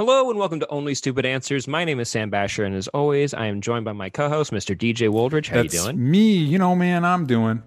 Hello 0.00 0.30
and 0.30 0.38
welcome 0.38 0.58
to 0.60 0.68
Only 0.68 0.94
Stupid 0.94 1.26
Answers. 1.26 1.68
My 1.68 1.84
name 1.84 2.00
is 2.00 2.08
Sam 2.08 2.30
Basher, 2.30 2.64
and 2.64 2.74
as 2.74 2.88
always, 2.88 3.34
I 3.34 3.44
am 3.48 3.60
joined 3.60 3.84
by 3.84 3.92
my 3.92 4.08
co-host, 4.08 4.50
Mr. 4.50 4.74
DJ 4.74 5.10
Woldridge. 5.10 5.48
How 5.50 5.56
That's 5.56 5.74
you 5.74 5.80
doing? 5.82 6.10
Me, 6.10 6.38
you 6.38 6.56
know, 6.56 6.74
man, 6.74 7.04
I'm 7.04 7.26
doing. 7.26 7.62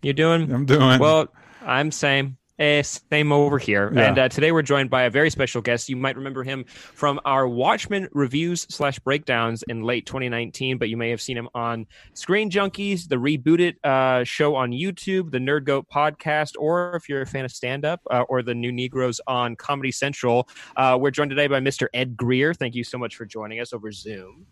You 0.00 0.14
doing? 0.14 0.50
I'm 0.50 0.64
doing. 0.64 0.98
Well, 0.98 1.28
I'm 1.60 1.90
same. 1.90 2.38
Eh, 2.58 2.82
same 2.82 3.32
over 3.32 3.58
here. 3.58 3.90
Yeah. 3.94 4.08
And 4.08 4.18
uh, 4.18 4.28
today 4.28 4.52
we're 4.52 4.62
joined 4.62 4.90
by 4.90 5.04
a 5.04 5.10
very 5.10 5.30
special 5.30 5.62
guest. 5.62 5.88
You 5.88 5.96
might 5.96 6.16
remember 6.16 6.44
him 6.44 6.64
from 6.66 7.18
our 7.24 7.48
Watchmen 7.48 8.08
reviews 8.12 8.66
slash 8.68 8.98
breakdowns 8.98 9.62
in 9.64 9.82
late 9.82 10.04
2019, 10.04 10.76
but 10.76 10.90
you 10.90 10.96
may 10.96 11.08
have 11.10 11.20
seen 11.20 11.36
him 11.36 11.48
on 11.54 11.86
Screen 12.12 12.50
Junkies, 12.50 13.08
the 13.08 13.16
rebooted 13.16 13.74
uh, 13.84 14.24
show 14.24 14.54
on 14.54 14.70
YouTube, 14.70 15.30
the 15.30 15.38
Nerd 15.38 15.64
Goat 15.64 15.86
podcast, 15.92 16.52
or 16.58 16.94
if 16.94 17.08
you're 17.08 17.22
a 17.22 17.26
fan 17.26 17.46
of 17.46 17.52
stand 17.52 17.86
up, 17.86 18.00
uh, 18.10 18.24
or 18.28 18.42
the 18.42 18.54
New 18.54 18.70
Negroes 18.70 19.20
on 19.26 19.56
Comedy 19.56 19.90
Central. 19.90 20.46
Uh, 20.76 20.98
we're 21.00 21.10
joined 21.10 21.30
today 21.30 21.46
by 21.46 21.58
Mr. 21.58 21.88
Ed 21.94 22.16
Greer. 22.16 22.52
Thank 22.52 22.74
you 22.74 22.84
so 22.84 22.98
much 22.98 23.16
for 23.16 23.24
joining 23.24 23.60
us 23.60 23.72
over 23.72 23.90
Zoom. 23.92 24.46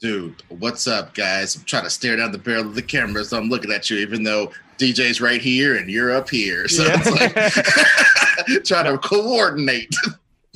Dude, 0.00 0.42
what's 0.48 0.86
up, 0.86 1.12
guys? 1.12 1.56
I'm 1.56 1.64
trying 1.64 1.82
to 1.82 1.90
stare 1.90 2.16
down 2.16 2.32
the 2.32 2.38
barrel 2.38 2.66
of 2.66 2.74
the 2.74 2.82
camera, 2.82 3.24
so 3.24 3.36
I'm 3.36 3.48
looking 3.48 3.72
at 3.72 3.90
you, 3.90 3.98
even 3.98 4.22
though 4.22 4.52
DJ's 4.78 5.20
right 5.20 5.40
here 5.40 5.76
and 5.76 5.90
you're 5.90 6.10
up 6.12 6.30
here. 6.30 6.68
So 6.68 6.84
Yeah. 6.84 7.00
it's 7.04 7.10
like 8.46 8.64
trying 8.64 8.84
to 8.92 8.98
coordinate. 8.98 9.94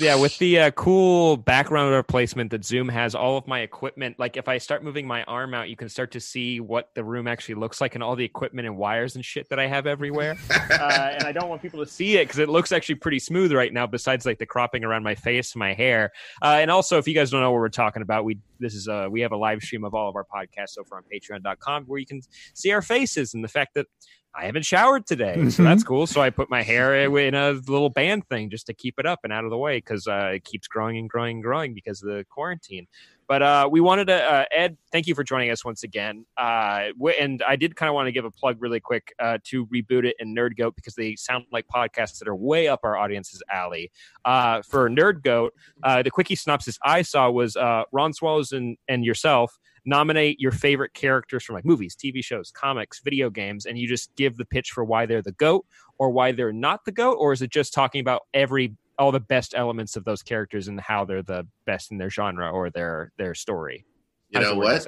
Yeah, 0.02 0.16
with 0.16 0.36
the 0.38 0.58
uh, 0.58 0.70
cool 0.72 1.36
background 1.36 1.94
replacement 1.94 2.50
that 2.50 2.64
Zoom 2.64 2.88
has, 2.88 3.14
all 3.14 3.36
of 3.36 3.46
my 3.46 3.60
equipment, 3.60 4.18
like 4.18 4.36
if 4.36 4.48
I 4.48 4.58
start 4.58 4.82
moving 4.82 5.06
my 5.06 5.22
arm 5.24 5.54
out, 5.54 5.68
you 5.68 5.76
can 5.76 5.88
start 5.88 6.10
to 6.10 6.20
see 6.20 6.58
what 6.58 6.90
the 6.96 7.04
room 7.04 7.28
actually 7.28 7.54
looks 7.54 7.80
like 7.80 7.94
and 7.94 8.02
all 8.02 8.16
the 8.16 8.24
equipment 8.24 8.66
and 8.66 8.76
wires 8.76 9.14
and 9.14 9.24
shit 9.24 9.48
that 9.50 9.60
I 9.60 9.68
have 9.68 9.86
everywhere. 9.86 10.36
uh, 10.50 11.12
and 11.14 11.22
I 11.22 11.30
don't 11.30 11.48
want 11.48 11.62
people 11.62 11.78
to 11.84 11.88
see 11.88 12.16
it 12.16 12.24
because 12.24 12.40
it 12.40 12.48
looks 12.48 12.72
actually 12.72 12.96
pretty 12.96 13.20
smooth 13.20 13.52
right 13.52 13.72
now, 13.72 13.86
besides 13.86 14.26
like 14.26 14.40
the 14.40 14.46
cropping 14.46 14.82
around 14.82 15.04
my 15.04 15.14
face 15.14 15.54
and 15.54 15.60
my 15.60 15.72
hair. 15.72 16.10
Uh, 16.42 16.58
and 16.60 16.68
also, 16.68 16.98
if 16.98 17.06
you 17.06 17.14
guys 17.14 17.30
don't 17.30 17.40
know 17.40 17.52
what 17.52 17.60
we're 17.60 17.68
talking 17.68 18.02
about, 18.02 18.24
we 18.24 18.38
this 18.58 18.74
is 18.74 18.88
uh, 18.88 19.06
we 19.08 19.20
have 19.20 19.30
a 19.30 19.36
live 19.36 19.62
stream 19.62 19.84
of 19.84 19.94
all 19.94 20.08
of 20.08 20.16
our 20.16 20.24
podcasts 20.24 20.78
over 20.78 20.96
on 20.96 21.04
Patreon.com 21.12 21.84
where 21.84 22.00
you 22.00 22.06
can 22.06 22.22
see 22.54 22.72
our 22.72 22.82
faces 22.82 23.34
and 23.34 23.44
the 23.44 23.48
fact 23.48 23.74
that 23.74 23.86
I 24.34 24.46
haven't 24.46 24.64
showered 24.64 25.06
today, 25.06 25.34
so 25.50 25.62
Mhm. 25.62 25.64
that's 25.64 25.84
cool. 25.84 26.06
So 26.06 26.22
I 26.22 26.30
put 26.30 26.48
my 26.48 26.62
hair 26.62 26.94
in 27.04 27.34
a 27.34 27.52
little 27.52 27.90
band 27.90 28.26
thing 28.28 28.48
just 28.48 28.66
to 28.66 28.74
keep 28.74 28.98
it 28.98 29.04
up 29.04 29.20
and 29.24 29.32
out 29.32 29.44
of 29.44 29.50
the 29.50 29.58
way 29.58 29.76
because 29.78 30.06
uh, 30.06 30.32
it 30.34 30.44
keeps 30.44 30.66
growing 30.68 30.96
and 30.96 31.08
growing 31.08 31.36
and 31.36 31.42
growing 31.42 31.74
because 31.74 32.02
of 32.02 32.08
the 32.08 32.24
quarantine. 32.30 32.86
But 33.28 33.42
uh, 33.42 33.68
we 33.70 33.80
wanted 33.80 34.06
to, 34.08 34.14
uh, 34.22 34.44
Ed, 34.50 34.76
thank 34.90 35.06
you 35.06 35.14
for 35.14 35.22
joining 35.22 35.50
us 35.50 35.64
once 35.64 35.84
again. 35.84 36.26
Uh, 36.36 36.88
and 37.18 37.42
I 37.46 37.56
did 37.56 37.76
kind 37.76 37.88
of 37.88 37.94
want 37.94 38.06
to 38.08 38.12
give 38.12 38.24
a 38.24 38.30
plug 38.30 38.60
really 38.60 38.80
quick 38.80 39.14
uh, 39.18 39.38
to 39.44 39.66
Reboot 39.66 40.04
It 40.04 40.16
and 40.18 40.36
Nerd 40.36 40.56
Goat 40.56 40.76
because 40.76 40.94
they 40.94 41.14
sound 41.16 41.44
like 41.52 41.66
podcasts 41.68 42.18
that 42.18 42.28
are 42.28 42.34
way 42.34 42.68
up 42.68 42.80
our 42.82 42.96
audience's 42.96 43.42
alley. 43.50 43.90
Uh, 44.24 44.60
for 44.62 44.90
Nerd 44.90 45.22
Goat, 45.22 45.54
uh, 45.82 46.02
the 46.02 46.10
quickie 46.10 46.36
synopsis 46.36 46.78
I 46.82 47.02
saw 47.02 47.30
was 47.30 47.56
uh, 47.56 47.84
Ron 47.92 48.12
Swallows 48.12 48.52
and, 48.52 48.76
and 48.88 49.04
yourself 49.04 49.58
nominate 49.84 50.40
your 50.40 50.52
favorite 50.52 50.94
characters 50.94 51.44
from 51.44 51.54
like 51.54 51.64
movies, 51.64 51.96
TV 51.96 52.22
shows, 52.22 52.50
comics, 52.50 53.00
video 53.00 53.30
games, 53.30 53.66
and 53.66 53.78
you 53.78 53.88
just 53.88 54.14
give 54.16 54.36
the 54.36 54.44
pitch 54.44 54.70
for 54.70 54.84
why 54.84 55.06
they're 55.06 55.22
the 55.22 55.32
goat 55.32 55.66
or 55.98 56.10
why 56.10 56.32
they're 56.32 56.52
not 56.52 56.84
the 56.84 56.92
goat, 56.92 57.16
or 57.18 57.32
is 57.32 57.42
it 57.42 57.50
just 57.50 57.72
talking 57.72 58.00
about 58.00 58.22
every 58.34 58.74
all 58.98 59.10
the 59.10 59.20
best 59.20 59.54
elements 59.56 59.96
of 59.96 60.04
those 60.04 60.22
characters 60.22 60.68
and 60.68 60.80
how 60.80 61.04
they're 61.04 61.22
the 61.22 61.46
best 61.64 61.90
in 61.90 61.98
their 61.98 62.10
genre 62.10 62.50
or 62.50 62.70
their 62.70 63.12
their 63.18 63.34
story? 63.34 63.84
You 64.30 64.40
know 64.40 64.54
what? 64.54 64.86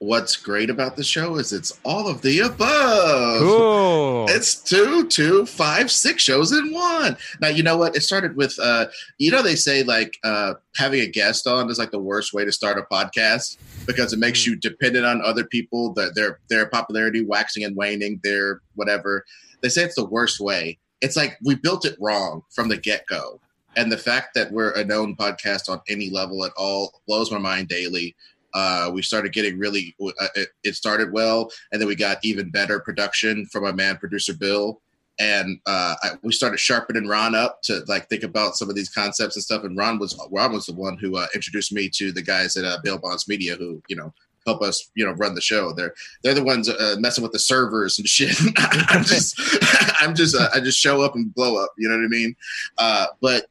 What's 0.00 0.36
great 0.36 0.70
about 0.70 0.94
the 0.94 1.02
show 1.02 1.36
is 1.38 1.52
it's 1.52 1.76
all 1.82 2.06
of 2.06 2.22
the 2.22 2.38
above. 2.40 3.40
Cool. 3.40 4.26
It's 4.28 4.54
two, 4.54 5.08
two, 5.08 5.44
five, 5.44 5.90
six 5.90 6.22
shows 6.22 6.52
in 6.52 6.72
one. 6.72 7.16
Now 7.40 7.48
you 7.48 7.64
know 7.64 7.76
what? 7.76 7.96
It 7.96 8.02
started 8.02 8.36
with 8.36 8.56
uh 8.60 8.86
you 9.18 9.32
know 9.32 9.42
they 9.42 9.56
say 9.56 9.82
like 9.82 10.16
uh 10.22 10.54
having 10.76 11.00
a 11.00 11.06
guest 11.08 11.48
on 11.48 11.68
is 11.68 11.78
like 11.80 11.90
the 11.90 11.98
worst 11.98 12.32
way 12.32 12.44
to 12.44 12.52
start 12.52 12.78
a 12.78 12.82
podcast 12.94 13.56
because 13.86 14.12
it 14.12 14.20
makes 14.20 14.44
Hmm. 14.44 14.50
you 14.50 14.56
dependent 14.56 15.04
on 15.04 15.20
other 15.22 15.44
people, 15.44 15.92
that 15.94 16.14
their 16.14 16.38
their 16.48 16.66
popularity 16.66 17.24
waxing 17.24 17.64
and 17.64 17.74
waning, 17.74 18.20
their 18.22 18.60
whatever. 18.76 19.24
They 19.62 19.68
say 19.68 19.82
it's 19.82 19.96
the 19.96 20.04
worst 20.04 20.38
way. 20.38 20.78
It's 21.00 21.16
like 21.16 21.38
we 21.44 21.56
built 21.56 21.84
it 21.84 21.96
wrong 22.00 22.42
from 22.50 22.68
the 22.68 22.76
get-go. 22.76 23.40
And 23.76 23.90
the 23.90 23.98
fact 23.98 24.34
that 24.34 24.52
we're 24.52 24.70
a 24.72 24.84
known 24.84 25.16
podcast 25.16 25.68
on 25.68 25.80
any 25.88 26.08
level 26.10 26.44
at 26.44 26.52
all 26.56 27.00
blows 27.08 27.32
my 27.32 27.38
mind 27.38 27.66
daily. 27.66 28.14
Uh, 28.54 28.90
we 28.92 29.02
started 29.02 29.32
getting 29.32 29.58
really, 29.58 29.94
uh, 30.00 30.26
it, 30.34 30.48
it 30.64 30.74
started 30.74 31.12
well, 31.12 31.50
and 31.72 31.80
then 31.80 31.88
we 31.88 31.94
got 31.94 32.18
even 32.22 32.50
better 32.50 32.80
production 32.80 33.46
from 33.46 33.64
my 33.64 33.72
man 33.72 33.96
producer 33.96 34.34
Bill, 34.34 34.80
and 35.18 35.58
uh, 35.66 35.96
I, 36.02 36.10
we 36.22 36.32
started 36.32 36.60
sharpening 36.60 37.06
Ron 37.06 37.34
up 37.34 37.62
to 37.62 37.82
like 37.88 38.08
think 38.08 38.22
about 38.22 38.56
some 38.56 38.68
of 38.68 38.76
these 38.76 38.88
concepts 38.88 39.36
and 39.36 39.42
stuff. 39.42 39.64
And 39.64 39.76
Ron 39.76 39.98
was 39.98 40.18
Ron 40.30 40.52
was 40.52 40.66
the 40.66 40.74
one 40.74 40.96
who 40.96 41.16
uh, 41.16 41.26
introduced 41.34 41.72
me 41.72 41.88
to 41.94 42.12
the 42.12 42.22
guys 42.22 42.56
at 42.56 42.64
uh, 42.64 42.78
Bill 42.82 42.98
Bonds 42.98 43.26
Media, 43.26 43.56
who 43.56 43.82
you 43.88 43.96
know 43.96 44.12
help 44.46 44.62
us 44.62 44.90
you 44.94 45.04
know 45.04 45.12
run 45.12 45.34
the 45.34 45.40
show. 45.40 45.72
They're 45.72 45.94
they're 46.22 46.34
the 46.34 46.44
ones 46.44 46.68
uh, 46.68 46.96
messing 46.98 47.22
with 47.22 47.32
the 47.32 47.38
servers 47.38 47.98
and 47.98 48.08
shit. 48.08 48.36
I'm 48.56 49.04
just 49.04 49.34
I'm 50.00 50.14
just 50.14 50.36
uh, 50.36 50.50
I 50.54 50.60
just 50.60 50.78
show 50.78 51.02
up 51.02 51.14
and 51.16 51.34
blow 51.34 51.62
up. 51.62 51.70
You 51.76 51.88
know 51.88 51.96
what 51.96 52.04
I 52.04 52.08
mean? 52.08 52.36
Uh, 52.78 53.06
but 53.20 53.46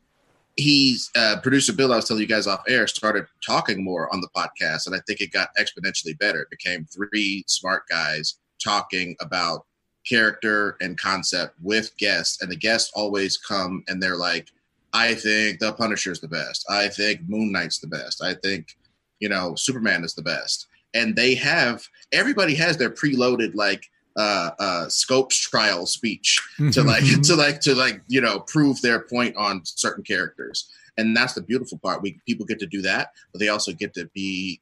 he's 0.58 1.10
uh, 1.16 1.38
producer 1.42 1.72
Bill. 1.72 1.94
I 1.94 1.96
was 1.96 2.06
telling 2.06 2.22
you 2.22 2.28
guys 2.28 2.48
off 2.48 2.64
air 2.68 2.88
started 2.88 3.26
talking 3.46 3.84
more 3.84 4.14
on 4.14 4.22
the 4.22 4.30
podcast, 4.36 4.88
and 4.88 4.96
I 4.96 5.00
think 5.08 5.22
it 5.22 5.32
got 5.32 5.50
exponentially 5.58 6.18
better. 6.20 6.42
It 6.42 6.50
became 6.50 6.86
three 6.86 7.46
smart 7.48 7.84
guys 7.90 8.36
talking 8.62 9.16
about 9.22 9.66
character 10.08 10.76
and 10.82 10.98
concept 10.98 11.56
with 11.62 11.96
guests, 11.98 12.42
and 12.42 12.52
the 12.52 12.58
guests 12.58 12.92
always 12.96 13.38
come 13.38 13.84
and 13.88 14.02
they're 14.02 14.18
like, 14.18 14.50
"I 14.94 15.14
think 15.14 15.60
the 15.60 15.74
Punisher's 15.74 16.20
the 16.20 16.28
best. 16.28 16.66
I 16.70 16.90
think 16.90 17.22
Moon 17.28 17.52
Knight's 17.52 17.80
the 17.80 17.88
best. 17.88 18.22
I 18.22 18.34
think 18.34 18.76
you 19.20 19.30
know 19.30 19.56
Superman 19.56 20.04
is 20.04 20.16
the 20.16 20.24
best." 20.24 20.68
And 20.94 21.16
they 21.16 21.36
have 21.36 21.86
everybody 22.12 22.56
has 22.56 22.78
their 22.78 22.90
preloaded 22.90 23.54
like 23.54 23.84
uh 24.18 24.52
uh 24.60 24.90
scopes 24.90 25.38
trial 25.38 25.86
speech 25.86 26.42
to 26.72 26.84
like 26.84 27.04
to 27.24 27.36
like 27.36 27.60
to 27.62 27.76
like 27.76 28.02
you 28.08 28.22
know 28.22 28.40
prove 28.42 28.82
their 28.82 29.02
point 29.02 29.36
on 29.36 29.62
certain 29.64 30.04
characters. 30.04 30.70
And 31.00 31.16
that's 31.16 31.34
the 31.34 31.44
beautiful 31.44 31.78
part. 31.78 32.02
We 32.02 32.20
people 32.26 32.46
get 32.46 32.60
to 32.60 32.66
do 32.66 32.82
that 32.82 33.12
but 33.32 33.40
they 33.40 33.50
also 33.50 33.72
get 33.72 33.94
to 33.94 34.10
be 34.14 34.62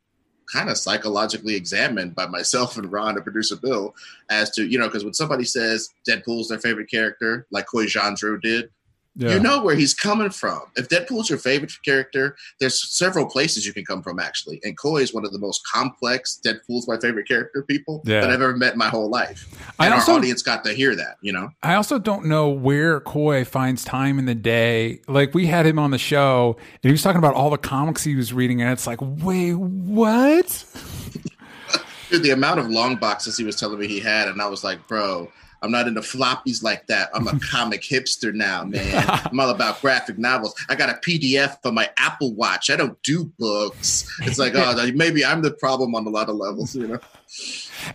kind 0.52 0.70
of 0.70 0.78
psychologically 0.78 1.56
examined 1.56 2.16
by 2.16 2.28
myself 2.28 2.78
and 2.78 2.92
ron 2.92 3.16
and 3.16 3.24
producer 3.24 3.56
bill 3.56 3.96
as 4.30 4.52
to 4.52 4.66
you 4.68 4.78
know 4.78 4.88
because 4.88 5.04
when 5.04 5.14
somebody 5.14 5.44
says 5.44 5.90
deadpool's 6.08 6.50
their 6.50 6.60
favorite 6.60 6.90
character 6.90 7.48
like 7.52 7.66
Coy 7.66 7.86
Jandreau 7.86 8.40
did 8.40 8.70
yeah. 9.18 9.34
you 9.34 9.40
know 9.40 9.62
where 9.62 9.76
he's 9.76 9.94
coming 9.94 10.30
from 10.30 10.62
if 10.76 10.88
deadpool's 10.90 11.30
your 11.30 11.40
favorite 11.40 11.72
character 11.84 12.36
there's 12.60 12.96
several 12.98 13.26
places 13.26 13.66
you 13.66 13.74
can 13.74 13.86
come 13.86 14.02
from 14.04 14.20
actually 14.20 14.60
and 14.64 14.78
Coy 14.78 14.98
is 15.02 15.14
one 15.14 15.26
of 15.26 15.32
the 15.32 15.40
most 15.40 15.62
complex 15.72 16.40
deadpool's 16.46 16.88
my 16.88 16.98
favorite 17.00 17.28
character 17.28 17.64
people 17.64 18.02
Yeah. 18.06 18.22
that 18.22 18.30
i've 18.30 18.42
ever 18.42 18.56
met 18.58 18.74
in 18.74 18.80
my 18.80 18.90
whole 18.90 19.10
life 19.10 19.48
I 19.80 19.86
and 19.86 19.94
also- 19.94 20.14
our 20.14 20.18
audience 20.20 20.42
got 20.42 20.64
to 20.66 20.74
hear 20.74 20.96
that 20.96 21.18
you 21.22 21.32
know 21.34 21.50
I 21.64 21.76
also 21.76 21.98
don't 22.00 22.26
know 22.26 22.50
where 22.50 23.00
Coy 23.00 23.44
finds 23.46 23.84
time 23.84 24.20
in 24.20 24.26
the 24.26 24.36
day. 24.36 25.02
Like 25.08 25.34
we 25.34 25.48
had 25.48 25.66
him 25.66 25.80
on 25.80 25.92
the 25.92 25.98
show, 25.98 26.56
and 26.60 26.84
he 26.84 26.92
was 26.92 27.02
talking 27.02 27.18
about 27.18 27.34
all 27.34 27.50
the 27.50 27.58
comics 27.58 28.04
he 28.04 28.16
was 28.16 28.32
reading, 28.34 28.62
and 28.62 28.72
it's 28.72 28.86
like, 28.86 29.00
wait, 29.02 29.54
what? 29.54 30.66
Dude, 32.10 32.22
the 32.24 32.30
amount 32.32 32.60
of 32.60 32.70
long 32.70 32.98
boxes 32.98 33.38
he 33.38 33.44
was 33.44 33.56
telling 33.56 33.80
me 33.80 33.88
he 33.88 34.00
had, 34.00 34.28
and 34.28 34.42
I 34.42 34.48
was 34.48 34.64
like, 34.64 34.88
bro, 34.88 35.32
I'm 35.62 35.72
not 35.72 35.88
into 35.88 36.02
floppies 36.02 36.64
like 36.64 36.88
that. 36.88 37.10
I'm 37.14 37.28
a 37.28 37.40
comic 37.52 37.82
hipster 37.82 38.34
now, 38.34 38.64
man. 38.66 39.06
I'm 39.08 39.40
all 39.40 39.50
about 39.50 39.82
graphic 39.82 40.18
novels. 40.18 40.56
I 40.70 40.76
got 40.76 40.90
a 40.90 40.94
PDF 40.94 41.62
for 41.62 41.72
my 41.72 41.90
Apple 41.98 42.34
Watch. 42.34 42.70
I 42.70 42.76
don't 42.76 43.02
do 43.04 43.26
books. 43.40 44.08
It's 44.22 44.40
like, 44.40 44.54
oh, 44.56 44.92
maybe 44.96 45.26
I'm 45.26 45.42
the 45.42 45.52
problem 45.52 45.96
on 45.96 46.06
a 46.06 46.10
lot 46.10 46.30
of 46.30 46.36
levels, 46.36 46.76
you 46.76 46.88
know? 46.88 47.00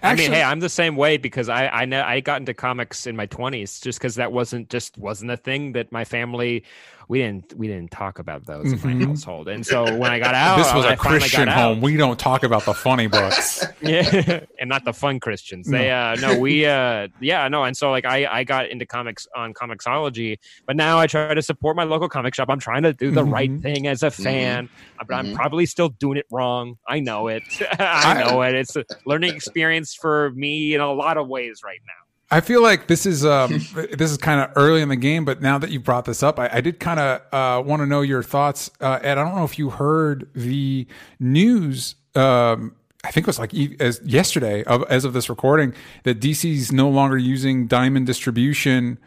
I 0.03 0.15
mean, 0.15 0.33
hey, 0.33 0.43
I'm 0.43 0.61
the 0.61 0.69
same 0.69 0.97
way 0.97 1.17
because 1.17 1.49
I 1.49 1.69
I 1.69 1.85
know 1.85 2.03
I 2.03 2.21
got 2.21 2.41
into 2.41 2.53
comics 2.53 3.07
in 3.07 3.17
my 3.17 3.27
20s 3.27 3.81
just 3.81 3.99
because 3.99 4.17
that 4.17 4.33
wasn't 4.33 4.69
just 4.69 4.99
wasn't 4.99 5.31
a 5.31 5.37
thing 5.37 5.73
that 5.73 5.93
my 5.93 6.05
family 6.05 6.65
we 7.11 7.19
didn't 7.19 7.53
we 7.57 7.67
didn't 7.67 7.91
talk 7.91 8.21
about 8.21 8.47
those 8.47 8.73
in 8.73 8.79
Mhm. 8.79 9.01
my 9.01 9.07
household. 9.07 9.49
And 9.49 9.67
so 9.67 9.83
when 9.97 10.13
I 10.13 10.21
got 10.21 10.37
out, 10.37 10.59
this 10.59 10.73
was 10.73 10.85
when 10.85 10.93
a 10.93 10.95
I 10.95 10.97
finally 10.97 11.19
got 11.19 11.23
Christian 11.23 11.49
out- 11.49 11.57
home. 11.59 11.81
We 11.81 11.97
don't 11.97 12.17
talk 12.19 12.45
about 12.45 12.65
the 12.65 12.73
funny 12.73 13.09
books. 13.09 13.67
yeah, 13.83 14.45
and 14.61 14.69
not 14.69 14.85
the 14.85 14.93
fun 14.93 15.19
Christians. 15.19 15.67
They 15.69 15.91
uh 15.91 16.15
no, 16.21 16.39
we 16.39 16.65
uh 16.67 17.09
yeah, 17.21 17.49
no, 17.49 17.65
and 17.65 17.77
so 17.77 17.91
like 17.91 18.05
I 18.05 18.27
I 18.27 18.45
got 18.45 18.69
into 18.69 18.87
comics 18.87 19.27
on 19.35 19.53
Comixology, 19.55 20.39
but 20.67 20.77
now 20.77 21.01
I 21.01 21.09
try 21.09 21.35
to 21.35 21.43
support 21.43 21.75
my 21.77 21.83
local 21.85 22.09
comic 22.09 22.33
shop. 22.35 22.49
I'm 22.49 22.61
trying 22.61 22.85
to 22.85 22.93
do 22.93 23.11
the 23.11 23.25
right 23.25 23.51
Mhm. 23.51 23.61
thing 23.61 23.87
as 23.89 24.05
a 24.05 24.11
fan, 24.13 24.69
but 25.07 25.13
I'm 25.13 25.27
Mhm. 25.27 25.35
probably 25.35 25.67
still 25.67 25.89
doing 25.89 26.17
it 26.17 26.27
wrong. 26.31 26.77
I 26.87 27.01
know 27.01 27.27
it. 27.27 27.43
I 27.81 28.21
I- 28.21 28.23
know 28.31 28.43
it. 28.43 28.55
It's 28.55 28.77
a 28.77 28.85
learning 29.05 29.35
experience 29.35 29.95
for 30.01 30.31
me 30.37 30.75
in 30.75 30.81
a 30.81 30.93
lot 30.93 31.17
of 31.17 31.27
ways 31.27 31.63
right 31.65 31.81
now. 31.85 31.93
I 32.31 32.41
feel 32.41 32.63
like 32.63 32.87
this 32.87 33.07
is 33.07 33.25
um, 33.25 33.51
this 33.93 34.11
is 34.11 34.17
kind 34.17 34.41
of 34.41 34.53
early 34.57 34.83
in 34.83 34.89
the 34.89 34.97
game, 34.97 35.25
but 35.25 35.43
now 35.43 35.59
that 35.59 35.71
you 35.71 35.81
brought 35.81 36.05
this 36.05 36.23
up, 36.23 36.39
I, 36.39 36.49
I 36.53 36.61
did 36.61 36.79
kind 36.79 37.01
of 37.01 37.21
uh, 37.33 37.63
want 37.63 37.81
to 37.81 37.87
know 37.87 38.03
your 38.03 38.23
thoughts, 38.23 38.71
uh, 38.81 39.01
Ed. 39.03 39.19
I 39.19 39.25
don't 39.25 39.35
know 39.35 39.45
if 39.45 39.59
you 39.59 39.71
heard 39.71 40.29
the 40.35 40.87
news. 41.19 41.97
Um, 42.15 42.77
I 43.03 43.11
think 43.11 43.25
it 43.25 43.29
was 43.29 43.39
like 43.39 43.55
e- 43.55 43.77
as 43.81 44.01
yesterday, 44.05 44.63
of, 44.65 44.85
as 44.91 45.05
of 45.05 45.13
this 45.13 45.29
recording, 45.29 45.75
that 46.05 46.21
DC's 46.21 46.71
no 46.71 46.89
longer 46.89 47.17
using 47.17 47.67
Diamond 47.67 48.07
Distribution 48.07 48.99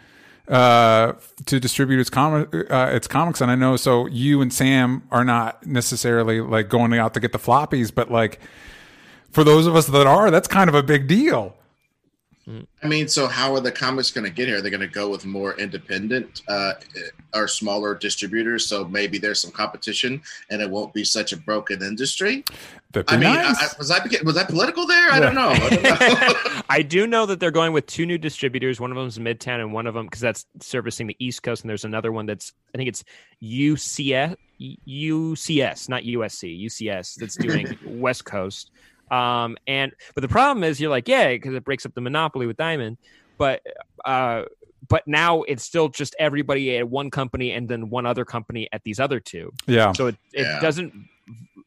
uh, 0.48 1.14
to 1.46 1.60
distribute 1.60 2.00
its 2.02 2.10
comic 2.10 2.50
uh, 2.70 2.90
its 2.92 3.08
comics. 3.08 3.40
And 3.40 3.50
I 3.50 3.56
know, 3.56 3.78
so 3.78 4.08
you 4.08 4.42
and 4.42 4.52
Sam 4.52 5.04
are 5.12 5.24
not 5.24 5.66
necessarily 5.66 6.42
like 6.42 6.68
going 6.68 6.94
out 6.94 7.14
to 7.14 7.20
get 7.22 7.32
the 7.32 7.40
floppies, 7.40 7.94
but 7.94 8.12
like 8.12 8.42
for 9.32 9.44
those 9.46 9.66
of 9.68 9.76
us 9.76 9.88
that 9.88 10.08
are, 10.08 10.30
that's 10.32 10.48
kind 10.48 10.70
of 10.70 10.76
a 10.76 10.84
big 10.84 11.08
deal. 11.08 11.56
I 12.46 12.88
mean, 12.88 13.08
so 13.08 13.28
how 13.28 13.54
are 13.54 13.62
the 13.62 13.72
comics 13.72 14.12
going 14.12 14.26
to 14.26 14.30
get 14.30 14.50
here? 14.50 14.62
They're 14.62 14.70
going 14.70 14.82
to 14.82 14.88
go 14.88 15.10
with 15.10 15.26
more 15.26 15.58
independent 15.58 16.42
uh, 16.50 16.74
or 17.34 17.48
smaller 17.48 17.96
distributors. 17.96 18.66
So 18.68 18.84
maybe 18.86 19.18
there's 19.18 19.42
some 19.42 19.52
competition, 19.52 20.22
and 20.50 20.62
it 20.62 20.70
won't 20.70 20.94
be 20.94 21.06
such 21.06 21.32
a 21.32 21.38
broken 21.38 21.82
industry. 21.82 22.44
I 23.08 23.16
mean, 23.16 23.34
nice. 23.34 23.58
I, 23.58 23.66
I, 23.66 23.70
was 23.78 23.92
I 23.92 24.00
was 24.24 24.38
I 24.38 24.44
political 24.44 24.86
there? 24.86 25.10
I 25.10 25.20
don't 25.20 25.36
know. 25.36 25.50
I 25.50 25.70
don't 25.70 25.84
know. 25.84 26.62
I 26.70 26.82
do 26.82 27.08
know 27.08 27.26
that 27.26 27.40
they're 27.40 27.50
going 27.50 27.72
with 27.72 27.86
two 27.88 28.06
new 28.06 28.18
distributors. 28.18 28.80
One 28.80 28.92
of 28.92 28.98
them 28.98 29.08
is 29.08 29.18
Midtown, 29.18 29.60
and 29.60 29.74
one 29.74 29.88
of 29.88 29.94
them 29.94 30.06
because 30.06 30.22
that's 30.22 30.46
servicing 30.60 31.08
the 31.08 31.16
East 31.20 31.44
Coast. 31.44 31.64
And 31.64 31.70
there's 31.70 31.86
another 31.86 32.12
one 32.12 32.26
that's 32.26 32.52
I 32.76 32.78
think 32.78 32.90
it's 32.90 33.04
UCS, 33.42 34.36
UCS, 34.60 35.90
not 35.90 36.04
USC, 36.04 36.66
UCS 36.66 37.16
that's 37.16 37.38
doing 37.38 37.78
West 37.86 38.26
Coast. 38.26 38.70
Um, 39.14 39.58
and 39.68 39.92
but 40.16 40.22
the 40.22 40.28
problem 40.28 40.64
is 40.64 40.80
you're 40.82 40.90
like, 40.90 41.08
yeah, 41.08 41.30
because 41.30 41.54
it 41.54 41.64
breaks 41.64 41.86
up 41.86 41.94
the 41.94 42.02
monopoly 42.02 42.48
with 42.48 42.58
Diamond, 42.58 42.98
but 43.38 43.62
uh, 44.06 44.44
but 44.90 45.04
now 45.08 45.44
it's 45.44 45.64
still 45.64 45.90
just 45.90 46.16
everybody 46.20 46.78
at 46.78 46.90
one 46.90 47.10
company 47.12 47.52
and 47.52 47.70
then 47.70 47.90
one 47.90 48.06
other 48.06 48.26
company 48.26 48.68
at 48.74 48.84
these 48.84 49.00
other 49.00 49.20
two. 49.20 49.52
yeah. 49.68 49.92
So 49.94 50.08
it, 50.08 50.16
it 50.34 50.42
Yeah. 50.44 50.60
doesn't. 50.60 50.94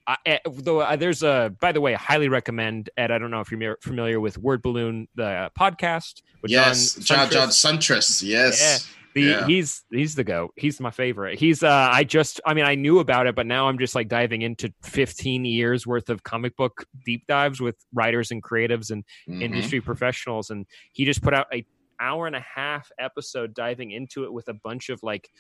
I, 0.08 0.16
eh, 0.26 0.38
though 0.46 0.81
uh, 0.81 0.94
there's 0.96 1.22
a 1.22 1.52
by 1.60 1.72
the 1.72 1.81
way, 1.81 1.94
I 1.94 1.98
highly 1.98 2.28
recommend 2.28 2.90
Ed. 2.96 3.10
I 3.10 3.19
don't 3.19 3.31
know 3.31 3.40
if 3.40 3.50
you're 3.50 3.76
familiar 3.82 4.20
with 4.20 4.38
Word 4.38 4.62
Balloon, 4.62 5.08
the 5.16 5.50
podcast. 5.58 6.22
With 6.43 6.50
yes, 6.52 6.94
John 6.96 7.28
John 7.31 7.48
Siuntres. 7.48 8.22
Siuntres. 8.22 8.22
Yes. 8.22 8.88
The, 9.17 9.23
Yeah. 9.23 9.47
He's 9.47 9.83
he's 9.91 10.15
the 10.15 10.25
goat. 10.25 10.53
He's 10.57 10.79
my 10.79 10.91
favorite. 10.91 11.39
He's 11.39 11.63
uh 11.63 11.89
I 11.91 12.05
just 12.05 12.39
I 12.45 12.53
mean 12.55 12.67
I 12.67 12.75
knew 12.75 12.99
about 12.99 13.27
it, 13.27 13.35
but 13.35 13.47
now 13.47 13.67
I'm 13.67 13.79
just 13.79 13.95
like 13.95 14.09
diving 14.09 14.43
into 14.43 14.73
15 14.83 15.45
years 15.47 15.87
worth 15.87 16.11
of 16.11 16.23
comic 16.23 16.55
book 16.55 16.85
deep 17.07 17.27
dives 17.27 17.59
with 17.61 17.77
writers 17.95 18.31
and 18.31 18.43
creatives 18.43 18.91
and 18.91 19.05
Mhm. 19.29 19.43
industry 19.43 19.81
professionals 19.81 20.51
and 20.51 20.67
he 20.93 21.05
just 21.07 21.23
put 21.23 21.33
out 21.33 21.47
a 21.53 21.65
hour 21.99 22.27
and 22.27 22.37
a 22.37 22.41
half 22.55 22.91
episode 22.99 23.55
diving 23.55 23.91
into 23.91 24.25
it 24.25 24.33
with 24.35 24.49
a 24.49 24.55
bunch 24.55 24.91
of 24.91 25.03
like 25.03 25.31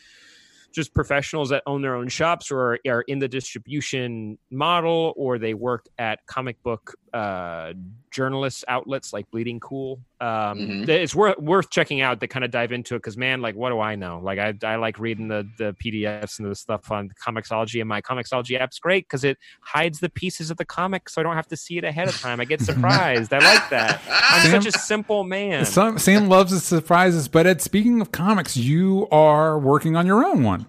just 0.74 0.94
professionals 0.94 1.50
that 1.50 1.62
own 1.66 1.80
their 1.82 1.94
own 1.94 2.08
shops 2.08 2.50
or 2.50 2.78
are 2.88 3.02
in 3.02 3.18
the 3.18 3.28
distribution 3.28 4.38
model 4.50 5.12
or 5.16 5.38
they 5.38 5.52
work 5.54 5.86
at 5.98 6.24
comic 6.26 6.62
book 6.62 6.94
uh, 7.12 7.72
journalist 8.16 8.64
outlets 8.68 9.12
like 9.12 9.30
bleeding 9.30 9.60
cool 9.60 10.00
um, 10.22 10.58
Mhm. 10.58 10.88
it's 10.88 11.14
worth 11.14 11.38
worth 11.38 11.68
checking 11.68 12.00
out 12.00 12.18
to 12.20 12.26
kind 12.26 12.42
of 12.44 12.50
dive 12.50 12.72
into 12.72 12.94
it 12.94 12.98
because 13.00 13.18
man 13.18 13.42
like 13.42 13.54
what 13.54 13.68
do 13.68 13.78
i 13.80 13.94
know? 13.94 14.18
Like 14.22 14.38
I, 14.38 14.54
I 14.64 14.76
like 14.76 14.98
reading 14.98 15.28
the 15.28 15.46
the 15.58 15.76
pdfs 15.84 16.38
and 16.38 16.50
the 16.50 16.54
stuff 16.54 16.90
on 16.90 17.10
comixology 17.22 17.80
and 17.80 17.88
my 17.88 18.00
comixology 18.00 18.58
app's 18.58 18.78
great 18.78 19.04
because 19.04 19.24
it 19.24 19.36
hides 19.60 20.00
the 20.00 20.08
pieces 20.08 20.50
of 20.50 20.56
the 20.56 20.64
comic 20.64 21.10
so 21.10 21.20
i 21.20 21.22
don't 21.22 21.36
have 21.36 21.48
to 21.48 21.56
see 21.56 21.76
it 21.76 21.84
ahead 21.84 22.08
of 22.08 22.18
time. 22.18 22.40
I 22.40 22.46
get 22.46 22.60
surprised. 22.70 23.32
I 23.34 23.38
like 23.40 23.68
that. 23.70 24.00
I'm 24.08 24.50
Sam- 24.50 24.62
such 24.62 24.74
a 24.74 24.78
simple 24.78 25.22
man. 25.24 25.66
Sam, 25.66 25.98
Sam 25.98 26.28
loves 26.28 26.50
his 26.52 26.64
surprises, 26.64 27.28
but 27.28 27.46
Ed, 27.46 27.60
speaking 27.60 28.00
of 28.00 28.10
comics, 28.12 28.56
you 28.56 29.06
are 29.10 29.58
working 29.58 29.94
on 29.96 30.06
your 30.06 30.24
own 30.24 30.42
one. 30.42 30.64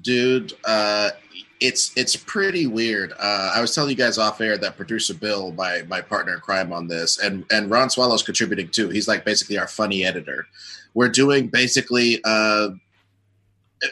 dude 0.00 0.52
uh 0.64 1.10
it's 1.60 1.92
it's 1.96 2.16
pretty 2.16 2.66
weird. 2.66 3.12
Uh 3.18 3.52
i 3.54 3.60
was 3.60 3.74
telling 3.74 3.90
you 3.90 3.96
guys 3.96 4.18
off 4.18 4.40
air 4.40 4.56
that 4.58 4.76
producer 4.76 5.14
bill 5.14 5.52
my 5.52 5.82
my 5.88 6.00
partner 6.00 6.34
in 6.34 6.40
crime 6.40 6.72
on 6.72 6.86
this 6.86 7.18
and 7.18 7.44
and 7.50 7.70
ron 7.70 7.90
swallow's 7.90 8.22
contributing 8.22 8.68
too. 8.68 8.88
He's 8.88 9.08
like 9.08 9.24
basically 9.24 9.58
our 9.58 9.66
funny 9.66 10.04
editor. 10.04 10.46
We're 10.94 11.08
doing 11.08 11.48
basically 11.48 12.20
uh 12.24 12.70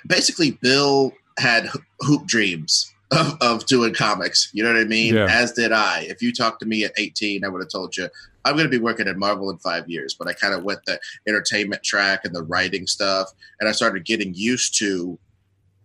basically 0.06 0.52
bill 0.62 1.12
had 1.38 1.68
hoop 2.00 2.26
dreams 2.26 2.92
of, 3.10 3.36
of 3.40 3.66
doing 3.66 3.94
comics. 3.94 4.50
You 4.52 4.62
know 4.62 4.72
what 4.72 4.80
i 4.80 4.84
mean? 4.84 5.14
Yeah. 5.14 5.26
as 5.28 5.52
did 5.52 5.72
i. 5.72 6.06
If 6.08 6.22
you 6.22 6.32
talked 6.32 6.60
to 6.60 6.66
me 6.66 6.84
at 6.84 6.92
18 6.96 7.44
i 7.44 7.48
would 7.48 7.60
have 7.60 7.70
told 7.70 7.96
you 7.96 8.08
i'm 8.44 8.54
going 8.54 8.66
to 8.66 8.70
be 8.70 8.82
working 8.82 9.08
at 9.08 9.16
marvel 9.16 9.50
in 9.50 9.58
five 9.58 9.88
years. 9.88 10.14
But 10.14 10.28
i 10.28 10.32
kind 10.32 10.54
of 10.54 10.62
went 10.62 10.80
the 10.86 11.00
entertainment 11.26 11.82
track 11.82 12.24
and 12.24 12.34
the 12.34 12.42
writing 12.42 12.86
stuff 12.86 13.32
and 13.60 13.68
i 13.68 13.72
started 13.72 14.04
getting 14.04 14.34
used 14.34 14.78
to 14.78 15.18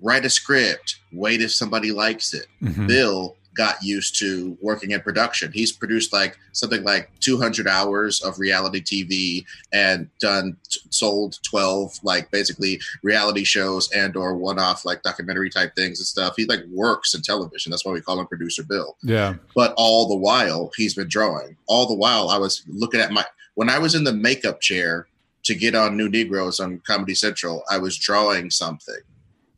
write 0.01 0.25
a 0.25 0.29
script, 0.29 0.99
wait 1.11 1.41
if 1.41 1.51
somebody 1.53 1.91
likes 1.91 2.33
it. 2.33 2.47
Mhm. 2.61 2.87
Bill 2.87 3.37
got 3.53 3.75
used 3.83 4.17
to 4.17 4.57
working 4.61 4.91
in 4.91 5.01
production. 5.01 5.51
He's 5.51 5.73
produced 5.73 6.13
like 6.13 6.37
something 6.53 6.83
like 6.85 7.11
200 7.19 7.67
hours 7.67 8.21
of 8.21 8.39
reality 8.39 8.79
TV 8.81 9.45
and 9.73 10.07
done 10.21 10.55
t- 10.69 10.79
sold 10.89 11.37
12 11.43 11.99
like 12.01 12.31
basically 12.31 12.79
reality 13.03 13.43
shows 13.43 13.91
and 13.91 14.15
or 14.15 14.35
one-off 14.37 14.85
like 14.85 15.03
documentary 15.03 15.49
type 15.49 15.75
things 15.75 15.99
and 15.99 16.07
stuff. 16.07 16.35
He 16.37 16.45
like 16.45 16.63
works 16.71 17.13
in 17.13 17.21
television. 17.23 17.71
That's 17.71 17.83
why 17.83 17.91
we 17.91 17.99
call 17.99 18.21
him 18.21 18.27
producer 18.27 18.63
Bill. 18.63 18.95
Yeah. 19.03 19.35
But 19.53 19.73
all 19.75 20.07
the 20.07 20.15
while 20.15 20.71
he's 20.77 20.93
been 20.93 21.09
drawing. 21.09 21.57
All 21.67 21.85
the 21.87 21.93
while 21.95 22.29
I 22.29 22.37
was 22.37 22.63
looking 22.67 23.01
at 23.01 23.11
my 23.11 23.25
when 23.55 23.69
I 23.69 23.79
was 23.79 23.95
in 23.95 24.05
the 24.05 24.13
makeup 24.13 24.61
chair 24.61 25.07
to 25.43 25.55
get 25.55 25.75
on 25.75 25.97
New 25.97 26.07
Negroes 26.07 26.61
on 26.61 26.79
Comedy 26.87 27.15
Central, 27.15 27.63
I 27.69 27.79
was 27.79 27.97
drawing 27.97 28.49
something. 28.49 28.95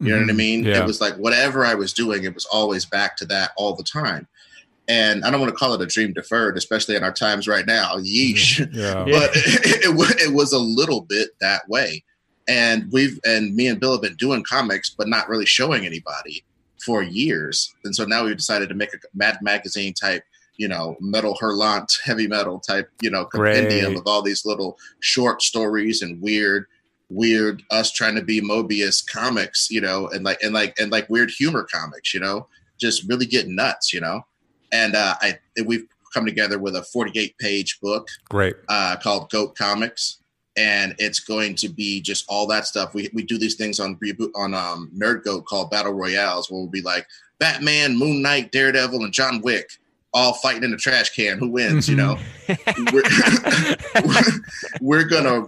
You 0.05 0.13
know 0.13 0.21
what 0.21 0.29
I 0.29 0.33
Mhm. 0.33 0.35
mean? 0.38 0.63
Yeah. 0.63 0.81
It 0.81 0.85
was 0.85 1.01
like 1.01 1.15
whatever 1.15 1.65
I 1.65 1.73
was 1.75 1.94
doing, 1.94 2.23
it 2.23 2.33
was 2.33 2.45
always 2.45 2.85
back 2.85 3.17
to 3.17 3.25
that 3.27 3.51
all 3.57 3.75
the 3.75 3.83
time. 3.83 4.27
And 4.89 5.23
I 5.23 5.31
don't 5.31 5.39
want 5.39 5.51
to 5.51 5.55
call 5.57 5.73
it 5.73 5.81
a 5.81 5.85
dream 5.85 6.11
deferred, 6.13 6.57
especially 6.57 6.95
in 6.95 7.03
our 7.03 7.13
times 7.13 7.47
right 7.47 7.65
now. 7.65 7.95
Yeesh. 7.97 8.59
yeah. 8.73 9.05
Yeah. 9.07 9.19
But 9.19 9.31
it, 9.35 9.85
it, 9.85 10.21
it 10.21 10.33
was 10.33 10.51
a 10.51 10.59
little 10.59 11.01
bit 11.01 11.29
that 11.39 11.67
way. 11.69 12.03
And 12.50 12.91
we've, 12.91 13.17
and 13.25 13.55
me 13.55 13.67
and 13.67 13.79
Bill 13.79 13.94
have 13.94 14.01
been 14.01 14.15
doing 14.15 14.44
comics, 14.44 14.89
but 14.89 15.07
not 15.07 15.29
really 15.29 15.45
showing 15.45 15.85
anybody 15.85 16.44
for 16.85 17.01
years. 17.01 17.73
And 17.85 17.95
so 17.95 18.03
now 18.03 18.25
we've 18.25 18.35
decided 18.35 18.67
to 18.69 18.75
make 18.75 18.93
a 18.93 18.98
Mad 19.13 19.38
Magazine 19.41 19.93
type, 19.93 20.24
you 20.57 20.67
know, 20.67 20.98
metal 21.00 21.38
hurlant, 21.41 21.88
heavy 22.03 22.27
metal 22.27 22.60
type, 22.60 22.89
you 23.01 23.10
know, 23.10 23.24
compendium 23.24 23.93
Great. 23.93 23.98
of 24.00 24.03
all 24.05 24.22
these 24.22 24.45
little 24.45 24.77
short 25.00 25.41
stories 25.41 26.01
and 26.01 26.22
weird 26.22 26.65
weird 27.10 27.63
us 27.72 27.91
trying 27.91 28.15
to 28.15 28.24
be 28.24 28.41
Moebius 28.41 29.05
comics, 29.05 29.69
you 29.69 29.81
know, 29.81 30.07
and 30.10 30.24
like 30.24 30.41
and 30.41 30.53
like 30.53 30.77
and 30.79 30.91
like 30.91 31.10
weird 31.10 31.29
humor 31.29 31.67
comics, 31.72 32.13
you 32.13 32.19
know, 32.19 32.48
just 32.79 33.07
really 33.07 33.25
get 33.25 33.48
nuts, 33.48 33.93
you 33.93 34.01
know. 34.01 34.22
And 34.72 34.95
uh, 34.95 35.15
I 35.22 35.38
we've 35.65 35.86
come 36.13 36.25
together 36.25 36.60
with 36.60 36.75
a 36.75 36.83
48 36.83 37.38
page 37.39 37.79
book 37.81 38.07
Great. 38.29 38.55
uh, 38.69 38.95
called 39.01 39.29
Goat 39.29 39.55
Comics, 39.55 40.19
and 40.57 40.95
it's 41.00 41.19
going 41.19 41.55
to 41.55 41.69
be 41.69 42.01
just 42.01 42.25
all 42.27 42.48
that 42.48 42.65
stuff. 42.65 42.93
We 42.93 43.10
we 43.13 43.24
do 43.24 43.38
these 43.38 43.55
things 43.55 43.79
on 43.79 43.98
reboot 43.98 44.31
on 44.36 44.53
um, 44.53 44.91
Nerd 44.95 45.24
Goat 45.24 45.45
called 45.45 45.72
Battle 45.72 45.93
Royales, 45.93 46.50
where 46.50 46.60
we'll 46.60 46.69
be 46.69 46.81
like 46.81 47.07
Batman, 47.39 47.98
Moon 47.98 48.22
Knight, 48.22 48.51
Daredevil, 48.51 49.03
and 49.03 49.13
John 49.13 49.41
Wick 49.41 49.69
all 50.13 50.34
fighting 50.34 50.63
in 50.63 50.72
the 50.72 50.77
trash 50.77 51.10
can. 51.10 51.39
Who 51.39 51.50
wins? 51.50 51.89
You 51.89 51.96
know? 51.96 52.20
We're, 52.91 53.03
we're 54.82 55.03
gonna 55.05 55.46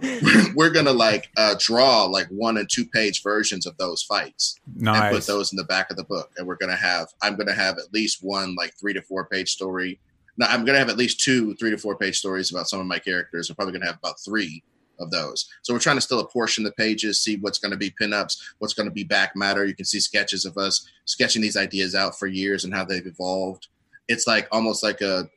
we're 0.54 0.70
gonna 0.70 0.92
like 0.92 1.30
uh, 1.36 1.54
draw 1.58 2.04
like 2.04 2.26
one 2.28 2.56
and 2.56 2.68
two 2.68 2.84
page 2.84 3.22
versions 3.22 3.66
of 3.66 3.76
those 3.76 4.02
fights 4.02 4.58
and 4.84 5.14
put 5.14 5.26
those 5.26 5.52
in 5.52 5.56
the 5.56 5.64
back 5.64 5.90
of 5.90 5.96
the 5.96 6.04
book. 6.04 6.32
And 6.36 6.46
we're 6.46 6.56
gonna 6.56 6.76
have 6.76 7.08
i'm 7.22 7.36
gonna 7.36 7.54
have 7.54 7.78
at 7.78 7.92
least 7.92 8.18
one 8.22 8.54
like 8.56 8.74
three 8.78 8.92
to 8.92 9.02
four 9.02 9.26
page 9.26 9.50
story. 9.50 10.00
No 10.36 10.46
i'm 10.46 10.64
gonna 10.64 10.78
have 10.78 10.90
at 10.90 10.96
least 10.96 11.20
two 11.20 11.54
three 11.56 11.70
to 11.70 11.78
four 11.78 11.96
page 11.96 12.18
stories 12.18 12.50
about 12.50 12.68
some 12.68 12.80
of 12.80 12.86
my 12.86 12.98
characters. 12.98 13.48
I'm 13.48 13.56
probably 13.56 13.72
gonna 13.72 13.86
have 13.86 13.98
about 13.98 14.20
three 14.20 14.62
of 14.98 15.10
those. 15.10 15.46
So 15.62 15.74
we're 15.74 15.80
trying 15.80 15.98
to 15.98 16.00
still 16.00 16.20
apportion 16.20 16.64
the 16.64 16.72
pages 16.72 17.20
see 17.20 17.36
what's 17.36 17.58
going 17.58 17.70
to 17.70 17.76
be 17.76 17.92
pinups 18.00 18.38
what's 18.60 18.72
going 18.72 18.88
to 18.88 18.94
be 18.94 19.04
back 19.04 19.36
matter. 19.36 19.66
You 19.66 19.74
can 19.74 19.84
see 19.84 20.00
sketches 20.00 20.46
of 20.46 20.56
us 20.56 20.88
sketching 21.04 21.42
these 21.42 21.58
ideas 21.58 21.94
out 21.94 22.18
for 22.18 22.26
years 22.26 22.64
and 22.64 22.72
how 22.72 22.86
they've 22.86 23.06
evolved 23.06 23.68
it's 24.08 24.26
like 24.26 24.48
almost 24.52 24.82
like 24.82 25.00
a 25.00 25.28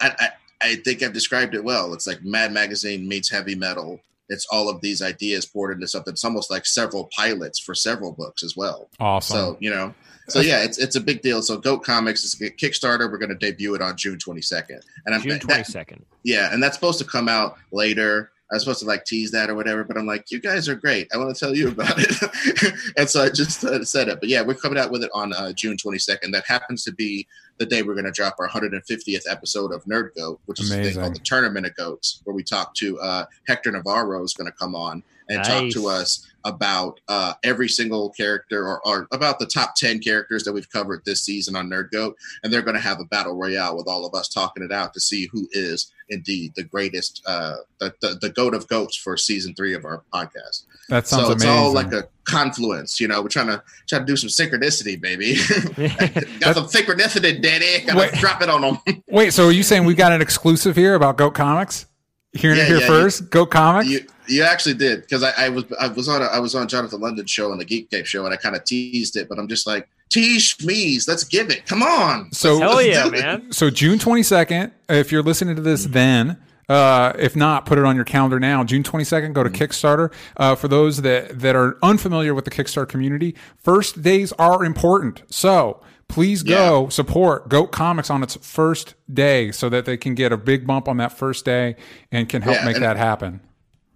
I, 0.00 0.14
I, 0.18 0.28
I 0.60 0.76
think 0.76 1.02
I've 1.02 1.12
described 1.12 1.54
it 1.54 1.64
well. 1.64 1.92
It's 1.94 2.06
like 2.06 2.22
Mad 2.22 2.52
Magazine 2.52 3.08
meets 3.08 3.30
heavy 3.30 3.54
metal 3.54 4.00
it's 4.28 4.46
all 4.50 4.68
of 4.68 4.80
these 4.80 5.02
ideas 5.02 5.46
poured 5.46 5.72
into 5.72 5.88
something. 5.88 6.12
It's 6.12 6.24
almost 6.24 6.50
like 6.50 6.66
several 6.66 7.08
pilots 7.16 7.58
for 7.58 7.74
several 7.74 8.12
books 8.12 8.42
as 8.42 8.56
well. 8.56 8.90
Awesome. 9.00 9.36
So 9.36 9.56
you 9.60 9.70
know, 9.70 9.94
so 10.28 10.40
yeah, 10.40 10.62
it's 10.62 10.78
it's 10.78 10.96
a 10.96 11.00
big 11.00 11.22
deal. 11.22 11.42
So 11.42 11.56
Goat 11.56 11.82
Comics 11.84 12.24
is 12.24 12.38
a 12.40 12.50
Kickstarter. 12.50 13.10
We're 13.10 13.18
going 13.18 13.30
to 13.30 13.34
debut 13.34 13.74
it 13.74 13.82
on 13.82 13.96
June 13.96 14.18
22nd, 14.18 14.80
and 15.06 15.14
I'm 15.14 15.22
June 15.22 15.38
twenty 15.38 15.64
second. 15.64 16.04
yeah, 16.22 16.52
and 16.52 16.62
that's 16.62 16.74
supposed 16.76 16.98
to 16.98 17.04
come 17.04 17.28
out 17.28 17.56
later. 17.72 18.30
I 18.50 18.54
was 18.54 18.62
supposed 18.62 18.80
to 18.80 18.86
like 18.86 19.04
tease 19.04 19.30
that 19.32 19.50
or 19.50 19.54
whatever, 19.54 19.84
but 19.84 19.98
I'm 19.98 20.06
like, 20.06 20.30
you 20.30 20.40
guys 20.40 20.70
are 20.70 20.74
great. 20.74 21.06
I 21.12 21.18
want 21.18 21.34
to 21.34 21.38
tell 21.38 21.54
you 21.54 21.68
about 21.68 21.96
it, 21.98 22.74
and 22.96 23.08
so 23.08 23.22
I 23.22 23.28
just 23.28 23.64
uh, 23.64 23.84
said 23.84 24.08
it. 24.08 24.20
But 24.20 24.30
yeah, 24.30 24.42
we're 24.42 24.54
coming 24.54 24.78
out 24.78 24.90
with 24.90 25.02
it 25.02 25.10
on 25.12 25.34
uh, 25.34 25.52
June 25.52 25.76
22nd. 25.76 26.32
That 26.32 26.44
happens 26.46 26.82
to 26.84 26.92
be 26.92 27.26
the 27.58 27.66
day 27.66 27.82
we're 27.82 27.94
going 27.94 28.04
to 28.04 28.12
drop 28.12 28.36
our 28.38 28.48
150th 28.48 29.22
episode 29.28 29.72
of 29.72 29.84
Nerd 29.84 30.14
Goat, 30.16 30.40
which 30.46 30.60
is 30.60 30.70
a 30.70 30.82
thing 30.82 30.94
called 30.94 31.14
the 31.14 31.20
Tournament 31.20 31.66
of 31.66 31.74
Goats, 31.76 32.20
where 32.24 32.34
we 32.34 32.42
talk 32.42 32.74
to 32.76 32.98
uh, 33.00 33.24
Hector 33.46 33.72
Navarro 33.72 34.22
is 34.22 34.34
going 34.34 34.50
to 34.50 34.56
come 34.56 34.74
on 34.74 35.02
and 35.28 35.44
talk 35.44 35.70
to 35.72 35.88
us 35.88 36.26
about 36.44 37.00
uh, 37.08 37.34
every 37.44 37.68
single 37.68 38.10
character 38.10 38.66
or, 38.66 38.80
or 38.86 39.08
about 39.12 39.38
the 39.38 39.46
top 39.46 39.74
10 39.76 40.00
characters 40.00 40.44
that 40.44 40.52
we've 40.52 40.70
covered 40.70 41.04
this 41.04 41.22
season 41.22 41.56
on 41.56 41.68
Nerd 41.68 41.90
Goat. 41.90 42.16
And 42.42 42.52
they're 42.52 42.62
going 42.62 42.76
to 42.76 42.82
have 42.82 43.00
a 43.00 43.04
battle 43.04 43.34
royale 43.36 43.76
with 43.76 43.88
all 43.88 44.06
of 44.06 44.14
us 44.14 44.28
talking 44.28 44.62
it 44.62 44.72
out 44.72 44.94
to 44.94 45.00
see 45.00 45.28
who 45.32 45.48
is 45.52 45.92
indeed 46.10 46.52
the 46.56 46.62
greatest, 46.62 47.22
uh, 47.26 47.56
the, 47.80 47.94
the, 48.00 48.18
the 48.20 48.30
goat 48.30 48.54
of 48.54 48.66
goats 48.68 48.96
for 48.96 49.16
season 49.16 49.54
three 49.54 49.74
of 49.74 49.84
our 49.84 50.02
podcast. 50.12 50.64
that 50.88 51.06
sounds 51.06 51.26
so 51.26 51.32
it's 51.32 51.44
amazing. 51.44 51.50
all 51.50 51.72
like 51.72 51.92
a 51.92 52.08
confluence, 52.24 53.00
you 53.00 53.08
know, 53.08 53.20
we're 53.20 53.28
trying 53.28 53.48
to 53.48 53.62
try 53.88 53.98
to 53.98 54.04
do 54.04 54.16
some 54.16 54.28
synchronicity, 54.28 55.00
baby. 55.00 55.34
Got 56.40 56.54
some 56.54 56.66
synchronicity, 56.66 57.42
daddy. 57.42 57.84
Gotta 57.84 57.98
Wait. 57.98 58.12
drop 58.14 58.40
it 58.42 58.48
on 58.48 58.60
them. 58.62 59.02
Wait, 59.08 59.32
so 59.32 59.48
are 59.48 59.52
you 59.52 59.62
saying 59.62 59.84
we 59.84 59.94
got 59.94 60.12
an 60.12 60.22
exclusive 60.22 60.76
here 60.76 60.94
about 60.94 61.16
Goat 61.16 61.34
Comics? 61.34 61.86
Hearing 62.32 62.58
Yeah, 62.58 62.64
it 62.64 62.68
here 62.68 62.78
yeah, 62.78 62.86
first, 62.86 63.30
Goat 63.30 63.50
Comics. 63.50 63.88
You 63.88 64.06
you 64.28 64.42
actually 64.42 64.74
did 64.74 65.02
because 65.02 65.22
I, 65.22 65.32
I 65.36 65.48
was 65.48 65.64
I 65.80 65.88
was 65.88 66.08
on 66.08 66.22
a, 66.22 66.26
I 66.26 66.38
was 66.38 66.54
on 66.54 66.68
Jonathan 66.68 67.00
London 67.00 67.26
show 67.26 67.50
on 67.52 67.58
the 67.58 67.64
Geek 67.64 67.90
Cape 67.90 68.06
show 68.06 68.24
and 68.24 68.32
I 68.34 68.36
kind 68.36 68.54
of 68.56 68.64
teased 68.64 69.16
it, 69.16 69.28
but 69.28 69.38
I'm 69.38 69.48
just 69.48 69.66
like 69.66 69.88
tease 70.10 70.54
me's. 70.64 71.06
Let's 71.08 71.24
give 71.24 71.50
it. 71.50 71.66
Come 71.66 71.82
on. 71.82 72.32
so 72.32 72.58
Hell 72.60 72.82
yeah, 72.82 73.08
man! 73.08 73.52
So 73.52 73.70
June 73.70 73.98
22nd, 73.98 74.72
if 74.88 75.10
you're 75.12 75.22
listening 75.22 75.56
to 75.56 75.62
this 75.62 75.84
then, 75.86 76.38
uh, 76.68 77.12
if 77.18 77.34
not, 77.34 77.64
put 77.66 77.78
it 77.78 77.84
on 77.84 77.96
your 77.96 78.04
calendar 78.04 78.38
now. 78.38 78.62
June 78.64 78.82
22nd, 78.82 79.32
go 79.32 79.42
to 79.42 79.50
Kickstarter. 79.50 80.12
Uh, 80.36 80.54
for 80.54 80.68
those 80.68 81.02
that, 81.02 81.38
that 81.40 81.56
are 81.56 81.78
unfamiliar 81.82 82.34
with 82.34 82.44
the 82.44 82.50
Kickstarter 82.50 82.88
community, 82.88 83.34
first 83.56 84.02
days 84.02 84.32
are 84.32 84.64
important. 84.64 85.22
So 85.30 85.80
please 86.08 86.42
go 86.42 86.88
support 86.88 87.48
Goat 87.48 87.70
Comics 87.72 88.08
on 88.10 88.22
its 88.22 88.36
first 88.36 88.94
day 89.12 89.50
so 89.52 89.68
that 89.68 89.84
they 89.84 89.96
can 89.96 90.14
get 90.14 90.32
a 90.32 90.36
big 90.36 90.66
bump 90.66 90.88
on 90.88 90.96
that 90.98 91.12
first 91.12 91.44
day 91.44 91.76
and 92.12 92.28
can 92.28 92.42
help 92.42 92.56
Yeah, 92.56 92.64
make 92.64 92.76
and- 92.76 92.84
that 92.84 92.96
happen. 92.96 93.40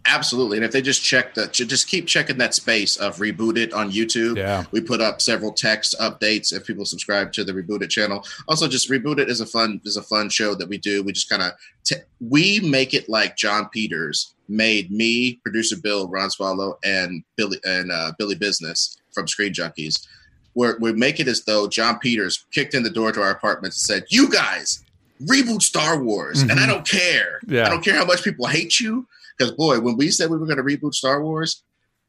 Absolutely, 0.06 0.56
and 0.58 0.64
if 0.64 0.72
they 0.72 0.82
just 0.82 1.02
check 1.02 1.32
the 1.34 1.46
just 1.48 1.86
keep 1.88 2.06
checking 2.08 2.36
that 2.38 2.54
space 2.54 2.96
of 2.96 3.16
reboot 3.18 3.56
it 3.56 3.72
on 3.72 3.90
YouTube. 3.92 4.36
Yeah. 4.36 4.64
we 4.72 4.80
put 4.80 5.00
up 5.00 5.20
several 5.20 5.52
text 5.52 5.94
updates 6.00 6.52
if 6.52 6.66
people 6.66 6.84
subscribe 6.84 7.32
to 7.34 7.44
the 7.44 7.52
reboot 7.52 7.82
it 7.82 7.88
channel. 7.90 8.26
Also, 8.48 8.66
just 8.66 8.90
reboot 8.90 9.18
it 9.18 9.28
is 9.30 9.40
a 9.40 9.46
fun 9.46 9.80
is 9.84 9.96
a 9.96 10.02
fun 10.02 10.28
show 10.28 10.56
that 10.56 10.68
we 10.68 10.76
do. 10.78 11.04
We 11.04 11.12
just 11.12 11.30
kind 11.30 11.40
of 11.42 11.52
t- 11.84 11.96
we 12.20 12.58
make 12.60 12.94
it 12.94 13.08
like 13.08 13.36
Jon 13.36 13.68
Peters 13.68 14.34
made 14.48 14.90
me, 14.90 15.34
producer 15.44 15.76
Bill, 15.80 16.08
Ron 16.08 16.30
Swallow, 16.30 16.78
and 16.84 17.22
Billy 17.36 17.58
and 17.64 17.92
uh, 17.92 18.12
Billy 18.18 18.34
Business 18.34 18.98
from 19.14 19.28
Screen 19.28 19.52
Junkies. 19.52 20.04
Where 20.54 20.76
we 20.80 20.92
make 20.92 21.20
it 21.20 21.28
as 21.28 21.44
though 21.44 21.68
Jon 21.68 21.98
Peters 22.00 22.44
kicked 22.52 22.74
in 22.74 22.82
the 22.82 22.90
door 22.90 23.12
to 23.12 23.22
our 23.22 23.30
apartment 23.30 23.72
and 23.72 23.78
said, 23.80 24.04
"You 24.08 24.28
guys 24.28 24.82
reboot 25.22 25.62
Star 25.62 26.02
Wars," 26.02 26.42
and 26.42 26.52
I 26.52 26.64
Mhm. 26.64 26.68
don't 26.68 26.88
care. 26.88 27.40
Yeah. 27.46 27.66
I 27.66 27.70
don't 27.70 27.84
care 27.84 27.94
how 27.96 28.04
much 28.04 28.24
people 28.24 28.48
hate 28.48 28.80
you. 28.80 29.06
Because 29.38 29.52
boy, 29.54 29.80
when 29.80 29.96
we 29.96 30.10
said 30.10 30.30
we 30.30 30.38
were 30.38 30.46
going 30.46 30.58
to 30.58 30.62
reboot 30.62 30.94
Star 30.94 31.22
Wars, 31.22 31.64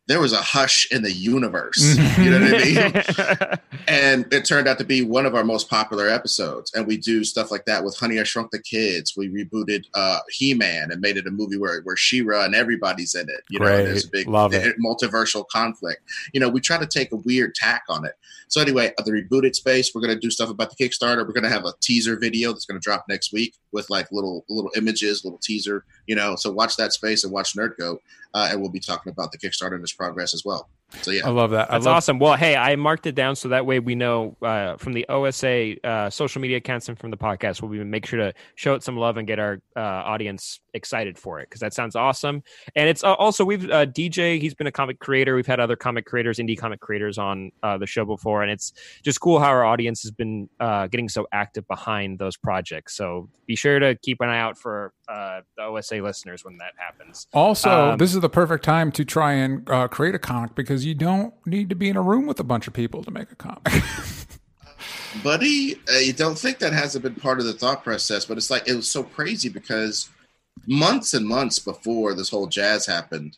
there 0.07 0.19
was 0.19 0.33
a 0.33 0.41
hush 0.41 0.87
in 0.91 1.01
the 1.01 1.11
universe. 1.11 1.97
You 2.17 2.31
know 2.31 2.39
what 2.41 2.61
I 2.61 2.65
mean? 2.65 3.59
and 3.87 4.33
it 4.33 4.45
turned 4.45 4.67
out 4.67 4.77
to 4.79 4.83
be 4.83 5.01
one 5.01 5.25
of 5.25 5.33
our 5.33 5.45
most 5.45 5.69
popular 5.69 6.09
episodes. 6.09 6.73
And 6.73 6.85
we 6.85 6.97
do 6.97 7.23
stuff 7.23 7.51
like 7.51 7.65
that 7.65 7.83
with 7.85 7.97
Honey 7.97 8.19
I 8.19 8.23
Shrunk 8.23 8.51
the 8.51 8.61
Kids. 8.61 9.13
We 9.15 9.29
rebooted 9.29 9.85
uh, 9.93 10.19
He 10.29 10.53
Man 10.53 10.91
and 10.91 10.99
made 10.99 11.15
it 11.15 11.27
a 11.27 11.31
movie 11.31 11.57
where 11.57 11.81
where 11.83 11.95
She-Ra 11.95 12.43
and 12.43 12.53
everybody's 12.53 13.15
in 13.15 13.29
it. 13.29 13.43
You 13.49 13.59
know, 13.59 13.65
there's 13.65 14.05
a 14.05 14.09
big 14.09 14.27
Love 14.27 14.53
it. 14.53 14.75
multiversal 14.85 15.47
conflict. 15.47 16.01
You 16.33 16.39
know, 16.41 16.49
we 16.49 16.59
try 16.59 16.77
to 16.77 16.87
take 16.87 17.11
a 17.13 17.17
weird 17.17 17.55
tack 17.55 17.83
on 17.87 18.05
it. 18.05 18.13
So 18.49 18.61
anyway, 18.61 18.93
the 19.03 19.11
rebooted 19.11 19.55
space, 19.55 19.95
we're 19.95 20.01
going 20.01 20.13
to 20.13 20.19
do 20.19 20.29
stuff 20.29 20.49
about 20.49 20.69
the 20.69 20.75
Kickstarter. 20.75 21.25
We're 21.25 21.33
going 21.33 21.43
to 21.43 21.49
have 21.49 21.65
a 21.65 21.73
teaser 21.81 22.17
video 22.19 22.51
that's 22.51 22.65
going 22.65 22.79
to 22.79 22.83
drop 22.83 23.05
next 23.09 23.33
week 23.33 23.55
with 23.71 23.89
like 23.89 24.11
little 24.11 24.45
little 24.49 24.69
images, 24.75 25.23
little 25.23 25.39
teaser. 25.39 25.85
You 26.07 26.15
know, 26.15 26.35
so 26.35 26.51
watch 26.51 26.75
that 26.77 26.93
space 26.93 27.23
and 27.23 27.33
watch 27.33 27.55
Nerd 27.55 27.77
Goat, 27.77 28.01
uh, 28.33 28.49
and 28.51 28.59
we'll 28.59 28.69
be 28.69 28.79
talking 28.79 29.11
about 29.11 29.31
the 29.31 29.37
Kickstarter 29.37 29.75
and 29.75 29.83
its 29.83 29.93
progress 29.93 30.33
as 30.33 30.43
well. 30.45 30.69
So 31.01 31.11
yeah, 31.11 31.25
I 31.25 31.29
love 31.29 31.51
that. 31.51 31.69
I 31.69 31.75
That's 31.75 31.85
love 31.85 31.95
awesome. 31.97 32.19
Well, 32.19 32.35
hey, 32.35 32.55
I 32.55 32.75
marked 32.75 33.05
it 33.07 33.15
down 33.15 33.35
so 33.35 33.49
that 33.49 33.65
way 33.65 33.79
we 33.79 33.95
know 33.95 34.37
uh, 34.41 34.77
from 34.77 34.93
the 34.93 35.05
OSA 35.09 35.85
uh, 35.85 36.09
social 36.09 36.41
media 36.41 36.57
accounts 36.57 36.89
and 36.89 36.97
from 36.97 37.11
the 37.11 37.17
podcast, 37.17 37.61
we'll 37.61 37.71
be 37.71 37.83
make 37.83 38.05
sure 38.05 38.19
to 38.19 38.33
show 38.55 38.75
it 38.75 38.83
some 38.83 38.97
love 38.97 39.17
and 39.17 39.27
get 39.27 39.39
our 39.39 39.59
uh, 39.75 39.79
audience 39.79 40.59
excited 40.73 41.17
for 41.17 41.39
it 41.39 41.49
because 41.49 41.61
that 41.61 41.73
sounds 41.73 41.95
awesome. 41.95 42.43
And 42.75 42.87
it's 42.87 43.03
uh, 43.03 43.13
also 43.13 43.43
we've 43.45 43.69
uh, 43.69 43.85
DJ. 43.85 44.39
He's 44.39 44.53
been 44.53 44.67
a 44.67 44.71
comic 44.71 44.99
creator. 44.99 45.35
We've 45.35 45.47
had 45.47 45.59
other 45.59 45.75
comic 45.75 46.05
creators, 46.05 46.37
indie 46.37 46.57
comic 46.57 46.79
creators 46.79 47.17
on 47.17 47.51
uh, 47.63 47.77
the 47.77 47.87
show 47.87 48.05
before, 48.05 48.43
and 48.43 48.51
it's 48.51 48.73
just 49.03 49.19
cool 49.19 49.39
how 49.39 49.47
our 49.47 49.65
audience 49.65 50.01
has 50.03 50.11
been 50.11 50.49
uh, 50.59 50.87
getting 50.87 51.09
so 51.09 51.27
active 51.31 51.67
behind 51.67 52.19
those 52.19 52.37
projects. 52.37 52.95
So 52.95 53.29
be 53.45 53.55
sure 53.55 53.79
to 53.79 53.95
keep 53.95 54.21
an 54.21 54.29
eye 54.29 54.39
out 54.39 54.57
for 54.57 54.93
uh, 55.07 55.41
the 55.57 55.63
OSA 55.63 55.95
listeners 55.95 56.45
when 56.45 56.57
that 56.57 56.73
happens. 56.77 57.27
Also, 57.33 57.91
Um, 57.91 57.97
this 57.97 58.13
is 58.13 58.21
the 58.21 58.29
perfect 58.29 58.63
time 58.63 58.91
to 58.93 59.03
try 59.03 59.33
and 59.33 59.69
uh, 59.69 59.87
create 59.87 60.15
a 60.15 60.19
comic 60.19 60.55
because 60.55 60.82
you 60.83 60.95
don't 60.95 61.33
need 61.45 61.69
to 61.69 61.75
be 61.75 61.89
in 61.89 61.97
a 61.97 62.01
room 62.01 62.25
with 62.25 62.39
a 62.39 62.43
bunch 62.43 62.67
of 62.67 62.73
people 62.73 63.03
to 63.03 63.11
make 63.11 63.31
a 63.31 63.35
comic. 63.35 63.67
buddy, 65.23 65.79
uh, 65.93 65.99
you 65.99 66.13
don't 66.13 66.37
think 66.37 66.59
that 66.59 66.73
hasn't 66.73 67.03
been 67.03 67.15
part 67.15 67.39
of 67.39 67.45
the 67.45 67.53
thought 67.53 67.83
process, 67.83 68.25
but 68.25 68.37
it's 68.37 68.49
like 68.49 68.67
it 68.67 68.75
was 68.75 68.89
so 68.89 69.03
crazy 69.03 69.49
because 69.49 70.09
months 70.67 71.13
and 71.13 71.27
months 71.27 71.59
before 71.59 72.13
this 72.13 72.29
whole 72.29 72.47
jazz 72.47 72.85
happened, 72.85 73.37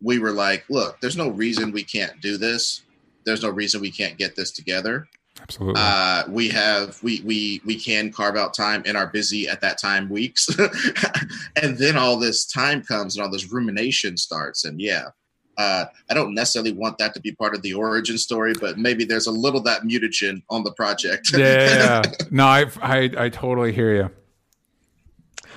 we 0.00 0.18
were 0.18 0.32
like, 0.32 0.64
look, 0.68 1.00
there's 1.00 1.16
no 1.16 1.28
reason 1.28 1.72
we 1.72 1.84
can't 1.84 2.20
do 2.20 2.36
this. 2.36 2.82
There's 3.24 3.42
no 3.42 3.50
reason 3.50 3.80
we 3.80 3.90
can't 3.90 4.16
get 4.16 4.36
this 4.36 4.52
together. 4.52 5.08
Absolutely. 5.40 5.80
Uh, 5.80 6.24
we 6.28 6.48
have 6.48 7.00
we 7.02 7.20
we 7.24 7.60
we 7.64 7.78
can 7.78 8.10
carve 8.10 8.36
out 8.36 8.54
time 8.54 8.82
in 8.84 8.96
our 8.96 9.06
busy 9.06 9.48
at 9.48 9.60
that 9.60 9.78
time 9.78 10.08
weeks, 10.08 10.48
and 11.62 11.78
then 11.78 11.96
all 11.96 12.16
this 12.16 12.44
time 12.46 12.82
comes 12.82 13.16
and 13.16 13.24
all 13.24 13.30
this 13.30 13.52
rumination 13.52 14.16
starts, 14.16 14.64
and 14.64 14.80
yeah. 14.80 15.06
Uh, 15.58 15.86
I 16.08 16.14
don't 16.14 16.34
necessarily 16.34 16.72
want 16.72 16.98
that 16.98 17.14
to 17.14 17.20
be 17.20 17.32
part 17.32 17.54
of 17.54 17.62
the 17.62 17.74
origin 17.74 18.16
story, 18.16 18.54
but 18.58 18.78
maybe 18.78 19.04
there's 19.04 19.26
a 19.26 19.32
little 19.32 19.58
of 19.58 19.64
that 19.64 19.82
mutagen 19.82 20.42
on 20.48 20.62
the 20.62 20.72
project. 20.72 21.32
yeah, 21.32 21.38
yeah, 21.38 22.02
yeah. 22.04 22.26
no, 22.30 22.44
I, 22.46 22.66
I 22.80 23.10
I 23.18 23.28
totally 23.28 23.72
hear 23.72 23.94
you. 23.94 24.10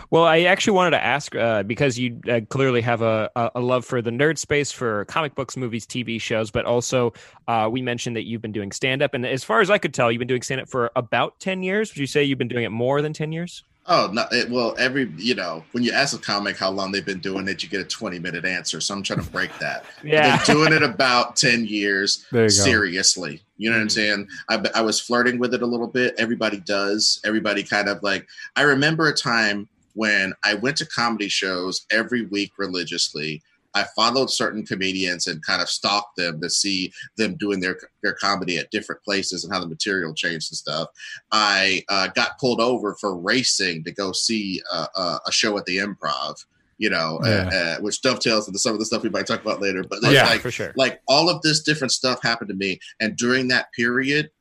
Well, 0.10 0.26
I 0.26 0.42
actually 0.42 0.74
wanted 0.74 0.92
to 0.92 1.04
ask 1.04 1.34
uh, 1.36 1.64
because 1.64 1.98
you 1.98 2.20
uh, 2.30 2.42
clearly 2.50 2.82
have 2.82 3.02
a, 3.02 3.30
a 3.36 3.52
a 3.56 3.62
love 3.62 3.86
for 3.86 4.02
the 4.02 4.12
nerd 4.12 4.38
space, 4.38 4.70
for 4.70 5.06
comic 5.06 5.36
books, 5.36 5.56
movies, 5.56 5.86
TV 5.86 6.20
shows, 6.20 6.52
but 6.52 6.66
also 6.66 7.14
uh, 7.48 7.70
we 7.72 7.82
mentioned 7.82 8.18
that 8.18 8.26
you've 8.26 8.42
been 8.42 8.52
doing 8.52 8.74
stand 8.74 9.02
up. 9.02 9.14
And 9.14 9.26
as 9.26 9.44
far 9.44 9.62
as 9.62 9.70
I 9.70 9.78
could 9.78 9.94
tell, 9.94 10.12
you've 10.12 10.20
been 10.20 10.28
doing 10.28 10.42
stand 10.42 10.62
up 10.62 10.70
for 10.70 10.92
about 10.98 11.40
10 11.40 11.64
years. 11.64 11.92
Would 11.92 11.98
you 11.98 12.08
say 12.08 12.24
you've 12.24 12.40
been 12.40 12.50
doing 12.50 12.66
it 12.66 12.72
more 12.72 13.02
than 13.02 13.14
10 13.14 13.32
years? 13.32 13.64
Oh 13.88 14.10
no! 14.14 14.26
It, 14.32 14.50
well, 14.50 14.76
every 14.78 15.12
you 15.18 15.34
know, 15.34 15.64
when 15.72 15.84
you 15.84 15.92
ask 15.92 16.16
a 16.16 16.22
comic 16.22 16.56
how 16.56 16.70
long 16.70 16.92
they've 16.92 17.06
been 17.06 17.20
doing 17.20 17.48
it, 17.48 17.64
you 17.64 17.70
get 17.70 17.82
a 17.82 17.86
twenty 17.86 18.20
minute 18.20 18.46
answer. 18.46 18.80
So 18.80 18.94
I'm 18.94 19.02
trying 19.02 19.24
to 19.24 19.30
break 19.32 19.58
that. 19.60 19.86
Yeah. 20.04 20.38
I've 20.40 20.46
been 20.46 20.56
doing 20.56 20.74
it 20.74 20.84
about 20.84 21.36
ten 21.36 21.66
years. 21.66 22.26
There 22.32 22.44
you 22.44 22.48
go. 22.50 22.54
seriously. 22.54 23.42
You 23.58 23.70
know 23.72 23.78
what 23.78 23.82
I'm 23.82 23.88
Mhm. 23.88 23.92
saying? 23.92 24.28
I, 24.50 24.64
I 24.76 24.82
was 24.82 25.00
flirting 25.00 25.40
with 25.40 25.54
it 25.56 25.62
a 25.64 25.66
little 25.66 25.88
bit. 25.88 26.14
Everybody 26.20 26.60
does. 26.60 27.20
Everybody 27.26 27.64
kind 27.64 27.90
of 27.90 28.02
like. 28.04 28.28
I 28.56 28.62
remember 28.62 29.08
a 29.08 29.14
time 29.14 29.68
when 29.94 30.34
I 30.44 30.54
went 30.54 30.78
to 30.78 30.86
comedy 30.86 31.28
shows 31.28 31.86
every 31.92 32.26
week 32.28 32.52
religiously. 32.58 33.42
I 33.74 33.86
followed 33.96 34.30
certain 34.30 34.66
comedians 34.66 35.28
and 35.28 35.44
kind 35.46 35.62
of 35.62 35.70
stalked 35.70 36.18
them 36.18 36.42
to 36.42 36.50
see 36.50 36.92
them 37.18 37.36
doing 37.38 37.60
their 37.60 37.78
their 38.04 38.14
comedy 38.14 38.58
at 38.58 38.72
different 38.72 39.04
places 39.04 39.44
and 39.44 39.54
how 39.54 39.60
the 39.60 39.68
material 39.68 40.14
changed 40.14 40.52
and 40.52 40.58
stuff. 40.58 40.90
I 41.32 41.84
uh, 41.90 42.08
got 42.16 42.38
pulled 42.40 42.60
over 42.62 42.96
for 43.00 43.18
racing 43.18 43.84
to 43.86 43.92
go 43.92 44.12
see 44.12 44.62
uh, 44.72 44.88
uh, 44.96 45.20
a 45.26 45.32
show 45.32 45.58
at 45.58 45.66
the 45.66 45.78
Improv. 45.78 46.36
You 46.78 46.90
know, 46.90 47.20
uh, 47.24 47.28
Yeah. 47.28 47.76
uh, 47.78 47.82
which 47.82 48.02
dovetails 48.02 48.48
into 48.48 48.58
some 48.60 48.74
of 48.74 48.80
the 48.80 48.86
stuff 48.86 49.04
we 49.04 49.10
might 49.10 49.28
talk 49.28 49.42
about 49.42 49.62
later. 49.62 49.84
But 49.84 50.00
Yeah, 50.02 50.26
like 50.26 50.42
for 50.42 50.50
sure. 50.50 50.74
like 50.76 51.00
all 51.08 51.30
of 51.30 51.40
this 51.44 51.62
different 51.62 51.92
stuff 51.92 52.24
happened 52.24 52.50
to 52.50 52.56
me 52.56 52.80
and 53.00 53.16
during 53.16 53.48
that 53.50 53.68
period 53.74 54.32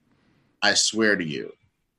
i 0.63 0.73
swear 0.75 1.17
to 1.17 1.25
you 1.25 1.53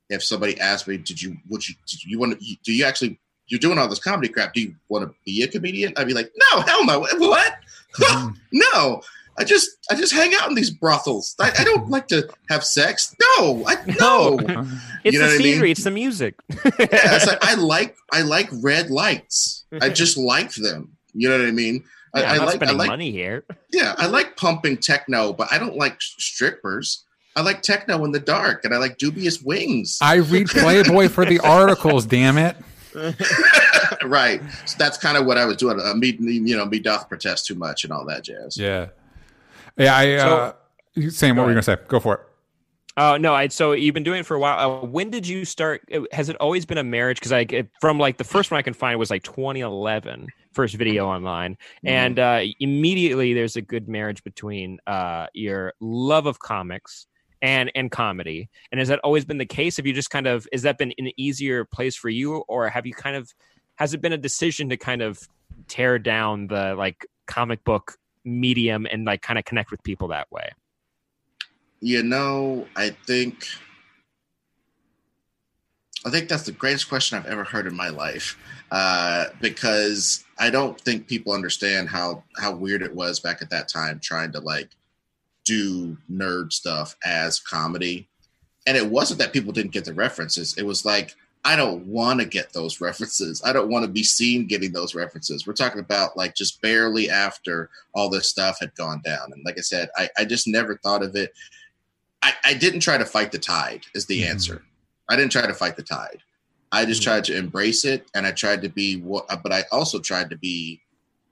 if 0.09 0.23
somebody 0.23 0.59
asked 0.59 0.87
me 0.87 0.97
did 0.97 1.21
you 1.21 1.37
would 1.49 1.67
you 1.67 1.75
did 1.87 2.03
you 2.03 2.17
want 2.19 2.39
to 2.39 2.55
do 2.63 2.73
you 2.73 2.83
actually 2.85 3.19
you're 3.51 3.59
doing 3.59 3.77
all 3.77 3.87
this 3.87 3.99
comedy 3.99 4.27
crap 4.29 4.53
do 4.53 4.61
you 4.61 4.73
want 4.89 5.07
to 5.07 5.13
be 5.25 5.43
a 5.43 5.47
comedian 5.47 5.93
i'd 5.97 6.07
be 6.07 6.13
like 6.13 6.31
no 6.53 6.61
hell 6.61 6.83
no 6.85 6.99
what 7.17 7.53
Mhm. 7.99 8.35
no 8.53 9.01
i 9.37 9.43
just 9.43 9.69
i 9.91 9.95
just 9.95 10.13
hang 10.13 10.33
out 10.39 10.47
in 10.49 10.55
these 10.55 10.69
brothels 10.71 11.35
i, 11.39 11.51
I 11.59 11.63
don't 11.63 11.89
like 11.89 12.07
to 12.09 12.27
have 12.49 12.63
sex 12.63 13.13
no 13.37 13.63
i 13.67 13.75
no 13.99 14.35
No. 14.37 14.65
It's 15.03 15.13
You 15.15 15.19
know 15.19 15.27
the 15.27 15.33
what 15.33 15.41
I 15.41 15.43
mean? 15.43 15.53
scenery, 15.53 15.71
it's 15.71 15.83
the 15.83 15.91
music. 15.91 16.35
yeah, 16.49 16.69
it's 16.79 17.25
like 17.27 17.43
I 17.43 17.55
like 17.55 17.95
I 18.13 18.21
like 18.21 18.49
red 18.61 18.91
lights. 18.91 19.65
I 19.81 19.89
just 19.89 20.15
like 20.15 20.53
them. 20.53 20.95
You 21.13 21.27
know 21.27 21.39
what 21.39 21.47
I 21.47 21.51
mean? 21.51 21.83
Yeah, 22.15 22.21
I, 22.21 22.25
I'm 22.33 22.37
not 22.37 22.45
like 22.45 22.53
I 22.53 22.55
spending 22.57 22.77
like 22.77 22.87
money 22.87 23.11
here. 23.11 23.43
yeah, 23.73 23.95
I 23.97 24.05
like 24.05 24.37
pumping 24.37 24.77
techno, 24.77 25.33
but 25.33 25.51
I 25.51 25.57
don't 25.57 25.75
like 25.75 25.99
strippers. 26.01 27.03
I 27.35 27.41
like 27.41 27.63
techno 27.63 28.03
in 28.05 28.11
the 28.11 28.19
dark, 28.19 28.63
and 28.63 28.75
I 28.75 28.77
like 28.77 28.97
dubious 28.99 29.41
wings. 29.41 29.97
I 30.01 30.15
read 30.17 30.47
Playboy 30.49 31.07
for 31.09 31.25
the 31.25 31.39
articles. 31.39 32.05
Damn 32.05 32.37
it! 32.37 32.55
right. 34.03 34.41
So 34.65 34.75
that's 34.77 34.97
kind 34.97 35.17
of 35.17 35.25
what 35.25 35.37
I 35.37 35.45
was 35.45 35.57
doing. 35.57 35.79
Uh, 35.79 35.93
me, 35.93 36.17
me- 36.19 36.33
you 36.49 36.57
know, 36.57 36.65
me 36.65 36.79
doth 36.79 37.07
protest 37.09 37.45
too 37.45 37.55
much 37.55 37.83
and 37.83 37.93
all 37.93 38.05
that 38.05 38.23
jazz. 38.23 38.57
Yeah, 38.57 38.87
yeah. 39.77 39.95
I 39.95 40.13
uh, 40.15 40.53
you 40.95 41.09
saying 41.09 41.35
what 41.35 41.41
Go 41.41 41.45
were 41.45 41.51
you 41.51 41.55
gonna 41.55 41.63
say? 41.63 41.77
Go 41.87 41.99
for 41.99 42.13
it. 42.15 42.19
Oh 42.97 43.15
no! 43.15 43.33
I 43.33 43.47
so 43.47 43.71
you've 43.71 43.93
been 43.93 44.03
doing 44.03 44.19
it 44.19 44.25
for 44.25 44.35
a 44.35 44.39
while. 44.39 44.83
Uh, 44.83 44.85
when 44.85 45.09
did 45.09 45.25
you 45.25 45.45
start? 45.45 45.81
uh, 45.93 46.01
Has 46.11 46.27
it 46.27 46.35
always 46.37 46.65
been 46.65 46.77
a 46.77 46.83
marriage? 46.83 47.17
Because 47.19 47.31
I 47.31 47.45
it- 47.49 47.69
from 47.79 47.97
like 47.97 48.17
the 48.17 48.23
first 48.25 48.51
one 48.51 48.57
I 48.57 48.61
can 48.61 48.73
find 48.73 48.99
was 48.99 49.09
like 49.09 49.23
2011, 49.23 50.27
first 50.51 50.75
video 50.75 51.07
online, 51.07 51.57
and 51.85 52.19
uh, 52.19 52.41
immediately 52.59 53.33
there's 53.33 53.55
a 53.55 53.61
good 53.61 53.87
marriage 53.87 54.21
between 54.25 54.77
uh, 54.87 55.27
your 55.33 55.73
love 55.79 56.25
of 56.25 56.39
comics 56.39 57.07
and 57.41 57.71
and 57.75 57.91
comedy. 57.91 58.49
And 58.71 58.79
has 58.79 58.87
that 58.89 58.99
always 58.99 59.25
been 59.25 59.37
the 59.37 59.45
case? 59.45 59.77
Have 59.77 59.85
you 59.85 59.93
just 59.93 60.09
kind 60.09 60.27
of 60.27 60.47
has 60.51 60.61
that 60.63 60.77
been 60.77 60.93
an 60.97 61.11
easier 61.17 61.65
place 61.65 61.95
for 61.95 62.09
you, 62.09 62.37
or 62.47 62.69
have 62.69 62.85
you 62.85 62.93
kind 62.93 63.15
of 63.15 63.33
has 63.75 63.93
it 63.93 64.01
been 64.01 64.13
a 64.13 64.17
decision 64.17 64.69
to 64.69 64.77
kind 64.77 65.01
of 65.01 65.19
tear 65.67 65.99
down 65.99 66.47
the 66.47 66.75
like 66.75 67.05
comic 67.27 67.63
book 67.63 67.97
medium 68.23 68.85
and 68.89 69.05
like 69.05 69.21
kind 69.21 69.39
of 69.39 69.45
connect 69.45 69.71
with 69.71 69.81
people 69.83 70.09
that 70.09 70.31
way? 70.31 70.49
You 71.79 72.03
know, 72.03 72.67
I 72.75 72.91
think 73.07 73.47
I 76.05 76.09
think 76.09 76.29
that's 76.29 76.43
the 76.43 76.51
greatest 76.51 76.89
question 76.89 77.17
I've 77.17 77.25
ever 77.25 77.43
heard 77.43 77.67
in 77.67 77.75
my 77.75 77.89
life. 77.89 78.37
Uh, 78.71 79.25
because 79.41 80.23
I 80.39 80.49
don't 80.49 80.79
think 80.79 81.07
people 81.07 81.33
understand 81.33 81.89
how 81.89 82.23
how 82.37 82.53
weird 82.53 82.81
it 82.81 82.95
was 82.95 83.19
back 83.19 83.41
at 83.41 83.49
that 83.49 83.67
time 83.67 83.99
trying 83.99 84.31
to 84.33 84.39
like 84.39 84.69
do 85.51 85.97
nerd 86.09 86.53
stuff 86.53 86.95
as 87.03 87.39
comedy. 87.39 88.07
And 88.65 88.77
it 88.77 88.89
wasn't 88.89 89.19
that 89.19 89.33
people 89.33 89.51
didn't 89.51 89.73
get 89.73 89.83
the 89.83 89.93
references. 89.93 90.57
It 90.57 90.65
was 90.65 90.85
like 90.85 91.15
I 91.43 91.55
don't 91.55 91.87
want 91.87 92.19
to 92.19 92.25
get 92.27 92.53
those 92.53 92.79
references. 92.79 93.41
I 93.43 93.51
don't 93.51 93.69
want 93.71 93.83
to 93.83 93.91
be 93.91 94.03
seen 94.03 94.45
getting 94.45 94.71
those 94.71 94.93
references. 94.93 95.47
We're 95.47 95.53
talking 95.53 95.79
about 95.79 96.15
like 96.15 96.35
just 96.35 96.61
barely 96.61 97.09
after 97.09 97.71
all 97.95 98.09
this 98.09 98.29
stuff 98.29 98.59
had 98.59 98.75
gone 98.75 99.01
down. 99.03 99.33
And 99.33 99.43
like 99.43 99.57
I 99.57 99.61
said, 99.61 99.89
I, 99.97 100.07
I 100.19 100.25
just 100.25 100.47
never 100.47 100.77
thought 100.77 101.03
of 101.03 101.15
it. 101.15 101.33
I, 102.21 102.33
I 102.45 102.53
didn't 102.53 102.81
try 102.81 102.99
to 102.99 103.05
fight 103.05 103.31
the 103.31 103.39
tide, 103.39 103.81
is 103.95 104.05
the 104.05 104.21
Mhm. 104.21 104.29
answer. 104.29 104.63
I 105.09 105.15
didn't 105.15 105.31
try 105.31 105.47
to 105.47 105.53
fight 105.55 105.75
the 105.75 105.81
tide. 105.81 106.19
I 106.71 106.85
just 106.85 107.01
Mhm. 107.01 107.05
tried 107.05 107.23
to 107.25 107.35
embrace 107.35 107.85
it 107.85 108.05
and 108.13 108.27
I 108.27 108.31
tried 108.33 108.61
to 108.61 108.69
be 108.69 108.97
what, 108.97 109.25
but 109.41 109.51
I 109.51 109.65
also 109.71 109.97
tried 109.99 110.29
to 110.29 110.37
be 110.37 110.79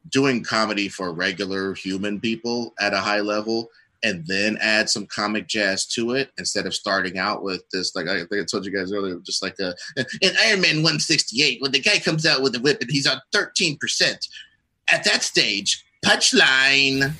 doing 0.09 0.43
comedy 0.43 0.89
for 0.89 1.13
regular 1.13 1.75
human 1.75 2.19
people 2.19 2.73
at 2.79 2.95
a 2.95 2.99
high 2.99 3.21
level 3.21 3.69
and 4.03 4.25
then 4.27 4.57
add 4.61 4.89
some 4.89 5.05
comic 5.05 5.47
jazz 5.47 5.85
to 5.85 6.11
it 6.11 6.31
instead 6.37 6.65
of 6.65 6.73
starting 6.73 7.17
out 7.17 7.43
with 7.43 7.63
this 7.71 7.95
like 7.95 8.07
I 8.07 8.19
think 8.19 8.41
I 8.41 8.45
told 8.49 8.65
you 8.65 8.71
guys 8.71 8.91
earlier 8.91 9.19
just 9.23 9.43
like 9.43 9.59
a 9.59 9.73
in 10.21 10.31
Iron 10.43 10.61
Man 10.61 10.77
168 10.77 11.61
when 11.61 11.71
the 11.71 11.79
guy 11.79 11.99
comes 11.99 12.25
out 12.25 12.41
with 12.41 12.55
a 12.55 12.59
whip 12.59 12.81
and 12.81 12.89
he's 12.89 13.07
on 13.07 13.21
13% 13.33 13.77
at 14.91 15.03
that 15.03 15.23
stage 15.23 15.85
punchline 16.05 17.13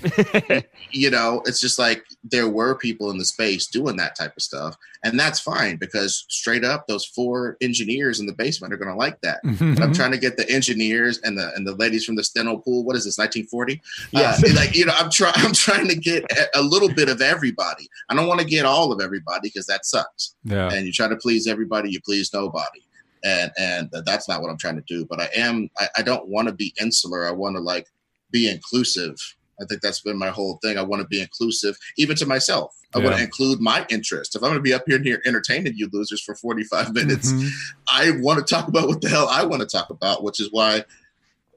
you 0.91 1.09
know 1.09 1.41
it's 1.45 1.59
just 1.59 1.77
like 1.77 2.03
there 2.23 2.47
were 2.47 2.75
people 2.75 3.11
in 3.11 3.17
the 3.17 3.25
space 3.25 3.67
doing 3.67 3.97
that 3.97 4.15
type 4.15 4.33
of 4.37 4.41
stuff 4.41 4.75
and 5.03 5.19
that's 5.19 5.39
fine 5.39 5.75
because 5.75 6.25
straight 6.29 6.63
up 6.63 6.87
those 6.87 7.05
four 7.05 7.57
engineers 7.61 8.19
in 8.19 8.25
the 8.25 8.33
basement 8.33 8.73
are 8.73 8.77
going 8.77 8.89
to 8.89 8.95
like 8.95 9.19
that 9.21 9.39
Mm-hmm. 9.59 9.81
I'm 9.81 9.93
trying 9.93 10.11
to 10.11 10.17
get 10.17 10.37
the 10.37 10.49
engineers 10.49 11.19
and 11.23 11.37
the 11.37 11.53
and 11.55 11.65
the 11.65 11.75
ladies 11.75 12.05
from 12.05 12.15
the 12.15 12.23
steno 12.23 12.57
pool. 12.57 12.83
What 12.83 12.95
is 12.95 13.05
this, 13.05 13.17
1940? 13.17 13.81
Yes. 14.11 14.43
Uh, 14.43 14.53
like 14.55 14.75
you 14.75 14.85
know, 14.85 14.93
I'm 14.95 15.09
trying. 15.09 15.33
I'm 15.37 15.53
trying 15.53 15.87
to 15.87 15.95
get 15.95 16.23
a, 16.31 16.59
a 16.59 16.61
little 16.61 16.89
bit 16.93 17.09
of 17.09 17.21
everybody. 17.21 17.87
I 18.09 18.15
don't 18.15 18.27
want 18.27 18.39
to 18.39 18.45
get 18.45 18.65
all 18.65 18.91
of 18.91 19.01
everybody 19.01 19.49
because 19.49 19.65
that 19.65 19.85
sucks. 19.85 20.35
yeah, 20.43 20.69
And 20.71 20.85
you 20.85 20.93
try 20.93 21.07
to 21.07 21.15
please 21.17 21.47
everybody, 21.47 21.91
you 21.91 21.99
please 22.01 22.31
nobody. 22.33 22.81
And 23.23 23.51
and 23.57 23.89
that's 24.05 24.29
not 24.29 24.41
what 24.41 24.49
I'm 24.49 24.57
trying 24.57 24.75
to 24.77 24.83
do. 24.87 25.05
But 25.05 25.19
I 25.19 25.29
am. 25.35 25.69
I, 25.77 25.87
I 25.97 26.01
don't 26.03 26.27
want 26.27 26.47
to 26.47 26.53
be 26.53 26.73
insular. 26.79 27.27
I 27.27 27.31
want 27.31 27.55
to 27.55 27.61
like 27.61 27.87
be 28.31 28.49
inclusive. 28.49 29.15
I 29.61 29.65
think 29.65 29.81
that's 29.81 29.99
been 30.01 30.17
my 30.17 30.29
whole 30.29 30.57
thing. 30.63 30.77
I 30.77 30.81
want 30.83 31.01
to 31.01 31.07
be 31.07 31.21
inclusive, 31.21 31.75
even 31.97 32.15
to 32.17 32.25
myself. 32.25 32.73
I 32.95 32.99
want 32.99 33.17
to 33.17 33.23
include 33.23 33.59
my 33.59 33.85
interest. 33.89 34.35
If 34.35 34.41
I'm 34.41 34.49
going 34.49 34.57
to 34.59 34.63
be 34.63 34.73
up 34.73 34.83
here 34.87 34.95
and 34.95 35.05
here 35.05 35.21
entertaining 35.25 35.73
you 35.75 35.89
losers 35.91 36.21
for 36.21 36.33
45 36.33 36.93
minutes, 36.93 37.31
Mhm. 37.33 37.49
I 37.91 38.11
want 38.21 38.39
to 38.45 38.51
talk 38.55 38.67
about 38.69 38.87
what 38.87 39.01
the 39.01 39.09
hell 39.09 39.27
I 39.29 39.43
want 39.43 39.61
to 39.61 39.67
talk 39.67 39.89
about, 39.89 40.23
which 40.23 40.39
is 40.39 40.47
why 40.51 40.85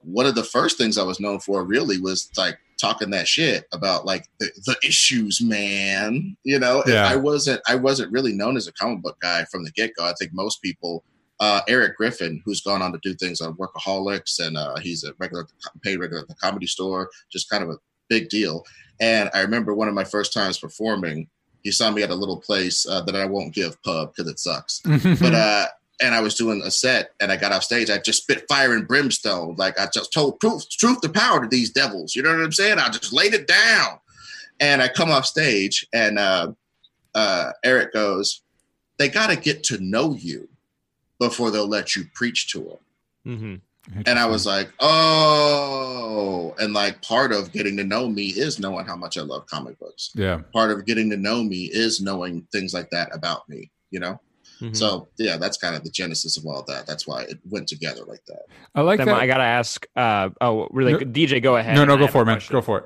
one 0.03 0.27
of 0.27 0.35
the 0.35 0.43
first 0.45 0.77
things 0.79 0.99
I 0.99 1.05
was 1.05 1.21
known 1.21 1.39
for 1.39 1.65
really 1.65 1.99
was 2.01 2.29
like 2.37 2.59
talking 2.81 3.11
that 3.11 3.29
shit 3.29 3.67
about 3.73 4.05
like 4.05 4.27
the, 4.41 4.51
the 4.67 4.77
issues, 4.85 5.41
man. 5.41 6.37
You 6.43 6.59
know, 6.59 6.83
Yeah. 6.89 7.07
I 7.07 7.15
wasn't 7.17 7.61
I 7.69 7.77
wasn't 7.77 8.11
really 8.13 8.33
known 8.33 8.57
as 8.57 8.67
a 8.67 8.73
comic 8.73 9.01
book 9.03 9.17
guy 9.23 9.45
from 9.45 9.63
the 9.65 9.71
get 9.71 9.95
go. 9.97 10.05
I 10.05 10.15
think 10.19 10.33
most 10.35 10.61
people. 10.61 11.05
Uh, 11.43 11.61
Erik 11.67 11.97
Griffin, 11.97 12.41
who's 12.45 12.61
gone 12.61 12.83
on 12.83 12.93
to 12.93 13.01
do 13.03 13.15
things 13.15 13.41
on 13.41 13.55
Workaholics, 13.55 14.39
and 14.39 14.57
uh, 14.57 14.77
he's 14.79 15.03
a 15.03 15.13
regular 15.19 15.45
paid 15.83 15.97
regular 15.97 16.23
at 16.23 16.29
the 16.29 16.37
comedy 16.37 16.69
store, 16.69 17.11
just 17.33 17.51
kind 17.51 17.65
of 17.65 17.71
a 17.71 17.79
big 18.09 18.29
deal. 18.29 18.65
And 19.01 19.29
I 19.35 19.41
remember 19.41 19.75
one 19.75 19.89
of 19.89 19.95
my 19.95 20.05
first 20.05 20.33
times 20.33 20.59
performing, 20.59 21.27
he 21.65 21.73
saw 21.73 21.91
me 21.91 22.05
at 22.05 22.11
a 22.11 22.15
little 22.15 22.41
place 22.41 22.87
uh, 22.87 23.01
that 23.01 23.17
I 23.17 23.25
won't 23.25 23.53
give 23.53 23.83
pub 23.83 24.15
because 24.15 24.31
it 24.31 24.39
sucks 24.39 24.81
but 25.21 25.35
uh 25.35 25.67
and 26.01 26.15
I 26.15 26.21
was 26.21 26.35
doing 26.35 26.63
a 26.63 26.71
set 26.71 27.13
and 27.21 27.31
I 27.31 27.37
got 27.37 27.53
off 27.53 27.63
stage. 27.63 27.89
I 27.89 27.99
just 27.99 28.23
spit 28.23 28.45
fire 28.49 28.75
and 28.75 28.89
brimstone. 28.89 29.55
Like 29.57 29.79
I 29.79 29.87
just 29.93 30.13
told 30.13 30.41
truth, 30.41 30.69
truth 30.69 31.01
to 31.03 31.09
power 31.09 31.41
to 31.41 31.47
these 31.47 31.71
devils. 31.71 32.17
You 32.17 32.23
know 32.23 32.31
what 32.31 32.43
I'm 32.43 32.53
saying? 32.53 32.79
I 32.79 32.89
just 32.89 33.13
laid 33.13 33.35
it 33.35 33.47
down. 33.47 34.01
And 34.59 34.83
I 34.83 34.89
come 34.89 35.11
off 35.11 35.27
stage 35.27 35.87
and 35.93 36.19
uh, 36.19 36.53
uh, 37.15 37.53
Eric 37.65 37.93
goes, 37.93 38.43
they 38.99 39.09
got 39.09 39.31
to 39.31 39.37
get 39.37 39.63
to 39.65 39.79
know 39.79 40.15
you 40.15 40.49
before 41.29 41.51
they'll 41.51 41.69
let 41.69 41.95
you 41.95 42.05
preach 42.15 42.51
to 42.53 42.59
them. 43.25 43.39
hmm 43.39 43.55
And 44.07 44.19
I 44.19 44.27
was 44.27 44.47
like, 44.47 44.69
oh, 44.81 46.55
and 46.59 46.73
like 46.73 47.03
part 47.03 47.33
of 47.33 47.53
getting 47.53 47.77
to 47.79 47.85
know 47.85 48.09
me 48.09 48.27
is 48.29 48.59
knowing 48.59 48.87
how 48.87 48.97
much 48.97 49.17
I 49.19 49.23
love 49.23 49.47
comic 49.47 49.79
books. 49.79 50.11
yeah, 50.15 50.41
Part 50.53 50.71
of 50.71 50.85
getting 50.87 51.11
to 51.11 51.17
know 51.17 51.43
me 51.43 51.65
is 51.73 52.01
knowing 52.01 52.47
things 52.53 52.75
like 52.75 52.91
that 52.91 53.15
about 53.15 53.49
me, 53.49 53.71
you 53.91 54.01
know? 54.01 54.21
Mm-hmm. 54.61 54.75
So 54.75 55.09
yeah, 55.19 55.37
that's 55.39 55.57
kind 55.57 55.75
of 55.75 55.83
the 55.83 55.91
genesis 55.91 56.37
of 56.37 56.47
all 56.47 56.63
that. 56.69 56.87
That's 56.87 57.07
why 57.07 57.23
it 57.23 57.39
went 57.51 57.67
together 57.69 58.05
like 58.07 58.25
that. 58.27 58.43
I 58.75 58.83
like 58.83 58.99
then 58.99 59.09
that. 59.09 59.17
I 59.17 59.27
gotta 59.27 59.43
ask. 59.43 59.85
Uh, 59.97 60.31
oh, 60.41 60.69
really? 60.71 60.93
No- 60.93 60.99
good. 60.99 61.13
DJ, 61.13 61.43
go 61.43 61.57
ahead. 61.57 61.75
no, 61.75 61.85
no, 61.85 61.97
go 61.97 62.07
for 62.07 62.23
it, 62.23 62.27
man. 62.27 62.41
Go 62.49 62.61
for 62.63 62.79
it. 62.79 62.85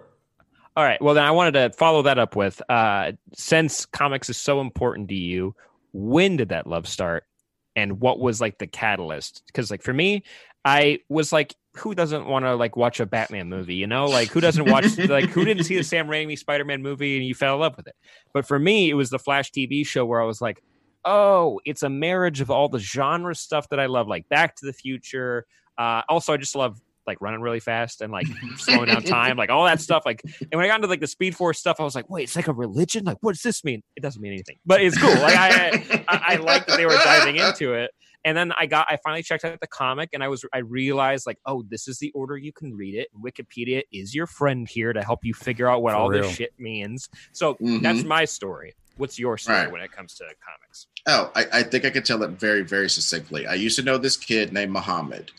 All 0.75 0.85
right. 0.85 1.01
Well, 1.03 1.15
then 1.15 1.25
I 1.25 1.31
wanted 1.33 1.53
to 1.53 1.77
follow 1.77 2.03
that 2.03 2.19
up 2.19 2.35
with 2.37 2.63
uh, 2.71 3.13
since 3.35 3.85
comics 3.87 4.31
is 4.31 4.39
so 4.39 4.61
important 4.61 5.09
to 5.11 5.15
you, 5.15 5.55
when 5.93 6.37
did 6.37 6.49
that 6.51 6.67
love 6.67 6.87
start? 6.89 7.25
And 7.77 8.01
what 8.01 8.19
was 8.19 8.41
like 8.41 8.59
the 8.59 8.67
catalyst? 8.67 9.43
Because, 9.47 9.71
like, 9.71 9.83
for 9.83 9.93
me, 9.93 10.25
I 10.65 11.01
was 11.09 11.33
like, 11.33 11.55
who 11.77 11.95
doesn't 11.95 12.27
want 12.27 12.45
to 12.45 12.57
like 12.57 12.75
watch 12.77 13.01
a 13.01 13.07
Batman 13.07 13.49
movie? 13.49 13.77
You 13.77 13.87
know, 13.87 14.07
like 14.07 14.31
who 14.31 14.41
doesn't 14.41 14.69
watch 14.69 14.99
like 15.09 15.27
who 15.27 15.45
didn't 15.45 15.65
see 15.65 15.77
the 15.77 15.85
Sam 15.85 16.09
Raimi 16.09 16.39
Spider 16.39 16.65
Man 16.65 16.83
movie 16.83 17.19
and 17.19 17.27
you 17.27 17.35
fell 17.35 17.55
in 17.55 17.61
love 17.61 17.77
with 17.77 17.87
it? 17.87 17.95
But 18.33 18.47
for 18.47 18.59
me, 18.59 18.91
it 18.91 18.95
was 18.95 19.11
the 19.11 19.19
Flash 19.19 19.53
TV 19.53 19.87
show 19.87 20.05
where 20.05 20.21
I 20.21 20.25
was 20.25 20.41
like, 20.41 20.63
oh, 21.05 21.61
it's 21.65 21.83
a 21.83 21.89
marriage 21.89 22.41
of 22.41 22.51
all 22.51 22.69
the 22.69 22.79
genre 22.79 23.35
stuff 23.35 23.69
that 23.69 23.79
I 23.79 23.87
love, 23.87 24.09
like 24.09 24.29
Back 24.29 24.57
to 24.57 24.67
the 24.67 24.73
Future. 24.73 25.47
Uh, 25.79 26.03
also, 26.09 26.33
I 26.33 26.37
just 26.37 26.57
love 26.57 26.81
like 27.07 27.21
running 27.21 27.41
really 27.41 27.61
fast 27.61 28.01
and 28.01 28.13
like 28.13 28.27
slowing 28.57 28.87
down 28.87 29.03
time, 29.03 29.37
like 29.37 29.51
all 29.51 29.65
that 29.65 29.81
stuff. 29.81 30.03
Like, 30.07 30.23
and 30.41 30.49
when 30.53 30.61
I 30.65 30.67
got 30.69 30.77
into 30.77 30.89
like 30.89 31.01
the 31.01 31.07
Speed 31.07 31.37
Force 31.37 31.59
stuff, 31.59 31.77
I 31.81 31.83
was 31.85 31.95
like, 31.95 32.09
wait, 32.11 32.25
it's 32.25 32.37
like 32.37 32.49
a 32.49 32.53
religion. 32.53 33.05
Like, 33.05 33.19
what 33.21 33.33
does 33.33 33.43
this 33.43 33.65
mean? 33.65 33.83
It 33.97 34.03
doesn't 34.03 34.21
mean 34.21 34.33
anything, 34.33 34.59
but 34.67 34.81
it's 34.81 34.99
cool. 34.99 35.11
Like, 35.11 35.37
I 35.37 36.05
I, 36.09 36.23
I 36.35 36.37
like 36.37 36.67
that 36.67 36.77
they 36.77 36.87
were 36.87 36.93
diving 36.93 37.37
into 37.37 37.75
it. 37.75 37.91
And 38.25 38.37
then 38.37 38.51
I 38.59 38.67
got, 38.67 38.89
I 38.91 38.97
finally 39.05 39.23
checked 39.23 39.45
out 39.45 39.61
the 39.61 39.69
comic, 39.69 40.09
and 40.13 40.21
I 40.25 40.27
was, 40.27 40.45
I 40.53 40.59
realized 40.59 41.27
like, 41.29 41.39
oh, 41.47 41.63
this 41.69 41.87
is 41.87 41.99
the 42.01 42.11
order 42.13 42.37
you 42.37 42.53
can 42.53 42.75
read 42.77 42.97
it. 42.97 43.07
Wikipedia 43.17 43.83
is 43.93 44.17
your 44.17 44.27
friend 44.27 44.69
here 44.69 44.93
to 44.93 45.01
help 45.01 45.25
you 45.25 45.33
figure 45.33 45.69
out 45.71 45.81
what 45.81 45.93
For 45.93 45.97
all 45.97 46.09
real. 46.09 46.23
this 46.23 46.35
shit 46.35 46.53
means. 46.59 47.09
So 47.33 47.55
Mhm. 47.55 47.83
that's 47.83 48.03
my 48.03 48.25
story. 48.25 48.75
What's 48.97 49.17
your 49.17 49.39
story 49.39 49.59
Right. 49.59 49.71
when 49.71 49.81
it 49.81 49.93
comes 49.93 50.15
to 50.15 50.25
comics? 50.25 50.89
Oh, 51.07 51.31
I, 51.37 51.45
I 51.53 51.63
think 51.63 51.85
I 51.85 51.91
could 51.91 52.05
tell 52.05 52.21
it 52.25 52.31
very, 52.31 52.63
very 52.63 52.91
succinctly. 52.91 53.47
I 53.47 53.55
used 53.55 53.77
to 53.79 53.85
know 53.85 53.97
this 53.97 54.17
kid 54.17 54.53
named 54.53 54.73
Muhammad, 54.73 55.31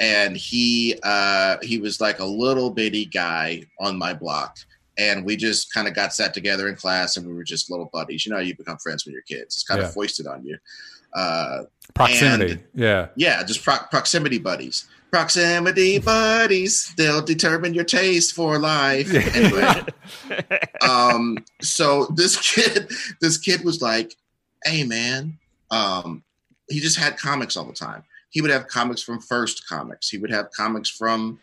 and 0.00 0.36
he 0.36 0.98
uh, 1.02 1.56
he 1.62 1.78
was 1.78 2.00
like 2.00 2.18
a 2.18 2.24
little 2.24 2.70
bitty 2.70 3.04
guy 3.06 3.62
on 3.80 3.96
my 3.98 4.12
block, 4.14 4.58
and 4.98 5.24
we 5.24 5.36
just 5.36 5.72
kind 5.72 5.86
of 5.88 5.94
got 5.94 6.12
sat 6.14 6.34
together 6.34 6.68
in 6.68 6.76
class, 6.76 7.16
and 7.16 7.26
we 7.26 7.32
were 7.34 7.44
just 7.44 7.70
little 7.70 7.90
buddies. 7.92 8.24
You 8.26 8.30
know, 8.32 8.36
how 8.38 8.42
you 8.42 8.56
become 8.56 8.78
friends 8.78 9.04
with 9.04 9.12
your 9.12 9.22
kids. 9.22 9.54
It's 9.56 9.64
kind 9.64 9.80
Yeah. 9.80 9.88
of 9.88 9.94
foisted 9.94 10.26
on 10.26 10.44
you. 10.44 10.56
Uh, 11.14 11.62
Proximity. 11.94 12.52
And- 12.54 12.64
yeah. 12.74 13.08
yeah, 13.14 13.42
just 13.44 13.62
pro- 13.62 13.86
proximity 13.90 14.38
buddies. 14.38 14.86
Proximity 15.12 16.00
buddies. 16.00 16.92
They'll 16.96 17.22
determine 17.22 17.72
your 17.72 17.84
taste 17.84 18.34
for 18.34 18.58
life. 18.58 19.08
Anyway, 19.36 19.84
um 20.82 21.38
so 21.62 22.06
this 22.16 22.36
kid 22.54 22.90
this 23.20 23.38
kid 23.38 23.64
was 23.64 23.80
like 23.80 24.14
hey 24.64 24.84
man 24.84 25.38
um 25.70 26.22
he 26.68 26.80
just 26.80 26.98
had 26.98 27.16
comics 27.16 27.56
all 27.56 27.64
the 27.64 27.72
time 27.72 28.02
he 28.34 28.42
would 28.42 28.50
have 28.50 28.66
comics 28.66 29.00
from 29.00 29.20
first 29.20 29.66
comics 29.66 30.10
he 30.10 30.18
would 30.18 30.30
have 30.30 30.50
comics 30.50 30.90
from 30.90 31.38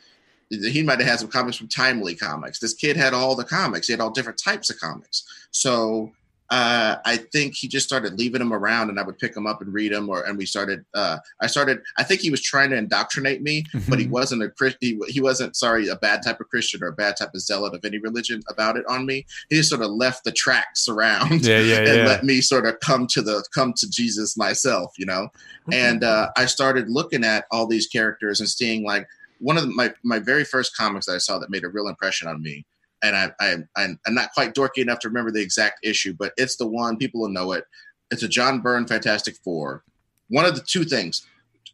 he 0.52 0.84
might 0.84 1.00
have 1.00 1.08
had 1.08 1.20
some 1.20 1.30
comics 1.30 1.56
from 1.56 1.70
Timely 1.70 2.14
Comics. 2.14 2.60
This 2.60 2.74
kid 2.74 2.98
had 2.98 3.14
all 3.14 3.36
the 3.36 3.44
comics. 3.44 3.88
He 3.88 3.94
had 3.94 4.02
all 4.02 4.10
different 4.10 4.38
types 4.38 4.70
of 4.70 4.80
comics. 4.80 5.24
So 5.52 6.12
uh, 6.52 6.98
I 7.06 7.16
think 7.16 7.56
he 7.56 7.70
just 7.70 7.88
started 7.88 8.20
leaving 8.20 8.40
them 8.40 8.52
around, 8.52 8.90
and 8.90 9.00
I 9.00 9.04
would 9.04 9.18
pick 9.18 9.34
them 9.34 9.48
up 9.48 9.62
and 9.62 9.74
read 9.74 9.94
them. 9.94 10.10
Or 10.10 10.24
and 10.24 10.38
we 10.38 10.46
started. 10.46 10.84
Uh, 10.94 11.18
I 11.40 11.48
started. 11.48 11.82
I 11.98 12.04
think 12.04 12.20
he 12.20 12.30
was 12.30 12.42
trying 12.42 12.72
to 12.72 12.76
indoctrinate 12.76 13.42
me, 13.42 13.64
mm-hmm. 13.64 13.90
but 13.90 14.00
he 14.00 14.06
mm-hmm. 14.06 14.14
wasn't 14.14 14.44
a 14.44 14.50
Christian. 14.50 14.78
He, 14.82 15.00
he, 15.08 15.22
wasn't 15.22 15.56
sorry 15.56 15.88
a 15.88 15.96
bad 15.96 16.22
type 16.24 16.42
of 16.42 16.50
Christian 16.50 16.84
or 16.84 16.88
a 16.88 16.94
bad 16.94 17.16
type 17.16 17.34
of 17.34 17.40
zealot 17.40 17.74
of 17.74 17.86
any 17.86 18.00
religion 18.00 18.42
about 18.50 18.76
it 18.76 18.86
on 18.90 19.06
me. 19.06 19.26
He 19.50 19.56
just 19.56 19.70
sort 19.70 19.82
of 19.82 19.92
left 19.92 20.26
the 20.26 20.34
tracks 20.34 20.90
around, 20.90 21.46
yeah, 21.46 21.60
yeah, 21.60 21.78
and 21.78 21.88
yeah. 21.88 22.06
let 22.06 22.26
me 22.26 22.42
sort 22.42 22.66
of 22.66 22.78
come 22.82 23.08
to 23.08 23.22
the 23.22 23.46
come 23.54 23.72
to 23.78 23.90
Jesus 23.90 24.36
myself, 24.36 24.92
you 24.98 25.06
know. 25.06 25.30
Mm-hmm. 25.70 25.74
And 25.74 26.04
uh, 26.04 26.32
I 26.36 26.48
started 26.48 26.90
looking 26.90 27.24
at 27.24 27.46
all 27.52 27.66
these 27.66 27.88
characters 27.88 28.42
and 28.42 28.50
seeing 28.50 28.86
like 28.86 29.08
one 29.40 29.56
of 29.56 29.64
the, 29.64 29.74
my 29.74 29.94
my 30.04 30.20
very 30.20 30.44
first 30.44 30.76
comics 30.76 31.06
that 31.06 31.14
I 31.14 31.20
saw 31.20 31.40
that 31.40 31.50
made 31.50 31.64
a 31.64 31.70
real 31.70 31.88
impression 31.88 32.28
on 32.28 32.42
me 32.42 32.66
and 33.04 33.16
I, 33.16 33.32
I, 33.40 33.56
I'm, 33.76 34.00
I'm 34.06 34.14
not 34.14 34.32
quite 34.34 34.54
dorky 34.54 34.78
enough 34.78 35.00
to 35.00 35.08
remember 35.08 35.32
the 35.32 35.42
exact 35.42 35.86
issue, 35.86 36.14
but 36.18 36.34
it's 36.38 36.56
the 36.56 36.68
one 36.68 36.98
people 36.98 37.22
will 37.22 37.30
know 37.30 37.52
it. 37.52 37.66
It's 38.12 38.24
a 38.24 38.28
John 38.28 38.62
Byrne 38.62 38.88
Fantastic 38.88 39.38
Four. 39.44 39.84
One 40.30 40.46
of 40.46 40.56
the 40.56 40.62
two 40.62 40.84
things. 40.84 41.26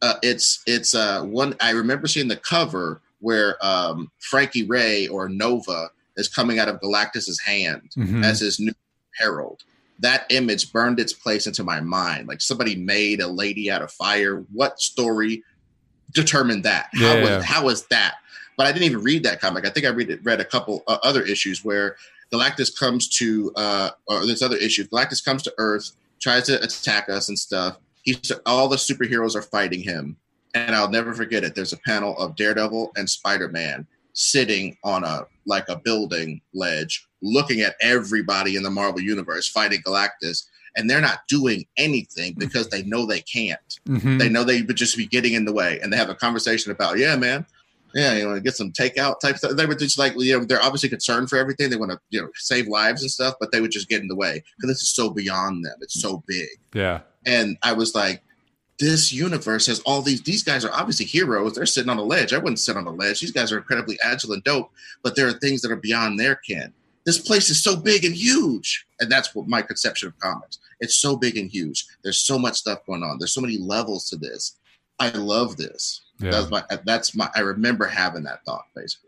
Uh, 0.02 0.16
it's 0.22 0.62
it's 0.68 0.94
uh, 0.94 1.24
one. 1.24 1.56
I 1.60 1.72
remember 1.72 2.08
seeing 2.08 2.28
the 2.28 2.38
cover 2.38 3.02
where 3.20 3.58
um, 3.66 4.12
Frankie 4.20 4.64
Raye 4.64 5.08
or 5.08 5.28
Nova 5.28 5.90
is 6.18 6.28
coming 6.28 6.60
out 6.60 6.70
of 6.70 6.80
Galactus's 6.80 7.40
hand 7.40 7.92
mm-hmm. 7.98 8.24
as 8.24 8.40
his 8.40 8.60
new 8.60 8.74
herald. 9.16 9.64
That 10.00 10.26
image 10.30 10.72
burned 10.72 11.00
its 11.00 11.14
place 11.14 11.48
into 11.48 11.64
my 11.64 11.82
mind. 11.82 12.28
Like 12.28 12.42
somebody 12.42 12.76
made 12.76 13.20
a 13.20 13.28
lady 13.28 13.72
out 13.72 13.82
of 13.82 13.92
fire. 13.92 14.46
What 14.54 14.80
story 14.80 15.44
determined 16.14 16.64
that? 16.66 16.90
How 16.94 17.16
yeah. 17.16 17.24
was 17.38 17.46
how 17.46 17.66
was 17.66 17.88
that? 17.88 18.16
But 18.58 18.66
I 18.66 18.72
didn't 18.72 18.86
even 18.86 19.04
read 19.04 19.24
that 19.24 19.40
comic. 19.40 19.66
I 19.66 19.70
think 19.70 19.86
I 19.86 19.90
read 19.90 20.10
it, 20.10 20.20
read 20.24 20.42
a 20.42 20.46
couple 20.46 20.84
uh, 20.88 20.98
other 21.04 21.22
issues 21.22 21.64
where 21.64 21.96
Galactus 22.34 22.78
comes 22.78 23.08
to, 23.20 23.54
uh, 23.56 23.92
or 24.08 24.26
this 24.26 24.42
other 24.42 24.58
issue, 24.58 24.84
Galactus 24.88 25.24
comes 25.24 25.44
to 25.44 25.54
Earth, 25.58 25.92
tries 26.20 26.44
to 26.48 26.62
attack 26.62 27.08
us 27.08 27.30
and 27.30 27.38
stuff. 27.38 27.78
He's 28.02 28.32
all 28.46 28.68
the 28.68 28.76
superheroes 28.76 29.36
are 29.36 29.42
fighting 29.42 29.82
him, 29.82 30.18
and 30.54 30.76
I'll 30.76 30.90
never 30.90 31.14
forget 31.14 31.44
it. 31.44 31.56
There's 31.56 31.74
a 31.74 31.80
panel 31.86 32.18
of 32.18 32.36
Daredevil 32.36 32.94
and 32.96 33.10
Spider 33.10 33.50
Man 33.50 33.86
sitting 34.14 34.76
on 34.84 35.04
a 35.04 35.28
like 35.46 35.70
a 35.70 35.78
building 35.78 36.42
ledge, 36.54 37.08
looking 37.22 37.62
at 37.62 37.76
everybody 37.82 38.56
in 38.56 38.64
the 38.64 38.72
Marvel 38.72 39.02
universe 39.02 39.48
fighting 39.48 39.82
Galactus, 39.82 40.48
and 40.76 40.90
they're 40.90 41.02
not 41.02 41.20
doing 41.28 41.66
anything 41.78 42.34
because 42.38 42.70
they 42.70 42.84
know 42.84 43.06
they 43.06 43.22
can't. 43.22 43.80
Mm-hmm. 43.88 44.18
They 44.18 44.30
know 44.30 44.44
they 44.44 44.62
would 44.62 44.78
just 44.78 44.98
be 44.98 45.06
getting 45.06 45.34
in 45.34 45.46
the 45.46 45.54
way, 45.54 45.80
and 45.82 45.92
they 45.92 45.98
have 45.98 46.10
a 46.10 46.16
conversation 46.16 46.72
about, 46.72 46.98
yeah, 46.98 47.16
man, 47.16 47.46
yeah, 47.94 48.14
you 48.14 48.26
want 48.26 48.38
to 48.38 48.44
get 48.44 48.56
some 48.56 48.72
takeout 48.72 49.20
type 49.20 49.38
stuff. 49.38 49.56
They 49.56 49.66
were 49.66 49.76
just 49.76 49.98
like, 49.98 50.14
you 50.18 50.38
know, 50.38 50.46
they're 50.46 50.62
obviously 50.62 50.90
concerned 50.90 51.30
for 51.30 51.38
everything. 51.38 51.70
They 51.70 51.78
want 51.78 51.92
to, 51.92 52.00
you 52.10 52.22
know, 52.22 52.30
save 52.36 52.68
lives 52.68 53.02
and 53.02 53.12
stuff, 53.12 53.36
but 53.40 53.52
they 53.52 53.62
would 53.62 53.72
just 53.72 53.90
get 53.90 54.02
in 54.02 54.08
the 54.08 54.16
way 54.16 54.44
because 54.58 54.70
this 54.70 54.84
is 54.84 54.90
so 54.90 55.10
beyond 55.10 55.66
them. 55.66 55.76
It's 55.82 56.00
so 56.00 56.24
big. 56.28 56.50
Yeah. 56.74 57.02
And 57.26 57.58
I 57.64 57.74
was 57.74 57.96
like, 57.96 58.22
this 58.80 59.12
universe 59.12 59.66
has 59.68 59.80
all 59.82 60.02
these. 60.02 60.22
These 60.22 60.44
guys 60.44 60.64
are 60.64 60.72
obviously 60.72 61.06
heroes. 61.06 61.54
They're 61.54 61.66
sitting 61.66 61.90
on 61.90 61.98
a 61.98 62.04
ledge. 62.04 62.34
I 62.34 62.38
wouldn't 62.38 62.60
sit 62.60 62.78
on 62.78 62.86
a 62.86 62.92
ledge. 62.92 63.20
These 63.20 63.32
guys 63.32 63.52
are 63.52 63.58
incredibly 63.58 63.98
agile 64.04 64.34
and 64.34 64.44
dope, 64.44 64.70
but 65.04 65.16
there 65.16 65.28
are 65.28 65.34
things 65.34 65.62
that 65.62 65.72
are 65.72 65.78
beyond 65.78 66.20
their 66.20 66.36
ken. 66.36 66.74
This 67.06 67.18
place 67.18 67.50
is 67.50 67.64
so 67.64 67.76
big 67.76 68.04
and 68.04 68.14
huge, 68.14 68.86
and 69.00 69.10
that's 69.10 69.34
what 69.34 69.48
my 69.48 69.62
conception 69.62 70.10
of 70.10 70.20
comics. 70.20 70.60
It's 70.80 70.98
so 70.98 71.16
big 71.16 71.38
and 71.38 71.50
huge. 71.50 71.88
There's 72.04 72.20
so 72.20 72.38
much 72.38 72.56
stuff 72.58 72.86
going 72.86 73.02
on. 73.02 73.18
There's 73.18 73.34
so 73.34 73.42
many 73.42 73.58
levels 73.58 74.10
to 74.10 74.18
this. 74.18 74.58
I 75.00 75.10
love 75.10 75.58
this. 75.58 76.02
Yeah. 76.20 76.32
That's 76.32 76.50
my 76.50 76.64
that's 76.86 77.16
my 77.16 77.30
I 77.36 77.42
remember 77.42 77.86
having 77.86 78.24
that 78.24 78.44
thought 78.44 78.68
basically. 78.76 79.07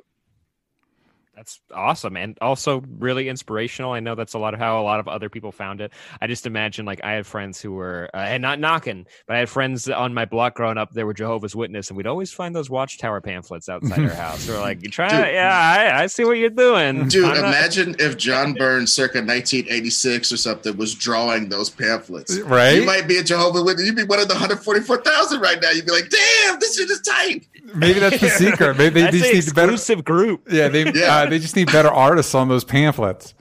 That's 1.40 1.62
awesome 1.74 2.18
and 2.18 2.38
also 2.42 2.84
really 2.98 3.30
inspirational. 3.30 3.94
I 3.94 4.02
know 4.02 4.14
that's 4.14 4.34
a 4.34 4.38
lot 4.38 4.54
of 4.54 4.60
how 4.60 4.82
a 4.82 4.84
lot 4.84 5.00
of 5.00 5.08
other 5.08 5.30
people 5.30 5.54
found 5.54 5.80
it. 5.80 5.94
I 6.20 6.28
just 6.28 6.46
imagine 6.46 6.86
like 6.86 7.00
I 7.02 7.14
had 7.14 7.26
friends 7.26 7.62
who 7.62 7.72
were 7.72 8.10
uh, 8.14 8.18
and 8.18 8.42
not 8.42 8.60
knocking, 8.60 9.06
but 9.26 9.38
I 9.38 9.40
had 9.40 9.50
friends 9.50 9.88
on 9.88 10.14
my 10.14 10.26
block 10.26 10.56
growing 10.56 10.78
up. 10.78 10.92
They 10.92 11.06
were 11.06 11.14
Jehovah's 11.14 11.56
Witness, 11.56 11.88
and 11.88 11.96
we'd 11.96 12.08
always 12.08 12.34
find 12.34 12.54
those 12.54 12.70
Watchtower 12.70 13.22
pamphlets 13.22 13.70
outside 13.70 14.00
our 14.00 14.10
house. 14.26 14.50
We're 14.50 14.60
like, 14.60 14.84
"You 14.84 14.90
try, 14.90 15.32
yeah, 15.32 15.94
I, 15.96 16.04
I, 16.04 16.08
see 16.08 16.26
what 16.26 16.34
you're 16.34 16.50
doing, 16.50 17.08
dude." 17.08 17.24
I'm 17.24 17.38
imagine 17.38 17.92
not- 17.92 18.02
if 18.02 18.18
John 18.18 18.54
Burns, 18.54 18.92
circa 18.92 19.20
1986 19.20 20.34
or 20.34 20.38
something, 20.38 20.76
was 20.76 20.94
drawing 20.94 21.48
those 21.48 21.70
pamphlets. 21.70 22.38
Right? 22.42 22.72
You 22.72 22.86
might 22.86 23.08
be 23.08 23.16
a 23.16 23.24
Jehovah's 23.24 23.64
Witness. 23.64 23.86
You'd 23.86 23.96
be 23.96 24.04
one 24.04 24.20
of 24.20 24.28
the 24.28 24.34
144,000 24.34 25.40
right 25.40 25.62
now. 25.62 25.70
You'd 25.70 25.86
be 25.86 25.94
like, 25.94 26.10
"Damn, 26.10 26.60
this 26.60 26.76
shit 26.76 26.90
is 26.90 27.00
tight." 27.00 27.48
Maybe 27.76 28.00
that's 28.00 28.20
the 28.20 28.30
secret. 28.30 28.78
Maybe 28.78 29.02
they, 29.04 29.12
just 29.12 29.34
need 29.34 29.56
better 29.56 29.74
exclusive 29.74 30.04
group. 30.04 30.48
Yeah, 30.52 30.68
they 30.68 30.92
yeah. 30.92 31.18
Uh, 31.18 31.29
they 31.30 31.40
just 31.40 31.56
need 31.56 31.72
better 31.72 31.90
artists 31.90 32.36
on 32.36 32.48
those 32.48 32.64
pamphlets. 32.64 33.34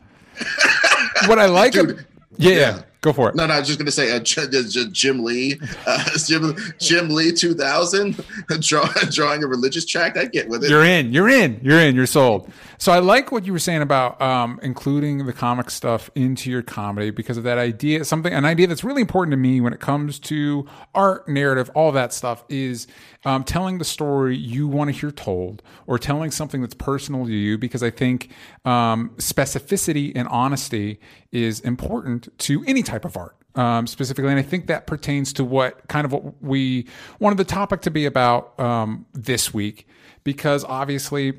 what 1.27 1.38
I 1.38 1.46
like, 1.46 1.72
Dude, 1.72 2.07
yeah, 2.37 2.53
yeah, 2.53 2.83
go 3.00 3.12
for 3.12 3.28
it. 3.28 3.34
No, 3.34 3.46
no, 3.46 3.54
I 3.54 3.58
was 3.58 3.68
just 3.68 3.78
gonna 3.78 3.90
say 3.90 4.14
uh, 4.14 4.20
Jim 4.20 5.24
Lee, 5.24 5.61
uh, 5.87 6.04
Jim, 6.26 6.56
Jim 6.78 7.08
Lee, 7.11 7.32
two 7.32 7.54
thousand, 7.54 8.24
draw, 8.61 8.87
drawing 9.11 9.44
a 9.44 9.46
religious 9.46 9.84
tract. 9.84 10.16
I 10.16 10.26
get 10.26 10.48
with 10.48 10.64
it. 10.64 10.70
You're 10.70 10.84
in. 10.84 11.12
You're 11.12 11.28
in. 11.28 11.61
You're 11.62 11.80
in. 11.80 11.94
You're 11.94 12.06
sold. 12.06 12.50
So 12.80 12.92
I 12.92 13.00
like 13.00 13.32
what 13.32 13.44
you 13.44 13.52
were 13.52 13.58
saying 13.58 13.82
about 13.82 14.22
um, 14.22 14.61
including 14.62 15.26
the 15.26 15.32
comic 15.32 15.68
stuff 15.68 16.11
into 16.14 16.48
your 16.48 16.62
comedy 16.62 17.11
because 17.11 17.37
of 17.37 17.42
that 17.42 17.58
idea. 17.58 18.04
Something, 18.04 18.32
an 18.32 18.44
idea 18.44 18.68
that's 18.68 18.84
really 18.84 19.00
important 19.00 19.32
to 19.32 19.37
me 19.37 19.61
when 19.61 19.72
it 19.72 19.80
comes 19.80 20.20
to 20.20 20.64
art, 20.94 21.28
narrative, 21.28 21.70
all 21.74 21.90
that 21.90 22.12
stuff 22.12 22.44
is 22.48 22.87
um, 23.24 23.42
telling 23.42 23.78
the 23.78 23.84
story 23.84 24.37
you 24.37 24.68
want 24.68 24.92
to 24.92 24.96
hear 24.98 25.11
told 25.11 25.61
or 25.88 25.98
telling 25.98 26.30
something 26.30 26.61
that's 26.61 26.74
personal 26.74 27.26
to 27.26 27.32
you 27.32 27.58
because 27.58 27.82
I 27.82 27.90
think 27.90 28.30
um, 28.64 29.11
specificity 29.16 30.12
and 30.14 30.28
honesty 30.28 31.00
is 31.32 31.58
important 31.61 32.28
to 32.38 32.64
any 32.66 32.84
type 32.88 33.05
of 33.05 33.16
art. 33.16 33.35
Um, 33.55 33.87
specifically, 33.88 34.31
and 34.31 34.38
I 34.38 34.42
think 34.42 34.68
that 34.68 34.87
pertains 34.87 35.33
to 35.33 35.44
what 35.44 35.88
kind 35.88 36.05
of 36.05 36.12
what 36.12 36.40
we 36.42 36.87
wanted 37.18 37.38
the 37.38 37.44
topic 37.44 37.81
to 37.83 37.90
be 37.90 38.07
about 38.07 38.59
um, 38.61 39.05
this 39.14 39.53
week, 39.53 39.88
because 40.22 40.64
obviously 40.64 41.33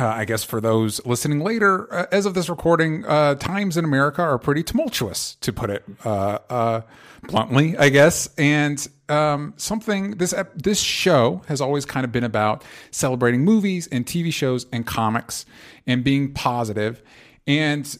uh, 0.00 0.06
I 0.06 0.24
guess 0.24 0.42
for 0.42 0.62
those 0.62 1.04
listening 1.04 1.40
later, 1.40 1.92
uh, 1.92 2.06
as 2.10 2.24
of 2.24 2.32
this 2.32 2.48
recording, 2.48 3.04
uh, 3.04 3.34
times 3.34 3.76
in 3.76 3.84
America 3.84 4.22
are 4.22 4.38
pretty 4.38 4.62
tumultuous, 4.62 5.34
to 5.42 5.52
put 5.52 5.68
it 5.68 5.84
uh, 6.06 6.38
uh, 6.48 6.80
bluntly, 7.24 7.76
I 7.76 7.90
guess. 7.90 8.30
And 8.38 8.86
um, 9.10 9.52
something 9.58 10.12
this 10.12 10.32
this 10.54 10.80
show 10.80 11.42
has 11.48 11.60
always 11.60 11.84
kind 11.84 12.04
of 12.04 12.12
been 12.12 12.24
about 12.24 12.64
celebrating 12.90 13.44
movies 13.44 13.88
and 13.88 14.06
TV 14.06 14.32
shows 14.32 14.64
and 14.72 14.86
comics 14.86 15.44
and 15.86 16.02
being 16.02 16.32
positive. 16.32 17.02
And 17.46 17.98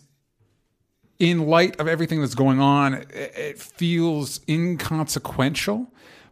in 1.21 1.47
light 1.47 1.79
of 1.79 1.87
everything 1.87 2.21
that's 2.21 2.35
going 2.35 2.61
on, 2.61 2.95
it, 2.95 3.61
feels 3.61 4.41
inconsequential, 4.49 5.87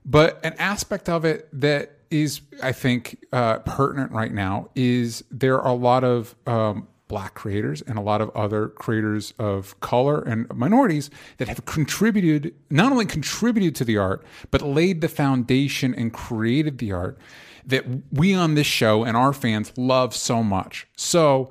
but 0.05 0.41
an 0.43 0.55
aspect 0.55 1.09
of 1.09 1.25
it 1.25 1.49
that 1.53 1.93
is, 2.11 2.41
I 2.63 2.73
think, 2.73 3.25
uh, 3.33 3.59
pertinent 3.61 4.13
right 4.13 4.33
now 4.33 4.71
is 4.75 5.23
there 5.31 5.61
are 5.61 5.69
a 5.69 5.77
lot 5.77 6.05
of 6.05 6.35
um, 6.47 6.89
black 7.07 7.35
creators 7.35 7.83
and 7.83 7.99
a 7.99 8.01
lot 8.01 8.23
of 8.23 8.31
other 8.35 8.69
creators 8.69 9.35
of 9.39 9.79
color 9.81 10.23
and 10.23 10.49
minorities 10.57 11.11
that 11.37 11.49
have 11.49 11.67
contributed, 11.67 12.55
not 12.71 12.91
only 12.91 13.05
contributed 13.05 13.75
to 13.77 13.85
the 13.85 13.99
art, 13.99 14.25
but 14.51 14.63
laid 14.63 15.03
the 15.03 15.09
foundation 15.09 15.95
and 15.95 16.15
created 16.15 16.79
the 16.79 16.93
art 16.93 17.19
that 17.67 17.85
we 18.11 18.33
on 18.33 18.55
this 18.55 18.67
show 18.67 19.05
and 19.05 19.19
our 19.19 19.35
fans 19.35 19.71
love 19.77 20.17
so 20.17 20.43
much. 20.43 20.87
So, 20.97 21.51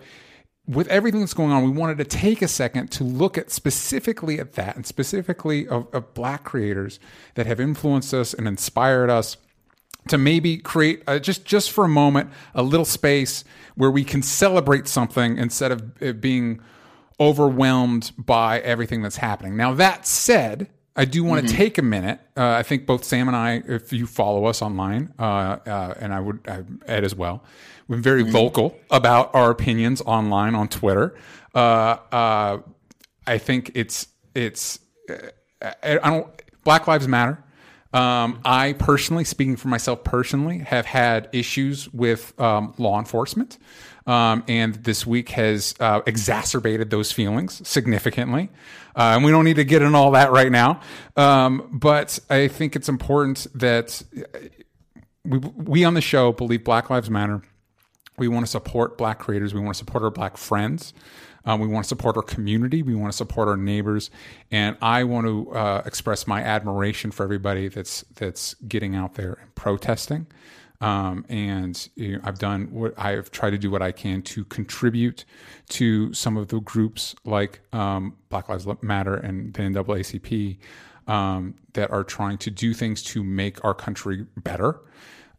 with 0.67 0.87
everything 0.89 1.21
that's 1.21 1.33
going 1.33 1.51
on, 1.51 1.63
we 1.63 1.69
wanted 1.69 1.97
to 1.99 2.03
take 2.03 2.41
a 2.41 2.47
second 2.47 2.91
to 2.91 3.03
look 3.03 3.37
at 3.37 3.49
specifically 3.49 4.39
at 4.39 4.53
that 4.53 4.75
and 4.75 4.85
specifically 4.85 5.67
of, 5.67 5.87
of 5.93 6.13
black 6.13 6.43
creators 6.43 6.99
that 7.35 7.45
have 7.45 7.59
influenced 7.59 8.13
us 8.13 8.33
and 8.33 8.47
inspired 8.47 9.09
us 9.09 9.37
to 10.09 10.17
maybe 10.17 10.57
create 10.57 11.03
a, 11.07 11.19
just 11.19 11.45
just 11.45 11.71
for 11.71 11.85
a 11.85 11.89
moment 11.89 12.29
a 12.53 12.63
little 12.63 12.85
space 12.85 13.43
where 13.75 13.91
we 13.91 14.03
can 14.03 14.21
celebrate 14.21 14.87
something 14.87 15.37
instead 15.37 15.71
of 15.71 16.21
being 16.21 16.61
overwhelmed 17.19 18.11
by 18.17 18.59
everything 18.59 19.01
that's 19.01 19.17
happening. 19.17 19.57
Now 19.57 19.73
that 19.73 20.05
said, 20.05 20.69
I 20.97 21.05
do 21.05 21.23
want 21.23 21.41
to 21.41 21.47
mm-hmm. 21.47 21.57
take 21.57 21.77
a 21.77 21.83
minute. 21.83 22.19
Uh, 22.35 22.49
I 22.49 22.63
think 22.63 22.87
both 22.87 23.03
Sam 23.03 23.27
and 23.27 23.37
I, 23.37 23.61
if 23.67 23.93
you 23.93 24.07
follow 24.07 24.45
us 24.45 24.63
online, 24.63 25.13
uh, 25.19 25.21
uh, 25.23 25.93
and 25.99 26.11
I 26.11 26.19
would 26.19 26.39
uh, 26.47 26.63
Ed 26.87 27.03
as 27.03 27.13
well, 27.13 27.43
we're 27.87 27.97
very 27.97 28.23
mm-hmm. 28.23 28.31
vocal 28.31 28.75
about 28.89 29.33
our 29.35 29.51
opinions 29.51 30.01
online 30.01 30.55
on 30.55 30.67
Twitter. 30.67 31.15
Uh, 31.53 31.97
uh, 32.11 32.57
I 33.27 33.37
think 33.37 33.71
it's 33.75 34.07
it's 34.33 34.79
I 35.61 35.99
don't 36.03 36.27
Black 36.63 36.87
Lives 36.87 37.07
Matter. 37.07 37.43
Um, 37.93 38.41
I 38.43 38.73
personally, 38.73 39.23
speaking 39.23 39.55
for 39.55 39.69
myself 39.69 40.03
personally, 40.03 40.59
have 40.59 40.85
had 40.85 41.29
issues 41.31 41.91
with 41.93 42.37
um, 42.39 42.73
law 42.77 42.99
enforcement. 42.99 43.57
Um, 44.05 44.45
and 44.47 44.73
this 44.73 45.05
week 45.05 45.29
has 45.29 45.75
uh, 45.81 46.01
exacerbated 46.05 46.89
those 46.89 47.11
feelings 47.11 47.67
significantly. 47.67 48.49
Uh, 48.97 49.13
and 49.15 49.23
we 49.23 49.29
don't 49.29 49.45
need 49.45 49.57
to 49.57 49.63
get 49.63 49.83
in 49.83 49.93
all 49.93 50.11
that 50.11 50.31
right 50.31 50.51
now. 50.51 50.81
Um, 51.15 51.69
but 51.71 52.17
I 52.31 52.47
think 52.47 52.75
it's 52.75 52.89
important 52.89 53.45
that 53.53 54.01
we, 55.23 55.37
we 55.37 55.83
on 55.83 55.93
the 55.93 56.01
show 56.01 56.31
believe 56.31 56.63
Black 56.63 56.89
Lives 56.89 57.09
Matter. 57.09 57.43
We 58.17 58.27
want 58.27 58.45
to 58.45 58.49
support 58.49 58.97
black 58.97 59.19
creators. 59.19 59.53
We 59.53 59.59
want 59.59 59.75
to 59.75 59.77
support 59.77 60.03
our 60.03 60.09
black 60.09 60.37
friends. 60.37 60.93
Um, 61.45 61.61
we 61.61 61.67
want 61.67 61.85
to 61.85 61.87
support 61.87 62.17
our 62.17 62.23
community. 62.23 62.81
We 62.81 62.95
want 62.95 63.13
to 63.13 63.15
support 63.15 63.47
our 63.47 63.55
neighbors, 63.55 64.09
and 64.51 64.75
I 64.81 65.05
want 65.05 65.27
to 65.27 65.51
uh, 65.51 65.83
express 65.85 66.27
my 66.27 66.41
admiration 66.41 67.11
for 67.11 67.23
everybody 67.23 67.69
that's 67.69 68.03
that's 68.15 68.55
getting 68.67 68.95
out 68.95 69.13
there 69.13 69.37
and 69.41 69.55
protesting. 69.55 70.27
Um, 70.79 71.25
and 71.27 71.89
you 71.95 72.13
know, 72.13 72.21
I've 72.23 72.37
done 72.37 72.71
what 72.71 72.93
I've 72.97 73.31
tried 73.31 73.51
to 73.51 73.57
do 73.57 73.71
what 73.71 73.81
I 73.81 73.91
can 73.91 74.21
to 74.23 74.45
contribute 74.45 75.25
to 75.69 76.13
some 76.13 76.37
of 76.37 76.49
the 76.49 76.59
groups 76.61 77.15
like 77.25 77.61
um, 77.73 78.15
Black 78.29 78.47
Lives 78.49 78.67
Matter 78.81 79.15
and 79.15 79.53
the 79.53 79.63
NAACP 79.63 80.57
um, 81.07 81.55
that 81.73 81.89
are 81.91 82.03
trying 82.03 82.37
to 82.39 82.51
do 82.51 82.73
things 82.73 83.01
to 83.03 83.23
make 83.23 83.63
our 83.65 83.73
country 83.73 84.25
better. 84.37 84.81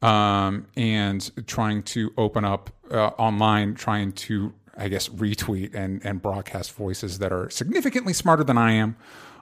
Um, 0.00 0.68
and 0.76 1.28
trying 1.48 1.82
to 1.82 2.12
open 2.16 2.44
up 2.44 2.70
uh, 2.92 3.08
online, 3.18 3.74
trying 3.74 4.12
to 4.12 4.54
I 4.78 4.88
guess, 4.88 5.08
retweet 5.08 5.74
and, 5.74 6.00
and 6.04 6.22
broadcast 6.22 6.72
voices 6.72 7.18
that 7.18 7.32
are 7.32 7.50
significantly 7.50 8.12
smarter 8.12 8.44
than 8.44 8.56
I 8.56 8.72
am 8.72 8.96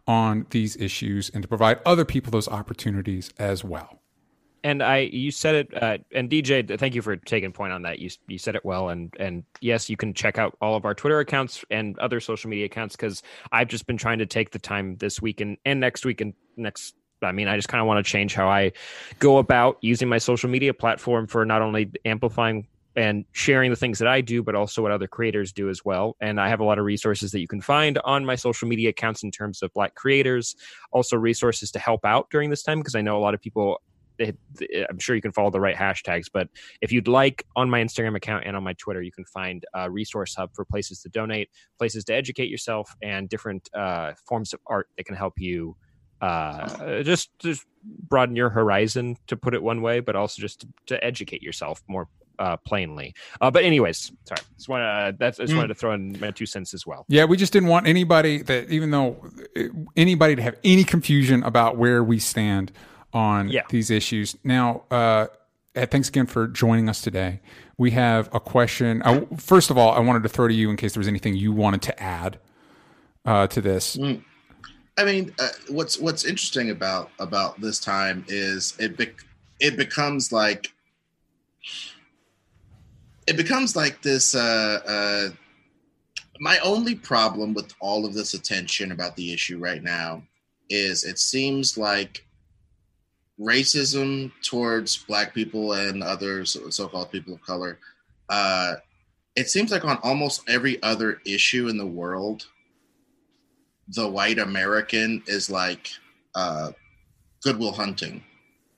on 0.07 0.47
these 0.51 0.77
issues 0.77 1.29
and 1.31 1.43
to 1.43 1.49
provide 1.49 1.79
other 1.85 2.05
people 2.05 2.31
those 2.31 2.49
opportunities 2.49 3.31
as 3.39 3.63
well. 3.63 4.01
And 4.67 4.83
I, 4.83 4.99
you 5.13 5.31
said 5.31 5.55
it, 5.55 5.81
uh, 5.81 5.99
and 6.13 6.29
DJ, 6.29 6.77
thank 6.77 6.97
you 6.97 7.01
for 7.01 7.15
taking 7.15 7.53
point 7.53 7.73
on 7.73 7.83
that. 7.83 8.01
You 8.01 8.11
you 8.27 8.37
said 8.37 8.57
it 8.57 8.65
well, 8.65 8.89
and 8.89 9.15
and 9.17 9.45
yes, 9.61 9.89
you 9.89 9.97
can 9.97 10.13
check 10.13 10.39
out 10.39 10.57
all 10.61 10.75
of 10.75 10.85
our 10.85 10.93
Twitter 10.93 11.21
accounts 11.21 11.65
and 11.71 11.97
other 12.01 12.19
social 12.19 12.51
media 12.51 12.67
accounts 12.67 12.97
because 12.97 13.23
I've 13.53 13.69
just 13.69 13.87
been 13.87 13.97
trying 13.97 14.19
to 14.19 14.27
take 14.27 14.51
the 14.51 14.59
time 14.59 14.97
this 14.97 15.23
week 15.23 15.41
and, 15.41 15.57
and 15.65 15.79
next 15.79 16.05
week 16.05 16.21
and 16.21 16.35
next 16.57 16.97
I 17.23 17.31
mean, 17.31 17.47
I 17.47 17.55
just 17.55 17.69
kind 17.69 17.81
of 17.81 17.87
want 17.87 18.05
to 18.05 18.11
change 18.11 18.35
how 18.35 18.49
I 18.49 18.73
go 19.21 19.39
about 19.39 19.79
using 19.83 20.09
my 20.09 20.19
social 20.19 20.51
media 20.51 20.75
platform 20.75 21.29
for 21.29 21.47
not 21.47 21.63
only 21.63 21.93
amplifying 22.05 22.67
and 22.97 23.25
sharing 23.31 23.71
the 23.71 23.77
things 23.77 24.01
that 24.01 24.09
I 24.09 24.21
do, 24.21 24.43
but 24.43 24.57
also 24.57 24.83
what 24.83 24.91
other 24.91 25.07
creators 25.07 25.53
do 25.53 25.69
as 25.69 25.85
well. 25.85 26.17
And 26.21 26.41
I 26.41 26.49
have 26.49 26.59
a 26.59 26.65
lot 26.65 26.81
of 26.81 26.85
resources 26.85 27.31
that 27.33 27.41
you 27.41 27.47
can 27.47 27.61
find 27.61 27.99
on 28.05 28.25
my 28.25 28.35
social 28.35 28.67
media 28.67 28.89
accounts 28.89 29.23
in 29.23 29.31
terms 29.31 29.63
of 29.63 29.73
Black 29.75 29.95
creators, 29.95 30.57
also 30.91 31.17
resources 31.17 31.71
to 31.71 31.79
help 31.79 32.05
out 32.05 32.31
during 32.31 32.51
this 32.51 32.65
time, 32.65 32.81
because 32.81 32.97
I 32.97 33.03
know 33.03 33.17
a 33.17 33.21
lot 33.21 33.35
of 33.35 33.41
people. 33.41 33.81
I'm 34.21 34.99
sure 34.99 35.15
you 35.15 35.23
can 35.23 35.33
follow 35.33 35.51
the 35.51 35.61
right 35.61 35.77
hashtags, 35.77 36.27
but 36.33 36.49
if 36.81 36.93
you'd 36.93 37.09
like 37.09 37.47
on 37.57 37.71
my 37.71 37.83
Instagram 37.83 38.17
account 38.17 38.45
and 38.47 38.57
on 38.57 38.63
my 38.63 38.75
Twitter, 38.75 39.03
you 39.03 39.13
can 39.13 39.25
find 39.25 39.65
a 39.75 39.91
resource 39.91 40.35
hub 40.35 40.51
for 40.55 40.65
places 40.65 41.01
to 41.03 41.09
donate, 41.09 41.51
places 41.79 42.05
to 42.05 42.15
educate 42.15 42.49
yourself, 42.49 42.95
and 43.03 43.29
different 43.29 43.69
uh, 43.75 44.13
forms 44.29 44.53
of 44.53 44.61
art 44.67 44.89
that 44.97 45.05
can 45.05 45.17
help 45.17 45.35
you 45.39 45.77
uh, 46.21 47.03
just 47.03 47.31
just 47.39 47.65
broaden 47.85 48.37
your 48.37 48.51
horizon, 48.51 49.17
to 49.27 49.37
put 49.37 49.55
it 49.55 49.63
one 49.63 49.83
way, 49.83 50.01
but 50.01 50.17
also 50.17 50.41
just 50.41 50.61
to, 50.61 50.69
to 50.87 51.05
educate 51.05 51.43
yourself 51.43 51.83
more 51.89 52.09
uh, 52.39 52.57
plainly. 52.59 53.15
Uh, 53.41 53.51
but 53.51 53.65
anyways, 53.65 54.13
sorry, 54.25 54.41
just 54.57 54.69
want 54.69 54.83
to 54.83 55.17
that's 55.19 55.39
I 55.39 55.45
just 55.45 55.55
mm. 55.55 55.57
wanted 55.57 55.69
to 55.69 55.75
throw 55.75 55.93
in 55.93 56.19
my 56.21 56.31
two 56.31 56.47
cents 56.47 56.75
as 56.75 56.87
well. 56.87 57.05
Yeah, 57.09 57.25
we 57.25 57.37
just 57.37 57.53
didn't 57.53 57.69
want 57.69 57.87
anybody 57.87 58.43
that 58.43 58.71
even 58.71 58.91
though 58.91 59.31
anybody 59.97 60.37
to 60.37 60.43
have 60.43 60.57
any 60.65 60.85
confusion 60.85 61.43
about 61.43 61.77
where 61.77 62.03
we 62.03 62.19
stand 62.19 62.73
on 63.17 63.49
yeah. 63.49 63.63
these 63.71 63.91
issues. 63.91 64.37
Now, 64.45 64.83
uh, 64.91 65.29
thanks 65.75 66.11
again 66.11 66.27
for 66.27 66.47
joining 66.47 66.91
us 66.91 67.01
today. 67.01 67.41
We 67.79 67.93
have 67.93 68.29
a 68.35 68.41
question. 68.41 69.01
Uh, 69.03 69.25
first 69.39 69.71
of 69.71 69.79
all, 69.79 69.93
I 69.93 70.01
wanted 70.01 70.23
to 70.25 70.29
throw 70.29 70.49
to 70.49 70.55
you 70.55 70.69
in 70.69 70.77
case 70.77 70.93
there 70.93 71.01
was 71.01 71.09
anything 71.09 71.35
you 71.35 71.51
wanted 71.51 71.81
to 71.83 72.03
add 72.03 72.39
uh, 73.25 73.47
to 73.47 73.63
this. 73.63 73.97
Mm. 73.97 74.23
I 74.99 75.05
mean, 75.05 75.35
uh, 75.39 75.49
what's 75.69 75.99
what's 75.99 76.25
interesting 76.25 76.71
about 76.71 77.11
about 77.19 77.59
this 77.61 77.79
time 77.79 78.25
is 78.29 78.75
it 78.79 78.97
be- 78.99 79.13
it 79.61 79.77
becomes 79.77 80.31
like 80.31 80.73
it 83.27 83.37
becomes 83.37 83.77
like 83.77 84.03
this. 84.03 84.35
Uh, 84.35 84.81
uh, 84.87 85.29
my 86.39 86.59
only 86.59 86.95
problem 86.95 87.55
with 87.55 87.73
all 87.81 88.05
of 88.05 88.13
this 88.13 88.35
attention 88.35 88.93
about 88.93 89.17
the 89.17 89.33
issue 89.33 89.59
right 89.59 89.83
now 89.83 90.23
is 90.69 91.05
it 91.05 91.19
seems 91.19 91.79
like 91.79 92.27
racism 93.41 94.33
towards 94.43 94.97
black 95.05 95.35
people 95.35 95.75
and 95.75 96.03
other 96.03 96.45
so-called 96.45 97.11
people 97.11 97.35
of 97.35 97.43
color 97.43 97.79
uh, 98.29 98.75
it 99.37 99.49
seems 99.49 99.71
like 99.71 99.85
on 99.85 99.99
almost 100.03 100.43
every 100.49 100.83
other 100.83 101.21
issue 101.27 101.69
in 101.69 101.77
the 101.77 101.87
world 101.87 102.47
the 103.89 104.09
white 104.09 104.39
american 104.39 105.23
is 105.27 105.51
like 105.51 105.91
uh, 106.35 106.71
goodwill 107.43 107.73
hunting 107.73 108.23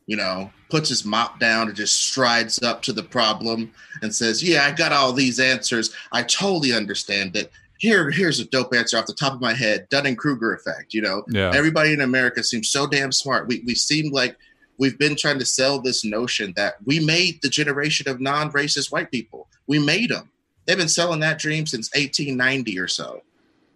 you 0.08 0.16
know, 0.16 0.50
puts 0.70 0.88
his 0.88 1.04
mop 1.04 1.38
down 1.38 1.68
and 1.68 1.76
just 1.76 2.08
strides 2.08 2.62
up 2.62 2.80
to 2.82 2.94
the 2.94 3.02
problem 3.02 3.70
and 4.02 4.12
says, 4.12 4.42
"Yeah, 4.42 4.64
I 4.64 4.72
got 4.72 4.90
all 4.90 5.12
these 5.12 5.38
answers. 5.38 5.94
I 6.12 6.22
totally 6.22 6.72
understand 6.72 7.36
it. 7.36 7.52
Here, 7.78 8.10
here's 8.10 8.40
a 8.40 8.46
dope 8.46 8.74
answer 8.74 8.96
off 8.96 9.06
the 9.06 9.12
top 9.12 9.34
of 9.34 9.40
my 9.42 9.52
head. 9.52 9.86
Dunning 9.90 10.16
Kruger 10.16 10.54
effect. 10.54 10.94
You 10.94 11.02
know, 11.02 11.24
yeah. 11.28 11.52
everybody 11.54 11.92
in 11.92 12.00
America 12.00 12.42
seems 12.42 12.70
so 12.70 12.86
damn 12.86 13.12
smart. 13.12 13.48
We 13.48 13.62
we 13.66 13.74
seem 13.74 14.10
like 14.10 14.34
we've 14.78 14.98
been 14.98 15.16
trying 15.16 15.38
to 15.38 15.44
sell 15.44 15.80
this 15.80 16.04
notion 16.04 16.52
that 16.56 16.76
we 16.84 17.00
made 17.00 17.42
the 17.42 17.48
generation 17.48 18.08
of 18.08 18.20
non-racist 18.20 18.90
white 18.90 19.10
people. 19.10 19.48
We 19.66 19.78
made 19.78 20.10
them. 20.10 20.30
They've 20.66 20.76
been 20.76 20.88
selling 20.88 21.20
that 21.20 21.38
dream 21.38 21.66
since 21.66 21.90
1890 21.94 22.78
or 22.78 22.88
so. 22.88 23.22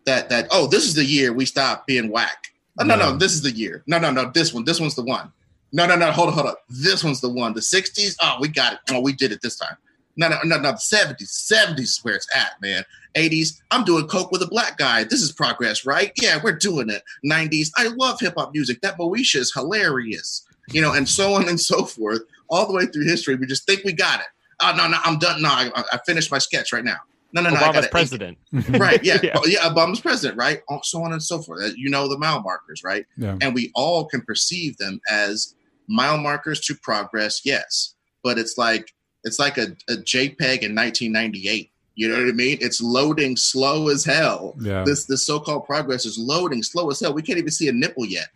That 0.05 0.29
that 0.31 0.49
oh, 0.51 0.67
this 0.67 0.85
is 0.85 0.95
the 0.95 1.05
year 1.05 1.33
we 1.33 1.47
stop 1.47 1.87
being 1.87 2.11
whack. 2.11 2.49
Oh, 2.79 2.85
no, 2.85 2.97
no, 2.97 3.17
this 3.17 3.35
is 3.35 3.43
the 3.43 3.51
year. 3.51 3.83
No, 3.87 3.99
no, 3.99 4.11
no, 4.11 4.31
this 4.33 4.53
one. 4.53 4.65
This 4.65 4.81
one's 4.81 4.95
the 4.95 5.05
one. 5.05 5.31
No, 5.73 5.87
no, 5.87 5.97
no. 5.97 6.11
Hold 6.11 6.29
on, 6.29 6.35
hold 6.35 6.47
on. 6.49 6.55
This 6.69 7.05
one's 7.05 7.21
the 7.21 7.29
one. 7.29 7.55
The 7.55 7.61
60s. 7.61 8.17
Oh, 8.23 8.37
we 8.41 8.49
got 8.49 8.75
it. 8.75 8.79
Oh, 8.91 9.01
we 9.01 9.13
did 9.13 9.33
it 9.33 9.41
this 9.43 9.57
time. 9.57 9.77
No, 10.17 10.29
no, 10.29 10.39
no, 10.45 10.59
no. 10.59 10.73
The 10.73 10.79
70s. 10.79 11.53
70s 11.53 11.81
is 11.81 12.01
where 12.03 12.15
it's 12.15 12.29
at, 12.35 12.61
man. 12.61 12.85
80s. 13.15 13.61
I'm 13.71 13.85
doing 13.85 14.07
coke 14.07 14.31
with 14.31 14.43
a 14.43 14.47
black 14.47 14.77
guy. 14.77 15.05
This 15.05 15.23
is 15.23 15.33
progress, 15.33 15.87
right? 15.87 16.13
Yeah, 16.21 16.41
we're 16.43 16.53
doing 16.53 16.91
it. 16.91 17.03
90s. 17.25 17.71
I 17.77 17.89
love 17.89 18.21
hip 18.21 18.35
hop 18.37 18.53
music. 18.53 18.81
That 18.81 18.99
Moesha 18.99 19.37
is 19.37 19.53
hilarious. 19.53 20.47
You 20.73 20.81
know, 20.81 20.93
and 20.93 21.09
so 21.09 21.35
on 21.35 21.49
and 21.49 21.61
so 21.61 21.85
forth. 21.85 22.23
All 22.49 22.67
the 22.67 22.75
way 22.75 22.87
through 22.87 23.05
history, 23.05 23.35
we 23.37 23.47
just 23.47 23.67
think 23.67 23.85
we 23.85 23.93
got 23.93 24.21
it. 24.21 24.27
Oh 24.61 24.75
no, 24.77 24.89
no, 24.89 24.99
I'm 25.05 25.19
done. 25.19 25.43
No, 25.43 25.49
I, 25.49 25.71
I 25.93 25.99
finished 26.07 26.31
my 26.31 26.39
sketch 26.39 26.73
right 26.73 26.85
now. 26.85 26.99
No, 27.33 27.41
no, 27.41 27.51
no. 27.51 27.57
Obama's 27.57 27.89
president. 27.89 28.39
right. 28.71 29.03
Yeah. 29.03 29.19
yeah. 29.23 29.33
Oh, 29.35 29.47
yeah. 29.47 29.61
Obama's 29.61 30.01
president. 30.01 30.39
Right. 30.39 30.61
Oh, 30.69 30.81
so 30.83 31.03
on 31.03 31.13
and 31.13 31.23
so 31.23 31.41
forth. 31.41 31.63
Uh, 31.63 31.71
you 31.77 31.89
know 31.89 32.09
the 32.09 32.19
mile 32.19 32.43
markers, 32.43 32.83
right? 32.85 33.07
Yeah. 33.17 33.39
And 33.41 33.55
we 33.55 33.71
all 33.75 34.05
can 34.05 34.21
perceive 34.21 34.77
them 34.77 35.01
as 35.11 35.55
mile 35.89 36.19
markers 36.19 36.61
to 36.61 36.75
progress, 36.75 37.43
yes, 37.45 37.95
but 38.23 38.39
it's 38.39 38.59
like 38.59 38.93
it's 39.25 39.39
like 39.39 39.57
a, 39.57 39.77
a 39.89 39.95
JPEG 39.95 40.63
in 40.63 40.75
1998. 40.75 41.72
You 41.95 42.09
know 42.09 42.17
what 42.17 42.29
I 42.29 42.33
mean? 42.33 42.59
It's 42.61 42.81
loading 42.81 43.37
slow 43.37 43.89
as 43.89 44.05
hell. 44.05 44.55
Yeah. 44.61 44.83
This 44.85 45.05
this 45.05 45.27
so-called 45.27 45.67
progress 45.67 46.07
is 46.07 46.19
loading 46.19 46.63
slow 46.63 46.91
as 46.91 47.01
hell. 47.01 47.13
We 47.13 47.23
can't 47.23 47.39
even 47.39 47.51
see 47.51 47.69
a 47.69 47.73
nipple 47.73 48.07
yet. 48.07 48.29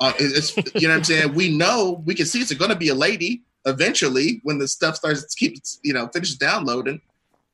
Uh, 0.00 0.12
it's 0.18 0.56
you 0.56 0.88
know 0.88 0.94
what 0.94 0.98
I'm 0.98 1.04
saying. 1.04 1.34
We 1.34 1.56
know 1.56 2.02
we 2.06 2.14
can 2.14 2.26
see 2.26 2.40
it's 2.40 2.52
going 2.54 2.70
to 2.70 2.76
be 2.76 2.88
a 2.88 2.94
lady 2.94 3.42
eventually 3.66 4.40
when 4.42 4.58
the 4.58 4.68
stuff 4.68 4.96
starts 4.96 5.22
to 5.22 5.36
keep 5.36 5.58
you 5.82 5.92
know 5.92 6.08
finishes 6.08 6.36
downloading, 6.36 7.00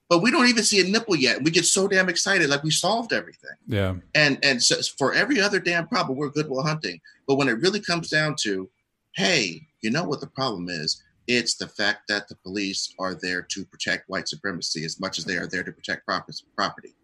but 0.09 0.23
we 0.23 0.31
don't 0.31 0.49
even 0.49 0.63
see 0.63 0.81
a 0.81 0.85
nipple 0.85 1.17
yet. 1.17 1.43
We 1.43 1.51
get 1.51 1.65
so 1.65 1.89
damn 1.89 2.09
excited 2.09 2.49
like 2.49 2.63
we 2.63 2.71
solved 2.71 3.13
everything. 3.13 3.57
Yeah. 3.67 3.95
And 4.15 4.39
and 4.45 4.63
so 4.63 4.77
for 4.99 5.13
every 5.13 5.41
other 5.41 5.59
damn 5.59 5.89
problem, 5.89 6.17
we're 6.17 6.29
good 6.29 6.47
Goodwill 6.47 6.63
Hunting. 6.63 7.01
But 7.27 7.37
when 7.37 7.49
it 7.49 7.61
really 7.61 7.81
comes 7.81 8.09
down 8.09 8.37
to 8.41 8.69
hey, 9.15 9.67
you 9.81 9.91
know 9.91 10.05
what 10.05 10.21
the 10.21 10.27
problem 10.27 10.69
is? 10.69 11.03
It's 11.33 11.55
the 11.55 11.69
fact 11.69 12.09
that 12.09 12.27
the 12.27 12.35
police 12.35 12.93
are 12.99 13.15
there 13.15 13.41
to 13.41 13.65
protect 13.65 14.09
white 14.09 14.29
supremacy 14.29 14.85
as 14.85 14.99
much 14.99 15.17
as 15.17 15.25
they 15.25 15.37
are 15.37 15.47
there 15.47 15.63
to 15.63 15.71
protect 15.71 16.05
property. 16.05 16.95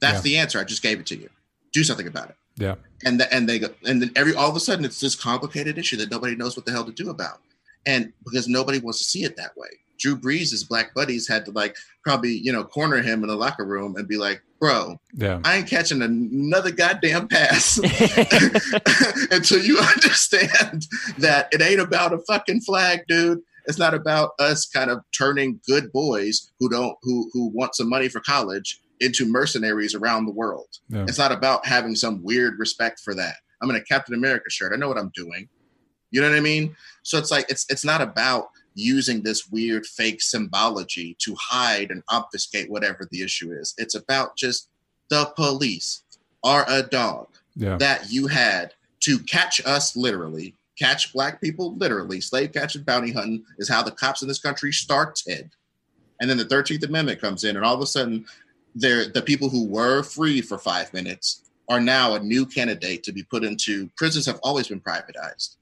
That's 0.00 0.16
yeah. 0.16 0.22
the 0.22 0.38
answer. 0.38 0.58
I 0.58 0.64
just 0.64 0.82
gave 0.82 1.00
it 1.00 1.06
to 1.06 1.16
you. 1.16 1.28
Do 1.70 1.84
something 1.84 2.06
about 2.06 2.30
it. 2.30 2.36
Yeah. 2.56 2.76
And 3.04 3.20
the, 3.20 3.32
and 3.34 3.46
they 3.46 3.58
go 3.58 3.68
and 3.86 4.00
then 4.00 4.10
every 4.16 4.34
all 4.34 4.48
of 4.48 4.56
a 4.56 4.60
sudden 4.60 4.86
it's 4.86 5.00
this 5.00 5.14
complicated 5.14 5.76
issue 5.76 5.98
that 5.98 6.10
nobody 6.10 6.34
knows 6.34 6.56
what 6.56 6.64
the 6.64 6.72
hell 6.72 6.86
to 6.86 6.92
do 6.92 7.10
about. 7.10 7.40
And 7.84 8.10
because 8.24 8.48
nobody 8.48 8.78
wants 8.78 9.00
to 9.00 9.04
see 9.04 9.22
it 9.24 9.36
that 9.36 9.54
way. 9.54 9.68
Drew 9.98 10.16
Brees' 10.16 10.66
black 10.66 10.94
buddies 10.94 11.28
had 11.28 11.44
to 11.44 11.50
like 11.50 11.76
probably, 12.02 12.32
you 12.32 12.52
know, 12.52 12.64
corner 12.64 13.02
him 13.02 13.22
in 13.22 13.28
the 13.28 13.36
locker 13.36 13.66
room 13.66 13.96
and 13.96 14.08
be 14.08 14.16
like, 14.16 14.42
bro, 14.60 14.98
yeah. 15.12 15.40
I 15.44 15.56
ain't 15.56 15.68
catching 15.68 16.00
another 16.00 16.70
goddamn 16.70 17.28
pass 17.28 17.76
until 19.30 19.58
you 19.58 19.78
understand 19.94 20.86
that 21.18 21.48
it 21.52 21.60
ain't 21.60 21.80
about 21.80 22.14
a 22.14 22.18
fucking 22.26 22.62
flag, 22.62 23.00
dude. 23.08 23.42
It's 23.66 23.78
not 23.78 23.94
about 23.94 24.32
us 24.38 24.66
kind 24.66 24.90
of 24.90 25.00
turning 25.16 25.60
good 25.66 25.92
boys 25.92 26.50
who 26.58 26.68
don't 26.68 26.96
who 27.02 27.30
who 27.32 27.48
want 27.48 27.74
some 27.74 27.88
money 27.88 28.08
for 28.08 28.20
college 28.20 28.80
into 29.00 29.26
mercenaries 29.26 29.94
around 29.94 30.26
the 30.26 30.32
world. 30.32 30.68
Yeah. 30.88 31.04
It's 31.08 31.18
not 31.18 31.32
about 31.32 31.66
having 31.66 31.96
some 31.96 32.22
weird 32.22 32.58
respect 32.58 33.00
for 33.00 33.14
that. 33.14 33.36
I'm 33.60 33.70
in 33.70 33.76
a 33.76 33.82
Captain 33.82 34.14
America 34.14 34.50
shirt. 34.50 34.72
I 34.72 34.76
know 34.76 34.88
what 34.88 34.98
I'm 34.98 35.12
doing. 35.14 35.48
You 36.10 36.20
know 36.20 36.28
what 36.28 36.36
I 36.36 36.40
mean? 36.40 36.76
So 37.02 37.18
it's 37.18 37.30
like 37.30 37.46
it's 37.48 37.66
it's 37.70 37.84
not 37.84 38.00
about 38.00 38.50
using 38.74 39.22
this 39.22 39.48
weird 39.48 39.86
fake 39.86 40.20
symbology 40.20 41.16
to 41.20 41.34
hide 41.40 41.90
and 41.90 42.02
obfuscate 42.10 42.70
whatever 42.70 43.08
the 43.10 43.22
issue 43.22 43.52
is. 43.52 43.74
It's 43.78 43.94
about 43.94 44.36
just 44.36 44.68
the 45.10 45.32
police 45.36 46.02
are 46.42 46.64
a 46.68 46.82
dog 46.82 47.28
yeah. 47.56 47.76
that 47.76 48.10
you 48.10 48.26
had 48.26 48.74
to 49.00 49.18
catch 49.18 49.64
us 49.66 49.96
literally, 49.96 50.54
catch 50.78 51.12
black 51.12 51.40
people 51.40 51.76
literally. 51.76 52.20
Slave 52.20 52.52
catching, 52.52 52.82
bounty 52.82 53.12
hunting 53.12 53.44
is 53.58 53.68
how 53.68 53.82
the 53.82 53.90
cops 53.90 54.22
in 54.22 54.28
this 54.28 54.40
country 54.40 54.72
started. 54.72 55.50
And 56.20 56.30
then 56.30 56.38
the 56.38 56.44
13th 56.44 56.86
Amendment 56.86 57.20
comes 57.20 57.44
in, 57.44 57.56
and 57.56 57.64
all 57.64 57.74
of 57.74 57.80
a 57.80 57.86
sudden, 57.86 58.24
they're, 58.74 59.08
the 59.08 59.22
people 59.22 59.48
who 59.48 59.66
were 59.66 60.02
free 60.02 60.40
for 60.40 60.58
five 60.58 60.92
minutes 60.92 61.42
are 61.68 61.80
now 61.80 62.14
a 62.14 62.20
new 62.20 62.44
candidate 62.44 63.02
to 63.04 63.12
be 63.12 63.22
put 63.22 63.44
into 63.44 63.88
prisons 63.96 64.26
have 64.26 64.40
always 64.42 64.68
been 64.68 64.80
privatized. 64.80 65.56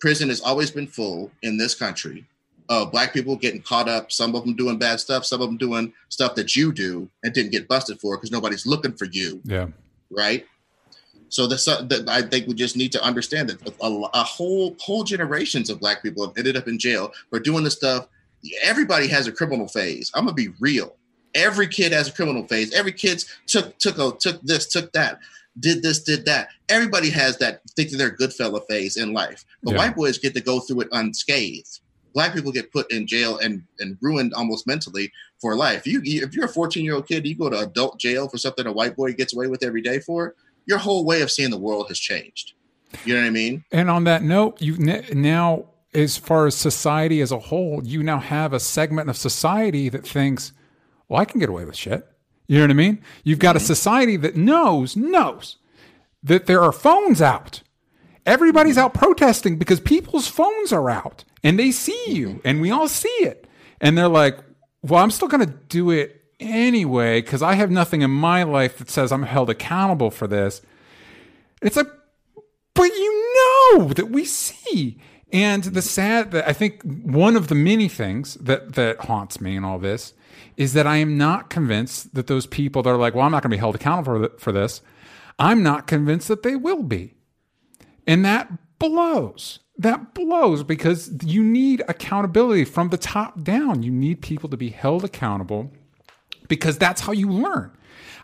Prison 0.00 0.28
has 0.28 0.40
always 0.40 0.70
been 0.70 0.86
full 0.86 1.30
in 1.42 1.56
this 1.56 1.74
country 1.74 2.26
of 2.68 2.90
black 2.90 3.12
people 3.12 3.36
getting 3.36 3.62
caught 3.62 3.88
up, 3.88 4.10
some 4.10 4.34
of 4.34 4.44
them 4.44 4.54
doing 4.54 4.78
bad 4.78 5.00
stuff, 5.00 5.24
some 5.24 5.40
of 5.40 5.48
them 5.48 5.56
doing 5.56 5.92
stuff 6.08 6.34
that 6.34 6.56
you 6.56 6.72
do 6.72 7.08
and 7.22 7.32
didn't 7.32 7.52
get 7.52 7.68
busted 7.68 8.00
for 8.00 8.16
because 8.16 8.32
nobody's 8.32 8.66
looking 8.66 8.92
for 8.92 9.06
you. 9.06 9.40
Yeah. 9.44 9.68
Right. 10.10 10.46
So 11.28 11.46
the, 11.46 12.04
I 12.08 12.22
think 12.22 12.46
we 12.46 12.54
just 12.54 12.76
need 12.76 12.92
to 12.92 13.02
understand 13.02 13.48
that 13.48 13.68
a, 13.82 13.86
a, 13.86 14.22
whole 14.22 14.76
whole 14.80 15.04
generations 15.04 15.70
of 15.70 15.80
black 15.80 16.02
people 16.02 16.26
have 16.26 16.36
ended 16.36 16.56
up 16.56 16.68
in 16.68 16.78
jail 16.78 17.12
for 17.30 17.40
doing 17.40 17.64
this 17.64 17.74
stuff. 17.74 18.08
Everybody 18.62 19.08
has 19.08 19.26
a 19.26 19.32
criminal 19.32 19.66
phase. 19.66 20.10
I'm 20.14 20.24
gonna 20.24 20.34
be 20.34 20.50
real. 20.60 20.96
Every 21.34 21.68
kid 21.68 21.92
has 21.92 22.08
a 22.08 22.12
criminal 22.12 22.46
phase. 22.46 22.72
Every 22.72 22.92
kid's 22.92 23.26
took 23.46 23.76
took 23.78 23.98
a, 23.98 24.16
took 24.18 24.40
this, 24.42 24.66
took 24.66 24.92
that, 24.92 25.18
did 25.58 25.82
this, 25.82 26.02
did 26.02 26.24
that. 26.26 26.48
Everybody 26.68 27.10
has 27.10 27.38
that 27.38 27.60
thinking 27.76 27.98
they're 27.98 28.10
good 28.10 28.32
fella 28.32 28.60
phase 28.68 28.96
in 28.96 29.12
life. 29.12 29.44
But 29.62 29.72
yeah. 29.72 29.78
white 29.78 29.96
boys 29.96 30.18
get 30.18 30.34
to 30.34 30.40
go 30.40 30.60
through 30.60 30.82
it 30.82 30.88
unscathed. 30.92 31.80
Black 32.14 32.32
people 32.32 32.52
get 32.52 32.72
put 32.72 32.90
in 32.92 33.06
jail 33.06 33.38
and 33.38 33.62
and 33.80 33.98
ruined 34.00 34.32
almost 34.34 34.66
mentally 34.66 35.12
for 35.40 35.54
life. 35.54 35.86
You, 35.86 36.00
if 36.04 36.34
you're 36.34 36.46
a 36.46 36.48
14 36.48 36.84
year 36.84 36.94
old 36.94 37.08
kid, 37.08 37.26
you 37.26 37.34
go 37.34 37.50
to 37.50 37.58
adult 37.58 37.98
jail 37.98 38.28
for 38.28 38.38
something 38.38 38.66
a 38.66 38.72
white 38.72 38.96
boy 38.96 39.12
gets 39.12 39.34
away 39.34 39.48
with 39.48 39.62
every 39.62 39.82
day 39.82 39.98
for. 39.98 40.34
Your 40.66 40.78
whole 40.78 41.04
way 41.04 41.22
of 41.22 41.30
seeing 41.30 41.50
the 41.50 41.58
world 41.58 41.88
has 41.88 41.98
changed. 41.98 42.52
You 43.04 43.14
know 43.14 43.20
what 43.20 43.26
I 43.26 43.30
mean? 43.30 43.64
And 43.72 43.90
on 43.90 44.04
that 44.04 44.22
note, 44.22 44.60
you 44.60 44.76
now, 44.78 45.66
as 45.94 46.16
far 46.16 46.46
as 46.46 46.54
society 46.54 47.20
as 47.20 47.32
a 47.32 47.38
whole, 47.38 47.82
you 47.84 48.02
now 48.02 48.18
have 48.18 48.52
a 48.52 48.60
segment 48.60 49.10
of 49.10 49.16
society 49.16 49.88
that 49.88 50.06
thinks, 50.06 50.52
well, 51.08 51.20
I 51.20 51.24
can 51.24 51.40
get 51.40 51.48
away 51.48 51.64
with 51.64 51.76
shit. 51.76 52.06
You 52.46 52.58
know 52.58 52.64
what 52.64 52.70
I 52.70 52.74
mean? 52.74 53.02
You've 53.24 53.38
got 53.38 53.56
a 53.56 53.58
mm-hmm. 53.58 53.66
society 53.66 54.16
that 54.18 54.36
knows, 54.36 54.96
knows 54.96 55.56
that 56.22 56.46
there 56.46 56.62
are 56.62 56.72
phones 56.72 57.20
out. 57.20 57.62
Everybody's 58.24 58.76
mm-hmm. 58.76 58.86
out 58.86 58.94
protesting 58.94 59.56
because 59.56 59.80
people's 59.80 60.28
phones 60.28 60.72
are 60.72 60.90
out 60.90 61.24
and 61.42 61.58
they 61.58 61.70
see 61.70 62.04
you 62.08 62.28
mm-hmm. 62.28 62.48
and 62.48 62.60
we 62.60 62.70
all 62.70 62.88
see 62.88 63.08
it. 63.20 63.46
And 63.80 63.96
they're 63.96 64.08
like, 64.08 64.38
well, 64.82 65.02
I'm 65.02 65.10
still 65.10 65.28
going 65.28 65.46
to 65.46 65.52
do 65.68 65.90
it 65.90 66.15
anyway 66.40 67.20
because 67.20 67.42
I 67.42 67.54
have 67.54 67.70
nothing 67.70 68.02
in 68.02 68.10
my 68.10 68.42
life 68.42 68.78
that 68.78 68.90
says 68.90 69.12
I'm 69.12 69.22
held 69.24 69.50
accountable 69.50 70.10
for 70.10 70.26
this. 70.26 70.62
It's 71.62 71.76
like, 71.76 71.88
but 72.74 72.84
you 72.84 73.34
know 73.74 73.88
that 73.88 74.10
we 74.10 74.24
see. 74.24 74.98
And 75.32 75.64
the 75.64 75.82
sad 75.82 76.30
that 76.32 76.48
I 76.48 76.52
think 76.52 76.82
one 76.82 77.36
of 77.36 77.48
the 77.48 77.54
many 77.54 77.88
things 77.88 78.34
that 78.34 78.74
that 78.74 79.00
haunts 79.00 79.40
me 79.40 79.56
in 79.56 79.64
all 79.64 79.78
this 79.78 80.14
is 80.56 80.72
that 80.74 80.86
I 80.86 80.96
am 80.98 81.18
not 81.18 81.50
convinced 81.50 82.14
that 82.14 82.28
those 82.28 82.46
people 82.46 82.82
that 82.82 82.90
are 82.90 82.96
like, 82.96 83.14
well, 83.14 83.24
I'm 83.24 83.32
not 83.32 83.42
going 83.42 83.50
to 83.50 83.56
be 83.56 83.60
held 83.60 83.74
accountable 83.74 84.28
for, 84.28 84.38
for 84.38 84.52
this. 84.52 84.80
I'm 85.38 85.62
not 85.62 85.86
convinced 85.86 86.28
that 86.28 86.42
they 86.42 86.56
will 86.56 86.82
be. 86.82 87.14
And 88.06 88.24
that 88.24 88.50
blows. 88.78 89.58
That 89.76 90.14
blows 90.14 90.62
because 90.62 91.12
you 91.22 91.42
need 91.42 91.82
accountability 91.88 92.64
from 92.64 92.88
the 92.88 92.96
top 92.96 93.42
down. 93.42 93.82
You 93.82 93.90
need 93.90 94.22
people 94.22 94.48
to 94.48 94.56
be 94.56 94.70
held 94.70 95.04
accountable 95.04 95.72
because 96.48 96.78
that's 96.78 97.02
how 97.02 97.12
you 97.12 97.30
learn. 97.30 97.72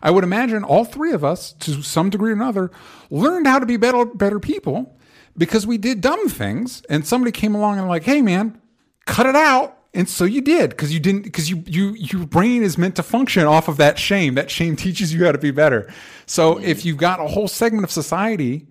I 0.01 0.11
would 0.11 0.23
imagine 0.23 0.63
all 0.63 0.83
three 0.83 1.13
of 1.13 1.23
us, 1.23 1.53
to 1.53 1.81
some 1.81 2.09
degree 2.09 2.31
or 2.31 2.35
another, 2.35 2.71
learned 3.09 3.47
how 3.47 3.59
to 3.59 3.65
be 3.65 3.77
better, 3.77 4.05
better 4.05 4.39
people 4.39 4.97
because 5.37 5.65
we 5.65 5.77
did 5.77 6.01
dumb 6.01 6.29
things 6.29 6.83
and 6.89 7.07
somebody 7.07 7.31
came 7.31 7.55
along 7.55 7.79
and 7.79 7.87
like, 7.87 8.03
hey 8.03 8.21
man, 8.21 8.59
cut 9.05 9.25
it 9.25 9.35
out. 9.35 9.77
And 9.95 10.09
so 10.09 10.25
you 10.25 10.41
did 10.41 10.71
because 10.71 10.91
you 10.91 10.99
didn't 10.99 11.21
because 11.21 11.51
you 11.51 11.63
you 11.67 11.93
your 11.93 12.25
brain 12.25 12.63
is 12.63 12.79
meant 12.79 12.95
to 12.95 13.03
function 13.03 13.45
off 13.45 13.67
of 13.67 13.77
that 13.77 13.99
shame. 13.99 14.33
That 14.35 14.49
shame 14.49 14.75
teaches 14.85 15.13
you 15.13 15.25
how 15.25 15.31
to 15.31 15.37
be 15.37 15.51
better. 15.51 15.91
So 16.25 16.55
mm-hmm. 16.55 16.65
if 16.65 16.83
you've 16.83 16.97
got 16.97 17.19
a 17.19 17.27
whole 17.27 17.47
segment 17.47 17.83
of 17.83 17.91
society 17.91 18.67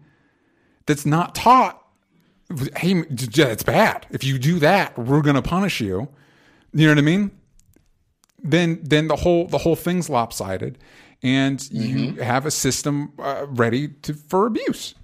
that's 0.86 1.06
not 1.06 1.34
taught, 1.34 1.80
hey, 2.76 3.04
it's 3.08 3.62
bad. 3.62 4.06
If 4.10 4.24
you 4.24 4.38
do 4.38 4.58
that, 4.58 4.98
we're 4.98 5.22
going 5.22 5.36
to 5.36 5.42
punish 5.42 5.80
you. 5.80 6.08
You 6.74 6.86
know 6.86 6.92
what 6.92 6.98
I 6.98 7.02
mean? 7.02 7.30
Then 8.42 8.80
then 8.82 9.08
the 9.08 9.16
whole 9.16 9.46
the 9.46 9.58
whole 9.58 9.76
thing's 9.76 10.10
lopsided, 10.10 10.78
and 11.22 11.58
mm-hmm. 11.58 12.16
you 12.16 12.22
have 12.22 12.46
a 12.46 12.50
system 12.50 13.12
uh, 13.18 13.46
ready 13.48 13.88
to 14.02 14.14
for 14.14 14.46
abuse. 14.46 14.94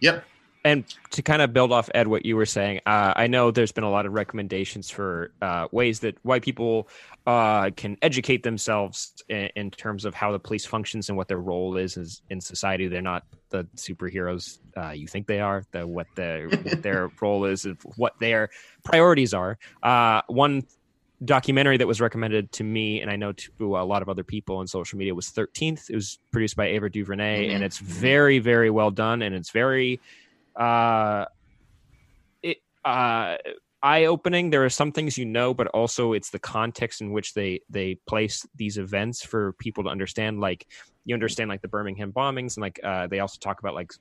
Yep 0.00 0.24
and 0.64 0.84
to 1.10 1.22
kind 1.22 1.40
of 1.40 1.52
build 1.52 1.72
off 1.72 1.88
Ed 1.94 2.08
what 2.08 2.26
you 2.26 2.36
were 2.36 2.46
saying, 2.46 2.80
uh, 2.84 3.12
I 3.16 3.26
know 3.26 3.50
there's 3.50 3.72
been 3.72 3.84
a 3.84 3.90
lot 3.90 4.06
of 4.06 4.12
recommendations 4.12 4.90
for 4.90 5.32
uh, 5.40 5.68
ways 5.72 6.00
that 6.00 6.16
white 6.24 6.42
people 6.42 6.88
uh, 7.26 7.70
can 7.76 7.96
educate 8.02 8.42
themselves 8.42 9.14
in, 9.28 9.48
in, 9.56 9.70
terms 9.70 10.04
of 10.04 10.14
how 10.14 10.32
the 10.32 10.38
police 10.38 10.66
functions 10.66 11.08
and 11.08 11.16
what 11.16 11.28
their 11.28 11.38
role 11.38 11.76
is, 11.76 11.96
is 11.96 12.22
in 12.28 12.40
society. 12.40 12.88
They're 12.88 13.00
not 13.00 13.24
the 13.50 13.64
superheroes 13.76 14.58
uh, 14.76 14.90
you 14.90 15.06
think 15.06 15.26
they 15.26 15.40
are. 15.40 15.64
The 15.70 15.86
what, 15.86 16.06
the, 16.16 16.60
what 16.62 16.82
their 16.82 17.10
role 17.20 17.44
is, 17.44 17.64
and 17.64 17.78
what 17.96 18.18
their 18.18 18.50
priorities 18.84 19.32
are. 19.32 19.58
Uh, 19.82 20.22
one 20.26 20.64
documentary 21.24 21.76
that 21.76 21.86
was 21.86 22.00
recommended 22.00 22.52
to 22.52 22.64
me 22.64 23.00
and 23.00 23.10
I 23.10 23.16
know 23.16 23.32
to 23.32 23.76
a 23.76 23.82
lot 23.84 24.02
of 24.02 24.08
other 24.08 24.22
people 24.22 24.58
on 24.58 24.66
social 24.66 24.98
media 24.98 25.14
was 25.14 25.30
13th. 25.30 25.90
It 25.90 25.94
was 25.94 26.18
produced 26.30 26.56
by 26.56 26.66
Ava 26.66 26.88
DuVernay 26.88 27.46
mm-hmm. 27.46 27.54
and 27.56 27.64
it's 27.64 27.78
very 27.78 28.38
very 28.38 28.70
well 28.70 28.90
done 28.90 29.22
and 29.22 29.34
it's 29.34 29.50
very 29.50 30.00
uh, 30.54 31.24
it 32.42 32.58
uh, 32.84 33.36
eye 33.82 34.04
opening. 34.06 34.50
There 34.50 34.64
are 34.64 34.70
some 34.70 34.92
things 34.92 35.16
you 35.16 35.24
know, 35.24 35.54
but 35.54 35.68
also 35.68 36.12
it's 36.12 36.30
the 36.30 36.38
context 36.38 37.00
in 37.00 37.12
which 37.12 37.34
they 37.34 37.60
they 37.70 37.96
place 38.06 38.46
these 38.56 38.76
events 38.78 39.24
for 39.24 39.52
people 39.54 39.84
to 39.84 39.90
understand. 39.90 40.40
Like 40.40 40.66
you 41.04 41.14
understand 41.14 41.48
like 41.48 41.62
the 41.62 41.68
Birmingham 41.68 42.12
bombings, 42.12 42.56
and 42.56 42.62
like 42.62 42.80
uh, 42.82 43.06
they 43.06 43.20
also 43.20 43.38
talk 43.40 43.60
about 43.60 43.74
like 43.74 43.92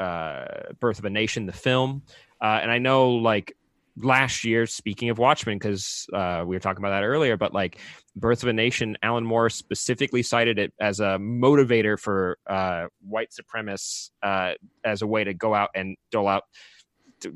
uh, 0.00 0.72
Birth 0.80 0.98
of 0.98 1.04
a 1.04 1.10
Nation, 1.10 1.46
the 1.46 1.52
film. 1.52 2.02
Uh, 2.40 2.58
and 2.62 2.70
I 2.70 2.78
know 2.78 3.10
like 3.10 3.56
last 4.02 4.44
year, 4.44 4.66
speaking 4.66 5.10
of 5.10 5.18
Watchmen, 5.18 5.58
because 5.58 6.06
uh, 6.12 6.44
we 6.46 6.56
were 6.56 6.60
talking 6.60 6.82
about 6.82 6.90
that 6.90 7.04
earlier, 7.04 7.36
but 7.36 7.52
like 7.52 7.78
Birth 8.16 8.42
of 8.42 8.48
a 8.48 8.52
Nation, 8.52 8.96
Alan 9.02 9.24
Moore 9.24 9.50
specifically 9.50 10.22
cited 10.22 10.58
it 10.58 10.72
as 10.80 11.00
a 11.00 11.18
motivator 11.18 11.98
for 11.98 12.38
uh, 12.46 12.86
white 13.00 13.30
supremacists 13.30 14.10
uh, 14.22 14.52
as 14.84 15.02
a 15.02 15.06
way 15.06 15.24
to 15.24 15.34
go 15.34 15.54
out 15.54 15.70
and 15.74 15.96
dole 16.10 16.28
out 16.28 16.44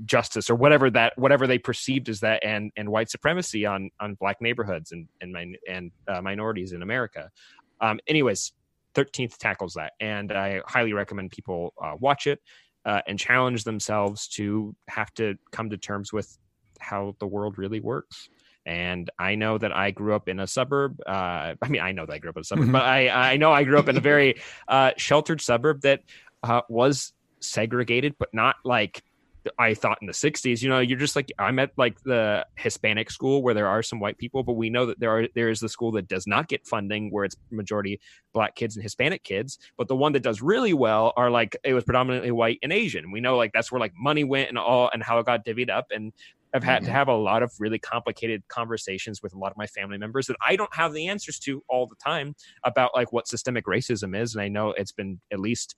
justice 0.04 0.48
or 0.48 0.54
whatever 0.54 0.90
that 0.90 1.12
whatever 1.18 1.48
they 1.48 1.58
perceived 1.58 2.08
as 2.08 2.20
that 2.20 2.44
and 2.44 2.70
and 2.76 2.88
white 2.88 3.10
supremacy 3.10 3.66
on 3.66 3.90
on 3.98 4.14
black 4.14 4.40
neighborhoods 4.40 4.92
and 4.92 5.08
and 5.20 5.56
and 5.68 5.90
uh, 6.08 6.22
minorities 6.22 6.72
in 6.72 6.82
America. 6.82 7.30
Um, 7.80 7.98
anyways, 8.06 8.52
Thirteenth 8.94 9.38
tackles 9.38 9.74
that, 9.74 9.94
and 10.00 10.30
I 10.32 10.60
highly 10.66 10.92
recommend 10.92 11.30
people 11.30 11.72
uh, 11.82 11.94
watch 11.98 12.26
it. 12.26 12.40
Uh, 12.84 13.00
and 13.06 13.16
challenge 13.16 13.62
themselves 13.62 14.26
to 14.26 14.74
have 14.88 15.14
to 15.14 15.36
come 15.52 15.70
to 15.70 15.76
terms 15.76 16.12
with 16.12 16.36
how 16.82 17.16
the 17.18 17.26
world 17.26 17.58
really 17.58 17.80
works. 17.80 18.28
And 18.64 19.10
I 19.18 19.34
know 19.34 19.58
that 19.58 19.74
I 19.74 19.90
grew 19.90 20.14
up 20.14 20.28
in 20.28 20.38
a 20.38 20.46
suburb. 20.46 21.00
Uh, 21.06 21.54
I 21.60 21.68
mean, 21.68 21.80
I 21.80 21.92
know 21.92 22.06
that 22.06 22.12
I 22.12 22.18
grew 22.18 22.30
up 22.30 22.36
in 22.36 22.42
a 22.42 22.44
suburb, 22.44 22.64
mm-hmm. 22.64 22.72
but 22.72 22.82
I, 22.82 23.32
I 23.32 23.36
know 23.36 23.52
I 23.52 23.64
grew 23.64 23.78
up 23.78 23.88
in 23.88 23.96
a 23.96 24.00
very 24.00 24.40
uh, 24.68 24.92
sheltered 24.96 25.40
suburb 25.40 25.80
that 25.82 26.02
uh, 26.42 26.62
was 26.68 27.12
segregated, 27.40 28.14
but 28.18 28.28
not 28.32 28.56
like 28.64 29.02
I 29.58 29.74
thought 29.74 29.98
in 30.00 30.06
the 30.06 30.12
60s. 30.12 30.62
You 30.62 30.68
know, 30.68 30.78
you're 30.78 30.98
just 30.98 31.16
like 31.16 31.32
I'm 31.38 31.58
at 31.58 31.72
like 31.76 32.00
the 32.02 32.46
Hispanic 32.56 33.10
school 33.10 33.42
where 33.42 33.54
there 33.54 33.66
are 33.66 33.82
some 33.82 34.00
white 34.00 34.18
people, 34.18 34.42
but 34.42 34.52
we 34.52 34.70
know 34.70 34.86
that 34.86 35.00
there 35.00 35.10
are 35.18 35.28
there 35.34 35.48
is 35.48 35.60
the 35.60 35.68
school 35.68 35.92
that 35.92 36.08
does 36.08 36.26
not 36.26 36.48
get 36.48 36.66
funding 36.66 37.10
where 37.10 37.24
it's 37.24 37.36
majority 37.50 38.00
black 38.32 38.54
kids 38.54 38.76
and 38.76 38.82
Hispanic 38.82 39.24
kids, 39.24 39.58
but 39.76 39.88
the 39.88 39.96
one 39.96 40.12
that 40.12 40.22
does 40.22 40.42
really 40.42 40.74
well 40.74 41.12
are 41.16 41.30
like 41.30 41.56
it 41.64 41.74
was 41.74 41.84
predominantly 41.84 42.30
white 42.30 42.58
and 42.62 42.72
Asian. 42.72 43.10
We 43.10 43.20
know 43.20 43.36
like 43.36 43.52
that's 43.52 43.72
where 43.72 43.80
like 43.80 43.94
money 43.96 44.24
went 44.24 44.48
and 44.48 44.58
all 44.58 44.90
and 44.92 45.02
how 45.02 45.18
it 45.18 45.26
got 45.26 45.44
divvied 45.44 45.70
up 45.70 45.86
and 45.90 46.12
I've 46.54 46.64
had 46.64 46.82
mm-hmm. 46.82 46.86
to 46.86 46.92
have 46.92 47.08
a 47.08 47.16
lot 47.16 47.42
of 47.42 47.52
really 47.58 47.78
complicated 47.78 48.42
conversations 48.48 49.22
with 49.22 49.34
a 49.34 49.38
lot 49.38 49.52
of 49.52 49.56
my 49.56 49.66
family 49.66 49.98
members 49.98 50.26
that 50.26 50.36
I 50.46 50.56
don't 50.56 50.74
have 50.74 50.92
the 50.92 51.08
answers 51.08 51.38
to 51.40 51.62
all 51.68 51.86
the 51.86 51.96
time 51.96 52.34
about 52.64 52.90
like 52.94 53.12
what 53.12 53.26
systemic 53.26 53.66
racism 53.66 54.16
is. 54.16 54.34
And 54.34 54.42
I 54.42 54.48
know 54.48 54.70
it's 54.70 54.92
been 54.92 55.20
at 55.32 55.40
least 55.40 55.76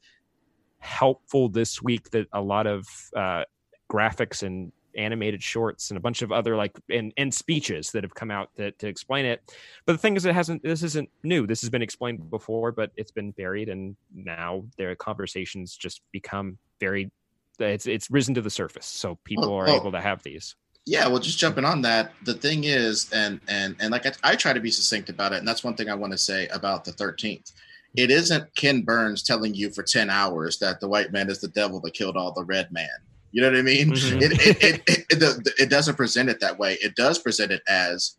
helpful 0.79 1.49
this 1.49 1.81
week 1.83 2.11
that 2.11 2.27
a 2.33 2.41
lot 2.41 2.67
of 2.67 2.87
uh, 3.17 3.45
graphics 3.91 4.43
and 4.43 4.73
animated 4.97 5.43
shorts 5.43 5.91
and 5.91 5.99
a 5.99 6.01
bunch 6.01 6.23
of 6.23 6.31
other 6.31 6.57
like 6.57 6.79
and, 6.91 7.13
and 7.17 7.33
speeches 7.35 7.91
that 7.91 8.05
have 8.05 8.15
come 8.15 8.31
out 8.31 8.51
to, 8.57 8.71
to 8.73 8.87
explain 8.87 9.25
it 9.25 9.43
but 9.87 9.93
the 9.95 9.99
thing 9.99 10.15
is 10.15 10.25
it 10.25 10.35
hasn't 10.35 10.63
this 10.63 10.85
isn't 10.85 11.09
new 11.25 11.49
this 11.49 11.61
has 11.61 11.71
been 11.71 11.83
explained 11.83 12.31
before 12.31 12.71
but 12.71 12.93
it's 12.97 13.11
been 13.11 13.33
buried 13.33 13.69
and 13.69 13.97
now 14.15 14.65
their 14.77 14.95
conversations 14.95 15.77
just 15.77 16.01
become 16.13 16.59
very 16.79 17.11
it's 17.59 17.87
it's 17.87 18.09
risen 18.11 18.35
to 18.35 18.41
the 18.41 18.51
surface 18.51 18.87
so 18.87 19.19
people 19.25 19.47
oh, 19.47 19.59
are 19.59 19.69
oh. 19.69 19.75
able 19.75 19.93
to 19.93 20.01
have 20.01 20.23
these 20.23 20.55
yeah 20.87 21.07
well 21.07 21.19
just 21.19 21.39
jumping 21.39 21.65
on 21.65 21.83
that 21.83 22.13
the 22.25 22.35
thing 22.35 22.65
is 22.65 23.11
and 23.13 23.41
and 23.49 23.77
and 23.81 23.91
like 23.91 24.07
I, 24.07 24.13
I, 24.23 24.37
try 24.37 24.53
to 24.53 24.61
be 24.61 24.71
succinct 24.71 25.09
about 25.09 25.33
it 25.33 25.39
and 25.39 25.49
that's 25.49 25.65
one 25.65 25.75
thing 25.75 25.89
i 25.89 25.95
want 25.95 26.13
to 26.13 26.19
say 26.19 26.47
about 26.49 26.85
the 26.85 26.93
13th 26.93 27.53
it 27.97 28.11
isn't 28.11 28.55
ken 28.55 28.83
burns 28.83 29.23
telling 29.23 29.55
you 29.55 29.71
for 29.71 29.83
10 29.83 30.11
hours 30.11 30.59
that 30.59 30.81
the 30.81 30.89
white 30.89 31.13
man 31.13 31.31
is 31.31 31.41
the 31.41 31.49
devil 31.49 31.81
that 31.81 31.95
killed 31.95 32.17
all 32.17 32.33
the 32.33 32.45
red 32.45 32.71
man 32.73 32.89
you 33.33 33.41
know 33.41 33.51
what 33.51 33.59
i 33.59 33.63
mean 33.63 33.91
mm-hmm. 33.91 34.19
it, 34.19 34.33
it, 34.33 34.63
it, 34.63 34.83
it, 34.87 35.07
it, 35.11 35.55
it 35.59 35.71
doesn't 35.71 35.97
present 35.97 36.29
it 36.29 36.41
that 36.41 36.59
way 36.59 36.75
it 36.83 36.95
does 36.97 37.19
present 37.19 37.51
it 37.51 37.63
as 37.69 38.17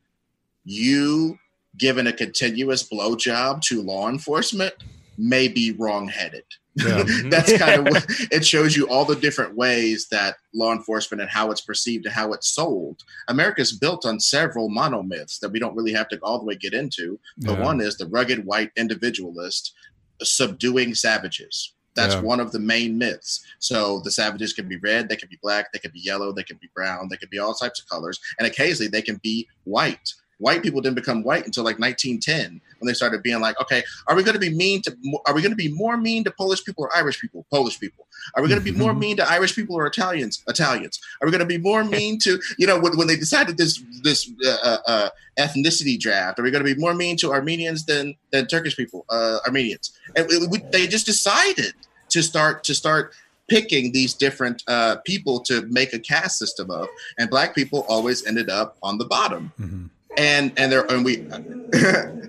you 0.64 1.38
giving 1.78 2.08
a 2.08 2.14
continuous 2.14 2.88
blowjob 2.88 3.62
to 3.62 3.82
law 3.82 4.10
enforcement 4.10 4.74
may 5.18 5.48
be 5.48 5.72
wrongheaded. 5.72 6.44
Yeah. 6.78 7.04
Mm-hmm. 7.06 7.30
That's 7.30 7.58
kind 7.58 7.80
of 7.80 7.86
what 7.94 8.06
it 8.32 8.46
shows 8.46 8.76
you 8.76 8.88
all 8.90 9.06
the 9.06 9.16
different 9.16 9.56
ways 9.56 10.08
that 10.12 10.36
law 10.54 10.74
enforcement 10.74 11.22
and 11.22 11.30
how 11.30 11.50
it's 11.52 11.62
perceived 11.62 12.06
and 12.06 12.14
how 12.14 12.34
it's 12.34 12.50
sold. 12.50 13.04
America's 13.30 13.72
built 13.72 14.06
on 14.06 14.20
several 14.20 14.70
monomyths 14.70 15.40
that 15.40 15.50
we 15.52 15.60
don't 15.60 15.76
really 15.76 15.94
have 15.94 16.10
to 16.10 16.20
all 16.22 16.38
the 16.40 16.46
way 16.46 16.56
get 16.56 16.74
into. 16.74 17.18
But 17.38 17.60
Yeah. 17.60 17.64
one 17.64 17.80
is 17.80 17.98
the 17.98 18.08
rugged 18.08 18.46
white 18.46 18.72
individualist 18.76 19.74
subduing 20.22 20.96
savages. 20.96 21.74
That's 21.96 22.16
Yeah. 22.16 22.22
one 22.22 22.42
of 22.42 22.52
the 22.52 22.60
main 22.60 22.98
myths. 22.98 23.42
So 23.60 24.02
the 24.02 24.12
savages 24.12 24.52
can 24.52 24.68
be 24.68 24.78
red, 24.78 25.08
they 25.08 25.16
can 25.16 25.30
be 25.30 25.40
black, 25.42 25.72
they 25.72 25.80
can 25.80 25.92
be 25.92 26.00
yellow, 26.02 26.34
they 26.34 26.44
can 26.44 26.58
be 26.58 26.70
brown, 26.76 27.08
they 27.10 27.18
can 27.18 27.30
be 27.32 27.40
all 27.40 27.54
types 27.54 27.80
of 27.80 27.88
colors, 27.88 28.20
and 28.38 28.46
occasionally 28.48 28.90
they 28.90 29.02
can 29.02 29.16
be 29.24 29.48
white. 29.64 30.14
White 30.38 30.62
people 30.64 30.82
didn't 30.82 30.96
become 30.96 31.24
white 31.24 31.46
until 31.46 31.64
like 31.64 31.80
1910 31.80 32.62
when 32.80 32.88
they 32.88 32.94
started 32.94 33.24
being 33.24 33.40
like, 33.40 33.60
okay, 33.62 33.84
are 34.08 34.16
we 34.16 34.24
going 34.24 34.34
to 34.34 34.40
be 34.40 34.54
mean 34.54 34.82
to? 34.82 34.96
Are 35.26 35.34
we 35.34 35.42
going 35.42 35.52
to 35.52 35.56
be 35.56 35.72
more 35.72 35.98
mean 35.98 36.24
to 36.26 36.32
Polish 36.32 36.64
people 36.64 36.84
or 36.84 36.96
Irish 36.96 37.20
people? 37.22 37.46
Polish 37.52 37.80
people. 37.80 38.08
Are 38.36 38.44
we 38.44 38.50
going 38.50 38.60
to 38.60 38.72
be 38.72 38.78
more 38.78 38.94
mean 39.04 39.18
to 39.18 39.30
Irish 39.30 39.56
people 39.56 39.76
or 39.76 39.86
Italians? 39.88 40.44
Italians. 40.48 41.00
Are 41.22 41.26
we 41.26 41.32
going 41.32 41.40
to 41.40 41.46
be 41.46 41.58
more 41.58 41.84
mean 41.84 42.20
to 42.20 42.40
you 42.58 42.68
know 42.68 42.80
when, 42.80 42.98
when 42.98 43.08
they 43.08 43.16
decided 43.16 43.58
this 43.58 43.82
this 44.04 44.32
uh, 44.46 44.78
uh, 44.86 45.10
ethnicity 45.40 46.00
draft? 46.00 46.40
Are 46.40 46.44
we 46.44 46.52
going 46.52 46.64
to 46.66 46.76
be 46.76 46.80
more 46.80 46.94
mean 46.94 47.18
to 47.18 47.32
Armenians 47.32 47.86
than 47.86 48.16
than 48.32 48.48
Turkish 48.48 48.76
people? 48.76 49.06
Uh, 49.10 49.38
Armenians. 49.46 49.98
And 50.16 50.28
we, 50.28 50.48
we, 50.48 50.58
they 50.72 50.88
just 50.88 51.06
decided 51.06 51.74
to 52.10 52.22
start 52.22 52.64
to 52.66 52.76
start 52.76 53.14
picking 53.48 53.92
these 53.92 54.14
different 54.14 54.64
uh, 54.68 54.98
people 55.06 55.40
to 55.40 55.62
make 55.68 55.94
a 55.94 56.00
caste 56.00 56.40
system 56.40 56.72
of, 56.72 56.88
and 57.20 57.30
black 57.30 57.54
people 57.54 57.86
always 57.88 58.26
ended 58.26 58.50
up 58.50 58.78
on 58.82 58.98
the 58.98 59.06
bottom. 59.06 59.52
Mhm. 59.60 59.90
And 60.18 60.52
and 60.58 60.72
there 60.72 60.86
and 60.92 61.04
we. 61.06 61.28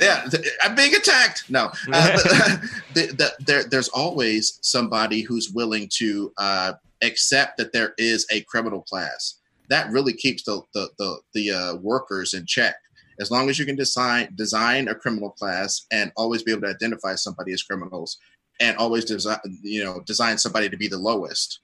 Yeah, 0.00 0.28
I'm 0.62 0.74
being 0.74 0.94
attacked. 0.94 1.50
No, 1.50 1.66
uh, 1.66 1.70
but, 1.88 2.22
the, 2.94 3.06
the, 3.16 3.32
there, 3.40 3.64
there's 3.64 3.88
always 3.88 4.58
somebody 4.62 5.22
who's 5.22 5.50
willing 5.50 5.88
to 5.94 6.32
uh, 6.38 6.72
accept 7.02 7.56
that 7.58 7.72
there 7.72 7.94
is 7.98 8.26
a 8.30 8.42
criminal 8.42 8.82
class. 8.82 9.40
That 9.68 9.90
really 9.90 10.12
keeps 10.12 10.44
the 10.44 10.62
the 10.72 10.88
the, 10.98 11.18
the 11.34 11.50
uh, 11.50 11.74
workers 11.76 12.34
in 12.34 12.46
check. 12.46 12.76
As 13.20 13.30
long 13.30 13.50
as 13.50 13.58
you 13.58 13.66
can 13.66 13.76
design 13.76 14.32
design 14.36 14.88
a 14.88 14.94
criminal 14.94 15.30
class 15.30 15.86
and 15.90 16.12
always 16.16 16.42
be 16.42 16.52
able 16.52 16.62
to 16.62 16.68
identify 16.68 17.16
somebody 17.16 17.52
as 17.52 17.62
criminals, 17.62 18.18
and 18.60 18.76
always 18.76 19.04
design 19.04 19.38
you 19.62 19.84
know 19.84 20.00
design 20.06 20.38
somebody 20.38 20.68
to 20.68 20.76
be 20.76 20.88
the 20.88 20.98
lowest, 20.98 21.60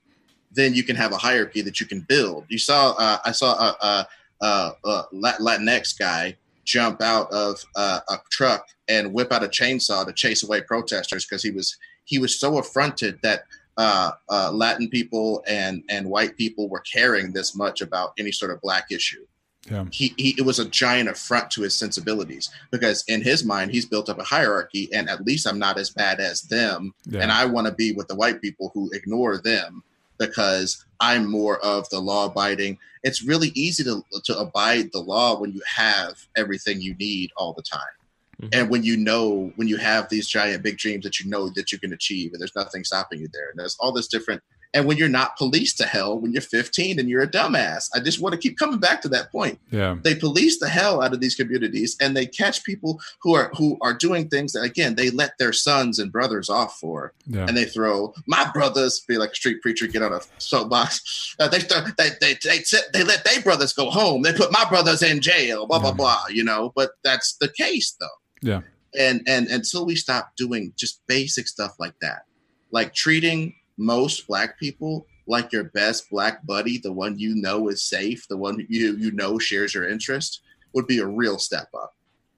then 0.51 0.75
you 0.75 0.83
can 0.83 0.97
have 0.97 1.13
a 1.13 1.17
hierarchy 1.17 1.63
that 1.63 1.81
you 1.81 1.87
can 1.87 2.01
build. 2.01 2.45
You 2.49 2.59
saw 2.59 2.95
uh, 2.99 3.19
I 3.25 3.31
saw 3.31 3.77
a, 3.81 4.09
a, 4.45 4.73
a, 4.85 4.89
a 4.89 5.07
Latinx 5.13 5.99
guy 5.99 6.37
jump 6.65 7.03
out 7.03 7.31
of 7.31 7.63
uh, 7.77 8.01
a 8.09 8.17
truck 8.31 8.67
and 8.89 9.13
whip 9.13 9.33
out 9.33 9.45
a 9.45 9.49
chainsaw 9.49 10.05
to 10.07 10.13
chase 10.13 10.43
away 10.43 10.61
protesters 10.61 11.25
because 11.25 11.43
he 11.43 11.51
was 11.51 11.77
he 12.05 12.19
was 12.19 12.39
so 12.39 12.59
affronted 12.59 13.19
that 13.23 13.45
uh, 13.77 14.13
uh, 14.31 14.51
Latin 14.53 14.89
people 14.89 15.43
and 15.47 15.83
and 15.89 16.09
white 16.09 16.37
people 16.37 16.69
were 16.69 16.81
caring 16.81 17.33
this 17.33 17.57
much 17.57 17.81
about 17.81 18.13
any 18.19 18.33
sort 18.33 18.51
of 18.51 18.61
black 18.61 18.87
issue. 18.91 19.25
Yeah. 19.71 19.87
He, 19.91 20.13
he 20.19 20.35
it 20.39 20.45
was 20.45 20.59
a 20.59 20.69
giant 20.69 21.09
affront 21.09 21.51
to 21.53 21.63
his 21.63 21.75
sensibilities 21.75 22.51
because 22.71 23.03
in 23.09 23.23
his 23.23 23.45
mind 23.45 23.71
he's 23.71 23.87
built 23.87 24.11
up 24.11 24.19
a 24.19 24.23
hierarchy 24.25 24.91
and 24.93 25.09
at 25.09 25.25
least 25.25 25.47
I'm 25.47 25.59
not 25.59 25.79
as 25.79 25.89
bad 25.89 26.21
as 26.21 26.43
them 26.43 26.93
Yeah. 27.07 27.23
and 27.23 27.33
I 27.33 27.47
want 27.47 27.67
to 27.67 27.73
be 27.73 27.93
with 27.93 28.09
the 28.09 28.15
white 28.15 28.43
people 28.43 28.71
who 28.75 28.91
ignore 28.93 29.39
them 29.39 29.83
because 30.19 30.85
I'm 31.05 31.31
more 31.31 31.59
of 31.65 31.89
the 31.91 32.01
law 32.01 32.27
abiding. 32.27 32.79
It's 33.03 33.23
really 33.23 33.51
easy 33.55 33.85
to 33.85 34.03
to 34.25 34.39
abide 34.39 34.91
the 34.93 35.01
law 35.01 35.39
when 35.39 35.53
you 35.53 35.63
have 35.67 36.13
everything 36.35 36.81
you 36.81 36.95
need 36.95 37.31
all 37.37 37.53
the 37.53 37.63
time. 37.63 37.97
Mhm. 38.43 38.49
And 38.55 38.71
when 38.71 38.83
you 38.83 38.97
know, 38.97 39.53
when 39.57 39.69
you 39.69 39.77
have 39.77 40.09
these 40.09 40.27
giant 40.27 40.63
big 40.63 40.79
dreams 40.79 41.05
that 41.05 41.21
you 41.21 41.29
know 41.29 41.51
that 41.57 41.71
you 41.73 41.79
can 41.79 41.93
achieve, 41.93 42.33
and 42.33 42.41
there's 42.41 42.57
nothing 42.57 42.85
stopping 42.85 43.21
you 43.21 43.29
there, 43.33 43.51
and 43.51 43.59
there's 43.59 43.77
all 43.81 43.93
this 43.93 44.09
different. 44.09 44.43
And 44.75 44.87
when 44.87 44.97
you're 44.97 45.09
not 45.09 45.37
policed 45.37 45.79
to 45.79 45.87
hell, 45.87 46.19
when 46.19 46.33
you're 46.33 46.43
15 46.43 46.99
and 46.99 47.09
you're 47.09 47.23
a 47.23 47.29
dumbass, 47.31 47.89
I 47.95 48.01
just 48.01 48.21
want 48.21 48.33
to 48.35 48.39
keep 48.39 48.59
coming 48.59 48.81
back 48.81 49.01
to 49.03 49.09
that 49.11 49.31
point 49.31 49.59
Yeah. 49.71 49.97
they 50.03 50.15
police 50.17 50.59
the 50.59 50.69
hell 50.69 51.01
out 51.01 51.15
of 51.15 51.21
these 51.21 51.37
communities 51.37 51.97
and 52.01 52.17
they 52.17 52.27
catch 52.27 52.65
people 52.65 53.01
who 53.23 53.35
are 53.35 53.51
who 53.57 53.79
are 53.81 53.95
doing 53.95 54.29
things 54.29 54.53
that 54.53 54.63
again 54.63 54.97
they 54.97 55.11
let 55.11 55.39
their 55.39 55.53
sons 55.53 55.99
and 56.01 56.11
brothers 56.11 56.49
off 56.51 56.79
for 56.81 57.13
Yeah. 57.27 57.47
and 57.47 57.57
they 57.57 57.65
throw 57.65 58.13
my 58.27 58.51
brothers 58.53 59.01
be 59.09 59.17
like 59.17 59.31
a 59.31 59.35
street 59.37 59.63
preacher 59.63 59.87
get 59.87 60.03
on 60.03 60.13
a 60.13 60.21
soapbox 60.39 61.37
uh, 61.39 61.49
they, 61.49 61.61
start, 61.61 61.97
they 61.97 62.11
they 62.21 62.35
they 62.43 62.59
they 62.93 63.05
let 63.05 63.25
their 63.25 63.41
brothers 63.43 63.73
go 63.73 63.91
home 63.91 64.23
they 64.23 64.33
put 64.33 64.51
my 64.53 64.65
brothers 64.69 65.03
in 65.03 65.21
jail 65.21 65.67
blah 65.67 65.79
blah 65.79 65.91
Yeah. 65.91 65.95
blah 65.95 66.25
you 66.31 66.45
know 66.45 66.73
but 66.75 66.91
that's 67.05 67.37
the 67.41 67.49
case 67.49 67.95
though 68.01 68.19
Yeah. 68.43 68.61
and 68.99 69.23
and 69.27 69.47
until 69.49 69.87
we 69.87 69.95
stop 69.97 70.33
doing 70.37 70.73
just 70.77 71.01
basic 71.07 71.47
stuff 71.49 71.75
like 71.79 71.95
that 72.01 72.25
like 72.71 72.93
treating 72.95 73.55
most 73.77 74.27
black 74.27 74.59
people 74.59 75.07
like 75.27 75.53
your 75.53 75.65
best 75.65 76.11
black 76.11 76.45
buddy 76.47 76.79
the 76.79 76.93
one 76.93 77.19
you 77.19 77.35
know 77.35 77.69
is 77.69 77.83
safe 77.83 78.27
the 78.29 78.37
one 78.37 78.65
you 78.69 78.95
you 78.97 79.11
know 79.13 79.39
shares 79.39 79.75
your 79.75 79.89
interest 79.89 80.43
would 80.75 80.87
be 80.87 80.99
a 80.99 81.07
real 81.07 81.39
step 81.39 81.69
up. 81.75 81.95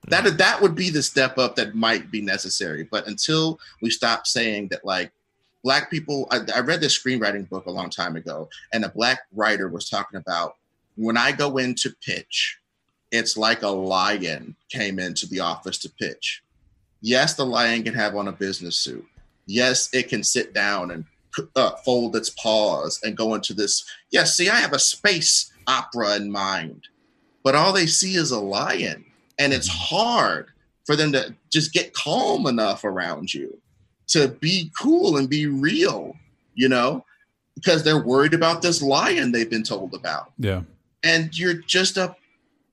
Mm-hmm. 0.06 0.24
That 0.24 0.38
that 0.38 0.60
would 0.60 0.74
be 0.74 0.90
the 0.90 1.02
step 1.02 1.38
up 1.38 1.56
that 1.56 1.74
might 1.74 2.10
be 2.10 2.20
necessary. 2.20 2.84
But 2.84 3.08
until 3.08 3.58
we 3.82 3.90
stop 3.90 4.26
saying 4.26 4.68
that 4.68 4.84
like 4.84 5.10
black 5.64 5.90
people 5.90 6.28
I, 6.30 6.40
I 6.54 6.60
read 6.60 6.80
this 6.80 6.96
screenwriting 6.96 7.48
book 7.48 7.66
a 7.66 7.72
long 7.72 7.90
time 7.90 8.14
ago 8.14 8.48
and 8.72 8.84
a 8.84 8.88
black 8.88 9.22
writer 9.34 9.68
was 9.68 9.88
talking 9.88 10.20
about 10.20 10.54
when 10.94 11.16
i 11.16 11.32
go 11.32 11.56
in 11.56 11.74
to 11.74 11.90
pitch 12.04 12.60
it's 13.10 13.36
like 13.36 13.62
a 13.62 13.68
lion 13.68 14.54
came 14.68 14.98
into 15.00 15.26
the 15.26 15.40
office 15.40 15.78
to 15.78 15.88
pitch. 15.88 16.44
Yes 17.00 17.34
the 17.34 17.44
lion 17.44 17.82
can 17.82 17.94
have 17.94 18.14
on 18.14 18.28
a 18.28 18.32
business 18.32 18.76
suit. 18.76 19.04
Yes 19.46 19.88
it 19.92 20.08
can 20.08 20.22
sit 20.22 20.54
down 20.54 20.92
and 20.92 21.04
uh, 21.54 21.70
fold 21.84 22.16
its 22.16 22.30
paws 22.30 23.00
and 23.02 23.16
go 23.16 23.34
into 23.34 23.52
this 23.54 23.84
yes 24.10 24.36
see 24.36 24.48
i 24.48 24.56
have 24.56 24.72
a 24.72 24.78
space 24.78 25.52
opera 25.66 26.16
in 26.16 26.30
mind. 26.30 26.88
But 27.42 27.54
all 27.54 27.72
they 27.72 27.86
see 27.86 28.16
is 28.16 28.30
a 28.30 28.40
lion 28.40 29.04
and 29.38 29.52
it's 29.52 29.68
hard 29.68 30.48
for 30.84 30.96
them 30.96 31.12
to 31.12 31.34
just 31.50 31.72
get 31.72 31.94
calm 31.94 32.46
enough 32.46 32.84
around 32.84 33.32
you 33.32 33.60
to 34.08 34.28
be 34.28 34.70
cool 34.80 35.16
and 35.16 35.28
be 35.28 35.46
real 35.46 36.16
you 36.54 36.68
know 36.68 37.04
because 37.54 37.82
they're 37.82 38.02
worried 38.02 38.34
about 38.34 38.62
this 38.62 38.82
lion 38.82 39.32
they've 39.32 39.50
been 39.50 39.62
told 39.62 39.94
about. 39.94 40.32
Yeah. 40.38 40.62
and 41.02 41.36
you're 41.38 41.54
just 41.54 41.96
a 41.96 42.14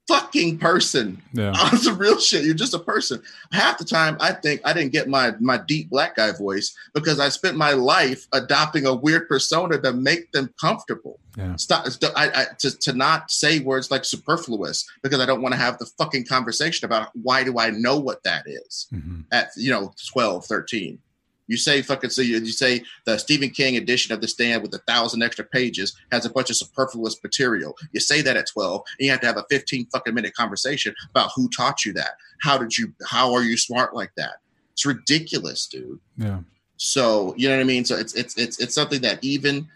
fucking 0.07 0.57
person 0.57 1.21
Yeah. 1.33 1.51
on 1.63 1.77
some 1.77 1.97
real 1.97 2.19
shit. 2.19 2.43
You're 2.43 2.53
just 2.53 2.73
a 2.73 2.79
person. 2.79 3.21
Half 3.51 3.77
the 3.77 3.85
time, 3.85 4.17
I 4.19 4.33
think 4.33 4.61
I 4.65 4.73
didn't 4.73 4.91
get 4.91 5.07
my 5.07 5.33
my 5.39 5.57
deep 5.57 5.89
black 5.89 6.15
guy 6.15 6.31
voice 6.31 6.75
because 6.93 7.19
I 7.19 7.29
spent 7.29 7.55
my 7.57 7.71
life 7.71 8.27
adopting 8.33 8.85
a 8.85 8.93
weird 8.93 9.27
persona 9.27 9.79
to 9.81 9.93
make 9.93 10.31
them 10.31 10.53
comfortable. 10.59 11.19
Yeah. 11.37 11.55
Stop. 11.55 11.87
I, 12.15 12.29
I, 12.29 12.45
to, 12.59 12.79
to 12.79 12.93
not 12.93 13.31
say 13.31 13.59
words 13.59 13.89
like 13.91 14.05
superfluous 14.05 14.87
because 15.01 15.19
I 15.19 15.25
don't 15.25 15.41
want 15.41 15.53
to 15.53 15.59
have 15.59 15.77
the 15.79 15.85
fucking 15.97 16.25
conversation 16.25 16.85
about 16.85 17.09
why 17.13 17.43
do 17.43 17.57
I 17.59 17.69
know 17.71 17.97
what 17.97 18.23
that 18.23 18.43
is 18.45 18.87
hmm 18.89 19.21
at 19.31 19.49
you 19.55 19.71
know 19.71 19.93
12 20.11 20.45
13 20.45 20.99
you 21.47 21.57
say 21.57 21.81
fucking 21.81 22.09
so 22.09 22.21
you, 22.21 22.37
you 22.37 22.51
say 22.51 22.81
the 23.05 23.17
stephen 23.17 23.49
king 23.49 23.75
edition 23.77 24.13
of 24.13 24.21
the 24.21 24.27
stand 24.27 24.61
with 24.61 24.73
a 24.73 24.79
thousand 24.87 25.21
extra 25.23 25.45
pages 25.45 25.95
has 26.11 26.25
a 26.25 26.29
bunch 26.29 26.49
of 26.49 26.55
superfluous 26.55 27.21
material 27.23 27.75
you 27.91 27.99
say 27.99 28.21
that 28.21 28.37
at 28.37 28.47
12 28.47 28.81
and 28.99 29.05
you 29.05 29.11
have 29.11 29.21
to 29.21 29.27
have 29.27 29.37
a 29.37 29.45
15 29.49 29.87
fucking 29.87 30.13
minute 30.13 30.33
conversation 30.33 30.93
about 31.09 31.31
who 31.35 31.49
taught 31.49 31.85
you 31.85 31.93
that 31.93 32.11
how 32.41 32.57
did 32.57 32.77
you 32.77 32.93
how 33.07 33.33
are 33.33 33.43
you 33.43 33.57
smart 33.57 33.95
like 33.95 34.11
that 34.17 34.35
it's 34.71 34.85
ridiculous 34.85 35.67
dude 35.67 35.99
Yeah. 36.17 36.39
so 36.77 37.33
you 37.37 37.47
know 37.49 37.55
what 37.55 37.61
I 37.61 37.65
mean. 37.65 37.85
So 37.85 37.95
it's 37.95 38.13
it's 38.15 38.35
it's 38.37 38.59
it's 38.59 38.73
something 38.75 39.01
that 39.01 39.19
even 39.23 39.67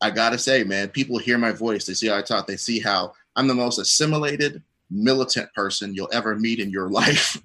I 0.00 0.10
gotta 0.10 0.38
say, 0.38 0.64
man, 0.64 0.88
people 0.88 1.18
hear 1.18 1.38
my 1.38 1.52
voice. 1.52 1.84
They 1.84 1.94
see 1.94 2.08
how 2.08 2.16
I 2.16 2.22
talk. 2.22 2.46
They 2.46 2.56
see 2.56 2.78
how 2.80 3.12
I'm 3.36 3.46
the 3.48 3.54
most 3.54 3.78
assimilated, 3.78 4.62
militant 4.90 5.52
person 5.54 5.94
you'll 5.94 6.08
ever 6.12 6.36
meet 6.36 6.58
in 6.60 6.70
your 6.70 6.88
life. 7.00 7.40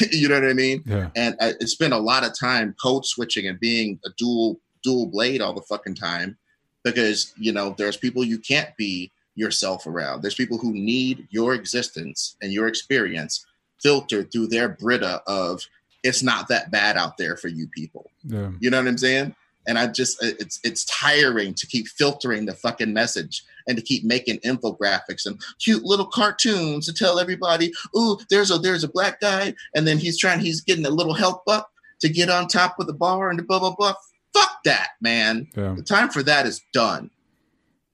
you 0.12 0.28
know 0.28 0.40
what 0.40 0.48
I 0.48 0.54
mean? 0.54 0.82
Yeah. 0.86 1.10
And 1.14 1.36
I, 1.40 1.54
I 1.60 1.64
spent 1.64 1.92
a 1.92 1.98
lot 1.98 2.24
of 2.24 2.38
time 2.38 2.74
code 2.80 3.06
switching 3.06 3.46
and 3.46 3.58
being 3.60 4.00
a 4.04 4.10
dual 4.16 4.60
dual 4.82 5.06
blade 5.06 5.40
all 5.40 5.52
the 5.52 5.62
fucking 5.62 5.96
time 5.96 6.36
because 6.84 7.32
you 7.36 7.52
know 7.52 7.74
there's 7.76 7.96
people 7.96 8.24
you 8.24 8.38
can't 8.38 8.76
be 8.76 9.10
yourself 9.34 9.86
around. 9.86 10.22
There's 10.22 10.34
people 10.34 10.58
who 10.58 10.72
need 10.72 11.28
your 11.30 11.54
existence 11.54 12.36
and 12.40 12.52
your 12.52 12.68
experience 12.68 13.44
filtered 13.82 14.32
through 14.32 14.48
their 14.48 14.68
Brita 14.68 15.22
of 15.26 15.62
it's 16.02 16.22
not 16.22 16.48
that 16.48 16.70
bad 16.70 16.96
out 16.96 17.18
there 17.18 17.36
for 17.36 17.48
you 17.48 17.68
people. 17.68 18.10
Yeah. 18.24 18.50
You 18.60 18.70
know 18.70 18.78
what 18.78 18.88
I'm 18.88 18.98
saying? 18.98 19.34
And 19.66 19.78
I 19.78 19.88
just 19.88 20.22
it's 20.22 20.60
it's 20.64 20.84
tiring 20.84 21.54
to 21.54 21.66
keep 21.66 21.88
filtering 21.88 22.46
the 22.46 22.54
fucking 22.54 22.92
message 22.92 23.44
and 23.66 23.76
to 23.76 23.82
keep 23.82 24.04
making 24.04 24.38
infographics 24.40 25.26
and 25.26 25.40
cute 25.58 25.84
little 25.84 26.06
cartoons 26.06 26.86
to 26.86 26.92
tell 26.92 27.18
everybody, 27.18 27.72
"Ooh, 27.96 28.18
there's 28.30 28.50
a 28.50 28.58
there's 28.58 28.84
a 28.84 28.88
black 28.88 29.20
guy," 29.20 29.54
and 29.74 29.86
then 29.86 29.98
he's 29.98 30.18
trying 30.18 30.40
he's 30.40 30.60
getting 30.60 30.86
a 30.86 30.90
little 30.90 31.14
help 31.14 31.42
up 31.46 31.70
to 32.00 32.08
get 32.08 32.30
on 32.30 32.46
top 32.46 32.78
of 32.78 32.86
the 32.86 32.92
bar 32.92 33.30
and 33.30 33.46
blah 33.46 33.58
blah 33.58 33.74
blah. 33.74 33.94
Fuck 34.32 34.62
that, 34.64 34.90
man. 35.00 35.48
Yeah. 35.56 35.74
The 35.76 35.82
time 35.82 36.10
for 36.10 36.22
that 36.22 36.46
is 36.46 36.60
done. 36.72 37.10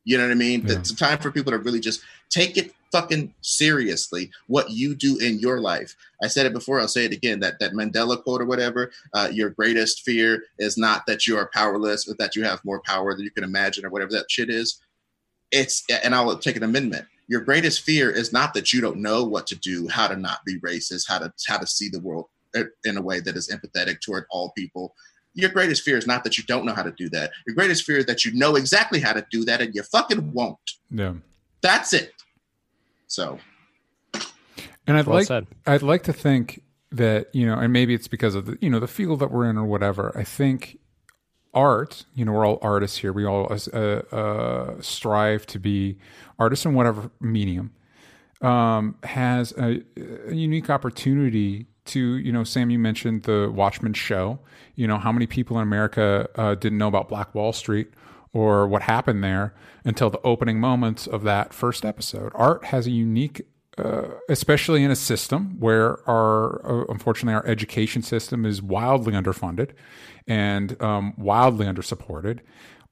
You 0.05 0.18
know 0.18 0.25
what 0.25 0.33
I 0.33 0.35
mean? 0.35 0.66
Yeah. 0.66 0.75
It's 0.75 0.93
time 0.93 1.18
for 1.18 1.31
people 1.31 1.53
to 1.53 1.59
really 1.59 1.81
just 1.81 2.03
take 2.29 2.57
it 2.57 2.75
fucking 2.91 3.33
seriously 3.41 4.31
what 4.47 4.70
you 4.70 4.95
do 4.95 5.16
in 5.18 5.39
your 5.39 5.61
life. 5.61 5.97
I 6.23 6.27
said 6.27 6.45
it 6.47 6.53
before, 6.53 6.79
I'll 6.79 6.89
say 6.89 7.07
it 7.07 7.12
again. 7.12 7.41
That 7.41 7.59
that 7.61 7.73
Mandela 7.73 8.23
quote 8.23 8.43
or 8.43 8.45
whatever, 8.45 8.91
uh, 9.14 9.31
your 9.33 9.51
greatest 9.51 10.03
fear 10.03 10.45
is 10.59 10.77
not 10.77 11.07
that 11.07 11.27
you 11.27 11.37
are 11.37 11.51
powerless, 11.53 12.05
but 12.05 12.18
that 12.18 12.37
you 12.37 12.45
have 12.45 12.64
more 12.64 12.81
power 12.81 13.14
than 13.14 13.25
you 13.25 13.31
can 13.31 13.45
imagine, 13.45 13.87
or 13.87 13.91
whatever 13.91 14.12
that 14.12 14.31
shit 14.31 14.51
is. 14.51 14.81
It's 15.53 15.84
and 16.03 16.14
I'll 16.14 16.36
take 16.38 16.57
an 16.57 16.62
amendment. 16.62 17.07
Your 17.28 17.40
greatest 17.40 17.82
fear 17.82 18.11
is 18.11 18.32
not 18.32 18.53
that 18.55 18.72
you 18.72 18.80
don't 18.80 18.98
know 18.98 19.24
what 19.24 19.46
to 19.48 19.55
do, 19.55 19.88
how 19.88 20.09
to 20.09 20.16
not 20.16 20.44
be 20.44 20.59
racist, 20.61 21.09
how 21.09 21.18
to 21.18 21.32
how 21.46 21.59
to 21.59 21.66
see 21.66 21.88
the 21.88 22.00
world 22.00 22.26
in 22.84 22.96
a 22.96 23.03
way 23.03 23.20
that 23.20 23.36
is 23.36 23.48
empathetic 23.48 24.00
toward 24.00 24.24
all 24.30 24.50
people. 24.50 24.94
Your 25.34 25.50
greatest 25.50 25.82
fear 25.82 25.96
is 25.96 26.07
not 26.07 26.24
that 26.24 26.36
you 26.36 26.44
don't 26.44 26.66
know 26.66 26.74
how 26.74 26.82
to 26.82 26.92
do 26.92 27.09
that. 27.11 27.30
Your 27.46 27.55
greatest 27.55 27.84
fear 27.84 27.98
is 27.98 28.07
that 28.07 28.24
you 28.24 28.32
know 28.34 28.57
exactly 28.57 29.00
how 29.00 29.14
to 29.14 29.24
do 29.30 29.44
that 29.46 29.62
and 29.62 29.74
you 29.74 29.82
fucking 29.82 30.32
won't. 30.32 30.59
Yeah. 30.90 31.14
That's 31.62 31.94
it. 31.94 32.12
So, 33.07 33.38
and 34.86 34.96
I'd 34.98 35.07
Well 35.07 35.16
like 35.16 35.26
said. 35.26 35.46
I'd 35.66 35.82
like 35.82 36.03
to 36.05 36.12
think 36.12 36.62
that 36.90 37.28
you 37.34 37.46
know, 37.46 37.59
and 37.59 37.72
maybe 37.72 37.94
it's 37.94 38.09
because 38.09 38.34
of 38.34 38.46
the 38.46 38.59
you 38.61 38.68
know 38.68 38.80
the 38.80 38.88
field 38.88 39.20
that 39.20 39.30
we're 39.30 39.48
in 39.48 39.57
or 39.57 39.64
whatever. 39.64 40.12
I 40.16 40.24
think 40.24 40.78
art, 41.55 42.05
you 42.14 42.24
know, 42.24 42.32
we're 42.32 42.46
all 42.46 42.59
artists 42.62 42.98
here. 42.98 43.12
We 43.12 43.24
all 43.24 43.53
uh, 43.53 43.76
uh, 43.76 44.80
strive 44.80 45.46
to 45.46 45.59
be 45.59 45.98
artists 46.38 46.64
in 46.64 46.74
whatever 46.74 47.11
medium. 47.20 47.72
Um, 48.40 48.96
has 49.05 49.53
a, 49.53 49.82
a 50.28 50.34
unique 50.34 50.68
opportunity 50.68 51.66
to 51.84 52.16
you 52.16 52.32
know, 52.32 52.42
Sam. 52.42 52.70
You 52.70 52.78
mentioned 52.78 53.22
the 53.22 53.53
Watchmen 53.55 53.92
show. 53.92 54.40
You 54.74 54.88
know, 54.88 54.98
how 54.98 55.12
many 55.12 55.26
people 55.26 55.57
in 55.59 55.62
America 55.62 56.28
uh, 56.34 56.57
didn't 56.57 56.78
know 56.78 56.88
about 56.88 57.09
Black 57.09 57.34
Wall 57.34 57.53
Street? 57.53 57.92
or 58.32 58.66
what 58.66 58.82
happened 58.82 59.22
there 59.22 59.55
until 59.84 60.11
the 60.11 60.20
opening 60.22 60.59
moments 60.59 61.07
of 61.07 61.22
that 61.22 61.53
first 61.53 61.84
episode. 61.84 62.32
Art 62.34 62.64
has 62.66 62.86
a 62.86 62.90
unique, 62.90 63.42
uh, 63.78 64.09
especially 64.28 64.82
in 64.84 64.90
a 64.90 64.96
system 64.96 65.59
where 65.59 66.09
our, 66.09 66.64
uh, 66.66 66.84
unfortunately, 66.88 67.34
our 67.34 67.46
education 67.46 68.03
system 68.03 68.46
is 68.46 68.62
wildly 68.62 69.12
underfunded 69.12 69.70
and 70.27 70.81
um, 70.83 71.14
wildly 71.16 71.66
undersupported. 71.66 72.41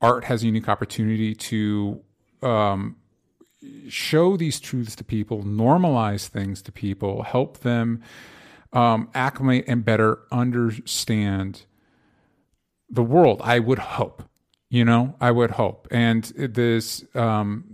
Art 0.01 0.25
has 0.25 0.43
a 0.43 0.47
unique 0.47 0.69
opportunity 0.69 1.35
to 1.35 2.03
um, 2.43 2.97
show 3.89 4.37
these 4.37 4.61
truths 4.61 4.97
to 4.97 5.05
people, 5.05 5.43
normalize 5.43 6.29
things 6.29 6.63
to 6.63 6.73
people, 6.73 7.23
help 7.23 7.59
them 7.59 8.03
um, 8.73 9.11
acclimate 9.15 9.65
and 9.69 9.85
better 9.85 10.21
understand 10.33 11.67
the 12.89 13.03
world. 13.03 13.41
I 13.45 13.59
would 13.59 13.79
hope 13.79 14.23
you 14.71 14.85
know 14.85 15.15
i 15.21 15.31
would 15.31 15.51
hope 15.51 15.87
and 15.91 16.25
this 16.37 17.05
um, 17.15 17.65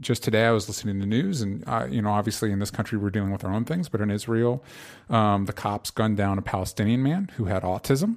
just 0.00 0.22
today 0.22 0.46
i 0.46 0.50
was 0.50 0.66
listening 0.68 0.96
to 0.96 1.00
the 1.00 1.06
news 1.06 1.42
and 1.42 1.62
uh, 1.68 1.86
you 1.88 2.02
know 2.02 2.10
obviously 2.10 2.50
in 2.50 2.58
this 2.58 2.70
country 2.70 2.98
we're 2.98 3.10
dealing 3.10 3.30
with 3.30 3.44
our 3.44 3.52
own 3.52 3.64
things 3.64 3.88
but 3.88 4.00
in 4.00 4.10
israel 4.10 4.64
um, 5.10 5.44
the 5.44 5.52
cops 5.52 5.90
gunned 5.90 6.16
down 6.16 6.38
a 6.38 6.42
palestinian 6.42 7.02
man 7.02 7.30
who 7.36 7.44
had 7.44 7.62
autism 7.62 8.16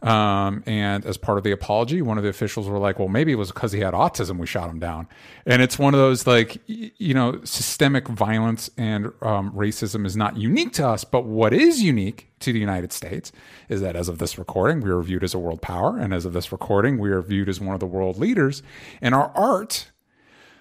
um, 0.00 0.62
and 0.64 1.04
as 1.04 1.16
part 1.16 1.38
of 1.38 1.44
the 1.44 1.50
apology, 1.50 2.02
one 2.02 2.18
of 2.18 2.24
the 2.24 2.30
officials 2.30 2.68
were 2.68 2.78
like, 2.78 3.00
well, 3.00 3.08
maybe 3.08 3.32
it 3.32 3.34
was 3.34 3.50
because 3.50 3.72
he 3.72 3.80
had 3.80 3.94
autism 3.94 4.38
we 4.38 4.46
shot 4.46 4.70
him 4.70 4.78
down. 4.78 5.08
And 5.44 5.60
it's 5.60 5.76
one 5.76 5.92
of 5.92 5.98
those 5.98 6.24
like, 6.24 6.60
you 6.66 7.14
know, 7.14 7.40
systemic 7.42 8.06
violence 8.06 8.70
and 8.76 9.06
um, 9.22 9.52
racism 9.52 10.06
is 10.06 10.16
not 10.16 10.36
unique 10.36 10.72
to 10.74 10.86
us. 10.86 11.02
But 11.02 11.24
what 11.24 11.52
is 11.52 11.82
unique 11.82 12.28
to 12.40 12.52
the 12.52 12.60
United 12.60 12.92
States 12.92 13.32
is 13.68 13.80
that 13.80 13.96
as 13.96 14.08
of 14.08 14.18
this 14.18 14.38
recording, 14.38 14.80
we 14.80 14.90
are 14.90 15.02
viewed 15.02 15.24
as 15.24 15.34
a 15.34 15.38
world 15.38 15.62
power. 15.62 15.98
And 15.98 16.14
as 16.14 16.24
of 16.24 16.32
this 16.32 16.52
recording, 16.52 16.98
we 16.98 17.10
are 17.10 17.22
viewed 17.22 17.48
as 17.48 17.60
one 17.60 17.74
of 17.74 17.80
the 17.80 17.86
world 17.86 18.18
leaders. 18.18 18.62
And 19.02 19.16
our 19.16 19.32
art 19.34 19.90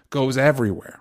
goes 0.09 0.35
everywhere. 0.35 0.99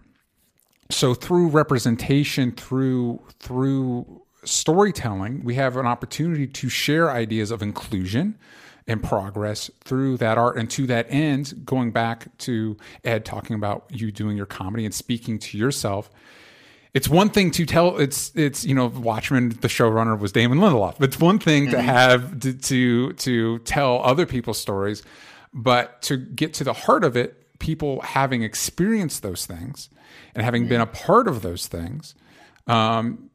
So 0.90 1.14
through 1.14 1.48
representation, 1.48 2.52
through, 2.52 3.22
through, 3.40 4.25
storytelling, 4.46 5.44
we 5.44 5.54
have 5.54 5.76
an 5.76 5.86
opportunity 5.86 6.46
to 6.46 6.68
share 6.68 7.10
ideas 7.10 7.50
of 7.50 7.62
inclusion 7.62 8.38
and 8.86 9.02
progress 9.02 9.70
through 9.84 10.16
that 10.18 10.38
art. 10.38 10.56
And 10.56 10.70
to 10.70 10.86
that 10.86 11.06
end, 11.10 11.62
going 11.64 11.90
back 11.90 12.36
to 12.38 12.76
Ed 13.04 13.24
talking 13.24 13.56
about 13.56 13.86
you 13.90 14.12
doing 14.12 14.36
your 14.36 14.46
comedy 14.46 14.84
and 14.84 14.94
speaking 14.94 15.38
to 15.40 15.58
yourself, 15.58 16.10
it's 16.94 17.08
one 17.08 17.28
thing 17.28 17.50
to 17.50 17.66
tell 17.66 17.98
it's 17.98 18.32
it's 18.34 18.64
you 18.64 18.74
know 18.74 18.86
Watchmen 18.86 19.50
the 19.50 19.68
showrunner 19.68 20.18
was 20.18 20.32
Damon 20.32 20.58
Lindelof. 20.58 21.02
It's 21.02 21.20
one 21.20 21.38
thing 21.38 21.64
mm-hmm. 21.64 21.72
to 21.72 21.82
have 21.82 22.40
to, 22.40 22.54
to 22.54 23.12
to 23.12 23.58
tell 23.60 24.02
other 24.02 24.24
people's 24.24 24.58
stories, 24.58 25.02
but 25.52 26.00
to 26.02 26.16
get 26.16 26.54
to 26.54 26.64
the 26.64 26.72
heart 26.72 27.04
of 27.04 27.14
it, 27.14 27.58
people 27.58 28.00
having 28.00 28.42
experienced 28.42 29.22
those 29.22 29.44
things 29.44 29.90
and 30.34 30.42
having 30.42 30.62
mm-hmm. 30.62 30.70
been 30.70 30.80
a 30.80 30.86
part 30.86 31.28
of 31.28 31.42
those 31.42 31.66
things, 31.66 32.14
um, 32.66 33.28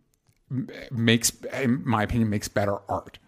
makes, 0.92 1.32
in 1.54 1.82
my 1.86 2.04
opinion, 2.04 2.30
makes 2.30 2.48
better 2.48 2.78
art. 2.90 3.20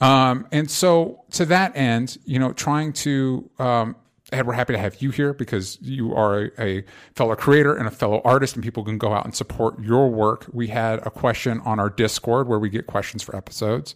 Um, 0.00 0.46
and 0.50 0.70
so, 0.70 1.22
to 1.32 1.44
that 1.46 1.76
end, 1.76 2.18
you 2.24 2.38
know, 2.38 2.52
trying 2.52 2.92
to, 2.94 3.48
um, 3.58 3.94
we're 4.32 4.52
happy 4.52 4.72
to 4.72 4.78
have 4.78 5.00
you 5.00 5.10
here 5.10 5.32
because 5.32 5.78
you 5.80 6.14
are 6.14 6.44
a, 6.44 6.50
a, 6.58 6.84
fellow 7.14 7.36
creator 7.36 7.74
and 7.74 7.86
a 7.86 7.90
fellow 7.90 8.20
artist, 8.24 8.56
and 8.56 8.64
people 8.64 8.82
can 8.84 8.98
go 8.98 9.12
out 9.12 9.24
and 9.24 9.34
support 9.34 9.80
your 9.80 10.08
work. 10.08 10.46
We 10.52 10.68
had 10.68 11.06
a 11.06 11.10
question 11.10 11.60
on 11.60 11.78
our 11.78 11.90
Discord 11.90 12.48
where 12.48 12.58
we 12.58 12.68
get 12.68 12.86
questions 12.86 13.22
for 13.22 13.36
episodes. 13.36 13.94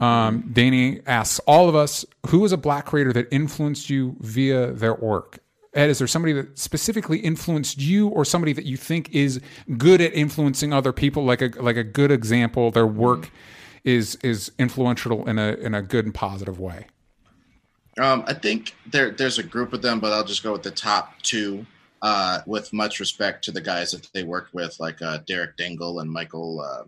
Um, 0.00 0.50
Danny 0.52 1.00
asks 1.06 1.40
all 1.40 1.68
of 1.68 1.74
us, 1.74 2.04
who 2.28 2.44
is 2.44 2.52
a 2.52 2.56
black 2.56 2.86
creator 2.86 3.12
that 3.12 3.28
influenced 3.30 3.90
you 3.90 4.16
via 4.20 4.72
their 4.72 4.94
work? 4.94 5.38
Ed, 5.74 5.90
is 5.90 5.98
there 5.98 6.06
somebody 6.06 6.32
that 6.32 6.58
specifically 6.58 7.18
influenced 7.18 7.78
you, 7.80 8.08
or 8.08 8.24
somebody 8.24 8.52
that 8.52 8.64
you 8.64 8.76
think 8.76 9.12
is 9.12 9.40
good 9.76 10.00
at 10.00 10.14
influencing 10.14 10.72
other 10.72 10.92
people, 10.92 11.24
like 11.24 11.42
a 11.42 11.50
like 11.60 11.76
a 11.76 11.84
good 11.84 12.10
example? 12.10 12.70
Their 12.70 12.86
work 12.86 13.30
is 13.82 14.16
is 14.22 14.52
influential 14.58 15.28
in 15.28 15.38
a 15.38 15.52
in 15.54 15.74
a 15.74 15.82
good 15.82 16.04
and 16.04 16.14
positive 16.14 16.58
way. 16.58 16.86
Um, 17.98 18.24
I 18.26 18.34
think 18.34 18.74
there 18.86 19.10
there's 19.10 19.38
a 19.38 19.42
group 19.42 19.72
of 19.72 19.82
them, 19.82 20.00
but 20.00 20.12
I'll 20.12 20.24
just 20.24 20.42
go 20.42 20.52
with 20.52 20.62
the 20.62 20.70
top 20.70 21.20
two. 21.22 21.66
Uh, 22.02 22.42
with 22.44 22.70
much 22.74 23.00
respect 23.00 23.42
to 23.42 23.50
the 23.50 23.62
guys 23.62 23.92
that 23.92 24.06
they 24.12 24.24
worked 24.24 24.52
with, 24.52 24.78
like 24.78 25.00
uh, 25.00 25.20
Derek 25.26 25.56
Dingle 25.56 26.00
and 26.00 26.10
Michael 26.10 26.60
uh, 26.60 26.84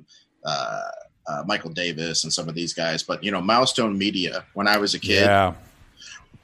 uh, 0.46 0.90
uh, 1.26 1.42
Michael 1.46 1.70
Davis 1.70 2.24
and 2.24 2.32
some 2.32 2.50
of 2.50 2.54
these 2.54 2.74
guys. 2.74 3.02
But 3.02 3.24
you 3.24 3.30
know, 3.30 3.40
Milestone 3.40 3.96
Media. 3.96 4.44
When 4.52 4.68
I 4.68 4.76
was 4.76 4.94
a 4.94 4.98
kid, 4.98 5.24
yeah. 5.24 5.54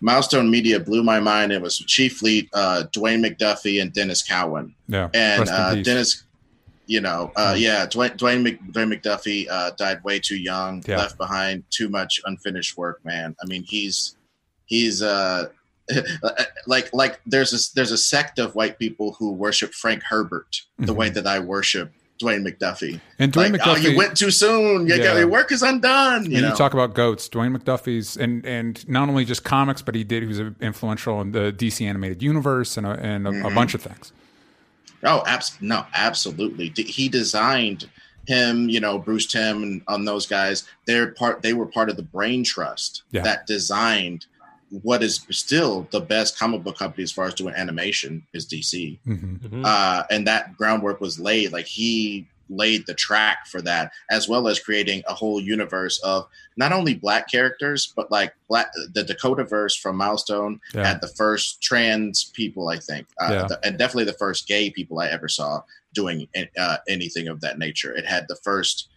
Milestone 0.02 0.50
Media 0.50 0.80
blew 0.80 1.02
my 1.02 1.20
mind. 1.20 1.52
It 1.52 1.62
was 1.62 1.78
chiefly 1.78 2.50
uh, 2.52 2.84
Dwayne 2.92 3.24
McDuffie 3.24 3.80
and 3.80 3.92
Denys 3.92 4.26
Cowan. 4.28 4.74
Yeah, 4.88 5.08
and 5.14 5.48
uh, 5.48 5.74
Denys, 5.76 6.24
you 6.86 7.00
know, 7.00 7.30
uh, 7.36 7.54
yeah, 7.56 7.86
Dwayne 7.86 8.16
Dwayne, 8.16 8.42
Mc, 8.42 8.60
Dwayne 8.72 8.92
McDuffie 8.92 9.46
uh, 9.48 9.70
died 9.78 10.02
way 10.02 10.18
too 10.18 10.36
young, 10.36 10.82
yeah. 10.86 10.98
left 10.98 11.16
behind 11.16 11.62
too 11.70 11.88
much 11.88 12.20
unfinished 12.24 12.76
work. 12.76 13.02
Man, 13.04 13.36
I 13.40 13.46
mean, 13.46 13.62
he's 13.62 14.16
he's 14.66 15.02
uh, 15.02 15.48
like 16.66 16.92
like 16.92 17.20
there's 17.24 17.52
a 17.52 17.74
there's 17.76 17.92
a 17.92 17.98
sect 17.98 18.40
of 18.40 18.56
white 18.56 18.80
people 18.80 19.12
who 19.12 19.30
worship 19.30 19.72
Frank 19.72 20.02
Herbert 20.02 20.62
the 20.78 20.86
mm-hmm. 20.86 20.96
way 20.96 21.08
that 21.10 21.28
I 21.28 21.38
worship 21.38 21.92
Dwayne 22.22 22.46
McDuffie. 22.46 23.00
And 23.18 23.32
Dwayne 23.32 23.52
like, 23.52 23.60
McDuffie, 23.60 23.86
oh, 23.86 23.90
you 23.90 23.96
went 23.96 24.16
too 24.16 24.30
soon. 24.30 24.86
You 24.86 24.94
yeah. 24.94 25.18
your 25.18 25.28
work 25.28 25.52
is 25.52 25.62
undone. 25.62 26.24
You 26.26 26.38
and 26.38 26.42
know? 26.42 26.48
you 26.50 26.56
talk 26.56 26.72
about 26.72 26.94
goats. 26.94 27.28
Dwayne 27.28 27.56
McDuffie's 27.56 28.16
and 28.16 28.44
and 28.46 28.88
not 28.88 29.08
only 29.08 29.24
just 29.24 29.44
comics, 29.44 29.82
but 29.82 29.94
he 29.94 30.04
did. 30.04 30.22
He 30.22 30.28
was 30.28 30.40
influential 30.60 31.20
in 31.20 31.32
the 31.32 31.52
DC 31.52 31.84
animated 31.86 32.22
universe 32.22 32.76
and 32.76 32.86
a, 32.86 32.90
and 32.90 33.26
a, 33.26 33.30
mm-hmm. 33.30 33.46
a 33.46 33.50
bunch 33.54 33.74
of 33.74 33.82
things. 33.82 34.12
Oh, 35.04 35.22
abs- 35.26 35.60
no, 35.60 35.84
absolutely. 35.94 36.72
He 36.76 37.08
designed 37.08 37.88
him, 38.26 38.68
you 38.68 38.80
know, 38.80 38.98
Bruce 38.98 39.26
Timm 39.26 39.62
and 39.62 39.82
on 39.88 40.04
those 40.04 40.26
guys. 40.26 40.68
They're 40.86 41.08
part. 41.08 41.42
They 41.42 41.54
were 41.54 41.66
part 41.66 41.90
of 41.90 41.96
the 41.96 42.02
Brain 42.02 42.44
Trust 42.44 43.02
yeah. 43.10 43.22
that 43.22 43.46
designed 43.46 44.26
what 44.80 45.02
is 45.02 45.26
still 45.30 45.86
the 45.90 46.00
best 46.00 46.38
comic 46.38 46.62
book 46.64 46.78
company 46.78 47.02
as 47.02 47.12
far 47.12 47.26
as 47.26 47.34
doing 47.34 47.54
animation 47.54 48.26
is 48.32 48.46
DC. 48.46 48.98
Mm-hmm. 49.06 49.34
Mm-hmm. 49.34 49.62
Uh, 49.66 50.04
and 50.10 50.26
that 50.26 50.56
groundwork 50.56 51.00
was 51.00 51.20
laid. 51.20 51.52
Like 51.52 51.66
he 51.66 52.26
laid 52.48 52.86
the 52.86 52.94
track 52.94 53.46
for 53.46 53.60
that, 53.62 53.92
as 54.10 54.28
well 54.28 54.48
as 54.48 54.58
creating 54.58 55.02
a 55.06 55.14
whole 55.14 55.40
universe 55.40 56.00
of 56.00 56.26
not 56.56 56.72
only 56.72 56.94
black 56.94 57.30
characters, 57.30 57.92
but 57.94 58.10
like 58.10 58.34
black 58.48 58.72
the 58.94 59.02
Dakota 59.02 59.44
verse 59.44 59.76
from 59.76 59.96
Milestone 59.96 60.58
yeah. 60.74 60.86
had 60.86 61.00
the 61.02 61.08
first 61.08 61.62
trans 61.62 62.24
people, 62.24 62.68
I 62.68 62.78
think, 62.78 63.06
uh, 63.20 63.28
yeah. 63.30 63.46
the, 63.48 63.60
and 63.64 63.78
definitely 63.78 64.04
the 64.04 64.14
first 64.14 64.48
gay 64.48 64.70
people 64.70 65.00
I 65.00 65.08
ever 65.08 65.28
saw 65.28 65.62
doing 65.92 66.26
uh, 66.58 66.78
anything 66.88 67.28
of 67.28 67.42
that 67.42 67.58
nature. 67.58 67.94
It 67.94 68.06
had 68.06 68.26
the 68.28 68.36
first. 68.36 68.88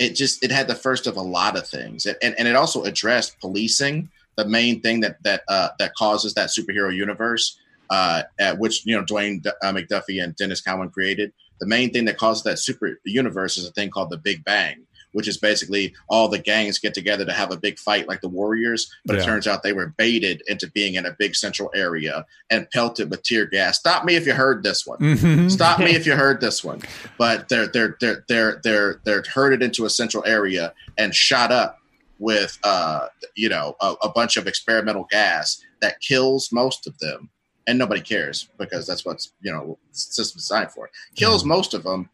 It 0.00 0.16
just 0.16 0.44
it 0.44 0.50
had 0.50 0.66
the 0.66 0.74
first 0.74 1.06
of 1.06 1.16
a 1.16 1.22
lot 1.22 1.56
of 1.56 1.68
things, 1.68 2.06
and, 2.06 2.16
and, 2.20 2.34
and 2.36 2.48
it 2.48 2.56
also 2.56 2.82
addressed 2.82 3.38
policing 3.38 4.10
the 4.36 4.46
main 4.46 4.80
thing 4.80 5.00
that 5.00 5.22
that 5.24 5.42
uh, 5.48 5.68
that 5.78 5.94
causes 5.94 6.34
that 6.34 6.50
superhero 6.50 6.94
universe, 6.94 7.58
uh, 7.90 8.22
at 8.38 8.58
which 8.58 8.84
you 8.86 8.96
know 8.96 9.04
Dwayne 9.04 9.44
uh, 9.46 9.72
McDuffie 9.72 10.22
and 10.22 10.34
Denys 10.36 10.64
Cowan 10.64 10.90
created. 10.90 11.32
The 11.60 11.66
main 11.66 11.92
thing 11.92 12.04
that 12.06 12.18
causes 12.18 12.42
that 12.44 12.58
super 12.58 12.98
universe 13.04 13.56
is 13.56 13.68
a 13.68 13.72
thing 13.72 13.90
called 13.90 14.10
the 14.10 14.18
Big 14.18 14.44
Bang, 14.44 14.84
which 15.12 15.28
is 15.28 15.38
basically 15.38 15.94
all 16.08 16.26
the 16.28 16.38
gangs 16.38 16.80
get 16.80 16.94
together 16.94 17.24
to 17.24 17.32
have 17.32 17.52
a 17.52 17.56
big 17.56 17.78
fight 17.78 18.08
like 18.08 18.20
the 18.20 18.28
Warriors. 18.28 18.92
But 19.06 19.16
Yeah. 19.16 19.22
it 19.22 19.24
turns 19.26 19.46
out 19.46 19.62
they 19.62 19.72
were 19.72 19.94
baited 19.96 20.42
into 20.48 20.68
being 20.72 20.94
in 20.96 21.06
a 21.06 21.12
big 21.16 21.36
central 21.36 21.70
area 21.72 22.26
and 22.50 22.68
pelted 22.70 23.08
with 23.08 23.22
tear 23.22 23.46
gas. 23.46 23.78
Stop 23.78 24.04
me 24.04 24.16
if 24.16 24.26
you 24.26 24.32
heard 24.34 24.64
this 24.64 24.84
one. 24.84 24.98
Mhm. 24.98 25.48
Stop 25.48 25.78
me 25.78 25.86
if 25.94 26.06
you 26.06 26.16
heard 26.16 26.40
this 26.40 26.64
one. 26.64 26.80
But 27.18 27.48
they're 27.48 27.68
they're 27.68 27.96
they're 28.00 28.24
they're 28.28 28.60
they're 28.64 29.00
they're 29.04 29.22
herded 29.32 29.62
into 29.62 29.84
a 29.86 29.90
central 29.90 30.24
area 30.26 30.74
and 30.98 31.14
shot 31.14 31.52
up 31.52 31.78
with 32.18 32.58
uh 32.64 33.06
you 33.34 33.48
know 33.48 33.74
a, 33.80 33.94
a 34.04 34.08
bunch 34.10 34.36
of 34.36 34.46
experimental 34.46 35.06
gas 35.10 35.60
that 35.80 36.00
kills 36.00 36.50
most 36.52 36.86
of 36.86 36.96
them 36.98 37.28
and 37.66 37.78
nobody 37.78 38.00
cares 38.00 38.48
because 38.58 38.86
that's 38.86 39.04
what's 39.04 39.32
you 39.40 39.50
know 39.52 39.78
system 39.92 40.38
designed 40.38 40.70
for 40.70 40.88
kills 41.16 41.44
most 41.44 41.74
of 41.74 41.82
them 41.82 42.08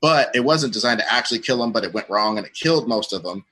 but 0.00 0.34
it 0.34 0.40
wasn't 0.40 0.72
designed 0.72 1.00
to 1.00 1.12
actually 1.12 1.38
kill 1.40 1.58
them 1.58 1.72
but 1.72 1.84
it 1.84 1.92
went 1.92 2.08
wrong 2.08 2.38
and 2.38 2.46
it 2.46 2.54
killed 2.54 2.86
most 2.88 3.12
of 3.12 3.22
them 3.22 3.44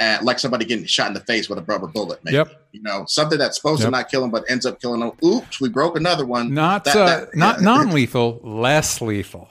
and 0.00 0.24
like 0.24 0.38
somebody 0.38 0.64
getting 0.64 0.84
shot 0.86 1.08
in 1.08 1.14
the 1.14 1.20
face 1.20 1.48
with 1.48 1.58
a 1.58 1.62
rubber 1.62 1.86
bullet 1.86 2.18
maybe 2.24 2.36
Yep. 2.36 2.68
you 2.72 2.82
know 2.82 3.04
something 3.06 3.38
that's 3.38 3.56
supposed 3.56 3.80
Yep. 3.82 3.86
to 3.86 3.90
not 3.92 4.08
kill 4.10 4.20
them 4.22 4.30
but 4.30 4.44
ends 4.48 4.66
up 4.66 4.80
killing 4.80 5.00
them 5.00 5.12
oops 5.24 5.60
we 5.60 5.68
broke 5.68 5.96
another 5.96 6.26
one 6.26 6.52
Not 6.52 6.84
That- 6.84 6.96
uh, 6.96 7.06
that- 7.06 7.34
not 7.36 7.58
yeah. 7.58 7.64
non-lethal, 7.64 8.40
less 8.42 9.00
lethal. 9.00 9.48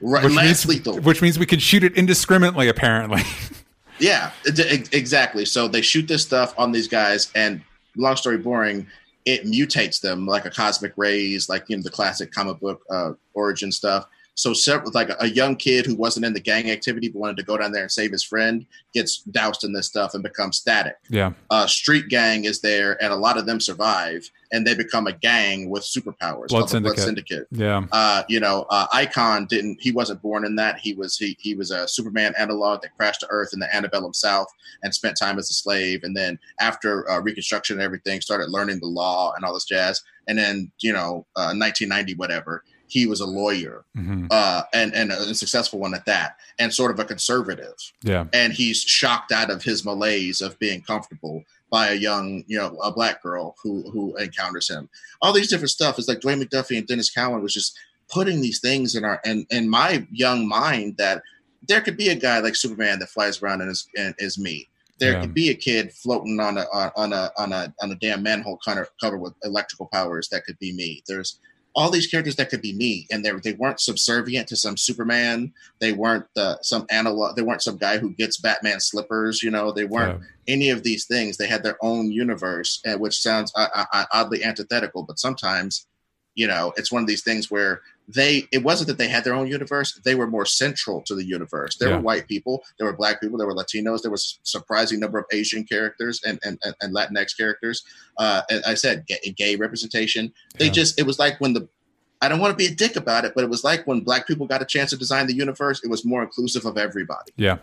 right, 0.00 0.24
Which 0.24 0.34
less 0.34 0.66
means, 0.66 0.66
lethal 0.66 1.00
which 1.02 1.20
means 1.22 1.38
we 1.38 1.46
can 1.46 1.58
shoot 1.58 1.84
it 1.84 1.94
indiscriminately. 1.94 2.68
Apparently, 2.68 3.22
Yeah, 3.98 4.30
exactly. 4.44 5.44
So 5.44 5.68
they 5.68 5.80
shoot 5.80 6.06
this 6.06 6.22
stuff 6.22 6.54
on 6.58 6.72
these 6.72 6.88
guys, 6.88 7.30
and 7.34 7.62
long 7.96 8.16
story 8.16 8.38
boring, 8.38 8.86
it 9.24 9.44
mutates 9.44 10.00
them 10.00 10.26
like 10.26 10.44
a 10.44 10.50
cosmic 10.50 10.92
rays, 10.96 11.48
like 11.48 11.64
you 11.68 11.76
know 11.76 11.82
the 11.82 11.90
classic 11.90 12.30
comic 12.32 12.60
book 12.60 12.82
uh, 12.90 13.12
origin 13.34 13.72
stuff. 13.72 14.06
So 14.36 14.52
several, 14.52 14.90
like 14.92 15.10
a, 15.18 15.26
young 15.26 15.56
kid 15.56 15.86
who 15.86 15.96
wasn't 15.96 16.24
in 16.26 16.34
the 16.34 16.40
gang 16.40 16.70
activity 16.70 17.08
but 17.08 17.18
wanted 17.18 17.38
to 17.38 17.42
go 17.42 17.56
down 17.56 17.72
there 17.72 17.82
and 17.82 17.90
save 17.90 18.12
his 18.12 18.22
friend 18.22 18.64
gets 18.94 19.22
doused 19.22 19.64
in 19.64 19.72
this 19.72 19.86
stuff 19.86 20.14
and 20.14 20.22
becomes 20.22 20.58
static. 20.58 20.96
yeah, 21.10 21.32
Uh, 21.50 21.66
Street 21.66 22.08
Gang 22.08 22.44
is 22.44 22.60
there, 22.60 23.02
and 23.02 23.12
a 23.12 23.16
lot 23.16 23.38
of 23.38 23.46
them 23.46 23.60
survive, 23.60 24.30
and 24.52 24.66
they 24.66 24.74
become 24.74 25.06
a 25.06 25.12
gang 25.12 25.70
with 25.70 25.82
superpowers. 25.82 26.48
Blood 26.48 26.68
the 26.68 26.80
Blood 26.80 26.98
Syndicate. 26.98 27.46
Syndicate 27.48 27.48
yeah, 27.50 27.86
uh, 27.92 28.22
you 28.28 28.40
know, 28.40 28.66
uh, 28.70 28.86
Icon 28.92 29.46
didn't. 29.46 29.78
He 29.80 29.90
wasn't 29.90 30.20
born 30.22 30.44
in 30.44 30.54
that. 30.56 30.78
He 30.78 30.92
was 30.94 31.16
he 31.16 31.36
he 31.40 31.54
was 31.54 31.70
a 31.70 31.88
Superman 31.88 32.34
analog 32.38 32.82
that 32.82 32.96
crashed 32.96 33.20
to 33.20 33.26
Earth 33.30 33.50
in 33.52 33.58
the 33.58 33.74
antebellum 33.74 34.12
South 34.12 34.48
and 34.82 34.94
spent 34.94 35.16
time 35.18 35.38
as 35.38 35.50
a 35.50 35.54
slave. 35.54 36.00
And 36.02 36.16
then 36.16 36.38
after 36.60 37.10
uh, 37.10 37.20
Reconstruction 37.20 37.76
and 37.76 37.82
everything, 37.82 38.20
started 38.20 38.50
learning 38.50 38.80
the 38.80 38.86
law 38.86 39.32
and 39.34 39.44
all 39.44 39.54
this 39.54 39.64
jazz. 39.64 40.02
And 40.28 40.38
then 40.38 40.70
you 40.80 40.92
know, 40.92 41.26
uh, 41.36 41.54
1990 41.54 42.14
whatever, 42.14 42.64
he 42.88 43.06
was 43.06 43.20
a 43.20 43.26
lawyer 43.26 43.84
hmm 43.94 44.26
uh, 44.30 44.62
and 44.74 44.92
and 44.94 45.12
a 45.12 45.34
successful 45.34 45.78
one 45.78 45.94
at 45.94 46.04
that, 46.06 46.36
and 46.58 46.72
sort 46.72 46.90
of 46.90 46.98
a 46.98 47.04
conservative 47.04 47.74
yeah, 48.02 48.24
and 48.32 48.52
he's 48.52 48.80
shocked 48.80 49.30
out 49.32 49.50
of 49.50 49.62
his 49.62 49.84
malaise 49.84 50.40
of 50.40 50.58
being 50.58 50.80
comfortable 50.82 51.44
by 51.70 51.88
a 51.88 51.94
young, 51.94 52.44
you 52.46 52.56
know, 52.58 52.76
a 52.82 52.92
black 52.92 53.22
girl 53.22 53.54
who 53.62 53.88
who 53.90 54.16
encounters 54.16 54.68
him. 54.68 54.88
All 55.22 55.32
these 55.32 55.48
different 55.48 55.70
stuff 55.70 55.98
is 55.98 56.08
like 56.08 56.20
Dwayne 56.20 56.42
McDuffie 56.42 56.78
and 56.78 56.86
Denys 56.86 57.14
Cowan 57.14 57.42
was 57.42 57.54
just 57.54 57.78
putting 58.08 58.40
these 58.40 58.60
things 58.60 58.94
in 58.94 59.04
our 59.04 59.20
in, 59.24 59.46
in 59.50 59.68
my 59.68 60.06
young 60.10 60.46
mind 60.48 60.96
that 60.96 61.22
there 61.68 61.80
could 61.80 61.96
be 61.96 62.08
a 62.08 62.14
guy 62.14 62.38
like 62.40 62.56
Superman 62.56 62.98
that 63.00 63.08
flies 63.08 63.42
around 63.42 63.60
and 63.62 63.70
is 63.70 63.86
and 63.96 64.14
is 64.18 64.38
me. 64.38 64.68
There 64.98 65.12
Yeah. 65.12 65.20
could 65.20 65.34
be 65.34 65.50
a 65.50 65.54
kid 65.54 65.92
floating 65.92 66.40
on 66.40 66.56
a 66.58 66.64
on 66.96 67.12
a 67.12 67.30
on 67.36 67.52
a 67.52 67.72
on 67.80 67.92
a 67.92 67.96
damn 67.96 68.22
manhole 68.22 68.58
cover 68.64 68.88
cover 69.00 69.18
with 69.18 69.34
electrical 69.44 69.86
powers 69.92 70.28
that 70.30 70.44
could 70.44 70.58
be 70.58 70.72
me. 70.72 71.02
There's 71.06 71.38
all 71.76 71.90
these 71.90 72.06
characters 72.06 72.36
that 72.36 72.48
could 72.48 72.62
be 72.62 72.72
me, 72.72 73.06
and 73.10 73.22
they 73.22 73.30
they 73.44 73.52
weren't 73.52 73.80
subservient 73.80 74.48
to 74.48 74.56
some 74.56 74.78
Superman. 74.78 75.52
They 75.78 75.92
weren't 75.92 76.24
the 76.34 76.58
some 76.62 76.86
analog. 76.90 77.36
They 77.36 77.42
weren't 77.42 77.62
some 77.62 77.76
guy 77.76 77.98
who 77.98 78.14
gets 78.14 78.38
Batman 78.38 78.80
slippers. 78.80 79.42
You 79.42 79.50
know, 79.50 79.70
they 79.70 79.84
weren't 79.84 80.20
yeah. 80.20 80.54
any 80.54 80.70
of 80.70 80.82
these 80.82 81.04
things. 81.04 81.36
They 81.36 81.46
had 81.46 81.62
their 81.62 81.76
own 81.82 82.10
universe, 82.10 82.80
uh, 82.88 82.96
which 82.96 83.20
sounds 83.20 83.52
uh, 83.54 83.68
uh, 83.92 84.04
oddly 84.10 84.42
antithetical, 84.42 85.02
but 85.02 85.18
sometimes, 85.18 85.86
you 86.36 86.46
know, 86.46 86.72
it's 86.76 86.92
one 86.92 87.02
of 87.02 87.08
these 87.08 87.24
things 87.24 87.50
where 87.50 87.80
they. 88.08 88.46
It 88.52 88.62
wasn't 88.62 88.86
that 88.88 88.98
they 88.98 89.08
had 89.08 89.24
their 89.24 89.34
own 89.34 89.48
universe; 89.48 89.98
they 90.04 90.14
were 90.14 90.28
more 90.28 90.46
central 90.46 91.02
to 91.02 91.14
the 91.16 91.24
universe. 91.24 91.76
There 91.76 91.88
Yeah. 91.88 91.96
were 91.96 92.02
white 92.02 92.28
people, 92.28 92.62
there 92.78 92.86
were 92.86 92.96
black 92.96 93.20
people, 93.20 93.36
there 93.36 93.48
were 93.48 93.54
Latinos, 93.54 94.02
there 94.02 94.12
was 94.12 94.38
a 94.44 94.46
surprising 94.46 95.00
number 95.00 95.18
of 95.18 95.24
Asian 95.32 95.64
characters 95.64 96.20
and 96.24 96.38
and, 96.44 96.58
and, 96.80 96.94
Latinx 96.94 97.36
characters. 97.36 97.82
Uh, 98.16 98.42
and 98.48 98.62
I 98.64 98.74
said 98.74 99.06
gay, 99.06 99.18
gay 99.36 99.56
representation. 99.56 100.32
They 100.58 100.66
Yeah. 100.66 100.72
just. 100.72 101.00
It 101.00 101.06
was 101.06 101.18
like 101.18 101.40
when 101.40 101.54
the. 101.54 101.68
I 102.22 102.28
don't 102.28 102.38
want 102.40 102.52
to 102.52 102.56
be 102.56 102.66
a 102.72 102.74
dick 102.74 102.96
about 102.96 103.24
it, 103.24 103.32
but 103.34 103.42
it 103.44 103.50
was 103.50 103.64
like 103.64 103.86
when 103.86 104.00
black 104.00 104.26
people 104.28 104.46
got 104.46 104.62
a 104.62 104.64
chance 104.64 104.90
to 104.90 104.96
design 104.96 105.26
the 105.26 105.34
universe. 105.34 105.82
It 105.84 105.90
was 105.90 106.04
more 106.04 106.22
inclusive 106.22 106.64
of 106.64 106.78
everybody 106.78 107.32
yeah. 107.36 107.58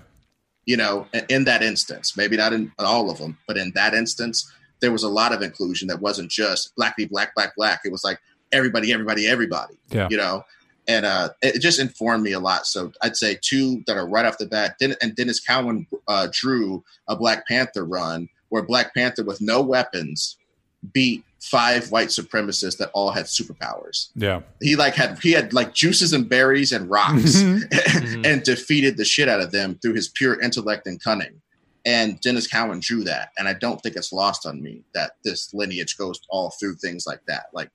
you 0.66 0.78
know, 0.78 1.08
in- 1.30 1.46
that 1.46 1.64
instance, 1.64 2.16
maybe 2.18 2.38
not 2.38 2.54
in 2.54 2.72
all 2.80 3.10
of 3.10 3.18
them, 3.18 3.38
but 3.48 3.58
in 3.58 3.72
that 3.76 3.94
instance, 3.96 4.52
there 4.82 4.92
was 4.92 5.04
a 5.04 5.10
lot 5.10 5.32
of 5.34 5.42
inclusion 5.42 5.88
that 5.88 6.02
wasn't 6.02 6.30
just 6.30 6.76
black 6.76 6.96
people, 6.98 7.16
black, 7.16 7.34
black, 7.36 7.56
black. 7.56 7.80
It 7.86 7.92
was 7.92 8.04
like 8.04 8.20
everybody, 8.54 8.94
everybody, 8.94 9.28
everybody, 9.28 9.74
Yeah. 9.90 10.08
you 10.10 10.18
know, 10.18 10.44
and 10.88 11.06
uh, 11.06 11.30
it 11.42 11.56
it 11.56 11.60
just 11.60 11.80
informed 11.80 12.24
me 12.24 12.32
a 12.34 12.40
lot. 12.40 12.66
So 12.68 12.92
I'd 13.02 13.16
say 13.18 13.38
two 13.42 13.84
that 13.88 13.98
are 13.98 14.08
right 14.08 14.26
off 14.26 14.38
the 14.38 14.46
bat. 14.46 14.76
Den- 14.80 14.96
and 15.02 15.16
Denys 15.16 15.46
Cowan 15.46 15.88
uh, 16.08 16.28
drew 16.32 16.84
a 17.08 17.16
Black 17.16 17.48
Panther 17.48 17.84
run 17.86 18.30
where 18.50 18.62
Black 18.64 18.94
Panther 18.94 19.24
with 19.24 19.42
no 19.42 19.62
weapons 19.62 20.38
beat 20.94 21.24
five 21.42 21.90
white 21.92 22.10
supremacists 22.10 22.78
that 22.78 22.90
all 22.94 23.12
had 23.12 23.26
superpowers. 23.26 24.10
Yeah. 24.16 24.42
He 24.62 24.76
like 24.76 24.96
had 24.96 25.20
he 25.20 25.32
had 25.32 25.54
like 25.54 25.74
juices 25.74 26.14
and 26.14 26.28
berries 26.30 26.72
and 26.72 26.90
rocks 26.90 27.42
Mhm. 27.42 28.26
and 28.26 28.44
defeated 28.44 28.98
the 28.98 29.06
shit 29.06 29.28
out 29.30 29.40
of 29.42 29.52
them 29.52 29.80
through 29.82 29.94
his 29.96 30.10
pure 30.10 30.40
intellect 30.42 30.88
and 30.88 31.02
cunning. 31.02 31.42
And 31.86 32.22
Denys 32.22 32.50
Cowan 32.50 32.80
drew 32.80 33.04
that, 33.04 33.32
and 33.38 33.46
I 33.48 33.54
don't 33.54 33.82
think 33.82 33.98
it's 33.98 34.14
lost 34.14 34.46
on 34.46 34.62
me 34.62 34.84
that 34.94 35.12
this 35.26 35.54
lineage 35.54 35.98
goes 35.98 36.18
all 36.30 36.52
through 36.58 36.76
things 36.76 37.06
like 37.06 37.20
that. 37.28 37.48
Like 37.54 37.70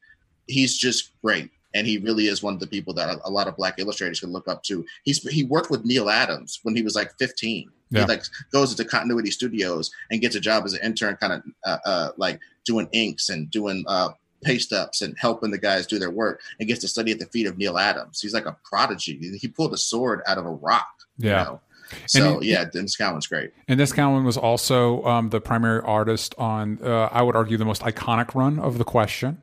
he's 0.48 0.76
just 0.76 1.12
great, 1.22 1.50
and 1.74 1.86
he 1.86 1.98
really 1.98 2.26
is 2.26 2.42
one 2.42 2.54
of 2.54 2.60
the 2.60 2.66
people 2.66 2.92
that 2.94 3.18
a, 3.24 3.30
lot 3.30 3.46
of 3.46 3.56
black 3.56 3.78
illustrators 3.78 4.20
can 4.20 4.30
look 4.32 4.48
up 4.48 4.62
to. 4.64 4.84
He's 5.04 5.22
he 5.28 5.44
worked 5.44 5.70
with 5.70 5.84
Neal 5.84 6.10
Adams 6.10 6.60
when 6.62 6.74
he 6.74 6.82
was 6.82 6.94
like 6.96 7.12
15. 7.18 7.70
Yeah. 7.90 8.00
He 8.02 8.06
like 8.06 8.22
goes 8.52 8.70
into 8.72 8.84
Continuity 8.84 9.30
Studios 9.30 9.90
and 10.10 10.20
gets 10.20 10.34
a 10.36 10.40
job 10.40 10.64
as 10.64 10.72
an 10.74 10.80
intern, 10.82 11.16
kind 11.16 11.32
of 11.34 11.42
uh, 11.64 11.78
uh, 11.86 12.08
like 12.16 12.40
doing 12.66 12.88
inks 12.92 13.28
and 13.30 13.50
doing 13.50 13.84
uh, 13.86 14.08
paste 14.42 14.72
ups 14.72 15.00
and 15.02 15.14
helping 15.18 15.50
the 15.50 15.58
guys 15.58 15.86
do 15.86 15.98
their 15.98 16.10
work, 16.10 16.40
and 16.58 16.68
gets 16.68 16.80
to 16.82 16.88
study 16.88 17.12
at 17.12 17.18
the 17.18 17.26
feet 17.26 17.46
of 17.46 17.56
Neal 17.58 17.78
Adams. 17.78 18.20
He's 18.20 18.34
like 18.34 18.46
a 18.46 18.56
prodigy. 18.64 19.18
He 19.40 19.48
pulled 19.48 19.72
a 19.72 19.78
sword 19.78 20.20
out 20.26 20.38
of 20.38 20.46
a 20.46 20.50
rock. 20.50 20.88
you 21.18 21.30
Yeah. 21.30 21.44
know? 21.44 21.60
So 22.06 22.40
he- 22.40 22.50
yeah, 22.50 22.66
Denys 22.66 22.98
Cowan's 22.98 23.26
great. 23.26 23.50
And 23.66 23.80
this 23.80 23.92
Cowan 23.94 24.22
was 24.24 24.36
also 24.36 25.02
um, 25.04 25.30
the 25.30 25.40
primary 25.40 25.80
artist 25.80 26.34
on, 26.36 26.78
uh, 26.84 27.08
I 27.10 27.22
would 27.22 27.34
argue, 27.34 27.56
the 27.56 27.64
most 27.64 27.80
iconic 27.80 28.34
run 28.34 28.58
of 28.58 28.76
the 28.76 28.84
question. 28.84 29.38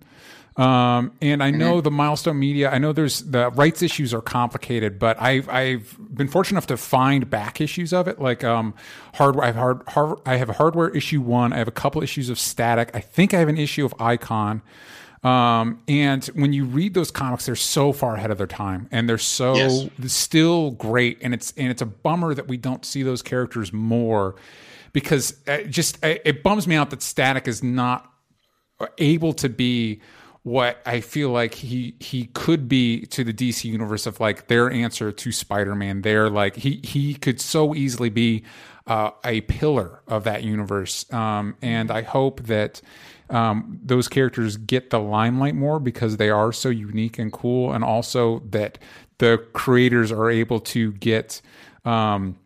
Um, 0.57 1.11
and 1.21 1.43
I 1.43 1.51
know 1.51 1.81
the 1.81 1.91
milestone 1.91 2.39
media. 2.39 2.69
I 2.71 2.77
know 2.77 2.93
there's 2.93 3.19
the 3.23 3.49
rights 3.51 3.81
issues 3.81 4.13
are 4.13 4.21
complicated, 4.21 4.99
but 4.99 5.21
I've 5.21 5.49
I've 5.49 5.97
been 6.13 6.29
fortunate 6.29 6.55
enough 6.55 6.67
to 6.67 6.77
find 6.77 7.29
back 7.29 7.59
issues 7.59 7.91
of 7.91 8.07
it, 8.07 8.21
like 8.21 8.43
um, 8.45 8.73
hardware. 9.15 9.45
I've 9.47 9.55
hard, 9.55 9.81
hard 9.89 10.19
I 10.25 10.37
have 10.37 10.47
hardware 10.49 10.89
issue 10.89 11.19
one. 11.19 11.51
I 11.51 11.57
have 11.57 11.67
a 11.67 11.71
couple 11.71 12.01
issues 12.01 12.29
of 12.29 12.39
Static. 12.39 12.89
I 12.93 13.01
think 13.01 13.33
I 13.33 13.39
have 13.39 13.49
an 13.49 13.57
issue 13.57 13.83
of 13.85 13.93
Icon. 13.99 14.61
Um, 15.25 15.81
and 15.87 16.23
when 16.35 16.53
you 16.53 16.63
read 16.65 16.93
those 16.93 17.11
comics, 17.11 17.47
they're 17.47 17.55
so 17.55 17.91
far 17.91 18.15
ahead 18.15 18.31
of 18.31 18.37
their 18.37 18.47
time, 18.47 18.87
and 18.91 19.09
they're 19.09 19.17
so 19.17 19.55
Yes. 19.55 19.89
still 20.07 20.71
great. 20.71 21.17
And 21.21 21.33
it's 21.33 21.51
and 21.57 21.69
it's 21.69 21.81
a 21.81 21.85
bummer 21.87 22.33
that 22.33 22.47
we 22.47 22.55
don't 22.55 22.85
see 22.85 23.03
those 23.03 23.21
characters 23.21 23.73
more, 23.73 24.35
because 24.93 25.35
it 25.47 25.69
just 25.69 26.01
it 26.01 26.21
it 26.23 26.43
bums 26.43 26.65
me 26.65 26.75
out 26.75 26.91
that 26.91 27.01
Static 27.01 27.45
is 27.45 27.61
not 27.61 28.09
able 28.99 29.33
to 29.33 29.49
be 29.49 29.99
what 30.45 30.77
I 30.85 31.01
feel 31.01 31.31
like 31.31 31.55
he 31.55 31.95
he 31.99 32.25
could 32.27 32.69
be 32.69 33.07
to 33.07 33.23
the 33.23 33.33
DC 33.33 33.63
universe 33.63 34.05
of 34.05 34.19
like 34.19 34.45
their 34.45 34.69
answer 34.69 35.11
to 35.11 35.31
Spider-Man. 35.31 36.03
They're 36.03 36.29
like 36.29 36.55
he 36.55 36.81
he 36.83 37.15
could 37.15 37.41
so 37.41 37.73
easily 37.73 38.11
be 38.11 38.43
uh, 38.85 39.09
a 39.23 39.41
pillar 39.41 40.03
of 40.07 40.23
that 40.25 40.43
universe. 40.43 41.11
Um, 41.11 41.55
and 41.63 41.89
I 41.89 42.03
hope 42.03 42.41
that 42.43 42.79
um, 43.31 43.79
those 43.83 44.07
characters 44.07 44.57
get 44.57 44.91
the 44.91 44.99
limelight 44.99 45.55
more 45.55 45.79
because 45.79 46.17
they 46.17 46.29
are 46.29 46.53
so 46.53 46.69
unique 46.69 47.17
and 47.17 47.33
cool, 47.33 47.73
and 47.73 47.83
also 47.83 48.43
that 48.51 48.77
the 49.17 49.43
creators 49.53 50.11
are 50.11 50.29
able 50.29 50.59
to 50.59 50.91
get. 50.91 51.41
Um, 51.85 52.37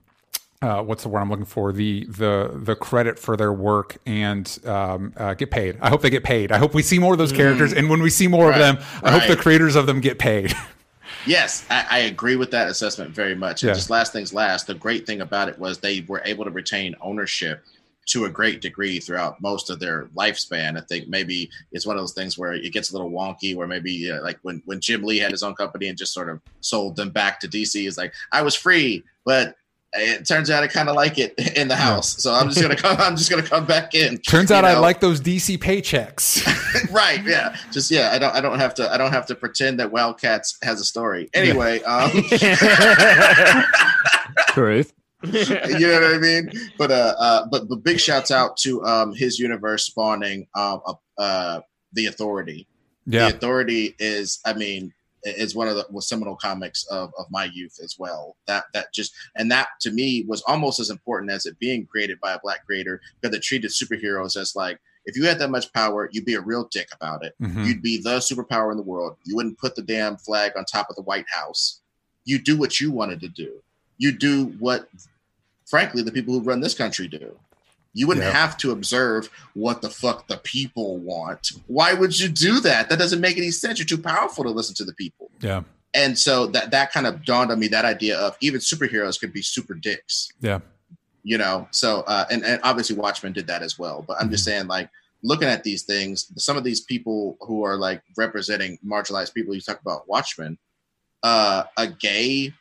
uh, 0.62 0.84
what's 0.84 1.04
the 1.04 1.10
word 1.10 1.22
I'm 1.22 1.30
looking 1.30 1.46
for? 1.46 1.72
The 1.72 2.06
the 2.06 2.52
the 2.54 2.76
credit 2.76 3.18
for 3.18 3.38
their 3.38 3.54
work 3.54 3.98
and 4.06 4.60
um, 4.66 5.14
uh, 5.16 5.34
get 5.34 5.52
paid. 5.52 5.78
I 5.82 5.90
hope 5.90 6.02
they 6.02 6.10
get 6.10 6.24
paid. 6.24 6.52
I 6.52 6.58
hope 6.58 6.74
we 6.74 6.82
see 6.84 7.00
more 7.00 7.14
of 7.14 7.18
those 7.20 7.32
characters, 7.32 7.74
and 7.74 7.90
when 7.90 8.02
we 8.02 8.10
see 8.10 8.28
more 8.28 8.50
Right, 8.50 8.60
of 8.62 8.78
them, 8.78 8.86
I 9.04 9.12
hope 9.12 9.28
the 9.28 9.38
creators 9.38 9.76
of 9.76 9.86
them 9.86 10.00
get 10.02 10.20
paid. 10.20 10.54
Yes, 11.26 11.66
I, 11.70 11.86
I 11.90 11.98
agree 12.00 12.36
with 12.38 12.50
that 12.52 12.70
assessment 12.70 13.12
very 13.14 13.36
much. 13.36 13.62
And 13.64 13.70
Yeah. 13.70 13.74
just 13.74 13.90
last 13.90 14.14
things 14.14 14.34
last, 14.34 14.68
the 14.68 14.74
great 14.74 15.06
thing 15.06 15.22
about 15.22 15.50
it 15.50 15.60
was 15.60 15.78
they 15.80 16.02
were 16.08 16.22
able 16.26 16.46
to 16.46 16.52
retain 16.52 16.96
ownership 17.02 17.64
to 18.08 18.26
a 18.26 18.30
great 18.30 18.62
degree 18.62 19.00
throughout 19.00 19.40
most 19.42 19.70
of 19.70 19.80
their 19.80 20.06
lifespan. 20.16 20.78
I 20.78 20.82
think 20.82 21.08
maybe 21.10 21.50
it's 21.72 21.86
one 21.86 21.96
of 21.98 22.02
those 22.02 22.14
things 22.14 22.38
where 22.38 22.54
it 22.54 22.72
gets 22.74 22.90
a 22.90 22.94
little 22.94 23.12
wonky, 23.12 23.56
where 23.56 23.68
maybe 23.68 24.10
uh, 24.10 24.22
like 24.24 24.40
when, 24.42 24.64
when 24.66 24.80
Jim 24.80 25.04
Lee 25.04 25.20
had 25.20 25.32
his 25.32 25.44
own 25.44 25.54
company 25.56 25.90
and 25.90 25.98
just 25.98 26.14
sort 26.14 26.30
of 26.30 26.42
sold 26.62 26.96
them 26.96 27.10
back 27.12 27.40
to 27.42 27.48
DC, 27.48 27.86
is 27.86 27.98
like, 27.98 28.14
I 28.32 28.42
was 28.42 28.56
free, 28.56 29.04
but 29.26 29.56
it 29.94 30.28
turns 30.28 30.50
out 30.50 30.64
I 30.64 30.68
kind 30.68 30.90
of 30.90 30.96
like 30.96 31.18
it 31.18 31.34
in 31.58 31.68
the 31.68 31.76
house, 31.76 32.22
so 32.22 32.34
I'm 32.34 32.50
just 32.50 32.62
gonna 32.62 32.76
come. 32.82 32.98
I'm 33.00 33.16
just 33.16 33.30
gonna 33.30 33.44
come 33.44 33.66
back 33.66 33.96
in. 33.96 34.18
Turns 34.20 34.52
out 34.52 34.66
I 34.66 34.78
like 34.78 35.00
those 35.00 35.20
DC 35.22 35.58
paychecks. 35.58 36.46
right? 36.92 37.24
Yeah. 37.24 37.56
Just 37.72 37.90
yeah. 37.92 38.12
I 38.14 38.20
don't. 38.20 38.36
I 38.36 38.42
don't 38.42 38.60
have 38.60 38.74
to. 38.76 38.92
I 38.92 38.98
don't 38.98 39.12
have 39.12 39.26
to 39.28 39.36
pretend 39.36 39.80
that 39.80 39.92
Wildcats 39.92 40.58
has 40.64 40.80
a 40.80 40.86
story. 40.86 41.30
Anyway. 41.34 41.82
Um, 41.84 42.12
Truth. 44.50 44.94
you 45.24 45.34
know 45.88 46.00
what 46.00 46.16
I 46.16 46.18
mean? 46.20 46.50
But 46.78 46.92
uh, 46.92 47.16
uh, 47.18 47.48
but 47.52 47.68
but 47.68 47.84
big 47.84 48.00
shouts 48.00 48.32
out 48.32 48.58
to 48.58 48.84
um 48.86 49.14
his 49.14 49.38
universe 49.38 49.86
spawning 49.86 50.48
um 50.56 50.82
uh, 50.86 50.94
uh 51.22 51.62
the 51.94 52.06
Authority. 52.06 52.68
Yeah. 53.06 53.30
The 53.30 53.36
Authority 53.36 53.96
is. 54.00 54.40
I 54.46 54.54
mean, 54.54 54.94
is 55.24 55.56
one 55.56 55.68
of 55.68 55.76
the 55.76 56.02
seminal 56.02 56.36
comics 56.36 56.86
of, 56.86 57.12
of 57.18 57.26
my 57.30 57.46
youth 57.46 57.80
as 57.84 57.96
well. 58.00 58.36
That 58.48 58.66
that 58.74 58.94
just 58.94 59.14
and 59.36 59.52
that 59.52 59.68
to 59.82 59.92
me 59.92 60.26
was 60.28 60.42
almost 60.44 60.80
as 60.80 60.90
important 60.90 61.32
as 61.32 61.46
it 61.46 61.60
being 61.60 61.86
created 61.86 62.20
by 62.20 62.34
a 62.34 62.40
black 62.40 62.66
creator 62.66 63.02
because 63.20 63.36
it 63.36 63.44
treated 63.44 63.72
superheroes 63.72 64.40
as 64.40 64.56
like 64.56 64.80
if 65.06 65.16
you 65.16 65.26
had 65.26 65.40
that 65.40 65.50
much 65.50 65.72
power, 65.74 66.10
you'd 66.12 66.26
be 66.26 66.36
a 66.36 66.42
real 66.42 66.66
dick 66.72 66.90
about 66.94 67.24
it. 67.26 67.34
Mhm. 67.42 67.66
You'd 67.66 67.82
be 67.82 68.02
the 68.02 68.18
superpower 68.20 68.72
in 68.72 68.78
the 68.78 68.84
world. 68.84 69.18
You 69.26 69.36
wouldn't 69.36 69.58
put 69.58 69.76
the 69.76 69.82
damn 69.82 70.18
flag 70.18 70.52
on 70.56 70.66
top 70.66 70.90
of 70.90 70.96
the 70.96 71.02
White 71.02 71.26
House. 71.30 71.80
You 72.26 72.38
do 72.38 72.58
what 72.58 72.80
you 72.80 72.92
wanted 72.92 73.20
to 73.22 73.30
do. 73.30 73.64
You 73.98 74.12
do 74.12 74.46
what, 74.60 74.88
frankly, 75.66 76.04
the 76.04 76.12
people 76.12 76.34
who 76.34 76.42
run 76.42 76.60
this 76.60 76.76
country 76.76 77.08
do. 77.08 77.38
You 77.94 78.08
wouldn't 78.08 78.26
Yeah. 78.26 78.32
have 78.32 78.58
to 78.60 78.72
observe 78.72 79.30
what 79.54 79.82
the 79.82 79.90
fuck 79.90 80.28
the 80.28 80.38
people 80.38 80.98
want. 80.98 81.52
Why 81.68 81.94
would 81.94 82.20
you 82.20 82.30
do 82.30 82.60
that? 82.62 82.90
That 82.90 83.00
doesn't 83.00 83.20
make 83.22 83.38
any 83.38 83.52
sense. 83.52 83.80
You're 83.80 83.86
too 83.88 83.98
powerful 84.02 84.44
to 84.44 84.50
listen 84.52 84.76
to 84.76 84.86
the 84.86 84.94
people. 84.94 85.32
Yeah. 85.42 85.64
And 85.96 86.18
so 86.18 86.46
that 86.48 86.70
that 86.72 86.92
kind 86.92 87.08
of 87.08 87.26
dawned 87.26 87.52
on 87.52 87.60
me 87.60 87.68
that 87.70 87.86
idea 87.86 88.18
of 88.18 88.38
even 88.42 88.60
superheroes 88.60 89.20
could 89.20 89.34
be 89.34 89.42
super 89.42 89.74
dicks 89.74 90.30
Yeah. 90.40 90.60
you 91.24 91.38
know 91.40 91.68
so 91.72 92.02
uh 92.02 92.26
and, 92.30 92.44
and 92.46 92.62
obviously 92.64 92.96
watchmen 92.96 93.34
did 93.34 93.48
that 93.48 93.62
as 93.64 93.78
well 93.80 94.06
but 94.08 94.16
i'm 94.22 94.30
just 94.30 94.46
saying 94.46 94.68
like 94.68 94.90
looking 95.24 95.48
at 95.50 95.64
these 95.64 95.82
things 95.84 96.32
some 96.38 96.58
of 96.58 96.64
these 96.64 96.80
people 96.82 97.38
who 97.42 97.64
are 97.66 97.76
like 97.76 98.02
representing 98.18 98.78
marginalized 98.86 99.34
people 99.34 99.54
you 99.56 99.62
talk 99.62 99.82
about 99.82 100.08
watchmen 100.08 100.58
uh 101.24 101.64
a 101.78 101.88
gay 101.88 102.54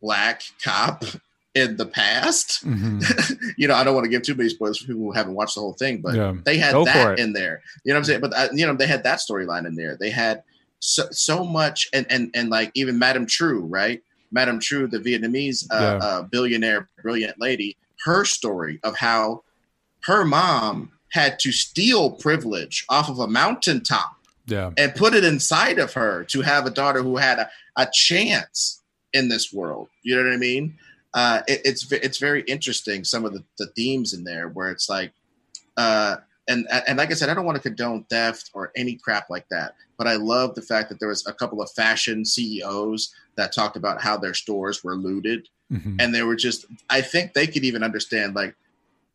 black 0.00 0.42
cop 0.62 1.02
in 1.56 1.76
the 1.76 1.86
past 1.86 2.64
Mhm. 2.64 3.00
you 3.56 3.66
know 3.66 3.74
i 3.74 3.82
don't 3.82 3.94
want 3.94 4.04
to 4.04 4.10
give 4.10 4.22
too 4.22 4.34
many 4.34 4.48
spoilers 4.50 4.78
for 4.78 4.86
people 4.86 5.02
who 5.02 5.12
haven't 5.12 5.34
watched 5.34 5.54
the 5.56 5.60
whole 5.62 5.72
thing 5.72 6.00
but 6.02 6.14
Yeah. 6.14 6.34
they 6.44 6.58
had 6.58 6.72
Go 6.72 6.84
that 6.84 7.18
in 7.18 7.32
there 7.32 7.62
you 7.82 7.92
know 7.92 7.96
what 7.96 8.00
i'm 8.00 8.04
saying 8.04 8.20
but 8.20 8.32
uh, 8.36 8.48
you 8.52 8.66
know 8.66 8.74
they 8.74 8.86
had 8.86 9.02
that 9.04 9.18
storyline 9.20 9.66
in 9.66 9.74
there 9.74 9.96
they 9.98 10.10
had 10.10 10.42
so, 10.80 11.04
so 11.10 11.44
much 11.44 11.88
and 11.94 12.06
and 12.10 12.30
and 12.34 12.50
like 12.50 12.70
even 12.74 12.98
madame 12.98 13.26
Trieu 13.26 13.60
right 13.60 14.02
madame 14.30 14.60
Trieu 14.60 14.86
the 14.86 14.98
vietnamese 14.98 15.66
uh, 15.70 15.78
Yeah. 15.80 16.06
uh, 16.06 16.22
billionaire 16.22 16.88
brilliant 17.02 17.40
lady 17.40 17.76
her 18.04 18.24
story 18.24 18.78
of 18.84 18.96
how 18.98 19.42
her 20.02 20.24
mom 20.24 20.92
had 21.10 21.38
to 21.40 21.50
steal 21.52 22.10
privilege 22.10 22.84
off 22.90 23.08
of 23.08 23.18
a 23.18 23.26
mountaintop 23.26 24.12
Yeah. 24.46 24.72
and 24.76 24.94
put 24.94 25.14
it 25.14 25.24
inside 25.24 25.78
of 25.78 25.94
her 25.94 26.24
to 26.24 26.42
have 26.42 26.66
a 26.66 26.70
daughter 26.70 27.02
who 27.02 27.16
had 27.16 27.38
a, 27.38 27.50
a 27.76 27.88
chance 27.92 28.82
in 29.12 29.28
this 29.30 29.52
world. 29.52 29.88
You 30.02 30.14
know 30.16 30.24
what 30.24 30.34
I 30.34 30.36
mean? 30.36 30.76
Uh, 31.16 31.40
it, 31.48 31.62
it's 31.64 31.90
it's 31.90 32.18
very 32.18 32.42
interesting 32.42 33.02
some 33.02 33.24
of 33.24 33.32
the, 33.32 33.42
the 33.58 33.66
themes 33.68 34.12
in 34.12 34.22
there 34.22 34.50
where 34.50 34.70
it's 34.70 34.88
like, 34.90 35.12
uh, 35.78 36.16
and 36.46 36.68
and 36.86 36.98
like 36.98 37.10
I 37.10 37.14
said, 37.14 37.30
I 37.30 37.34
don't 37.34 37.46
want 37.46 37.56
to 37.56 37.62
condone 37.62 38.04
theft 38.10 38.50
or 38.52 38.70
any 38.76 38.96
crap 38.96 39.30
like 39.30 39.48
that, 39.48 39.74
but 39.96 40.06
I 40.06 40.16
love 40.16 40.54
the 40.54 40.60
fact 40.62 40.90
that 40.90 41.00
there 41.00 41.08
was 41.08 41.26
a 41.26 41.32
couple 41.32 41.62
of 41.62 41.70
fashion 41.70 42.22
CEOs 42.24 43.14
that 43.36 43.54
talked 43.54 43.76
about 43.78 44.02
how 44.02 44.18
their 44.18 44.34
stores 44.34 44.84
were 44.84 44.94
looted, 44.94 45.48
Mhm. 45.72 45.96
and 45.98 46.14
they 46.14 46.22
were 46.22 46.36
just. 46.36 46.66
I 46.90 47.00
think 47.00 47.32
they 47.32 47.46
could 47.46 47.64
even 47.64 47.82
understand 47.82 48.34
like. 48.36 48.54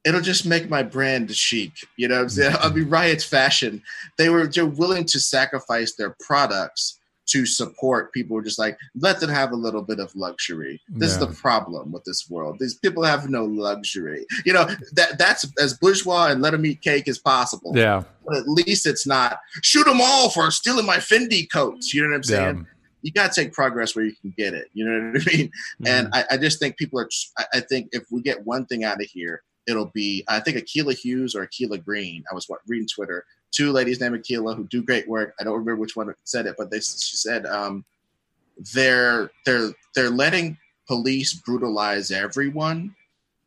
It'll 0.04 0.20
just 0.22 0.48
make 0.48 0.68
my 0.68 0.82
brand 0.82 1.30
chic, 1.36 1.74
you 1.98 2.08
know. 2.08 2.28
Saying? 2.28 2.56
I'll 2.60 2.72
be 2.72 2.82
Riot's 2.82 3.24
fashion 3.24 3.84
they 4.18 4.30
were 4.30 4.48
just 4.48 4.76
willing 4.80 5.06
to 5.06 5.20
sacrifice 5.20 5.94
their 5.94 6.16
products 6.20 6.98
to 7.32 7.46
support 7.46 8.12
people 8.14 8.36
who 8.36 8.40
are 8.40 8.44
just 8.44 8.60
like 8.60 8.78
let 8.96 9.20
them 9.20 9.30
have 9.30 9.52
a 9.52 9.56
little 9.56 9.82
bit 9.82 10.00
of 10.00 10.14
luxury 10.16 10.82
this 10.90 11.12
Yeah. 11.18 11.22
is 11.22 11.28
the 11.28 11.34
problem 11.42 11.92
with 11.92 12.04
this 12.04 12.30
world 12.30 12.58
these 12.60 12.76
people 12.76 13.04
have 13.04 13.30
no 13.30 13.46
luxury 13.46 14.26
you 14.46 14.54
know 14.54 14.66
that 14.94 15.18
that's 15.18 15.46
as 15.60 15.74
bourgeois 15.78 16.28
and 16.28 16.42
let 16.42 16.52
them 16.52 16.66
eat 16.66 16.82
cake 16.82 17.08
as 17.08 17.20
possible 17.20 17.72
Yeah. 17.76 18.04
but 18.26 18.38
at 18.38 18.48
least 18.48 18.86
it's 18.86 19.08
not 19.08 19.40
shoot 19.62 19.86
them 19.86 20.02
all 20.02 20.30
for 20.30 20.50
stealing 20.52 20.86
my 20.86 20.98
fendi 20.98 21.48
coats 21.52 21.94
you 21.94 22.02
know 22.02 22.10
what 22.10 22.16
i'm 22.16 22.24
saying 22.24 22.58
Yeah. 22.58 22.64
you 23.02 23.12
got 23.12 23.32
to 23.32 23.42
take 23.42 23.54
progress 23.54 23.96
where 23.96 24.06
you 24.06 24.16
can 24.22 24.34
get 24.38 24.54
it 24.54 24.68
you 24.74 24.86
know 24.86 25.12
what 25.12 25.22
i 25.22 25.36
mean 25.36 25.48
mm-hmm. 25.48 25.88
and 25.88 26.10
I, 26.14 26.26
I 26.32 26.38
just 26.38 26.60
think 26.60 26.78
people 26.78 27.00
are. 27.00 27.10
I, 27.38 27.46
I 27.56 27.60
think 27.62 27.90
if 27.92 28.04
we 28.12 28.22
get 28.22 28.46
one 28.46 28.66
thing 28.66 28.84
out 28.84 29.02
of 29.02 29.08
here, 29.10 29.44
it'll 29.68 29.92
be. 29.94 30.24
I 30.28 30.40
think 30.40 30.58
Akilah 30.58 30.98
Hughes 30.98 31.36
or 31.36 31.46
Akilah 31.46 31.84
Green. 31.84 32.24
I 32.32 32.36
was 32.36 32.46
what, 32.48 32.60
reading 32.68 32.88
Twitter. 32.94 33.26
Two 33.52 33.72
ladies 33.72 34.00
named 34.00 34.16
Akila 34.16 34.56
who 34.56 34.66
do 34.66 34.82
great 34.82 35.08
work. 35.08 35.34
I 35.40 35.44
don't 35.44 35.54
remember 35.54 35.76
which 35.76 35.96
one 35.96 36.14
said 36.24 36.46
it, 36.46 36.56
but 36.58 36.72
they 36.72 36.80
she 36.80 37.18
said 37.18 37.46
um, 37.46 37.86
they're 38.74 39.32
they're 39.46 39.72
they're 39.96 40.10
letting 40.10 40.58
police 40.88 41.34
brutalize 41.34 42.12
everyone 42.12 42.96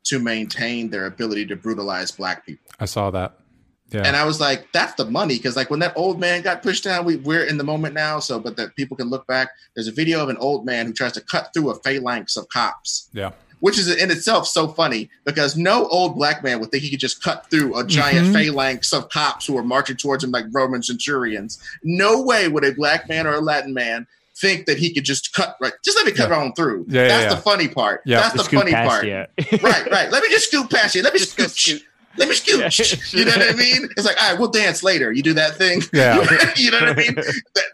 to 0.05 0.19
maintain 0.19 0.91
their 0.91 1.07
ability 1.07 1.47
to 1.47 1.57
brutalize 1.57 2.11
black 2.11 2.45
people. 2.47 2.67
I 2.79 2.85
saw 2.85 3.11
that. 3.11 3.39
Yeah. 3.91 4.03
And 4.05 4.17
I 4.17 4.25
was 4.25 4.41
like, 4.41 4.73
that's 4.73 4.95
the 4.95 5.05
money. 5.05 5.39
Cause 5.39 5.57
like 5.57 5.71
when 5.71 5.81
that 5.81 5.93
old 5.97 6.19
man 6.19 6.43
got 6.43 6.63
pushed 6.63 6.85
down, 6.85 7.05
we, 7.05 7.17
we're 7.17 7.45
in 7.45 7.59
the 7.59 7.65
moment 7.65 7.95
now. 7.95 8.19
So, 8.19 8.41
but 8.41 8.57
that 8.57 8.75
people 8.77 8.97
can 8.97 9.09
look 9.09 9.27
back. 9.27 9.51
There's 9.75 9.89
a 9.89 9.93
video 9.93 10.23
of 10.23 10.29
an 10.31 10.37
old 10.39 10.67
man 10.67 10.87
who 10.87 10.93
tries 10.93 11.13
to 11.13 11.21
cut 11.21 11.51
through 11.55 11.71
a 11.71 11.75
phalanx 11.77 12.37
of 12.37 12.49
cops, 12.49 13.09
yeah. 13.13 13.33
Which 13.65 13.79
is 13.79 13.89
in 13.89 14.11
itself 14.11 14.47
so 14.47 14.69
funny 14.69 15.09
because 15.25 15.57
no 15.57 15.87
old 15.89 16.17
black 16.17 16.45
man 16.45 16.61
would 16.61 16.71
think 16.71 16.83
he 16.83 16.91
could 16.91 17.01
just 17.01 17.23
cut 17.23 17.47
through 17.51 17.75
a 17.79 17.83
giant 17.83 18.27
Mhm. 18.27 18.33
phalanx 18.35 18.93
of 18.93 19.09
cops 19.09 19.47
who 19.47 19.57
are 19.57 19.63
marching 19.63 19.97
towards 19.97 20.23
him 20.23 20.31
like 20.31 20.45
Roman 20.53 20.83
centurions. 20.83 21.59
No 21.83 22.21
way 22.21 22.47
would 22.47 22.63
a 22.63 22.73
black 22.73 23.09
man 23.09 23.27
or 23.27 23.33
a 23.33 23.41
Latin 23.41 23.73
man 23.73 24.07
think 24.37 24.67
that 24.67 24.77
he 24.77 24.93
could 24.93 25.05
just 25.05 25.33
cut 25.33 25.57
right. 25.63 25.73
Just 25.83 25.97
let 25.97 26.05
me 26.05 26.13
cut 26.13 26.29
Yeah. 26.29 26.37
on 26.41 26.53
through. 26.53 26.85
Yeah, 26.91 27.09
That's 27.09 27.23
yeah. 27.25 27.35
the 27.37 27.41
funny 27.41 27.69
part. 27.69 28.03
Yeah. 28.05 28.21
That's 28.21 28.35
the 28.35 28.45
funny 28.57 28.73
part. 28.73 29.03
right, 29.05 29.91
right. 29.91 30.11
Let 30.11 30.23
me 30.23 30.29
just 30.29 30.49
scoot 30.49 30.69
past 30.71 30.95
you. 30.95 31.01
Let 31.03 31.15
me 31.15 31.21
Just 31.21 31.33
scoot. 31.33 31.83
Scoot. 32.17 32.19
Let 32.19 32.29
me 32.29 32.35
scoot. 32.35 33.13
Yeah. 33.13 33.19
You 33.19 33.25
know 33.27 33.33
what 33.33 33.55
I 33.55 33.57
mean? 33.57 33.89
It's 33.97 34.07
like, 34.07 34.21
all 34.23 34.31
right, 34.31 34.39
we'll 34.39 34.51
dance 34.51 34.83
later. 34.83 35.13
You 35.13 35.23
do 35.23 35.35
that 35.35 35.57
thing. 35.57 35.83
Yeah. 35.93 36.17
you 36.57 36.71
know 36.71 36.81
what 36.81 36.89
I 36.91 36.95
mean? 36.95 37.17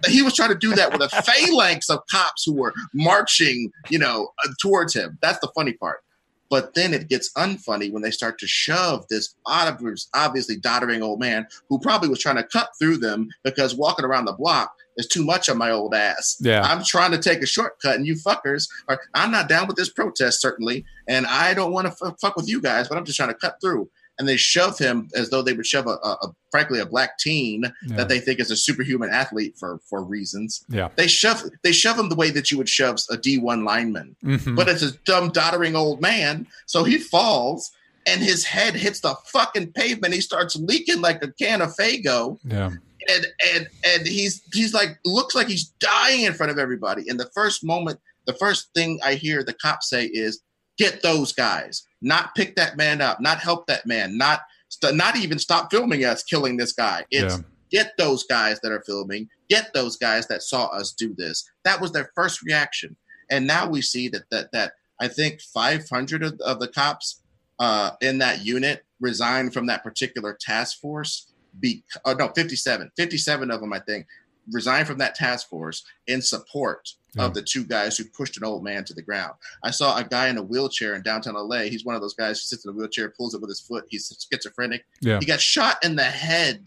He 0.07 0.23
was 0.23 0.35
trying 0.35 0.49
to 0.49 0.59
do 0.59 0.75
that 0.75 0.93
with 0.93 1.03
a 1.03 1.09
phalanx 1.23 1.91
of 1.91 2.01
cops 2.11 2.45
who 2.45 2.55
were 2.55 2.73
marching, 2.95 3.71
you 3.91 3.99
know, 3.99 4.31
uh, 4.45 4.49
towards 4.61 4.95
him. 4.95 5.19
That's 5.21 5.39
the 5.41 5.49
funny 5.55 5.75
part. 5.75 6.03
But 6.49 6.75
then 6.75 6.93
it 6.93 7.09
gets 7.09 7.33
unfunny 7.35 7.93
when 7.93 8.03
they 8.03 8.11
start 8.11 8.39
to 8.41 8.47
shove 8.47 9.07
this 9.09 9.35
obviously 9.47 10.57
doddering 10.57 11.03
old 11.03 11.21
man 11.21 11.47
who 11.69 11.79
probably 11.79 12.09
was 12.09 12.19
trying 12.19 12.37
to 12.37 12.43
cut 12.43 12.71
through 12.79 12.97
them 12.97 13.29
because 13.45 13.77
walking 13.77 14.05
around 14.05 14.25
the 14.25 14.33
block 14.33 14.73
is 14.97 15.07
too 15.07 15.25
much 15.25 15.49
of 15.49 15.57
my 15.57 15.71
old 15.71 15.95
ass. 15.95 16.37
Yeah. 16.41 16.63
I'm 16.63 16.83
trying 16.83 17.13
to 17.13 17.19
take 17.19 17.43
a 17.43 17.47
shortcut, 17.47 17.97
and 17.97 18.07
you 18.07 18.15
fuckers 18.15 18.69
are. 18.89 19.01
I'm 19.15 19.31
not 19.31 19.49
down 19.49 19.69
with 19.69 19.77
this 19.77 19.91
protest 19.91 20.41
certainly, 20.41 20.85
and 21.09 21.27
I 21.27 21.55
don't 21.55 21.73
want 21.73 21.87
to 21.87 22.07
f- 22.07 22.17
fuck 22.21 22.37
with 22.37 22.49
you 22.49 22.61
guys, 22.61 22.89
but 22.89 22.99
I'm 22.99 23.05
just 23.05 23.17
trying 23.17 23.31
to 23.31 23.35
cut 23.35 23.57
through. 23.61 23.89
And 24.19 24.29
they 24.29 24.37
shove 24.37 24.79
him 24.79 25.09
as 25.15 25.31
though 25.31 25.41
they 25.41 25.55
would 25.55 25.65
shove 25.67 25.87
a, 25.87 25.97
a, 26.03 26.17
a 26.23 26.29
frankly 26.51 26.79
a 26.81 26.85
black 26.85 27.17
teen 27.19 27.63
Yeah. 27.87 27.97
that 27.97 28.09
they 28.11 28.19
think 28.21 28.39
is 28.39 28.51
a 28.51 28.57
superhuman 28.57 29.09
athlete 29.11 29.55
for 29.59 29.81
for 29.89 30.03
reasons. 30.05 30.63
Yeah. 30.69 30.89
They 30.97 31.07
shove 31.07 31.43
they 31.63 31.73
shove 31.73 31.99
him 31.99 32.09
the 32.11 32.17
way 32.17 32.31
that 32.31 32.51
you 32.51 32.59
would 32.59 32.69
shove 32.69 32.97
a 33.11 33.17
D1 33.17 33.65
lineman, 33.65 34.15
Mhm. 34.23 34.57
but 34.57 34.69
it's 34.69 34.83
a 34.83 34.93
dumb 35.07 35.31
doddering 35.31 35.75
old 35.75 36.03
man, 36.03 36.47
so 36.67 36.85
he 36.85 36.99
falls 36.99 37.71
and 38.07 38.21
his 38.21 38.45
head 38.45 38.75
hits 38.75 39.01
the 39.01 39.15
fucking 39.27 39.73
pavement. 39.73 40.13
He 40.15 40.21
starts 40.21 40.55
leaking 40.57 41.01
like 41.01 41.23
a 41.25 41.33
can 41.33 41.63
of 41.63 41.75
Faygo 41.77 42.39
yeah. 42.45 42.71
and 43.09 43.27
and 43.55 43.69
and 43.85 44.07
he's 44.07 44.43
he's 44.53 44.75
like 44.75 44.99
looks 45.07 45.35
like 45.35 45.49
he's 45.49 45.73
dying 45.81 46.23
in 46.25 46.35
front 46.35 46.53
of 46.53 46.59
everybody. 46.59 47.09
And 47.09 47.19
the 47.19 47.31
first 47.35 47.65
moment, 47.65 47.99
the 48.27 48.35
first 48.35 48.69
thing 48.75 49.01
I 49.03 49.15
hear 49.15 49.43
the 49.43 49.55
cops 49.55 49.89
say 49.89 50.05
is, 50.07 50.43
"Get 50.83 51.03
those 51.03 51.33
guys, 51.33 51.75
not 52.01 52.35
pick 52.35 52.57
that 52.57 52.77
man 52.77 53.01
up, 53.01 53.21
not 53.21 53.39
help 53.39 53.67
that 53.67 53.85
man, 53.87 54.17
not 54.17 54.41
st- 54.69 54.97
not 54.97 55.17
even 55.17 55.39
stop 55.39 55.71
filming 55.71 56.05
us 56.05 56.23
killing 56.33 56.57
this 56.57 56.73
guy. 56.73 57.05
It's 57.11 57.37
Yeah. 57.37 57.43
get 57.71 57.89
those 57.99 58.25
guys 58.25 58.57
that 58.63 58.73
are 58.73 58.83
filming, 58.87 59.29
get 59.49 59.73
those 59.75 59.97
guys 59.97 60.27
that 60.29 60.43
saw 60.43 60.67
us 60.81 60.93
do 60.93 61.15
this." 61.23 61.37
That 61.65 61.81
was 61.81 61.93
their 61.93 62.11
first 62.15 62.43
reaction, 62.43 62.97
and 63.31 63.47
now 63.47 63.69
we 63.69 63.81
see 63.83 64.09
that 64.09 64.25
that 64.31 64.47
that 64.53 64.73
I 64.99 65.09
think 65.09 65.41
500 65.41 66.23
of, 66.23 66.41
of 66.41 66.61
the 66.61 66.69
cops 66.69 67.23
uh, 67.59 67.91
in 68.01 68.19
that 68.19 68.45
unit 68.45 68.85
resigned 69.01 69.53
from 69.53 69.67
that 69.67 69.83
particular 69.85 70.37
task 70.41 70.81
force 70.81 71.33
be 71.59 71.83
oh 72.05 72.13
no 72.15 72.29
57 72.29 72.91
57 72.97 73.51
of 73.51 73.61
them 73.61 73.73
i 73.73 73.81
think 73.81 74.07
resigned 74.53 74.87
from 74.87 74.99
that 74.99 75.15
task 75.15 75.49
force 75.49 75.85
in 76.07 76.21
support 76.23 76.95
Yeah. 77.15 77.25
of 77.25 77.35
the 77.35 77.43
two 77.43 77.65
guys 77.65 77.97
who 77.99 78.05
pushed 78.05 78.37
an 78.37 78.45
old 78.45 78.63
man 78.65 78.85
to 78.85 78.95
the 78.95 79.03
ground 79.03 79.35
i 79.65 79.71
saw 79.71 79.97
a 79.99 80.05
guy 80.05 80.29
in 80.29 80.39
a 80.39 80.43
wheelchair 80.43 80.95
in 80.95 81.03
downtown 81.03 81.35
la 81.35 81.59
he's 81.61 81.85
one 81.85 81.95
of 81.95 82.01
those 82.01 82.15
guys 82.15 82.39
who 82.41 82.45
sits 82.45 82.65
in 82.65 82.71
a 82.71 82.73
wheelchair 82.73 83.11
pulls 83.11 83.35
it 83.35 83.41
with 83.41 83.51
his 83.51 83.61
foot 83.61 83.85
he's 83.89 84.27
schizophrenic 84.33 84.85
Yeah. 85.01 85.19
he 85.21 85.27
got 85.27 85.41
shot 85.41 85.85
in 85.85 85.97
the 85.97 86.05
head 86.05 86.67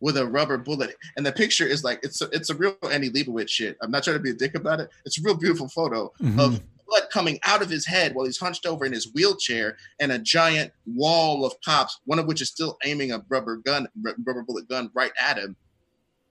with 0.00 0.16
a 0.16 0.26
rubber 0.26 0.56
bullet 0.58 0.96
and 1.16 1.24
the 1.26 1.32
picture 1.32 1.66
is 1.66 1.84
like 1.84 2.00
it's 2.02 2.20
a, 2.22 2.28
it's 2.32 2.50
a 2.50 2.54
real 2.54 2.76
annie 2.90 3.10
leibovitz 3.10 3.48
shit 3.50 3.76
i'm 3.82 3.90
not 3.90 4.02
trying 4.04 4.16
to 4.16 4.22
be 4.22 4.30
a 4.30 4.34
dick 4.34 4.54
about 4.54 4.80
it 4.80 4.90
it's 5.04 5.18
a 5.18 5.22
real 5.22 5.34
beautiful 5.36 5.68
photo 5.68 6.12
Mhm. 6.22 6.38
of 6.38 6.60
blood 6.86 7.08
coming 7.12 7.38
out 7.44 7.62
of 7.62 7.70
his 7.70 7.86
head 7.86 8.14
while 8.14 8.26
he's 8.26 8.38
hunched 8.38 8.66
over 8.66 8.84
in 8.84 8.92
his 8.92 9.12
wheelchair, 9.14 9.76
and 10.00 10.10
a 10.10 10.18
giant 10.18 10.72
wall 10.86 11.44
of 11.46 11.54
cops, 11.64 12.00
one 12.04 12.18
of 12.18 12.26
which 12.26 12.42
is 12.42 12.48
still 12.48 12.76
aiming 12.84 13.12
a 13.12 13.24
rubber 13.28 13.58
gun, 13.58 13.86
rubber 14.26 14.42
bullet 14.42 14.68
gun 14.68 14.90
right 14.92 15.12
at 15.16 15.38
him. 15.38 15.54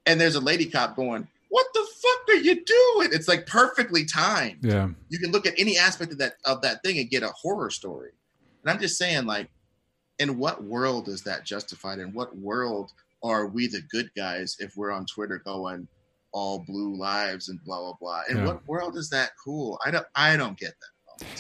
And 0.09 0.19
there's 0.19 0.35
a 0.35 0.41
lady 0.41 0.65
cop 0.65 0.95
going, 0.95 1.27
"What 1.49 1.67
the 1.73 1.85
fuck 2.01 2.35
are 2.35 2.39
you 2.39 2.55
doing?" 2.65 3.09
It's 3.11 3.27
like 3.27 3.45
perfectly 3.45 4.05
timed. 4.05 4.65
Yeah, 4.65 4.89
you 5.09 5.19
can 5.19 5.31
look 5.31 5.45
at 5.45 5.53
any 5.57 5.77
aspect 5.77 6.11
of 6.11 6.17
that 6.17 6.33
of 6.45 6.61
that 6.63 6.81
thing 6.83 6.97
and 6.97 7.09
get 7.09 7.21
a 7.21 7.29
horror 7.29 7.69
story. 7.69 8.09
And 8.63 8.71
I'm 8.71 8.79
just 8.79 8.97
saying, 8.97 9.25
like, 9.25 9.49
in 10.17 10.39
what 10.39 10.63
world 10.63 11.07
is 11.07 11.21
that 11.23 11.45
justified? 11.45 11.99
In 11.99 12.11
what 12.11 12.35
world 12.35 12.91
are 13.23 13.47
we 13.47 13.67
the 13.67 13.81
good 13.91 14.09
guys 14.15 14.57
if 14.59 14.75
we're 14.75 14.91
on 14.91 15.05
Twitter 15.05 15.41
going 15.45 15.87
all 16.31 16.65
blue 16.67 16.95
lives 16.95 17.49
and 17.49 17.63
blah 17.63 17.79
blah 17.79 17.93
blah? 17.99 18.21
In 18.29 18.37
yeah. 18.37 18.45
what 18.47 18.67
world 18.67 18.97
is 18.97 19.09
that 19.11 19.31
cool? 19.43 19.79
I 19.85 19.91
don't 19.91 20.07
I 20.15 20.35
don't 20.37 20.57
get 20.57 20.71
that. 20.71 20.98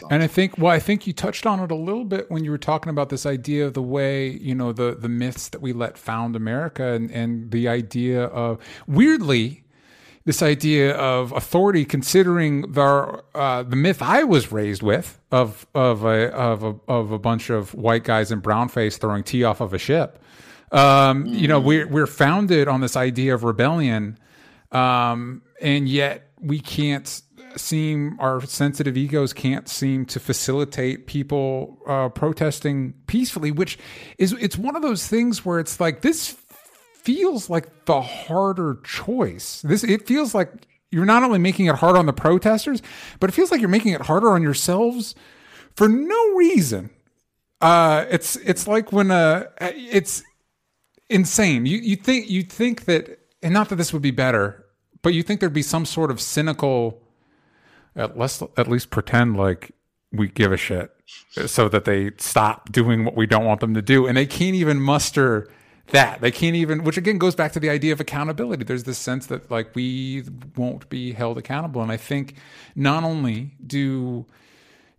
And 0.09 0.23
I 0.23 0.27
think, 0.27 0.57
well, 0.57 0.71
I 0.71 0.79
think 0.79 1.07
you 1.07 1.13
touched 1.13 1.45
on 1.45 1.59
it 1.59 1.71
a 1.71 1.75
little 1.75 2.05
bit 2.05 2.29
when 2.29 2.43
you 2.43 2.51
were 2.51 2.57
talking 2.57 2.89
about 2.89 3.09
this 3.09 3.25
idea 3.25 3.65
of 3.67 3.73
the 3.73 3.81
way, 3.81 4.29
you 4.29 4.55
know, 4.55 4.71
the 4.73 4.95
the 4.95 5.09
myths 5.09 5.49
that 5.49 5.61
we 5.61 5.73
let 5.73 5.97
found 5.97 6.35
America, 6.35 6.83
and 6.93 7.11
and 7.11 7.51
the 7.51 7.67
idea 7.67 8.25
of 8.25 8.59
weirdly, 8.87 9.63
this 10.25 10.41
idea 10.41 10.95
of 10.95 11.31
authority, 11.31 11.85
considering 11.85 12.71
the 12.73 13.23
uh, 13.33 13.63
the 13.63 13.75
myth 13.75 14.01
I 14.01 14.23
was 14.23 14.51
raised 14.51 14.83
with 14.83 15.19
of 15.31 15.65
of 15.73 16.03
a 16.03 16.31
of 16.31 16.63
a 16.63 16.75
of 16.87 17.11
a 17.11 17.19
bunch 17.19 17.49
of 17.49 17.73
white 17.73 18.03
guys 18.03 18.31
in 18.31 18.39
brown 18.39 18.69
face 18.69 18.97
throwing 18.97 19.23
tea 19.23 19.43
off 19.43 19.61
of 19.61 19.73
a 19.73 19.79
ship. 19.79 20.19
Um, 20.71 21.25
mm. 21.25 21.39
You 21.39 21.47
know, 21.47 21.59
we're 21.59 21.87
we're 21.87 22.07
founded 22.07 22.67
on 22.67 22.81
this 22.81 22.95
idea 22.95 23.33
of 23.33 23.43
rebellion, 23.43 24.19
um, 24.71 25.41
and 25.61 25.89
yet 25.89 26.29
we 26.39 26.59
can't 26.59 27.21
seem 27.57 28.17
our 28.19 28.41
sensitive 28.41 28.97
egos 28.97 29.33
can't 29.33 29.67
seem 29.67 30.05
to 30.07 30.19
facilitate 30.19 31.07
people 31.07 31.77
uh, 31.87 32.09
protesting 32.09 32.93
peacefully, 33.07 33.51
which 33.51 33.77
is 34.17 34.33
it's 34.33 34.57
one 34.57 34.75
of 34.75 34.81
those 34.81 35.07
things 35.07 35.45
where 35.45 35.59
it's 35.59 35.79
like 35.79 36.01
this 36.01 36.35
feels 37.03 37.49
like 37.49 37.85
the 37.85 38.01
harder 38.01 38.77
choice. 38.83 39.61
This 39.61 39.83
it 39.83 40.07
feels 40.07 40.35
like 40.35 40.51
you're 40.91 41.05
not 41.05 41.23
only 41.23 41.39
making 41.39 41.67
it 41.67 41.75
hard 41.75 41.95
on 41.95 42.05
the 42.05 42.13
protesters, 42.13 42.81
but 43.19 43.29
it 43.29 43.33
feels 43.33 43.51
like 43.51 43.59
you're 43.61 43.69
making 43.69 43.93
it 43.93 44.01
harder 44.01 44.29
on 44.29 44.41
yourselves 44.41 45.15
for 45.75 45.87
no 45.87 46.33
reason. 46.35 46.89
Uh, 47.61 48.05
it's 48.09 48.35
it's 48.37 48.67
like 48.67 48.91
when 48.91 49.11
uh, 49.11 49.45
it's 49.59 50.23
insane. 51.09 51.65
You 51.65 51.77
you 51.77 51.95
think 51.95 52.29
you 52.29 52.43
think 52.43 52.85
that, 52.85 53.19
and 53.43 53.53
not 53.53 53.69
that 53.69 53.75
this 53.75 53.91
would 53.93 54.01
be 54.01 54.11
better, 54.11 54.65
but 55.01 55.13
you 55.13 55.23
think 55.23 55.39
there'd 55.39 55.53
be 55.53 55.61
some 55.61 55.85
sort 55.85 56.11
of 56.11 56.21
cynical. 56.21 57.01
At 57.95 58.17
least 58.17 58.43
at 58.57 58.67
least 58.67 58.89
pretend 58.89 59.37
like 59.37 59.71
we 60.11 60.27
give 60.27 60.51
a 60.51 60.57
shit, 60.57 60.91
so 61.45 61.69
that 61.69 61.85
they 61.85 62.11
stop 62.17 62.71
doing 62.71 63.05
what 63.05 63.15
we 63.15 63.25
don't 63.25 63.45
want 63.45 63.59
them 63.59 63.73
to 63.73 63.81
do, 63.81 64.07
and 64.07 64.17
they 64.17 64.25
can't 64.25 64.55
even 64.55 64.79
muster 64.79 65.49
that. 65.91 66.21
They 66.21 66.31
can't 66.31 66.55
even 66.55 66.83
which 66.83 66.97
again 66.97 67.17
goes 67.17 67.35
back 67.35 67.51
to 67.53 67.59
the 67.59 67.69
idea 67.69 67.93
of 67.93 67.99
accountability. 67.99 68.63
There's 68.63 68.83
this 68.83 68.97
sense 68.97 69.27
that 69.27 69.49
like 69.51 69.75
we 69.75 70.23
won't 70.55 70.89
be 70.89 71.13
held 71.13 71.37
accountable. 71.37 71.81
And 71.81 71.91
i 71.91 71.97
think 71.97 72.35
not 72.75 73.03
only 73.03 73.51
do 73.65 74.25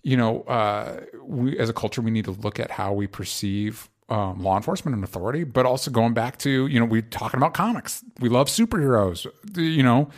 you 0.03 0.16
know 0.16 0.43
uh, 0.43 1.01
we 1.22 1.59
as 1.59 1.68
a 1.68 1.72
culture 1.72 2.01
we 2.01 2.11
need 2.11 2.24
to 2.24 2.32
look 2.32 2.59
at 2.59 2.70
how 2.70 2.93
we 2.93 3.07
perceive 3.07 3.88
um, 4.09 4.43
law 4.43 4.57
enforcement 4.57 4.95
and 4.95 5.05
authority 5.05 5.45
but 5.45 5.64
also 5.64 5.91
going 5.91 6.14
back 6.14 6.38
to 6.38 6.66
you 6.66 6.80
know 6.80 6.86
we're 6.86 7.03
talking 7.03 7.38
about 7.38 7.55
comics. 7.55 8.05
We 8.18 8.28
love 8.28 8.49
superheroes 8.49 9.26
you 9.57 9.82
know. 9.82 10.11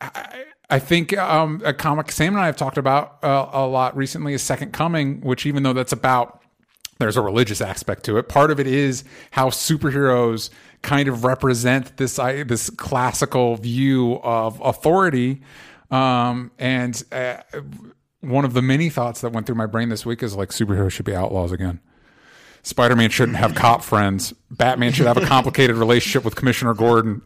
I, 0.00 0.44
I 0.72 0.78
think 0.78 1.16
um, 1.18 1.60
a 1.66 1.74
comic 1.74 2.10
Sam 2.10 2.32
and 2.32 2.42
I 2.42 2.46
have 2.46 2.56
talked 2.56 2.78
about 2.78 3.22
uh, 3.22 3.50
a 3.52 3.66
lot 3.66 3.94
recently 3.94 4.32
is 4.32 4.42
Second 4.42 4.72
Coming, 4.72 5.20
which 5.20 5.44
even 5.44 5.64
though 5.64 5.74
that's 5.74 5.92
about 5.92 6.40
there's 6.98 7.18
a 7.18 7.20
religious 7.20 7.60
aspect 7.60 8.04
to 8.04 8.16
it. 8.16 8.30
Part 8.30 8.50
of 8.50 8.58
it 8.58 8.66
is 8.66 9.04
how 9.32 9.50
superheroes 9.50 10.48
kind 10.80 11.08
of 11.08 11.24
represent 11.24 11.98
this 11.98 12.16
this 12.16 12.70
classical 12.70 13.56
view 13.56 14.18
of 14.22 14.62
authority. 14.62 15.42
Um, 15.90 16.50
and 16.58 17.02
uh, 17.12 17.42
one 18.22 18.46
of 18.46 18.54
the 18.54 18.62
many 18.62 18.88
thoughts 18.88 19.20
that 19.20 19.30
went 19.30 19.46
through 19.46 19.56
my 19.56 19.66
brain 19.66 19.90
this 19.90 20.06
week 20.06 20.22
is 20.22 20.34
like 20.34 20.48
superheroes 20.48 20.92
should 20.92 21.04
be 21.04 21.14
outlaws 21.14 21.52
again. 21.52 21.80
Spider 22.62 22.96
Man 22.96 23.10
shouldn't 23.10 23.36
have 23.36 23.54
cop 23.54 23.82
friends. 23.82 24.32
Batman 24.50 24.92
should 24.92 25.06
have 25.06 25.18
a 25.18 25.26
complicated 25.26 25.76
relationship 25.84 26.24
with 26.24 26.34
Commissioner 26.34 26.72
Gordon. 26.72 27.20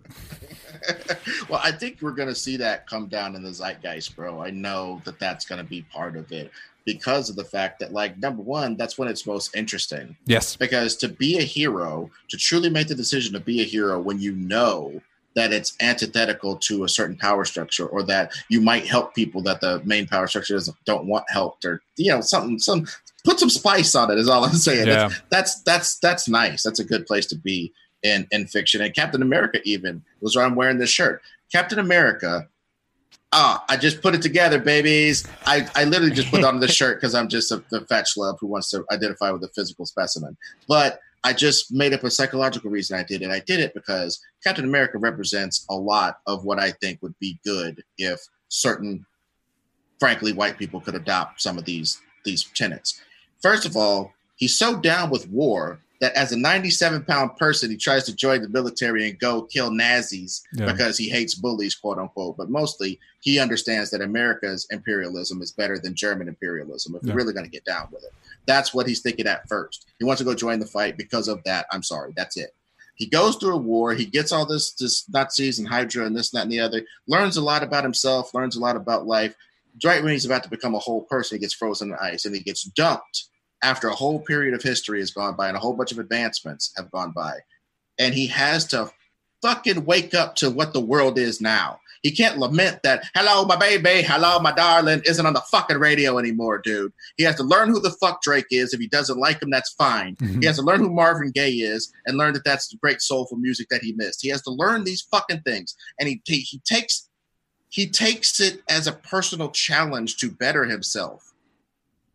well, 1.49 1.61
I 1.63 1.73
think 1.73 1.99
we're 2.01 2.13
going 2.13 2.29
to 2.29 2.35
see 2.35 2.57
that 2.59 2.87
come 2.87 3.09
down 3.09 3.35
in 3.35 3.43
the 3.43 3.51
zeitgeist, 3.51 4.15
bro. 4.17 4.43
I 4.43 4.51
know 4.51 5.01
that 5.05 5.19
that's 5.19 5.45
going 5.45 5.63
to 5.63 5.69
be 5.69 5.83
part 5.83 6.17
of 6.17 6.31
it 6.33 6.51
because 6.85 7.29
of 7.29 7.37
the 7.37 7.45
fact 7.45 7.81
that 7.81 7.93
like 7.93 8.17
number 8.19 8.43
one 8.43 8.77
that's 8.77 8.97
when 8.97 9.09
it's 9.09 9.27
most 9.27 9.55
interesting. 9.55 10.17
Yes. 10.27 10.57
Because 10.57 10.97
to 10.97 11.09
be 11.09 11.39
a 11.39 11.43
hero 11.43 12.11
to 12.29 12.37
truly 12.37 12.71
make 12.71 12.89
the 12.89 12.95
decision 12.95 13.33
to 13.35 13.41
be 13.41 13.61
a 13.61 13.65
hero 13.65 14.01
when 14.01 14.21
you 14.21 14.33
know 14.33 15.01
that 15.35 15.53
it's 15.53 15.75
antithetical 15.81 16.57
to 16.57 16.85
a 16.85 16.89
certain 16.89 17.17
power 17.17 17.45
structure 17.45 17.87
or 17.87 18.03
that 18.05 18.33
you 18.49 18.61
might 18.61 18.87
help 18.87 19.15
people 19.15 19.43
that 19.43 19.61
the 19.61 19.83
main 19.85 20.07
power 20.07 20.27
structure 20.27 20.55
doesn't 20.55 20.77
don't 20.87 21.07
want 21.07 21.25
helped 21.29 21.65
or 21.65 21.83
you 21.97 22.11
know 22.11 22.23
something 22.23 22.59
some 22.59 22.87
put 23.23 23.39
some 23.39 23.51
spice 23.51 23.95
on 23.95 24.11
it 24.11 24.17
is 24.17 24.29
all 24.29 24.45
i'm 24.45 24.55
saying. 24.55 24.87
Yeah. 24.87 25.11
that's, 25.29 25.61
that's 25.63 25.63
that's 25.63 25.99
that's 25.99 26.29
nice. 26.29 26.63
That's 26.63 26.79
a 26.79 26.85
good 26.85 27.07
place 27.07 27.27
to 27.27 27.37
be 27.37 27.73
in 28.03 28.27
in 28.31 28.47
fiction 28.47 28.81
and 28.81 28.95
captain 28.95 29.23
america 29.23 29.61
even 29.65 30.03
was 30.21 30.37
where 30.37 30.45
i'm 30.45 30.55
wearing 30.55 30.79
this 30.79 30.91
shirt 30.91 31.23
captain 31.53 31.79
america 31.79 32.49
Ah, 33.33 33.65
I 33.69 33.77
just 33.77 34.01
put 34.01 34.15
it 34.15 34.23
together, 34.23 34.59
babies. 34.59 35.27
I, 35.45 35.69
I 35.75 35.85
literally 35.85 36.15
just 36.15 36.31
put 36.31 36.45
on 36.45 36.61
this 36.61 36.73
shirt 36.75 36.99
because 36.99 37.15
I'm 37.15 37.29
just 37.29 37.51
a, 37.51 37.63
a 37.73 37.85
fat 37.85 38.07
schlub 38.07 38.39
who 38.41 38.47
wants 38.47 38.71
to 38.71 38.85
identify 38.91 39.31
with 39.31 39.43
a 39.43 39.49
physical 39.49 39.85
specimen. 39.85 40.37
But 40.69 41.01
I 41.25 41.33
just 41.33 41.73
made 41.73 41.93
up 41.93 42.05
a 42.05 42.11
psychological 42.11 42.71
reason 42.71 42.99
I 42.99 43.03
did 43.03 43.23
it. 43.23 43.31
I 43.31 43.41
did 43.41 43.59
it 43.59 43.75
because 43.75 44.25
Captain 44.45 44.65
America 44.65 44.99
represents 44.99 45.67
a 45.69 45.75
lot 45.75 46.21
of 46.27 46.45
what 46.45 46.61
I 46.61 46.71
think 46.71 47.03
would 47.03 47.19
be 47.19 47.39
good 47.45 47.83
if 47.99 48.21
certain, 48.49 49.05
frankly, 49.99 50.33
white 50.33 50.57
people 50.57 50.81
could 50.81 50.95
adopt 50.95 51.43
some 51.43 51.59
of 51.59 51.65
these 51.65 52.01
these 52.25 52.45
tenets. 52.55 53.01
First 53.43 53.67
of 53.67 53.77
all, 53.77 54.13
he's 54.37 54.57
so 54.57 54.77
down 54.77 55.11
with 55.11 55.29
war 55.29 55.81
that 56.01 56.15
as 56.15 56.33
a 56.33 56.39
97 56.39 57.05
pound 57.05 57.37
person, 57.37 57.71
he 57.71 57.77
tries 57.77 58.05
to 58.05 58.15
join 58.15 58.43
the 58.43 58.49
military 58.49 59.09
and 59.09 59.19
go 59.19 59.43
kill 59.43 59.71
Nazis 59.71 60.43
yeah. 60.53 60.71
because 60.71 60.99
he 60.99 61.09
hates 61.09 61.35
bullies, 61.35 61.75
quote 61.75 61.99
unquote. 61.99 62.37
But 62.37 62.51
mostly, 62.51 62.99
he 63.21 63.39
understands 63.39 63.91
that 63.91 64.03
America's 64.03 64.67
imperialism 64.71 65.43
is 65.43 65.53
better 65.53 65.79
than 65.79 65.95
German 65.95 66.29
imperialism 66.29 66.95
if 66.95 67.03
yeah. 67.03 67.13
we're 67.13 67.19
really 67.19 67.33
going 67.33 67.47
to 67.47 67.51
get 67.51 67.65
down 67.65 67.89
with 67.93 68.05
it. 68.05 68.13
That's 68.47 68.75
what 68.75 68.87
he's 68.87 69.01
thinking 69.01 69.27
at 69.27 69.49
first. 69.49 69.87
He 69.99 70.05
wants 70.05 70.21
to 70.21 70.25
go 70.25 70.35
join 70.35 70.59
the 70.59 70.67
fight 70.67 70.97
because 70.97 71.29
of 71.29 71.43
that. 71.45 71.67
I'm 71.73 71.83
sorry, 71.83 72.13
that's 72.17 72.37
it. 72.37 72.55
He 72.95 73.07
goes 73.07 73.37
through 73.37 73.55
a 73.55 73.59
war. 73.59 73.93
He 73.93 74.07
gets 74.07 74.33
all 74.33 74.47
this, 74.47 74.73
this 74.73 75.07
Nazis 75.11 75.59
and 75.59 75.69
Hydra 75.69 76.07
and 76.07 76.17
this, 76.17 76.33
and 76.33 76.39
that, 76.39 76.45
and 76.45 76.53
the 76.53 76.61
other. 76.61 76.83
Learns 77.07 77.37
a 77.37 77.43
lot 77.43 77.63
about 77.63 77.85
himself. 77.85 78.33
Learns 78.33 78.57
a 78.57 78.61
lot 78.61 78.75
about 78.75 79.07
life. 79.07 79.35
Right 79.85 80.03
when 80.03 80.13
he's 80.13 80.25
about 80.25 80.43
to 80.45 80.49
become 80.49 80.75
a 80.75 80.79
whole 80.79 81.03
person, 81.03 81.37
he 81.37 81.41
gets 81.41 81.53
frozen 81.53 81.89
in 81.89 81.93
the 81.93 82.03
ice 82.03 82.25
and 82.25 82.35
he 82.35 82.41
gets 82.41 82.65
dumped 82.65 83.29
after 83.67 83.89
a 83.89 83.95
whole 83.95 84.21
period 84.21 84.55
of 84.55 84.63
history 84.63 85.01
has 85.01 85.11
gone 85.11 85.35
by 85.35 85.49
and 85.49 85.57
a 85.57 85.61
whole 85.61 85.75
bunch 85.75 85.91
of 85.91 85.99
advancements 85.99 86.73
have 86.77 86.89
gone 86.93 87.11
by. 87.11 87.33
And 87.99 88.15
he 88.15 88.29
has 88.29 88.65
to 88.69 88.91
fucking 89.43 89.85
wake 89.85 90.15
up 90.15 90.37
to 90.37 90.51
what 90.51 90.73
the 90.73 90.81
world 90.81 91.19
is 91.19 91.41
now. 91.41 91.81
He 92.03 92.13
can't 92.13 92.39
lament 92.39 92.85
that, 92.85 93.03
hello, 93.17 93.45
my 93.45 93.57
baby, 93.57 94.03
hello, 94.03 94.39
my 94.39 94.53
darling, 94.53 95.03
isn't 95.05 95.27
on 95.27 95.33
the 95.33 95.41
fucking 95.41 95.79
radio 95.79 96.19
anymore, 96.19 96.59
dude. 96.63 96.93
He 97.17 97.25
has 97.25 97.35
to 97.37 97.43
learn 97.43 97.69
who 97.69 97.81
the 97.81 97.91
fuck 97.91 98.23
Drake 98.23 98.47
is. 98.51 98.73
If 98.73 98.79
he 98.79 98.87
doesn't 98.87 99.19
like 99.19 99.43
him, 99.43 99.51
that's 99.51 99.73
fine. 99.73 100.15
Mm-hmm. 100.17 100.41
He 100.41 100.47
has 100.47 100.57
to 100.57 100.63
learn 100.63 100.79
who 100.79 100.91
Marvin 100.91 101.33
Gaye 101.33 101.51
is 101.51 101.93
and 102.07 102.17
learn 102.17 102.35
that 102.35 102.45
that's 102.45 102.69
the 102.69 102.77
great 102.77 103.03
soulful 103.03 103.39
music 103.39 103.67
that 103.71 103.83
he 103.83 103.93
missed. 103.95 104.23
He 104.23 104.29
has 104.29 104.43
to 104.43 104.51
learn 104.51 104.85
these 104.85 105.03
fucking 105.03 105.41
things. 105.41 105.75
And 105.99 106.09
he, 106.09 106.23
he, 106.25 106.39
he 106.39 106.61
takes 106.61 107.09
he 107.69 107.89
takes 107.89 108.39
it 108.41 108.63
as 108.71 108.87
a 108.87 108.93
personal 108.93 109.51
challenge 109.51 110.19
to 110.19 110.31
better 110.31 110.65
himself, 110.65 111.35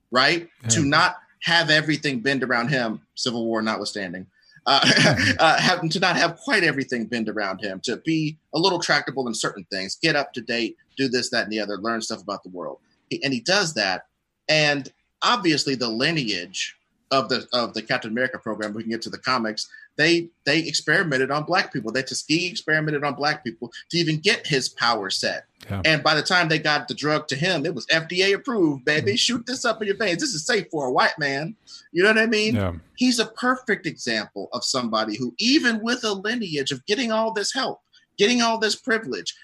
right? 0.10 0.48
Yeah. 0.64 0.70
To 0.70 0.86
not 0.86 1.18
have 1.42 1.70
everything 1.70 2.20
bend 2.20 2.44
around 2.44 2.70
him, 2.70 3.02
Civil 3.16 3.46
War 3.46 3.62
notwithstanding, 3.62 4.26
uh, 4.66 4.80
uh, 5.40 5.60
have, 5.60 5.88
to 5.90 6.00
not 6.00 6.16
have 6.16 6.38
quite 6.38 6.64
everything 6.64 7.06
bend 7.06 7.30
around 7.30 7.60
him, 7.62 7.80
to 7.82 7.98
be 7.98 8.38
a 8.54 8.60
little 8.60 8.80
tractable 8.80 9.28
in 9.28 9.34
certain 9.34 9.66
things, 9.72 9.98
get 10.02 10.16
up 10.16 10.34
to 10.34 10.42
date, 10.42 10.78
do 10.98 11.08
this, 11.08 11.30
that, 11.30 11.44
and 11.44 11.52
the 11.52 11.60
other, 11.60 11.78
learn 11.78 12.02
stuff 12.02 12.22
about 12.22 12.44
the 12.44 12.50
world. 12.50 12.80
He, 13.10 13.24
and 13.24 13.34
he 13.34 13.40
does 13.40 13.74
that. 13.74 14.06
And 14.50 14.92
obviously, 15.24 15.76
the 15.76 15.90
lineage 15.90 16.76
of 17.12 17.28
the 17.28 17.48
of 17.54 17.74
the 17.74 17.82
Captain 17.82 18.12
America 18.12 18.40
program, 18.40 18.74
we 18.74 18.84
can 18.84 18.92
get 18.92 19.02
to 19.04 19.10
the 19.10 19.18
comics. 19.18 19.70
They 19.98 20.30
they 20.46 20.60
experimented 20.60 21.32
on 21.32 21.44
black 21.44 21.74
people. 21.74 21.92
They 21.92 22.04
Tuskegee 22.04 22.48
experimented 22.48 23.04
on 23.04 23.16
black 23.16 23.44
people 23.44 23.72
to 23.90 23.98
even 23.98 24.20
get 24.20 24.48
his 24.48 24.70
power 24.70 25.10
set. 25.10 25.46
Yeah. 25.70 25.82
And 25.86 26.04
by 26.04 26.16
the 26.16 26.24
time 26.24 26.50
they 26.50 26.60
got 26.60 26.88
the 26.88 26.94
drug 26.94 27.28
to 27.28 27.36
him, 27.36 27.66
it 27.66 27.76
was 27.76 27.86
FDA 27.88 28.34
approved, 28.34 28.84
baby. 28.84 29.12
Mm-hmm. 29.12 29.16
Shoot 29.16 29.46
this 29.46 29.64
up 29.64 29.82
in 29.82 29.88
your 29.88 29.98
veins. 29.98 30.20
This 30.20 30.34
is 30.34 30.46
safe 30.46 30.68
for 30.72 30.88
a 30.88 30.92
white 30.92 31.18
man. 31.20 31.56
You 31.92 32.04
know 32.04 32.10
what 32.10 32.18
I 32.18 32.26
mean? 32.26 32.56
Yeah. 32.56 32.74
He's 32.96 33.20
a 33.20 33.26
perfect 33.26 33.86
example 33.86 34.50
of 34.54 34.64
somebody 34.64 35.18
who, 35.18 35.36
even 35.38 35.82
with 35.82 36.04
a 36.04 36.14
lineage 36.14 36.72
of 36.72 36.86
getting 36.86 37.12
all 37.12 37.32
this 37.32 37.54
help, 37.54 37.82
getting 38.18 38.42
all 38.42 38.58
this 38.58 38.76
privilege, 38.76 39.36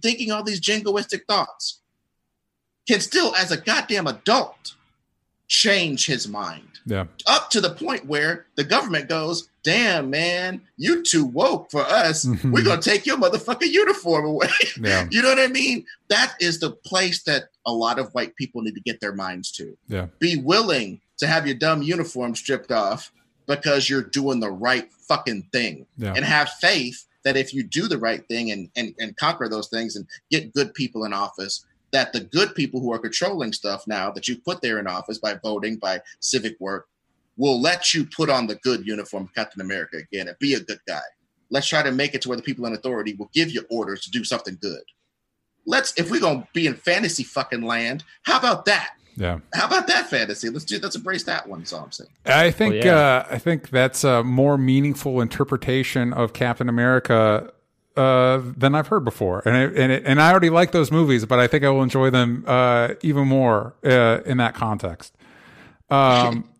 thinking 0.00 0.30
all 0.30 0.44
these 0.44 0.60
jingoistic 0.60 1.22
thoughts, 1.28 1.80
can 2.88 3.00
still, 3.00 3.34
as 3.36 3.50
a 3.50 3.56
goddamn 3.56 4.06
adult, 4.06 4.74
change 5.48 6.06
his 6.06 6.26
mind. 6.26 6.68
Yeah. 6.86 7.06
Up 7.26 7.50
to 7.50 7.60
the 7.60 7.74
point 7.74 8.06
where 8.06 8.46
the 8.56 8.64
government 8.64 9.08
goes, 9.08 9.48
damn, 9.64 10.10
man, 10.10 10.60
you 10.76 11.02
too 11.02 11.24
woke 11.24 11.70
for 11.70 11.82
us. 11.82 12.24
Mhm. 12.24 12.52
We're 12.52 12.64
going 12.64 12.80
to 12.80 12.90
take 12.90 13.06
your 13.06 13.16
motherfucking 13.16 13.70
uniform 13.70 14.24
away. 14.26 14.48
Yeah. 14.80 15.06
you 15.10 15.22
know 15.22 15.28
what 15.28 15.38
I 15.38 15.46
mean? 15.46 15.84
That 16.08 16.34
is 16.40 16.58
the 16.60 16.70
place 16.72 17.22
that 17.24 17.44
a 17.66 17.72
lot 17.72 17.98
of 17.98 18.12
white 18.14 18.34
people 18.36 18.62
need 18.62 18.74
to 18.74 18.80
get 18.80 19.00
their 19.00 19.14
minds 19.14 19.52
to. 19.52 19.76
Yeah. 19.88 20.06
Be 20.18 20.36
willing 20.36 21.00
to 21.18 21.26
have 21.26 21.46
your 21.46 21.54
dumb 21.56 21.82
uniform 21.82 22.34
stripped 22.34 22.72
off 22.72 23.12
because 23.46 23.88
you're 23.88 24.02
doing 24.02 24.40
the 24.40 24.50
right 24.50 24.90
fucking 25.08 25.48
thing 25.52 25.86
Yeah. 25.96 26.14
and 26.16 26.24
have 26.24 26.48
faith 26.60 27.06
that 27.24 27.36
if 27.36 27.54
you 27.54 27.62
do 27.62 27.86
the 27.86 27.98
right 27.98 28.26
thing 28.26 28.50
and, 28.50 28.68
and, 28.74 28.94
and 28.98 29.16
conquer 29.16 29.48
those 29.48 29.68
things 29.68 29.94
and 29.94 30.06
get 30.30 30.52
good 30.54 30.74
people 30.74 31.04
in 31.04 31.12
office, 31.12 31.64
that 31.92 32.12
the 32.12 32.20
good 32.20 32.54
people 32.54 32.80
who 32.80 32.92
are 32.92 32.98
controlling 32.98 33.52
stuff 33.52 33.86
now 33.86 34.10
that 34.10 34.26
you 34.26 34.36
put 34.38 34.62
there 34.62 34.78
in 34.80 34.86
office 34.88 35.18
by 35.18 35.34
voting, 35.34 35.76
by 35.76 36.00
civic 36.20 36.56
work, 36.58 36.88
will 37.36 37.60
let 37.60 37.94
you 37.94 38.04
put 38.04 38.30
on 38.30 38.46
the 38.46 38.56
good 38.56 38.86
uniform 38.86 39.24
of 39.24 39.34
Captain 39.34 39.60
America 39.60 39.98
again 39.98 40.28
and 40.28 40.38
be 40.38 40.54
a 40.54 40.60
good 40.60 40.80
guy. 40.86 41.00
Let's 41.50 41.68
try 41.68 41.82
to 41.82 41.92
make 41.92 42.14
it 42.14 42.22
to 42.22 42.28
where 42.28 42.36
the 42.36 42.42
people 42.42 42.66
in 42.66 42.72
authority 42.72 43.14
will 43.14 43.30
give 43.32 43.50
you 43.50 43.64
orders 43.70 44.02
to 44.02 44.10
do 44.10 44.24
something 44.24 44.58
good. 44.60 44.82
Let's, 45.66 45.92
if 45.98 46.10
we're 46.10 46.20
gonna 46.20 46.48
be 46.52 46.66
in 46.66 46.74
fantasy 46.74 47.22
fucking 47.22 47.62
land, 47.62 48.04
how 48.22 48.38
about 48.38 48.64
that? 48.66 48.94
Yeah. 49.16 49.40
How 49.54 49.66
about 49.66 49.86
that 49.88 50.08
fantasy? 50.08 50.48
Let's 50.48 50.64
do 50.64 50.78
let's 50.78 50.96
embrace 50.96 51.24
that 51.24 51.46
one. 51.46 51.60
That's 51.60 51.72
all 51.72 51.84
I'm 51.84 51.92
saying. 51.92 52.10
I 52.24 52.50
think 52.50 52.74
Well, 52.74 52.84
yeah. 52.84 52.96
uh, 52.96 53.26
I 53.30 53.38
think 53.38 53.70
that's 53.70 54.04
a 54.04 54.24
more 54.24 54.56
meaningful 54.56 55.20
interpretation 55.20 56.12
of 56.12 56.32
Captain 56.32 56.68
America 56.68 57.52
uh, 57.96 58.40
than 58.56 58.74
I've 58.74 58.86
heard 58.86 59.04
before, 59.04 59.42
and 59.44 59.54
I, 59.54 59.60
and 59.64 59.92
it, 59.92 60.02
and 60.06 60.20
I 60.20 60.30
already 60.30 60.48
like 60.48 60.72
those 60.72 60.90
movies, 60.90 61.26
but 61.26 61.38
I 61.38 61.46
think 61.46 61.62
I 61.62 61.68
will 61.68 61.82
enjoy 61.82 62.08
them 62.08 62.44
uh, 62.46 62.94
even 63.02 63.28
more 63.28 63.74
uh, 63.84 64.20
in 64.24 64.38
that 64.38 64.54
context. 64.54 65.14
Um, 65.90 66.48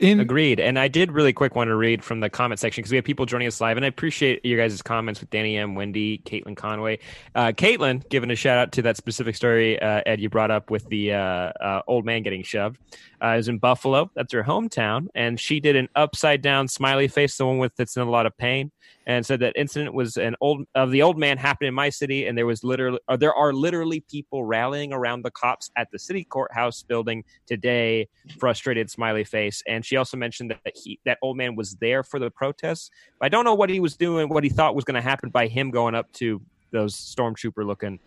in 0.00 0.18
Agreed. 0.18 0.58
And 0.58 0.78
I 0.78 0.88
did 0.88 1.12
really 1.12 1.32
quick 1.32 1.54
want 1.54 1.68
to 1.68 1.76
read 1.76 2.02
from 2.02 2.20
the 2.20 2.30
comment 2.30 2.58
section 2.58 2.80
because 2.80 2.90
we 2.90 2.96
have 2.96 3.04
people 3.04 3.26
joining 3.26 3.46
us 3.46 3.60
live, 3.60 3.76
and 3.76 3.84
I 3.84 3.88
appreciate 3.88 4.44
your 4.44 4.58
guys' 4.58 4.80
comments 4.82 5.20
with 5.20 5.30
Danny 5.30 5.56
M, 5.56 5.74
Wendy, 5.74 6.18
Caitlin 6.18 6.56
Conway. 6.56 6.98
Uh, 7.34 7.48
Caitlin, 7.48 8.08
giving 8.08 8.30
a 8.30 8.34
shout 8.34 8.58
out 8.58 8.72
to 8.72 8.82
that 8.82 8.96
specific 8.96 9.36
story, 9.36 9.80
uh, 9.80 10.02
Ed, 10.06 10.20
you 10.20 10.30
brought 10.30 10.50
up 10.50 10.70
with 10.70 10.88
the 10.88 11.12
uh, 11.12 11.18
uh, 11.18 11.82
old 11.86 12.04
man 12.04 12.22
getting 12.22 12.42
shoved. 12.42 12.78
Uh, 13.22 13.36
is 13.38 13.48
in 13.48 13.58
Buffalo. 13.58 14.10
That's 14.14 14.32
her 14.32 14.42
hometown, 14.42 15.08
and 15.14 15.38
she 15.38 15.60
did 15.60 15.76
an 15.76 15.88
upside 15.94 16.42
down 16.42 16.68
smiley 16.68 17.08
face, 17.08 17.36
the 17.36 17.46
one 17.46 17.58
with 17.58 17.76
that's 17.76 17.96
in 17.96 18.02
a 18.02 18.10
lot 18.10 18.26
of 18.26 18.36
pain, 18.36 18.72
and 19.06 19.24
said 19.26 19.40
that 19.40 19.52
incident 19.56 19.94
was 19.94 20.16
an 20.16 20.36
old 20.40 20.64
of 20.74 20.90
the 20.90 21.02
old 21.02 21.18
man 21.18 21.36
happened 21.36 21.68
in 21.68 21.74
my 21.74 21.90
city, 21.90 22.26
and 22.26 22.36
there 22.38 22.46
was 22.46 22.64
literally 22.64 22.98
or 23.08 23.16
there 23.16 23.34
are 23.34 23.52
literally 23.52 24.00
people 24.00 24.44
rallying 24.44 24.92
around 24.92 25.22
the 25.22 25.30
cops 25.30 25.70
at 25.76 25.90
the 25.90 25.98
city 25.98 26.24
courthouse 26.24 26.82
building 26.82 27.24
today 27.46 28.08
frustrated 28.38 28.90
smiley 28.90 29.24
face. 29.24 29.62
And 29.66 29.84
she 29.84 29.96
also 29.96 30.16
mentioned 30.16 30.50
that 30.50 30.74
he 30.74 30.98
that 31.04 31.18
old 31.22 31.36
man 31.36 31.56
was 31.56 31.76
there 31.76 32.02
for 32.02 32.18
the 32.18 32.30
protests. 32.30 32.90
I 33.20 33.28
don't 33.28 33.44
know 33.44 33.54
what 33.54 33.70
he 33.70 33.80
was 33.80 33.96
doing 33.96 34.28
what 34.28 34.44
he 34.44 34.50
thought 34.50 34.74
was 34.74 34.84
going 34.84 34.94
to 34.94 35.02
happen 35.02 35.30
by 35.30 35.46
him 35.46 35.70
going 35.70 35.94
up 35.94 36.10
to 36.14 36.40
those 36.72 36.94
stormtrooper 36.94 37.66
looking 37.66 37.98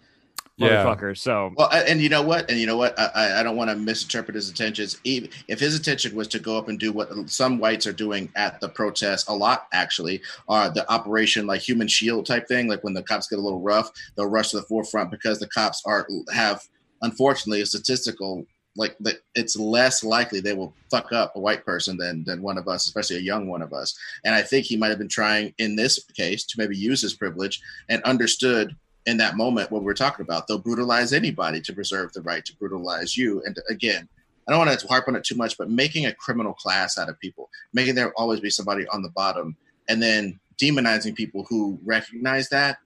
Yeah. 0.57 0.85
motherfuckers 0.85 1.17
so 1.17 1.51
Well, 1.57 1.69
a- 1.71 1.89
and 1.89 1.99
you 1.99 2.09
know 2.09 2.21
what? 2.21 2.49
And 2.49 2.59
you 2.59 2.67
know 2.67 2.77
what? 2.77 2.97
I, 2.99 3.05
I- 3.15 3.39
I 3.39 3.43
don't 3.43 3.55
want 3.55 3.71
to 3.71 3.75
misinterpret 3.75 4.35
his 4.35 4.49
intentions. 4.49 4.99
Even 5.03 5.29
if 5.47 5.59
his 5.59 5.75
intention 5.75 6.15
was 6.15 6.27
to 6.29 6.39
go 6.39 6.57
up 6.57 6.69
and 6.69 6.79
do 6.79 6.91
what 6.91 7.09
some 7.29 7.57
whites 7.57 7.87
are 7.87 7.93
doing 7.93 8.29
at 8.35 8.61
the 8.61 8.69
protest, 8.69 9.29
a 9.29 9.33
lot 9.33 9.67
actually, 9.73 10.21
are 10.47 10.69
the 10.69 10.89
operation 10.91 11.47
like 11.47 11.61
human 11.61 11.87
shield 11.87 12.25
type 12.27 12.47
thing. 12.47 12.67
Like 12.67 12.83
when 12.83 12.93
the 12.93 13.01
cops 13.03 13.27
get 13.27 13.39
a 13.39 13.41
little 13.41 13.61
rough, 13.61 13.89
they'll 14.15 14.27
rush 14.29 14.51
to 14.51 14.57
the 14.57 14.63
forefront 14.63 15.09
because 15.09 15.39
the 15.39 15.47
cops 15.47 15.81
are 15.85 16.07
have, 16.31 16.61
unfortunately, 17.01 17.61
a 17.61 17.65
statistical 17.65 18.45
like 18.75 18.95
that. 18.99 19.21
It's 19.35 19.55
less 19.55 20.03
likely 20.03 20.39
they 20.39 20.53
will 20.53 20.73
fuck 20.91 21.11
up 21.13 21.35
a 21.35 21.39
white 21.39 21.65
person 21.65 21.97
than 21.97 22.23
than 22.25 22.41
one 22.43 22.57
of 22.59 22.67
us, 22.67 22.85
especially 22.85 23.17
a 23.17 23.21
young 23.21 23.47
one 23.47 23.61
of 23.63 23.73
us. 23.73 23.97
And 24.23 24.33
I 24.35 24.41
think 24.43 24.65
he 24.65 24.77
might 24.77 24.89
have 24.89 24.99
been 24.99 25.07
trying 25.09 25.53
in 25.57 25.75
this 25.75 26.03
case 26.15 26.43
to 26.45 26.59
maybe 26.59 26.75
use 26.77 27.01
his 27.01 27.13
privilege 27.15 27.59
and 27.89 28.03
understood 28.03 28.75
in 29.05 29.17
that 29.17 29.35
moment 29.35 29.71
what 29.71 29.83
we're 29.83 29.93
talking 29.93 30.23
about. 30.23 30.47
They'll 30.47 30.59
brutalize 30.59 31.13
anybody 31.13 31.61
to 31.61 31.73
preserve 31.73 32.13
the 32.13 32.21
right 32.21 32.43
to 32.45 32.55
brutalize 32.57 33.17
you. 33.17 33.41
And 33.45 33.57
again, 33.69 34.07
I 34.47 34.51
don't 34.51 34.65
want 34.65 34.77
to 34.79 34.87
harp 34.87 35.07
on 35.07 35.15
it 35.15 35.23
too 35.23 35.35
much, 35.35 35.57
but 35.57 35.69
making 35.69 36.05
a 36.05 36.13
criminal 36.13 36.53
class 36.53 36.97
out 36.97 37.09
of 37.09 37.19
people, 37.19 37.49
making 37.73 37.95
there 37.95 38.13
always 38.13 38.39
be 38.39 38.49
somebody 38.49 38.87
on 38.87 39.01
the 39.01 39.09
bottom, 39.09 39.55
and 39.89 40.01
then 40.01 40.39
demonizing 40.61 41.15
people 41.15 41.45
who 41.49 41.79
recognize 41.83 42.49
that 42.49 42.77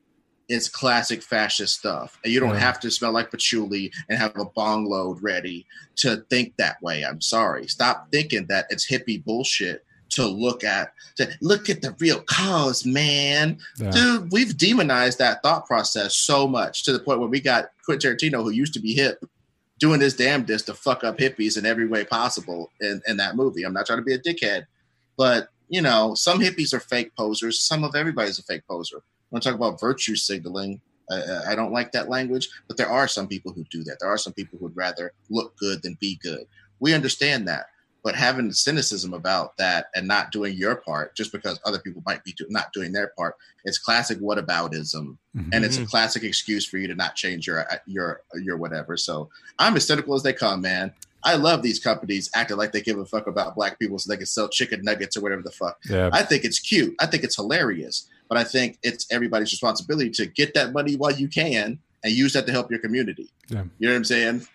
is 0.50 0.70
classic 0.70 1.22
fascist 1.22 1.78
stuff. 1.78 2.18
And 2.24 2.32
you 2.32 2.40
don't 2.40 2.54
Yeah. 2.54 2.60
have 2.60 2.80
to 2.82 2.92
smell 2.92 3.12
like 3.12 3.32
patchouli 3.32 3.92
and 4.08 4.18
have 4.18 4.36
a 4.38 4.46
bong 4.46 4.86
load 4.86 5.22
ready 5.22 5.66
to 5.98 6.24
think 6.30 6.56
that 6.58 6.82
way. 6.82 7.04
I'm 7.04 7.20
sorry. 7.22 7.68
Stop 7.68 8.08
thinking 8.12 8.46
that 8.48 8.66
it's 8.70 8.90
hippie 8.90 9.24
bullshit 9.24 9.84
to 10.18 10.28
look 10.28 10.64
at 10.64 10.94
to 11.16 11.30
look 11.42 11.70
at 11.70 11.82
the 11.82 11.96
real 12.00 12.22
cause, 12.22 12.86
man. 12.86 13.60
Yeah. 13.78 13.92
Dude, 13.92 14.32
we've 14.32 14.58
demonized 14.58 15.20
that 15.20 15.42
thought 15.44 15.66
process 15.66 16.16
so 16.16 16.48
much 16.48 16.84
to 16.84 16.92
the 16.92 17.00
point 17.00 17.20
where 17.20 17.30
we 17.30 17.40
got 17.40 17.70
Quentin 17.86 18.16
Tarantino, 18.16 18.44
who 18.44 18.50
used 18.50 18.74
to 18.74 18.80
be 18.80 18.94
hip, 18.94 19.24
doing 19.80 20.02
his 20.02 20.16
damnedest 20.16 20.66
to 20.66 20.74
fuck 20.74 21.04
up 21.04 21.18
hippies 21.18 21.58
in 21.58 21.66
every 21.66 21.88
way 21.88 22.04
possible 22.04 22.72
in, 22.82 23.02
in 23.08 23.18
that 23.18 23.36
movie. 23.36 23.64
I'm 23.64 23.74
not 23.74 23.86
trying 23.86 24.00
to 24.00 24.06
be 24.06 24.14
a 24.14 24.20
dickhead, 24.20 24.66
but 25.18 25.50
you 25.70 25.82
know, 25.82 26.16
some 26.16 26.40
hippies 26.40 26.74
are 26.74 26.80
fake 26.80 27.16
posers. 27.16 27.62
Some 27.62 27.84
of 27.84 27.96
everybody's 27.96 28.40
a 28.40 28.44
fake 28.44 28.64
poser. 28.68 29.04
When 29.30 29.40
I 29.40 29.42
talk 29.42 29.56
about 29.56 29.80
virtue 29.80 30.16
signaling, 30.16 30.82
I, 31.12 31.52
I 31.52 31.56
don't 31.56 31.74
like 31.74 31.92
that 31.92 32.10
language, 32.10 32.50
but 32.68 32.78
there 32.78 32.90
are 32.90 33.08
some 33.08 33.28
people 33.28 33.52
who 33.52 33.66
do 33.70 33.84
that. 33.84 33.98
There 34.00 34.10
are 34.10 34.18
some 34.18 34.34
people 34.34 34.58
who 34.58 34.66
would 34.66 34.78
rather 34.78 35.14
look 35.30 35.56
good 35.58 35.84
than 35.84 35.98
be 36.00 36.20
good. 36.24 36.48
We 36.80 36.94
understand 36.94 37.48
that 37.48 37.68
but 38.08 38.16
having 38.16 38.50
cynicism 38.54 39.14
about 39.14 39.58
that 39.58 39.88
and 39.94 40.08
not 40.08 40.32
doing 40.32 40.56
your 40.56 40.78
part 40.78 41.14
just 41.14 41.30
because 41.34 41.60
other 41.66 41.78
people 41.78 42.02
might 42.06 42.24
be 42.24 42.32
do- 42.32 42.46
not 42.50 42.72
doing 42.72 42.94
their 42.94 43.12
part 43.18 43.36
it's 43.66 43.78
classic 43.78 44.18
whataboutism. 44.20 45.18
Mhm. 45.36 45.50
and 45.52 45.66
it's 45.66 45.78
a 45.78 45.86
classic 45.86 46.24
excuse 46.24 46.66
for 46.66 46.78
you 46.78 46.88
to 46.88 46.96
not 46.96 47.16
change 47.16 47.46
your 47.46 47.68
your 47.86 48.22
your 48.42 48.56
whatever. 48.56 48.96
So 48.96 49.30
i'm 49.60 49.76
as 49.76 49.86
cynical 49.86 50.16
as 50.16 50.24
they 50.24 50.32
come 50.32 50.62
man. 50.62 50.94
I 51.22 51.36
love 51.36 51.62
these 51.64 51.80
companies 51.82 52.30
acting 52.34 52.56
like 52.56 52.72
they 52.72 52.80
give 52.80 52.98
a 52.98 53.06
fuck 53.06 53.28
about 53.28 53.56
black 53.56 53.78
people 53.78 54.00
so 54.00 54.10
they 54.10 54.16
can 54.16 54.26
sell 54.26 54.48
chicken 54.48 54.80
nuggets 54.84 55.18
or 55.18 55.22
whatever 55.22 55.42
the 55.42 55.52
fuck. 55.52 55.78
Yeah. 55.90 56.10
i 56.14 56.24
think 56.24 56.46
it's 56.46 56.60
cute. 56.60 56.96
I 57.02 57.08
think 57.08 57.26
it's 57.26 57.36
hilarious. 57.36 58.08
But 58.30 58.38
i 58.38 58.46
think 58.46 58.70
it's 58.84 59.06
everybody's 59.12 59.52
responsibility 59.52 60.12
to 60.12 60.28
get 60.28 60.54
that 60.54 60.72
money 60.72 60.96
while 60.96 61.12
you 61.12 61.28
can 61.28 61.80
and 62.06 62.14
use 62.14 62.32
that 62.36 62.46
to 62.46 62.54
help 62.54 62.72
your 62.72 62.80
community. 62.80 63.28
Yeah. 63.50 63.64
you 63.80 63.88
know 63.88 63.94
what 63.94 63.98
i'm 63.98 64.06
saying 64.16 64.48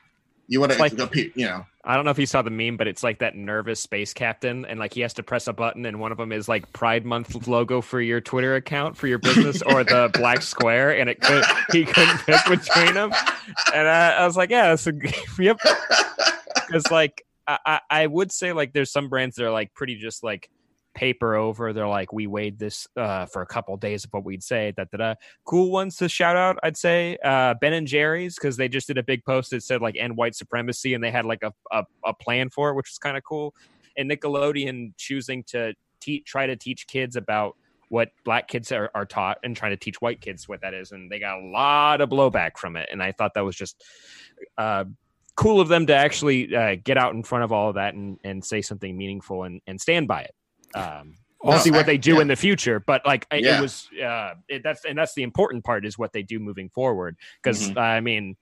you 0.53 0.61
want 0.61 0.71
to 0.73 0.79
Like- 0.79 0.97
compete 0.97 1.33
you 1.35 1.47
know. 1.47 1.65
I 1.85 1.97
don't 1.97 2.05
know 2.05 2.13
if 2.13 2.19
you 2.19 2.27
saw 2.27 2.43
the 2.43 2.51
meme, 2.51 2.77
but 2.77 2.87
it's 2.87 3.03
like 3.03 3.19
that 3.19 3.35
nervous 3.35 3.81
space 3.81 4.15
captain, 4.15 4.65
and 4.67 4.79
like 4.79 4.95
he 4.95 5.01
has 5.01 5.15
to 5.15 5.23
press 5.25 5.49
a 5.49 5.53
button, 5.53 5.85
and 5.85 5.99
one 5.99 6.13
of 6.13 6.19
them 6.19 6.31
is 6.31 6.49
like 6.49 6.73
Pride 6.73 7.05
Month 7.05 7.49
logo 7.49 7.81
for 7.81 8.01
your 8.01 8.21
Twitter 8.21 8.55
account 8.55 8.97
for 8.97 9.09
your 9.09 9.19
business, 9.19 9.63
or 9.63 9.83
the 9.83 10.09
black 10.15 10.43
square, 10.43 10.97
and 10.97 11.11
it 11.11 11.21
could 11.21 11.43
he 11.73 11.85
couldn't 11.85 12.19
pick 12.19 12.37
between 12.49 12.95
them, 12.95 13.13
and 13.75 13.89
I, 13.89 14.11
I 14.19 14.27
was 14.27 14.37
like, 14.37 14.51
yeah, 14.51 14.69
that's 14.69 14.87
a 14.87 14.93
yep, 15.41 15.59
because 16.55 16.89
like 16.93 17.25
I, 17.49 17.59
I 17.67 17.81
I 17.91 18.07
would 18.07 18.31
say 18.31 18.53
like 18.53 18.73
there's 18.73 18.93
some 18.93 19.09
brands 19.09 19.35
that 19.37 19.45
are 19.45 19.51
like 19.51 19.75
pretty 19.75 19.97
just 19.97 20.23
like 20.23 20.49
paper 20.95 21.35
over. 21.35 21.73
They're 21.73 21.89
like 21.89 22.13
we 22.13 22.27
weighed 22.27 22.59
this 22.59 22.87
uh, 22.97 23.27
for 23.27 23.43
a 23.43 23.47
couple 23.47 23.77
days 23.77 24.05
of 24.05 24.13
what 24.13 24.25
we'd 24.25 24.43
say. 24.43 24.73
Da, 24.77 24.85
da, 24.91 24.99
da. 24.99 25.15
Cool 25.45 25.71
ones 25.71 25.97
to 25.97 26.09
shout 26.09 26.37
out, 26.37 26.59
I'd 26.63 26.77
say 26.77 27.19
uh, 27.25 27.55
Ben 27.61 27.73
and 27.73 27.87
Jerry's 27.87 28.37
because 28.37 28.57
they 28.57 28.69
just 28.69 28.87
did 28.87 28.99
a 28.99 29.03
big 29.03 29.25
post 29.25 29.51
that 29.51 29.63
said 29.63 29.81
like 29.81 29.97
end 29.99 30.17
white 30.17 30.35
supremacy 30.35 30.95
and 30.95 31.03
they 31.03 31.11
had 31.11 31.25
like 31.25 31.43
a 31.43 31.53
a, 31.71 31.85
a 32.05 32.15
plan 32.15 32.51
for 32.51 32.71
it, 32.71 32.75
which 32.75 32.89
was 32.91 32.99
kind 32.99 33.17
of 33.17 33.25
cool. 33.25 33.55
And 33.97 34.11
Nickelodeon 34.11 34.95
choosing 34.97 35.45
to 35.49 35.75
te- 36.01 36.23
try 36.23 36.47
to 36.47 36.57
teach 36.57 36.87
kids 36.87 37.17
about 37.17 37.57
what 37.93 38.09
black 38.25 38.49
kids 38.49 38.73
are, 38.73 38.91
are 38.95 39.05
taught 39.05 39.37
and 39.45 39.55
trying 39.55 39.73
to 39.73 39.77
teach 39.77 40.01
white 40.01 40.19
kids 40.23 40.49
what 40.49 40.63
that 40.63 40.73
is 40.73 40.93
and 40.93 41.13
they 41.13 41.19
got 41.19 41.39
a 41.39 41.45
lot 41.45 42.01
of 42.01 42.09
blowback 42.09 42.57
from 42.57 42.75
it 42.75 42.89
and 42.91 43.03
i 43.03 43.13
thought 43.13 43.35
that 43.35 43.45
was 43.45 43.55
just 43.55 43.85
uh, 44.57 44.83
cool 45.37 45.61
of 45.61 45.69
them 45.69 45.87
to 45.87 45.95
actually 45.95 46.55
uh, 46.57 46.75
get 46.83 46.97
out 46.97 47.15
in 47.15 47.23
front 47.23 47.45
of 47.45 47.53
all 47.53 47.69
of 47.69 47.75
that 47.75 47.93
and, 47.93 48.19
and 48.25 48.43
say 48.43 48.63
something 48.63 48.97
meaningful 48.97 49.45
and, 49.45 49.61
and 49.67 49.79
stand 49.79 50.09
by 50.09 50.23
it 50.23 50.35
um, 50.75 51.15
we'll 51.43 51.53
Also- 51.55 51.65
see 51.65 51.71
what 51.71 51.87
they 51.87 51.99
do 51.99 52.15
Yeah. 52.15 52.21
in 52.23 52.29
the 52.29 52.37
future 52.37 52.81
but 52.81 53.05
like 53.07 53.27
I- 53.31 53.37
Yeah. 53.37 53.59
it 53.59 53.61
was 53.63 53.89
uh, 54.03 54.35
it, 54.49 54.63
that's 54.63 54.85
and 54.85 54.97
that's 54.99 55.15
the 55.15 55.23
important 55.23 55.65
part 55.65 55.85
is 55.85 55.99
what 55.99 56.13
they 56.13 56.23
do 56.23 56.39
moving 56.39 56.69
forward 56.69 57.17
because 57.43 57.71
Mhm. 57.71 57.77
i 57.79 58.01
mean 58.01 58.37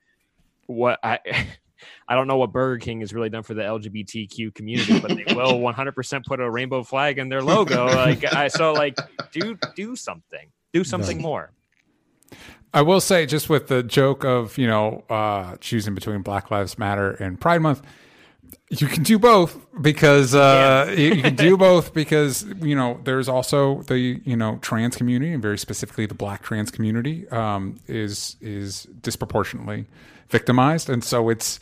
what 0.66 0.98
i 1.02 1.18
I 2.06 2.14
don't 2.14 2.26
know 2.26 2.36
what 2.36 2.52
Burger 2.52 2.76
King 2.78 3.00
has 3.00 3.14
really 3.14 3.30
done 3.30 3.42
for 3.42 3.54
the 3.54 3.62
LGBTQ 3.62 4.52
community, 4.54 5.00
but 5.00 5.16
they 5.16 5.24
will 5.34 5.58
100% 5.60 6.24
put 6.26 6.38
a 6.38 6.50
rainbow 6.50 6.82
flag 6.82 7.16
in 7.18 7.30
their 7.30 7.40
logo. 7.40 7.86
Like, 7.86 8.22
I 8.34 8.48
so 8.48 8.74
like, 8.74 8.98
do 9.32 9.56
do 9.74 9.96
something, 9.96 10.50
do 10.74 10.84
something 10.84 11.16
Right. 11.16 11.22
more. 11.22 11.52
I 12.74 12.82
will 12.82 13.00
say, 13.00 13.24
just 13.24 13.48
with 13.48 13.68
the 13.68 13.82
joke 13.82 14.26
of 14.26 14.58
you 14.58 14.66
know 14.66 15.04
uh, 15.08 15.56
choosing 15.56 15.94
between 15.94 16.20
Black 16.20 16.50
Lives 16.50 16.78
Matter 16.78 17.12
and 17.12 17.40
Pride 17.40 17.62
Month, 17.62 17.80
You 18.70 18.86
can 18.86 19.02
do 19.02 19.18
both 19.18 19.58
because 19.80 20.34
uh, 20.34 20.94
you, 20.96 21.14
you 21.14 21.22
can 21.22 21.34
do 21.34 21.56
both 21.68 21.92
because 21.92 22.44
you 22.60 22.74
know 22.74 23.00
there's 23.04 23.28
also 23.28 23.82
the 23.82 23.98
you 23.98 24.36
know 24.36 24.58
trans 24.62 24.96
community 24.96 25.32
and 25.32 25.42
very 25.42 25.58
specifically 25.58 26.06
the 26.06 26.14
black 26.14 26.42
trans 26.42 26.70
community 26.70 27.28
um, 27.30 27.80
is 27.86 28.36
is 28.40 28.84
disproportionately 29.00 29.86
victimized, 30.28 30.88
and 30.88 31.02
so 31.02 31.28
it's 31.28 31.58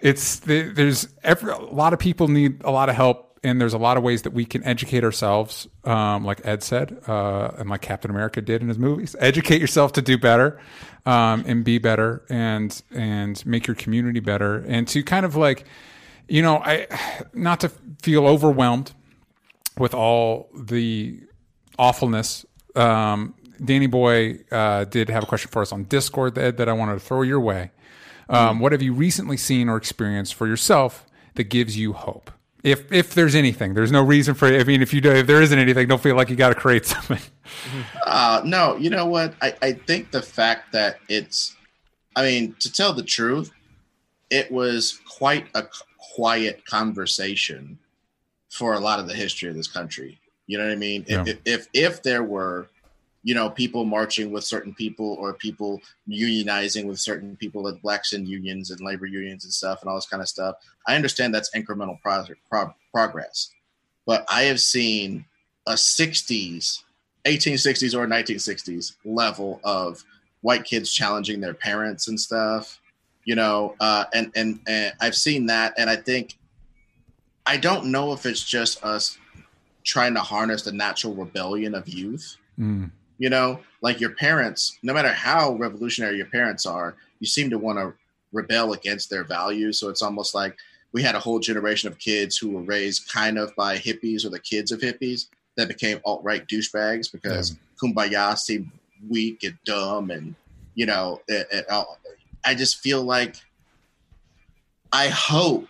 it's 0.00 0.40
there's 0.40 1.08
every, 1.22 1.52
a 1.52 1.58
lot 1.58 1.92
of 1.92 1.98
people 1.98 2.28
need 2.28 2.62
a 2.64 2.70
lot 2.70 2.88
of 2.88 2.94
help 2.94 3.38
and 3.44 3.60
there's 3.60 3.74
a 3.74 3.78
lot 3.78 3.96
of 3.96 4.02
ways 4.02 4.22
that 4.22 4.32
we 4.32 4.44
can 4.44 4.62
educate 4.64 5.04
ourselves 5.04 5.68
um, 5.84 6.24
like 6.24 6.40
ed 6.44 6.62
said 6.62 7.00
uh, 7.06 7.50
and 7.58 7.68
like 7.70 7.80
captain 7.80 8.10
america 8.10 8.40
did 8.40 8.62
in 8.62 8.68
his 8.68 8.78
movies 8.78 9.14
educate 9.18 9.60
yourself 9.60 9.92
to 9.92 10.02
do 10.02 10.18
better 10.18 10.60
um, 11.06 11.44
and 11.46 11.64
be 11.64 11.78
better 11.78 12.24
and 12.28 12.82
and 12.92 13.44
make 13.44 13.66
your 13.66 13.76
community 13.76 14.20
better 14.20 14.58
and 14.68 14.86
to 14.88 15.02
kind 15.02 15.26
of 15.26 15.36
like 15.36 15.64
you 16.28 16.42
know 16.42 16.58
i 16.58 16.86
not 17.32 17.60
to 17.60 17.68
feel 18.02 18.26
overwhelmed 18.26 18.92
with 19.78 19.94
all 19.94 20.48
the 20.54 21.20
awfulness 21.78 22.46
um, 22.76 23.34
danny 23.64 23.86
boy 23.86 24.38
uh, 24.52 24.84
did 24.84 25.08
have 25.08 25.24
a 25.24 25.26
question 25.26 25.50
for 25.50 25.62
us 25.62 25.72
on 25.72 25.84
discord 25.84 26.38
ed 26.38 26.56
that 26.56 26.68
i 26.68 26.72
wanted 26.72 26.94
to 26.94 27.00
throw 27.00 27.22
your 27.22 27.40
way 27.40 27.70
um, 28.28 28.60
what 28.60 28.72
have 28.72 28.82
you 28.82 28.94
recently 28.94 29.36
seen 29.36 29.68
or 29.68 29.76
experienced 29.76 30.34
for 30.34 30.46
yourself 30.46 31.06
that 31.34 31.44
gives 31.44 31.76
you 31.76 31.92
hope? 31.92 32.30
If 32.62 32.92
if 32.92 33.14
there's 33.14 33.34
anything, 33.34 33.74
there's 33.74 33.92
no 33.92 34.02
reason 34.02 34.34
for. 34.34 34.46
I 34.46 34.64
mean, 34.64 34.82
if 34.82 34.94
you 34.94 35.00
do, 35.00 35.10
if 35.10 35.26
there 35.26 35.42
isn't 35.42 35.58
anything, 35.58 35.88
don't 35.88 36.00
feel 36.00 36.16
like 36.16 36.30
you 36.30 36.36
got 36.36 36.50
to 36.50 36.54
create 36.54 36.86
something. 36.86 37.18
Uh, 38.04 38.42
no, 38.44 38.76
you 38.76 38.90
know 38.90 39.06
what? 39.06 39.34
I, 39.42 39.54
I 39.62 39.72
think 39.72 40.10
the 40.10 40.22
fact 40.22 40.72
that 40.72 40.98
it's, 41.08 41.56
I 42.14 42.22
mean, 42.22 42.54
to 42.60 42.72
tell 42.72 42.92
the 42.92 43.02
truth, 43.02 43.50
it 44.30 44.50
was 44.50 45.00
quite 45.08 45.46
a 45.54 45.64
quiet 46.14 46.64
conversation 46.66 47.78
for 48.50 48.74
a 48.74 48.80
lot 48.80 49.00
of 49.00 49.08
the 49.08 49.14
history 49.14 49.48
of 49.48 49.56
this 49.56 49.68
country. 49.68 50.20
You 50.46 50.58
know 50.58 50.64
what 50.64 50.72
I 50.72 50.76
mean? 50.76 51.04
Yeah. 51.08 51.24
If, 51.26 51.38
if 51.44 51.68
if 51.72 52.02
there 52.02 52.22
were 52.22 52.68
you 53.22 53.34
know, 53.34 53.48
people 53.48 53.84
marching 53.84 54.32
with 54.32 54.44
certain 54.44 54.74
people 54.74 55.16
or 55.20 55.34
people 55.34 55.80
unionizing 56.08 56.86
with 56.86 56.98
certain 56.98 57.36
people 57.36 57.68
at 57.68 57.80
blacks 57.80 58.12
in 58.12 58.26
unions 58.26 58.70
and 58.70 58.80
labor 58.80 59.06
unions 59.06 59.44
and 59.44 59.52
stuff 59.52 59.80
and 59.80 59.88
all 59.88 59.96
this 59.96 60.06
kind 60.06 60.20
of 60.20 60.28
stuff. 60.28 60.56
I 60.86 60.96
understand 60.96 61.34
that's 61.34 61.50
incremental 61.50 62.00
pro- 62.02 62.24
pro- 62.50 62.74
progress, 62.92 63.50
but 64.06 64.26
I 64.28 64.42
have 64.44 64.60
seen 64.60 65.24
a 65.66 65.74
60s, 65.74 66.82
1860s 67.24 67.94
or 67.94 68.06
1960s 68.06 68.96
level 69.04 69.60
of 69.64 70.04
white 70.40 70.64
kids 70.64 70.92
challenging 70.92 71.40
their 71.40 71.54
parents 71.54 72.08
and 72.08 72.18
stuff, 72.18 72.80
you 73.24 73.34
know, 73.34 73.76
uh, 73.80 74.04
and, 74.14 74.32
and, 74.34 74.60
and 74.66 74.92
I've 75.00 75.14
seen 75.14 75.46
that. 75.46 75.74
And 75.78 75.88
I 75.88 75.96
think, 75.96 76.36
I 77.46 77.56
don't 77.56 77.86
know 77.86 78.12
if 78.12 78.26
it's 78.26 78.42
just 78.42 78.84
us 78.84 79.18
trying 79.84 80.14
to 80.14 80.20
harness 80.20 80.62
the 80.62 80.72
natural 80.72 81.14
rebellion 81.14 81.74
of 81.74 81.88
youth. 81.88 82.36
Mm 82.58 82.90
you 83.22 83.30
know, 83.30 83.60
like 83.82 84.00
your 84.00 84.10
parents, 84.16 84.78
no 84.82 84.92
matter 84.92 85.12
how 85.12 85.52
revolutionary 85.52 86.16
your 86.16 86.26
parents 86.26 86.66
are, 86.66 86.96
you 87.20 87.26
seem 87.28 87.50
to 87.50 87.56
want 87.56 87.78
to 87.78 87.94
rebel 88.32 88.72
against 88.72 89.10
their 89.10 89.22
values. 89.22 89.78
So 89.78 89.88
it's 89.88 90.02
almost 90.02 90.34
like 90.34 90.56
we 90.90 91.04
had 91.04 91.14
a 91.14 91.20
whole 91.20 91.38
generation 91.38 91.86
of 91.88 92.00
kids 92.00 92.36
who 92.36 92.50
were 92.50 92.62
raised 92.62 93.08
kind 93.12 93.38
of 93.38 93.54
by 93.54 93.78
hippies 93.78 94.24
or 94.24 94.30
the 94.30 94.40
kids 94.40 94.72
of 94.72 94.80
hippies 94.80 95.28
that 95.56 95.68
became 95.68 96.00
alt 96.04 96.22
right 96.24 96.46
douchebags 96.46 97.10
because 97.10 97.52
yeah. 97.52 97.56
kumbaya 97.80 98.36
seemed 98.38 98.70
weak 99.08 99.44
and 99.44 99.58
dumb. 99.64 100.10
And, 100.10 100.34
you 100.74 100.86
know, 100.86 101.20
it, 101.28 101.46
it, 101.50 101.66
I 102.44 102.54
just 102.54 102.78
feel 102.78 103.02
like 103.02 103.36
I 104.92 105.08
hope 105.08 105.68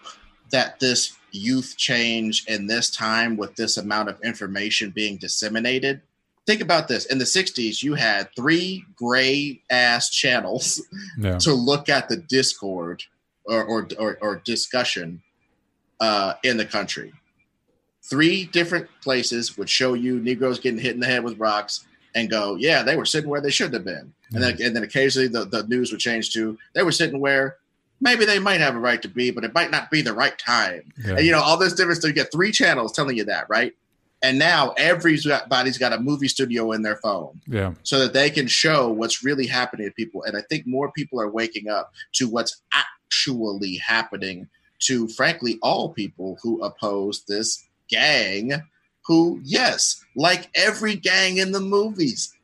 that 0.51 0.81
this 0.81 1.17
youth 1.33 1.75
change 1.77 2.45
in 2.47 2.67
this 2.67 2.91
time 2.91 3.37
with 3.37 3.57
this 3.57 3.77
amount 3.77 4.09
of 4.09 4.21
information 4.23 4.91
being 4.91 5.17
disseminated 5.17 6.03
think 6.47 6.61
about 6.61 6.89
this 6.89 7.07
in 7.07 7.19
the 7.19 7.25
60s 7.25 7.83
you 7.83 7.95
had 7.95 8.29
three 8.37 8.85
gray 8.95 9.61
ass 9.71 10.11
channels 10.11 10.83
yeah. 11.19 11.39
to 11.41 11.53
look 11.55 11.89
at 11.89 12.09
the 12.09 12.17
discord 12.17 13.03
or 13.45 13.65
or, 13.65 13.89
or, 13.99 14.19
or 14.21 14.43
discussion 14.45 15.23
uh, 16.01 16.35
in 16.43 16.57
the 16.57 16.67
country 16.67 17.13
three 18.03 18.47
different 18.47 18.89
places 19.03 19.57
would 19.57 19.71
show 19.71 19.95
you 19.95 20.21
negroes 20.21 20.59
getting 20.59 20.81
hit 20.81 20.95
in 20.95 21.01
the 21.01 21.07
head 21.07 21.25
with 21.25 21.39
rocks 21.39 21.85
and 22.15 22.31
go 22.31 22.57
yeah 22.57 22.83
they 22.83 22.97
were 22.97 23.07
sitting 23.07 23.31
where 23.31 23.41
they 23.41 23.51
should 23.51 23.73
have 23.73 23.85
been 23.85 24.13
and 24.33 24.43
then 24.43 24.57
mm. 24.57 24.67
and 24.67 24.77
then 24.77 24.83
occasionally 24.83 25.29
the, 25.29 25.45
the 25.45 25.63
news 25.65 25.91
would 25.91 26.01
change 26.01 26.33
to 26.33 26.59
they 26.75 26.83
were 26.83 26.93
sitting 26.93 27.21
where 27.21 27.57
maybe 28.01 28.25
they 28.25 28.39
might 28.39 28.61
have 28.61 28.75
a 28.75 28.79
right 28.79 29.03
to 29.03 29.09
be 29.09 29.31
but 29.31 29.45
it 29.45 29.55
might 29.55 29.71
not 29.71 29.91
be 29.91 30.03
the 30.03 30.13
right 30.13 30.39
time 30.39 30.93
yeah. 31.05 31.17
and 31.17 31.25
you 31.25 31.33
know 31.33 31.41
all 31.41 31.57
this 31.57 31.73
difference 31.73 32.01
so 32.01 32.09
you 32.09 32.13
get 32.13 32.33
three 32.33 32.53
channels 32.53 32.93
telling 32.93 33.17
you 33.17 33.25
that 33.25 33.47
right 33.49 33.75
and 34.23 34.39
now 34.39 34.71
everybody's 34.79 35.79
got 35.79 35.93
a 35.93 35.99
movie 35.99 36.29
studio 36.29 36.73
in 36.73 36.83
their 36.83 36.97
phone. 36.97 37.41
Yeah. 37.47 37.75
So 37.83 37.99
that 37.99 38.13
they 38.13 38.31
can 38.31 38.47
show 38.47 38.89
what's 38.89 39.25
really 39.25 39.47
happening 39.47 39.89
to 39.89 39.93
people. 39.93 40.23
And 40.23 40.37
I 40.37 40.43
think 40.43 40.65
more 40.67 40.93
people 40.93 41.21
are 41.21 41.29
waking 41.29 41.69
up 41.69 41.93
to 42.13 42.29
what's 42.29 42.63
actually 42.73 43.77
happening 43.77 44.49
to, 44.83 45.09
frankly, 45.09 45.59
all 45.61 45.89
people 45.89 46.39
who 46.41 46.63
oppose 46.63 47.25
this 47.27 47.67
gang, 47.93 48.63
who, 49.07 49.41
yes, 49.45 50.03
like 50.17 50.51
every 50.55 50.97
gang 50.97 51.37
in 51.37 51.53
the 51.53 51.61
movies, 51.61 52.35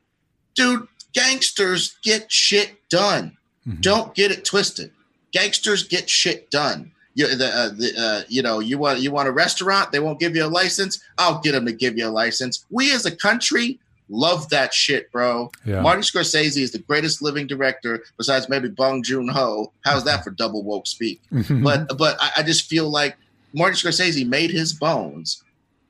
dude, 0.55 0.87
gangsters 1.13 1.97
get 2.05 2.31
shit 2.31 2.77
done. 2.89 3.37
Mm-hmm. 3.67 3.81
Don't 3.81 4.15
get 4.15 4.31
it 4.31 4.45
twisted. 4.45 4.93
Gangsters 5.33 5.87
get 5.87 6.09
shit 6.09 6.51
done 6.51 6.93
you, 7.19 7.35
the, 7.35 7.49
uh, 7.49 7.69
the, 7.71 7.93
uh, 7.99 8.23
you 8.29 8.43
know, 8.43 8.61
you 8.61 8.79
want 8.79 9.01
you 9.01 9.11
want 9.11 9.29
a 9.29 9.33
restaurant, 9.33 9.91
they 9.91 9.99
won't 9.99 10.21
give 10.21 10.37
you 10.37 10.45
a 10.45 10.47
license. 10.47 11.03
I'll 11.19 11.41
get 11.41 11.53
them 11.53 11.67
to 11.67 11.73
give 11.73 11.99
you 11.99 12.07
a 12.07 12.11
license. 12.11 12.65
We 12.71 12.95
as 12.95 13.07
a 13.07 13.15
country 13.15 13.81
love 14.09 14.49
that 14.51 14.73
shit, 14.73 15.11
bro. 15.11 15.51
Yeah. 15.65 15.81
Martin 15.81 16.03
Scorsese 16.03 16.63
is 16.63 16.71
the 16.71 16.79
greatest 16.79 17.21
living 17.21 17.49
director 17.49 18.05
besides 18.17 18.49
maybe 18.49 18.69
Bong 18.69 19.03
Joon 19.03 19.27
Ho. 19.27 19.73
How's 19.85 20.05
that 20.05 20.23
for 20.23 20.31
double 20.31 20.63
woke 20.63 20.87
speak? 20.87 21.21
but 21.51 21.99
but 21.99 22.17
I, 22.21 22.31
I 22.37 22.43
just 22.45 22.67
feel 22.67 22.89
like 22.89 23.17
Martin 23.55 23.77
Scorsese 23.77 24.27
made 24.27 24.51
his 24.51 24.73
bones 24.73 25.43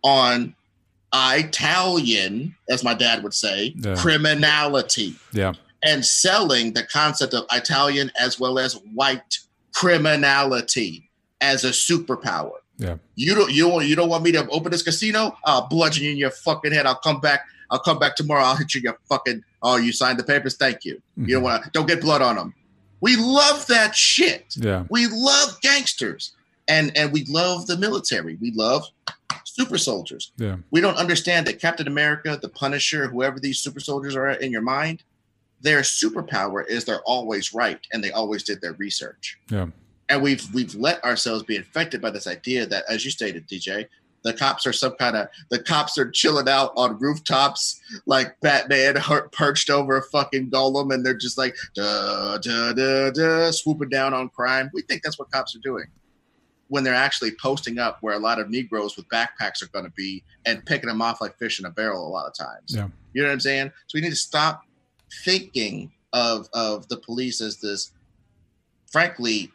on 0.03 0.55
Italian, 1.15 2.55
as 2.69 2.85
my 2.85 2.95
dad 2.95 3.23
would 3.23 3.35
say, 3.35 3.75
yeah. 3.77 3.97
criminality. 3.97 5.15
Yeah. 5.33 5.55
And 5.83 6.05
selling 6.05 6.73
the 6.73 6.83
concept 6.85 7.35
of 7.35 7.45
Italian 7.53 8.11
as 8.21 8.41
well 8.41 8.59
as 8.59 8.75
white 8.95 9.39
criminality 9.75 11.09
as 11.41 11.65
a 11.65 11.71
superpower. 11.71 12.53
Yeah. 12.79 12.97
You 13.17 13.35
don't 13.35 13.53
you 13.53 13.69
don't 13.69 13.87
you 13.87 13.97
don't 13.97 14.09
want 14.09 14.25
me 14.25 14.33
to 14.33 14.49
open 14.51 14.71
this 14.71 14.83
casino? 14.83 15.37
I'll 15.45 15.67
bludgeon 15.69 16.05
you 16.05 16.11
in 16.13 16.17
your 16.17 16.31
fucking 16.31 16.73
head. 16.73 16.87
I'll 16.87 16.95
come 16.97 17.21
back. 17.21 17.47
I'll 17.71 17.81
come 17.81 17.99
back 17.99 18.17
tomorrow. 18.17 18.43
I'll 18.43 18.57
hit 18.57 18.75
you 18.75 18.79
in 18.79 18.85
your 18.85 18.99
fucking. 19.09 19.43
Oh, 19.63 19.77
you 19.77 19.93
signed 19.93 20.19
the 20.19 20.25
papers. 20.25 20.57
Thank 20.57 20.85
you. 20.85 20.97
Mm-hmm. 20.97 21.25
You 21.29 21.35
don't 21.35 21.43
want 21.43 21.65
to. 21.65 21.71
Don't 21.71 21.87
get 21.87 22.01
blood 22.01 22.23
on 22.23 22.37
them. 22.37 22.55
We 23.01 23.17
love 23.17 23.67
that 23.67 23.95
shit. 23.95 24.55
Yeah. 24.57 24.85
We 24.91 25.07
love 25.07 25.61
gangsters, 25.61 26.33
and 26.69 26.97
and 26.97 27.13
we 27.13 27.25
love 27.25 27.67
the 27.67 27.77
military. 27.77 28.37
We 28.37 28.53
love 28.53 28.85
super 29.45 29.79
soldiers. 29.79 30.33
Yeah. 30.37 30.57
We 30.71 30.81
don't 30.81 30.97
understand 30.97 31.47
that 31.47 31.61
Captain 31.61 31.89
America, 31.89 32.39
the 32.41 32.49
Punisher, 32.49 33.09
whoever 33.09 33.41
these 33.41 33.59
super 33.59 33.81
soldiers 33.81 34.15
are 34.15 34.31
in 34.31 34.53
your 34.53 34.63
mind, 34.63 35.03
their 35.61 35.81
superpower 35.81 36.67
is 36.69 36.85
they're 36.85 37.03
always 37.03 37.53
right 37.53 37.81
and 37.93 38.05
they 38.05 38.13
always 38.13 38.43
did 38.43 38.61
their 38.61 38.75
research. 38.75 39.39
Yeah 39.51 39.69
and 40.09 40.23
we've 40.23 40.53
we've 40.55 40.75
let 40.75 41.03
ourselves 41.05 41.43
be 41.43 41.57
infected 41.57 42.01
by 42.01 42.11
this 42.11 42.27
idea 42.27 42.67
that, 42.67 42.85
as 42.89 43.05
you 43.05 43.11
stated, 43.11 43.47
DJ, 43.47 43.87
the 44.25 44.33
cops 44.33 44.67
are 44.67 44.73
some 44.73 44.93
kind 44.93 45.17
of 45.17 45.29
the 45.51 45.63
cops 45.63 45.99
are 45.99 46.11
chilling 46.11 46.49
out 46.49 46.73
on 46.77 46.99
rooftops 46.99 47.81
like 48.07 48.39
Batman 48.41 48.97
perched 49.33 49.71
over 49.71 49.97
a 49.97 50.03
fucking 50.03 50.51
golem, 50.51 50.93
and 50.93 51.05
they're 51.05 51.15
just 51.15 51.39
like 51.39 51.57
da 51.75 52.39
da 52.39 52.73
da 52.73 53.11
da 53.11 53.51
swooping 53.51 53.91
down 53.91 54.15
on 54.15 54.29
crime. 54.29 54.71
We 54.73 54.83
think 54.83 55.03
that's 55.03 55.19
what 55.19 55.31
cops 55.31 55.55
are 55.55 55.61
doing 55.61 55.87
when 56.69 56.85
they're 56.85 56.95
actually 56.95 57.33
posting 57.41 57.79
up 57.79 57.99
where 58.01 58.15
a 58.15 58.19
lot 58.19 58.39
of 58.39 58.51
Negroes 58.51 58.97
with 58.97 59.09
backpacks 59.09 59.63
are 59.63 59.69
going 59.73 59.85
to 59.85 59.91
be 59.93 60.23
and 60.47 60.65
picking 60.65 60.89
them 60.89 61.03
off 61.03 61.21
like 61.21 61.39
fish 61.39 61.59
in 61.59 61.67
a 61.67 61.71
barrel 61.71 62.07
a 62.07 62.11
lot 62.11 62.27
of 62.27 62.35
times. 62.35 62.75
Yeah. 62.75 62.89
You 63.13 63.23
know 63.23 63.29
what 63.29 63.33
I'm 63.33 63.41
saying? 63.41 63.73
So 63.87 63.97
we 63.97 64.01
need 64.01 64.11
to 64.11 64.17
stop 64.17 64.65
thinking 65.25 65.91
of 66.13 66.49
of 66.55 66.89
the 66.89 66.97
police 66.97 67.41
as 67.41 67.61
this, 67.61 67.93
frankly, 68.91 69.51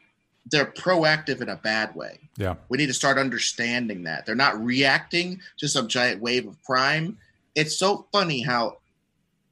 they're 0.52 0.66
proactive 0.66 1.42
in 1.42 1.50
a 1.50 1.56
bad 1.56 1.96
way. 1.96 2.20
Yeah. 2.38 2.56
We 2.70 2.78
need 2.78 2.88
to 2.88 2.94
start 2.94 3.18
understanding 3.18 4.04
that. 4.04 4.26
They're 4.26 4.36
not 4.36 4.62
reacting 4.62 5.40
to 5.58 5.68
some 5.68 5.88
giant 5.88 6.22
wave 6.22 6.48
of 6.48 6.62
crime. 6.64 7.18
It's 7.56 7.78
so 7.78 8.08
funny 8.12 8.42
how 8.42 8.78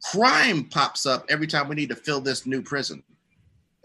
crime 0.04 0.66
pops 0.66 1.06
up 1.06 1.26
every 1.30 1.48
time 1.48 1.70
we 1.70 1.76
need 1.76 1.90
to 1.90 1.96
fill 1.96 2.22
this 2.22 2.46
new 2.46 2.62
prison. 2.62 3.04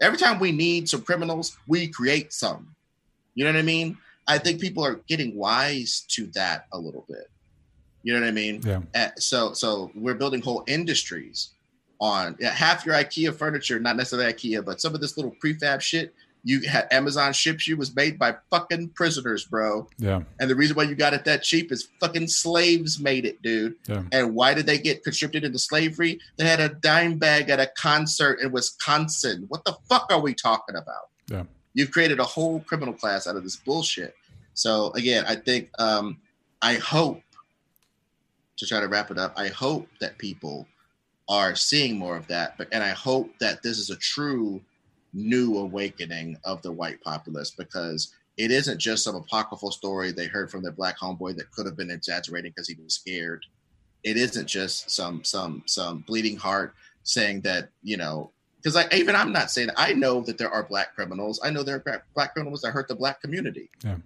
Every 0.01 0.17
time 0.17 0.39
we 0.39 0.51
need 0.51 0.89
some 0.89 1.01
criminals, 1.01 1.57
we 1.67 1.87
create 1.87 2.33
some. 2.33 2.75
You 3.37 3.45
know 3.45 3.51
what 3.51 3.59
I 3.59 3.63
mean? 3.63 3.97
I 4.27 4.39
think 4.39 4.59
people 4.59 4.83
are 4.83 4.95
getting 5.07 5.35
wise 5.35 6.03
to 6.09 6.25
that 6.33 6.65
a 6.73 6.79
little 6.79 7.05
bit. 7.07 7.29
You 8.01 8.13
know 8.13 8.21
what 8.21 8.27
I 8.27 8.31
mean? 8.31 8.61
Yeah. 8.65 8.81
Uh, 8.95 9.09
so 9.17 9.53
so 9.53 9.91
we're 9.93 10.15
building 10.15 10.41
whole 10.41 10.63
industries 10.67 11.51
on 12.01 12.35
yeah, 12.39 12.49
half 12.49 12.85
your 12.85 12.95
IKEA 12.95 13.35
furniture, 13.35 13.79
not 13.79 13.95
necessarily 13.95 14.33
IKEA, 14.33 14.65
but 14.65 14.81
some 14.81 14.95
of 14.95 15.01
this 15.01 15.17
little 15.17 15.35
prefab 15.39 15.81
shit 15.81 16.13
you 16.47 16.61
had 16.61 16.87
Amazon 16.91 17.33
ships 17.33 17.67
you 17.67 17.75
was 17.75 17.93
made 17.93 18.17
by 18.17 18.33
fucking 18.49 18.89
prisoners, 18.89 19.43
bro. 19.43 19.85
Yeah. 19.97 20.21
And 20.39 20.49
the 20.49 20.55
reason 20.55 20.77
why 20.77 20.83
you 20.83 20.95
got 20.95 21.13
it 21.13 21.25
that 21.25 21.43
cheap 21.43 21.73
is 21.73 21.89
fucking 21.99 22.27
slaves 22.27 23.01
made 23.01 23.25
it, 23.25 23.41
dude. 23.41 23.75
Yeah. 23.85 24.03
And 24.13 24.33
why 24.33 24.53
did 24.53 24.65
they 24.65 24.77
get 24.77 25.03
conscripted 25.03 25.43
into 25.43 25.59
slavery? 25.59 26.19
They 26.37 26.47
had 26.47 26.61
a 26.61 26.69
dime 26.69 27.17
bag 27.17 27.49
at 27.49 27.59
a 27.59 27.69
concert 27.77 28.39
in 28.39 28.53
Wisconsin. 28.53 29.43
What 29.49 29.65
the 29.65 29.75
fuck 29.89 30.07
are 30.09 30.21
we 30.21 30.33
talking 30.33 30.75
about? 30.75 31.09
Yeah. 31.29 31.43
You've 31.77 31.91
created 31.91 32.19
a 32.19 32.23
whole 32.23 32.59
criminal 32.61 32.95
class 32.95 33.27
out 33.27 33.35
of 33.35 33.43
this 33.43 33.55
bullshit. 33.55 34.15
So 34.55 34.91
again, 34.93 35.25
I 35.27 35.35
think 35.35 35.69
um, 35.77 36.17
I 36.59 36.73
hope 36.73 37.21
to 38.57 38.65
try 38.65 38.79
to 38.79 38.87
wrap 38.87 39.11
it 39.11 39.19
up. 39.19 39.33
I 39.37 39.49
hope 39.49 39.87
that 40.01 40.17
people 40.17 40.65
are 41.29 41.53
seeing 41.53 41.95
more 41.95 42.17
of 42.17 42.25
that, 42.29 42.57
but 42.57 42.67
and 42.71 42.83
I 42.83 42.89
hope 42.89 43.29
that 43.41 43.61
this 43.61 43.77
is 43.77 43.91
a 43.91 43.95
true 43.97 44.59
new 45.13 45.59
awakening 45.59 46.39
of 46.45 46.63
the 46.63 46.71
white 46.71 46.99
populace 47.03 47.51
because 47.51 48.11
it 48.37 48.49
isn't 48.49 48.79
just 48.79 49.03
some 49.03 49.15
apocryphal 49.15 49.69
story 49.69 50.11
they 50.11 50.25
heard 50.25 50.49
from 50.49 50.63
their 50.63 50.71
black 50.71 50.97
homeboy 50.97 51.35
that 51.37 51.51
could 51.51 51.67
have 51.67 51.77
been 51.77 51.91
exaggerating 51.91 52.53
because 52.55 52.67
he 52.67 52.75
was 52.83 52.95
scared. 52.95 53.45
It 54.03 54.17
isn't 54.17 54.47
just 54.47 54.89
some 54.89 55.23
some 55.23 55.61
some 55.67 56.03
bleeding 56.07 56.37
heart 56.37 56.73
saying 57.03 57.41
that 57.41 57.69
you 57.83 57.97
know 57.97 58.31
because 58.57 58.75
I 58.75 58.85
even 58.93 59.15
I'm 59.15 59.31
not 59.31 59.51
saying 59.51 59.69
I 59.77 59.93
know 59.93 60.21
that 60.21 60.37
there 60.37 60.49
are 60.49 60.63
black 60.63 60.95
criminals. 60.95 61.39
I 61.43 61.49
know 61.49 61.63
there 61.63 61.81
are 61.85 62.03
black 62.13 62.33
criminals 62.33 62.61
that 62.61 62.71
hurt 62.71 62.87
the 62.87 62.95
black 62.95 63.21
community. 63.21 63.69
Yeah. 63.83 63.97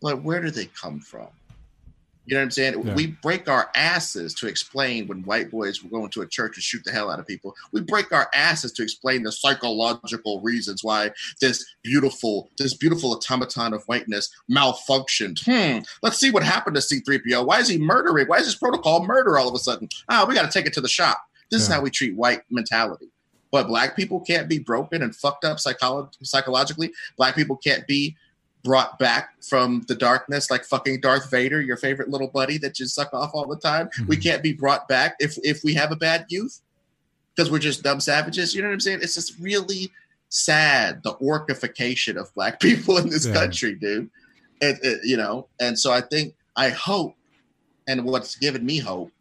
But 0.00 0.22
where 0.22 0.40
do 0.40 0.50
they 0.50 0.66
come 0.66 1.00
from? 1.00 1.28
You 2.26 2.34
know 2.34 2.40
what 2.40 2.44
I'm 2.44 2.50
saying? 2.50 2.82
Yeah. 2.84 2.94
We 2.94 3.06
break 3.22 3.48
our 3.48 3.70
asses 3.76 4.34
to 4.34 4.48
explain 4.48 5.06
when 5.06 5.22
white 5.22 5.48
boys 5.48 5.82
were 5.82 5.90
going 5.90 6.10
to 6.10 6.22
a 6.22 6.26
church 6.26 6.56
and 6.56 6.62
shoot 6.62 6.82
the 6.84 6.90
hell 6.90 7.08
out 7.08 7.20
of 7.20 7.26
people. 7.26 7.54
We 7.72 7.82
break 7.82 8.12
our 8.12 8.28
asses 8.34 8.72
to 8.72 8.82
explain 8.82 9.22
the 9.22 9.30
psychological 9.30 10.40
reasons 10.40 10.82
why 10.82 11.12
this 11.40 11.64
beautiful, 11.84 12.50
this 12.58 12.74
beautiful 12.74 13.12
automaton 13.12 13.72
of 13.72 13.84
whiteness 13.84 14.28
malfunctioned. 14.50 15.38
Hmm. 15.44 15.84
Let's 16.02 16.18
see 16.18 16.32
what 16.32 16.42
happened 16.42 16.74
to 16.74 16.82
C3PO. 16.82 17.46
Why 17.46 17.60
is 17.60 17.68
he 17.68 17.78
murdering? 17.78 18.26
Why 18.26 18.38
is 18.38 18.46
this 18.46 18.56
protocol 18.56 19.06
murder 19.06 19.38
all 19.38 19.48
of 19.48 19.54
a 19.54 19.58
sudden? 19.58 19.88
Ah, 20.08 20.26
we 20.28 20.34
got 20.34 20.50
to 20.50 20.50
take 20.50 20.66
it 20.66 20.72
to 20.74 20.80
the 20.80 20.88
shop. 20.88 21.22
This 21.48 21.62
is 21.62 21.68
how 21.68 21.80
we 21.80 21.90
treat 21.90 22.16
white 22.16 22.42
mentality. 22.50 23.06
But 23.50 23.68
black 23.68 23.96
people 23.96 24.20
can't 24.20 24.48
be 24.48 24.58
broken 24.58 25.02
and 25.02 25.14
fucked 25.14 25.44
up 25.44 25.58
psycholo- 25.58 26.12
psychologically. 26.22 26.92
Black 27.16 27.34
people 27.34 27.56
can't 27.56 27.86
be 27.86 28.16
brought 28.64 28.98
back 28.98 29.40
from 29.44 29.84
the 29.86 29.94
darkness 29.94 30.50
like 30.50 30.64
fucking 30.64 31.00
Darth 31.00 31.30
Vader, 31.30 31.60
your 31.60 31.76
favorite 31.76 32.08
little 32.08 32.26
buddy 32.28 32.58
that 32.58 32.80
you 32.80 32.86
suck 32.86 33.14
off 33.14 33.30
all 33.32 33.46
the 33.46 33.56
time. 33.56 33.88
We 34.08 34.16
Mhm. 34.16 34.22
can't 34.22 34.42
be 34.42 34.52
brought 34.52 34.88
back 34.88 35.14
if 35.20 35.38
if 35.44 35.62
we 35.62 35.74
have 35.74 35.92
a 35.92 35.96
bad 35.96 36.26
youth 36.28 36.60
because 37.34 37.50
we're 37.50 37.60
just 37.60 37.82
dumb 37.84 38.00
savages. 38.00 38.54
You 38.54 38.62
know 38.62 38.68
what 38.68 38.74
I'm 38.74 38.80
saying? 38.80 39.00
It's 39.02 39.14
just 39.14 39.38
really 39.38 39.92
sad 40.28 41.02
the 41.04 41.14
orcification 41.16 42.16
of 42.16 42.34
black 42.34 42.58
people 42.66 42.98
in 42.98 43.08
this 43.08 43.26
Yeah. 43.26 43.34
country, 43.34 43.74
dude. 43.76 44.10
It, 44.60 44.78
it, 44.82 45.00
you 45.04 45.16
know, 45.16 45.46
and 45.60 45.78
so 45.78 45.92
I 45.92 46.00
think 46.00 46.34
I 46.56 46.70
hope, 46.70 47.14
and 47.86 48.04
what's 48.04 48.34
given 48.36 48.64
me 48.66 48.78
hope 48.78 49.12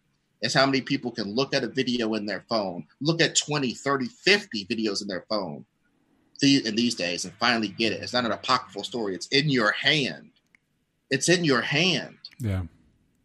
is 0.46 0.54
how 0.54 0.66
many 0.66 0.82
people 0.82 1.12
can 1.12 1.34
look 1.34 1.54
at 1.54 1.64
a 1.64 1.68
video 1.68 2.14
in 2.14 2.26
their 2.26 2.46
phone, 2.48 2.86
look 3.02 3.22
at 3.22 3.36
20, 3.36 3.74
30, 3.74 4.06
50 4.06 4.66
videos 4.66 5.02
in 5.02 5.08
their 5.08 5.26
phone 5.28 5.66
in 6.42 6.76
these 6.76 6.96
days 6.96 7.26
and 7.26 7.34
finally 7.40 7.70
get 7.70 7.92
it. 7.94 8.02
It's 8.02 8.14
not 8.14 8.26
an 8.26 8.32
apocryphal 8.32 8.84
story. 8.84 9.16
It's 9.16 9.28
in 9.28 9.50
your 9.50 9.72
hand. 9.72 10.30
It's 11.10 11.30
in 11.30 11.44
your 11.44 11.62
hand. 11.62 12.18
Yeah. 12.40 12.64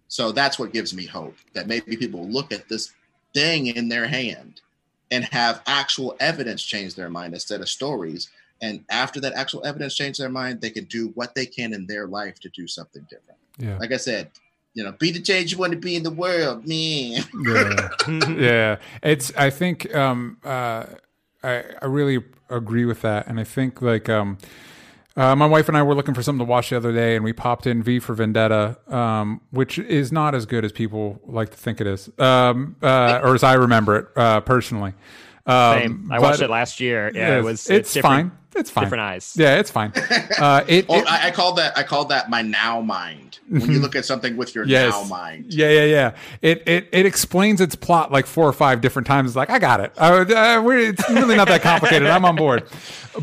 So 0.09 0.33
that's 0.33 0.59
what 0.59 0.73
gives 0.73 0.95
me 0.95 1.07
hope 1.07 1.37
that 1.53 1.67
maybe 1.67 1.97
people 1.97 2.27
look 2.29 2.53
at 2.53 2.69
this 2.69 2.93
thing 3.35 3.69
in 3.69 3.89
their 3.89 4.07
hand 4.07 4.61
and 5.11 5.25
have 5.27 5.63
actual 5.67 6.17
evidence 6.21 6.63
change 6.63 6.95
their 6.95 7.11
mind 7.11 7.35
instead 7.35 7.61
of 7.61 7.69
stories. 7.69 8.31
And 8.63 8.85
after 8.91 9.21
that 9.21 9.35
actual 9.35 9.65
evidence 9.67 9.95
change 9.95 10.19
their 10.19 10.29
mind, 10.29 10.61
they 10.61 10.71
can 10.71 10.85
do 10.85 11.09
what 11.15 11.35
they 11.35 11.47
can 11.47 11.75
in 11.75 11.87
their 11.87 12.07
life 12.07 12.41
to 12.41 12.49
do 12.51 12.67
something 12.67 13.03
different. 13.11 13.39
Yeah. 13.59 13.77
Like 13.79 13.93
I 13.93 13.97
said, 13.97 14.31
you 14.75 14.85
know, 14.85 14.93
be 14.93 15.11
the 15.11 15.21
change 15.21 15.53
you 15.53 15.59
want 15.59 15.73
to 15.73 15.79
be 15.79 15.97
in 15.97 16.03
the 16.03 16.11
world, 16.11 16.67
man. 16.67 17.25
Yeah. 17.43 17.89
yeah 18.39 18.77
it's 19.03 19.33
i 19.37 19.51
think 19.51 19.93
um 19.95 20.37
uh 20.45 20.85
i 21.43 21.65
i 21.81 21.87
really 21.87 22.23
agree 22.49 22.85
with 22.85 23.03
that 23.03 23.27
and 23.27 23.41
i 23.41 23.45
think 23.45 23.81
like 23.81 24.09
um 24.09 24.39
uh, 25.17 25.35
my 25.35 25.47
wife 25.47 25.69
and 25.69 25.77
I 25.77 25.83
were 25.83 25.95
looking 25.95 26.15
for 26.15 26.23
something 26.23 26.47
to 26.47 26.49
watch 26.49 26.71
the 26.71 26.77
other 26.77 26.93
day, 26.93 27.17
and 27.17 27.25
we 27.25 27.33
popped 27.33 27.67
in 27.67 27.83
V 27.83 27.99
for 27.99 28.15
Vendetta, 28.15 28.79
um, 28.89 29.41
which 29.51 29.79
is 29.79 30.13
not 30.13 30.35
as 30.37 30.47
good 30.47 30.65
as 30.65 30.71
people 30.71 31.21
like 31.27 31.51
to 31.51 31.57
think 31.57 31.81
it 31.81 31.87
is, 31.87 32.09
um, 32.19 32.77
uh, 32.81 33.21
or 33.23 33.35
as 33.35 33.43
I 33.43 33.55
remember 33.55 33.97
it 33.97 34.07
uh, 34.17 34.41
personally. 34.41 34.95
Um, 35.47 35.79
Same. 35.81 36.09
I 36.13 36.17
but- 36.17 36.23
watched 36.23 36.43
it 36.43 36.51
last 36.51 36.81
year. 36.81 37.11
Yeah, 37.15 37.39
it 37.39 37.43
was. 37.45 37.69
It's, 37.71 37.93
different- 37.93 38.31
fine. 38.31 38.33
It's 38.57 38.69
fine. 38.69 38.85
Different 38.85 39.03
eyes. 39.03 39.35
Yeah, 39.39 39.59
it's 39.61 39.71
fine. 39.71 39.93
Uh, 40.41 40.65
it, 40.67 40.87
Oh, 40.89 40.99
it- 40.99 41.07
I, 41.07 41.29
I 41.29 41.31
call 41.31 41.55
that 41.55 41.77
I 41.77 41.83
called 41.83 42.09
that 42.09 42.31
my 42.31 42.41
now 42.43 42.81
mind. 42.81 43.39
When 43.49 43.71
you 43.73 43.79
look 43.81 43.95
at 43.97 44.05
something 44.05 44.37
with 44.37 44.55
your 44.55 44.65
Yes. 44.65 44.93
now 44.93 45.05
mind. 45.05 45.53
Yeah, 45.53 45.69
yeah, 45.71 45.85
yeah. 45.85 46.17
It 46.41 46.63
it 46.67 46.89
it 46.93 47.05
explains 47.07 47.61
its 47.61 47.75
plot 47.75 48.11
like 48.13 48.27
four 48.27 48.47
or 48.47 48.53
five 48.53 48.81
different 48.81 49.07
times. 49.07 49.31
It's 49.31 49.37
like 49.37 49.51
I 49.51 49.59
got 49.59 49.81
it. 49.81 49.93
Uh, 49.99 50.25
uh, 50.29 50.63
we're, 50.65 50.79
it's 50.79 51.09
really 51.11 51.37
not 51.37 51.49
that 51.49 51.63
complicated. 51.63 52.09
I'm 52.09 52.25
on 52.25 52.37
board. 52.37 52.65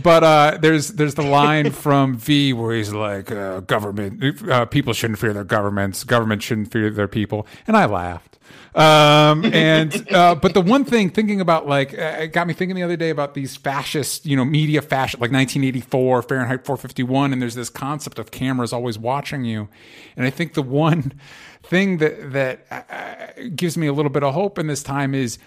But 0.04 0.24
uh, 0.24 0.58
there's 0.62 0.90
there's 0.90 1.16
the 1.16 1.24
line 1.24 1.72
from 1.72 2.18
V 2.18 2.54
where 2.54 2.76
he's 2.76 2.92
like, 2.94 3.32
uh, 3.32 3.62
"Government 3.62 4.42
uh, 4.50 4.66
people 4.66 4.94
shouldn't 4.94 5.20
fear 5.20 5.34
their 5.34 5.44
governments. 5.46 6.04
Government 6.04 6.44
shouldn't 6.44 6.72
fear 6.72 6.90
their 6.90 7.08
people." 7.08 7.48
And 7.68 7.76
I 7.78 7.86
laughed. 7.86 8.37
Um, 8.78 9.44
and 9.54 10.14
uh, 10.14 10.36
but 10.36 10.54
the 10.54 10.62
one 10.62 10.86
thing 10.86 11.10
thinking 11.10 11.42
about 11.42 11.68
like 11.68 11.94
uh, 11.94 12.18
it 12.20 12.28
got 12.28 12.48
me 12.48 12.54
thinking 12.54 12.76
the 12.76 12.84
other 12.84 12.96
day 12.96 13.10
about 13.10 13.34
these 13.34 13.58
fascist, 13.58 14.26
you 14.26 14.38
know, 14.38 14.46
media 14.46 14.82
fascist, 14.82 15.20
like 15.20 15.32
1984 15.32 16.22
Fahrenheit 16.22 16.66
451, 16.66 17.34
and 17.34 17.42
there's 17.42 17.56
this 17.56 17.70
concept 17.70 18.20
of 18.20 18.30
cameras 18.30 18.72
always 18.72 19.00
watching 19.00 19.44
you, 19.44 19.68
and 20.16 20.26
I 20.26 20.30
think 20.30 20.54
the 20.54 20.62
one 20.62 21.20
thing 21.64 21.98
that 21.98 22.32
that 22.34 22.66
uh, 22.72 23.42
gives 23.56 23.78
me 23.78 23.88
a 23.88 23.94
little 23.94 24.12
bit 24.12 24.24
of 24.24 24.34
hope 24.36 24.60
in 24.60 24.68
this 24.68 24.84
time 24.84 25.16
is, 25.16 25.40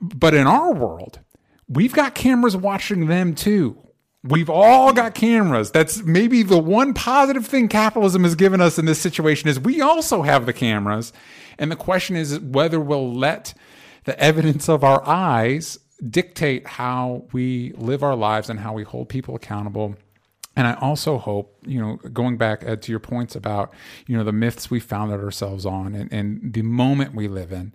but 0.00 0.34
in 0.34 0.48
our 0.48 0.74
world, 0.74 1.20
we've 1.68 1.94
got 1.94 2.16
cameras 2.16 2.56
watching 2.56 3.06
them 3.06 3.34
too. 3.34 3.80
We've 4.24 4.50
all 4.50 4.92
got 4.92 5.14
cameras. 5.14 5.70
That's 5.70 6.02
maybe 6.02 6.42
the 6.42 6.58
one 6.58 6.94
positive 6.94 7.46
thing 7.46 7.68
capitalism 7.68 8.24
has 8.24 8.34
given 8.34 8.60
us 8.60 8.76
in 8.76 8.84
this 8.84 9.00
situation 9.00 9.48
is 9.48 9.60
we 9.60 9.80
also 9.80 10.22
have 10.22 10.46
the 10.46 10.52
cameras. 10.52 11.12
And 11.58 11.70
the 11.70 11.76
question 11.76 12.16
is 12.16 12.38
whether 12.40 12.80
we'll 12.80 13.12
let 13.12 13.54
the 14.04 14.18
evidence 14.20 14.68
of 14.68 14.84
our 14.84 15.06
eyes 15.06 15.78
dictate 16.08 16.66
how 16.66 17.24
we 17.32 17.72
live 17.72 18.02
our 18.02 18.14
lives 18.14 18.50
and 18.50 18.60
how 18.60 18.72
we 18.72 18.84
hold 18.84 19.08
people 19.08 19.34
accountable. 19.34 19.96
And 20.54 20.66
I 20.66 20.74
also 20.74 21.18
hope, 21.18 21.58
you 21.66 21.80
know, 21.80 21.96
going 21.96 22.36
back 22.38 22.62
Ed, 22.64 22.82
to 22.82 22.92
your 22.92 23.00
points 23.00 23.36
about, 23.36 23.74
you 24.06 24.16
know, 24.16 24.24
the 24.24 24.32
myths 24.32 24.70
we 24.70 24.80
founded 24.80 25.20
ourselves 25.20 25.66
on 25.66 25.94
and, 25.94 26.12
and 26.12 26.52
the 26.52 26.62
moment 26.62 27.14
we 27.14 27.28
live 27.28 27.52
in, 27.52 27.74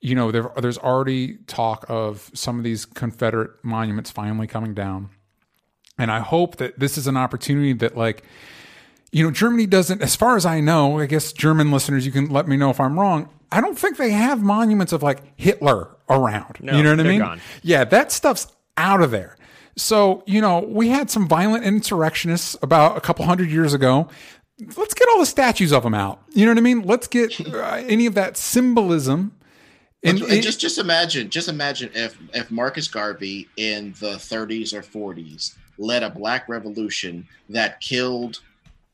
you 0.00 0.14
know, 0.14 0.30
there, 0.30 0.50
there's 0.60 0.78
already 0.78 1.36
talk 1.46 1.84
of 1.88 2.30
some 2.32 2.58
of 2.58 2.64
these 2.64 2.84
Confederate 2.84 3.52
monuments 3.62 4.10
finally 4.10 4.46
coming 4.46 4.72
down. 4.72 5.10
And 5.98 6.10
I 6.10 6.20
hope 6.20 6.56
that 6.56 6.78
this 6.78 6.96
is 6.96 7.06
an 7.06 7.16
opportunity 7.16 7.74
that, 7.74 7.96
like, 7.96 8.24
you 9.12 9.24
know, 9.24 9.30
Germany 9.30 9.66
doesn't, 9.66 10.02
as 10.02 10.14
far 10.14 10.36
as 10.36 10.46
I 10.46 10.60
know, 10.60 10.98
I 11.00 11.06
guess 11.06 11.32
German 11.32 11.70
listeners, 11.72 12.06
you 12.06 12.12
can 12.12 12.28
let 12.30 12.46
me 12.46 12.56
know 12.56 12.70
if 12.70 12.80
I'm 12.80 12.98
wrong. 12.98 13.28
I 13.52 13.60
don't 13.60 13.78
think 13.78 13.96
they 13.96 14.10
have 14.10 14.42
monuments 14.42 14.92
of 14.92 15.02
like 15.02 15.20
Hitler 15.36 15.88
around. 16.08 16.58
No, 16.60 16.76
you 16.76 16.82
know 16.82 16.90
what 16.90 17.00
I 17.00 17.08
mean? 17.08 17.18
gone. 17.20 17.40
Yeah, 17.62 17.84
that 17.84 18.12
stuff's 18.12 18.46
out 18.76 19.02
of 19.02 19.10
there. 19.10 19.36
So, 19.76 20.22
you 20.26 20.40
know, 20.40 20.60
we 20.60 20.88
had 20.88 21.10
some 21.10 21.26
violent 21.26 21.64
insurrectionists 21.64 22.56
about 22.62 22.96
a 22.96 23.00
couple 23.00 23.24
hundred 23.24 23.50
years 23.50 23.74
ago. 23.74 24.08
Let's 24.76 24.94
get 24.94 25.08
all 25.08 25.18
the 25.18 25.26
statues 25.26 25.72
of 25.72 25.82
them 25.82 25.94
out. 25.94 26.22
You 26.30 26.44
know 26.44 26.52
what 26.52 26.58
I 26.58 26.62
mean? 26.62 26.82
Let's 26.82 27.08
get 27.08 27.40
uh, 27.54 27.82
any 27.86 28.06
of 28.06 28.14
that 28.14 28.36
symbolism. 28.36 29.32
And, 30.02 30.20
And, 30.22 30.42
just 30.42 30.60
just 30.60 30.78
imagine, 30.78 31.28
just 31.28 31.48
imagine 31.48 31.90
if 31.94 32.16
if 32.32 32.50
Marcus 32.50 32.88
Garvey 32.88 33.48
in 33.58 33.94
the 34.00 34.12
30s 34.12 34.72
or 34.72 34.80
40s 34.80 35.56
led 35.76 36.02
a 36.02 36.08
black 36.08 36.48
revolution 36.48 37.26
that 37.50 37.80
killed 37.80 38.40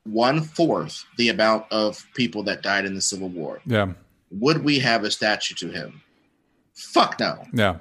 one 0.06 0.40
fourth 0.42 1.04
the 1.18 1.28
amount 1.28 1.64
of 1.70 2.04
people 2.14 2.42
that 2.44 2.62
died 2.62 2.84
in 2.84 2.94
the 2.94 3.00
Civil 3.00 3.28
War, 3.28 3.60
yeah, 3.66 3.92
would 4.30 4.64
we 4.64 4.78
have 4.78 5.04
a 5.04 5.10
statue 5.10 5.54
to 5.56 5.68
him? 5.68 6.02
Fuck 6.74 7.20
no. 7.20 7.44
yeah. 7.52 7.78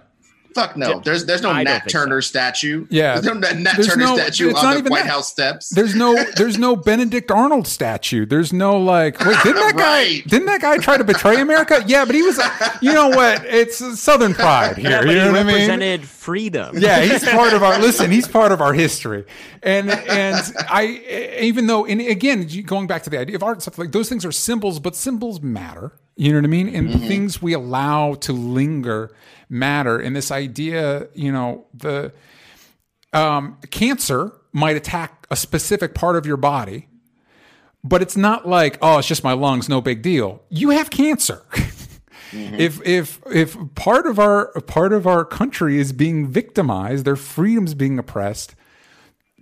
Fuck 0.55 0.77
no. 0.77 1.01
There's 1.01 1.25
there's 1.25 1.41
no 1.41 1.49
I 1.49 1.63
Nat 1.63 1.79
think 1.79 1.89
Turner 1.91 2.21
statue. 2.21 2.87
Yeah. 2.89 3.19
There's 3.19 3.25
no 3.25 3.33
Nat 3.33 3.57
Nat 3.57 3.73
There's 3.75 3.87
Turner 3.89 4.05
no- 4.05 4.15
statue 4.15 4.49
it's 4.51 4.55
not 4.63 4.65
on 4.65 4.71
the 4.71 4.79
even 4.79 4.89
White 4.89 5.03
that. 5.03 5.09
House 5.09 5.29
steps. 5.29 5.67
There's 5.69 5.93
no 5.95 6.15
there's 6.37 6.57
no 6.57 6.77
Benedict 6.77 7.29
Arnold 7.29 7.67
statue. 7.67 8.25
There's 8.25 8.53
no 8.53 8.77
like 8.79 9.19
wait, 9.19 9.37
didn't 9.43 9.55
that 9.61 9.75
guy 9.75 10.19
didn't 10.21 10.45
that 10.45 10.61
guy 10.61 10.77
try 10.77 10.95
to 10.97 11.03
betray 11.03 11.41
America? 11.41 11.83
Yeah, 11.85 12.05
but 12.05 12.15
he 12.15 12.21
was 12.21 12.39
you 12.81 12.93
know 12.93 13.09
what? 13.09 13.43
It's 13.45 13.99
Southern 13.99 14.33
pride 14.33 14.77
here. 14.77 14.91
Yeah, 14.91 15.01
you 15.01 15.15
know 15.15 15.25
he 15.25 15.29
what 15.31 15.39
I 15.39 15.43
mean? 15.43 15.53
represented 15.55 16.03
freedom. 16.07 16.77
Yeah, 16.79 17.01
he's 17.01 17.23
part 17.29 17.51
of 17.51 17.61
our 17.61 17.77
listen. 17.77 18.09
He's 18.09 18.27
part 18.29 18.53
of 18.53 18.61
our 18.61 18.71
history, 18.73 19.25
and 19.61 19.89
and 19.91 20.41
I 20.69 21.37
even 21.41 21.67
though 21.67 21.85
and 21.85 21.99
again 21.99 22.47
going 22.65 22.87
back 22.87 23.03
to 23.03 23.09
the 23.09 23.19
idea 23.19 23.35
of 23.35 23.43
art 23.43 23.57
and 23.57 23.61
stuff 23.61 23.77
like 23.77 23.91
those 23.91 24.07
things 24.07 24.23
are 24.23 24.31
symbols, 24.31 24.79
but 24.79 24.95
symbols 24.95 25.41
matter. 25.41 25.91
You 26.15 26.31
know 26.31 26.37
what 26.37 26.45
I 26.45 26.47
mean? 26.47 26.73
And 26.73 26.93
the 26.93 26.97
things 26.97 27.41
we 27.41 27.51
allow 27.51 28.13
to 28.13 28.31
linger 28.31 29.11
matter. 29.49 29.97
And 29.97 30.15
this 30.15 30.31
idea, 30.31 31.07
you 31.13 31.31
know, 31.31 31.65
the 31.73 32.11
um, 33.13 33.57
cancer 33.71 34.33
might 34.51 34.75
attack 34.75 35.25
a 35.29 35.35
specific 35.35 35.93
part 35.93 36.15
of 36.15 36.25
your 36.25 36.37
body, 36.37 36.87
but 37.83 38.01
it's 38.01 38.17
not 38.17 38.47
like, 38.47 38.77
oh, 38.81 38.97
it's 38.97 39.07
just 39.07 39.23
my 39.23 39.33
lungs, 39.33 39.69
no 39.69 39.81
big 39.81 40.01
deal. 40.01 40.43
You 40.49 40.69
have 40.71 40.89
cancer. 40.89 41.41
Mm-hmm. 42.31 42.55
If 42.55 42.81
if 42.85 43.19
if 43.31 43.55
part 43.75 44.07
of 44.07 44.19
our 44.19 44.51
part 44.61 44.93
of 44.93 45.07
our 45.07 45.23
country 45.23 45.79
is 45.79 45.93
being 45.93 46.27
victimized, 46.27 47.05
their 47.05 47.15
freedom's 47.15 47.73
being 47.73 47.99
oppressed, 47.99 48.55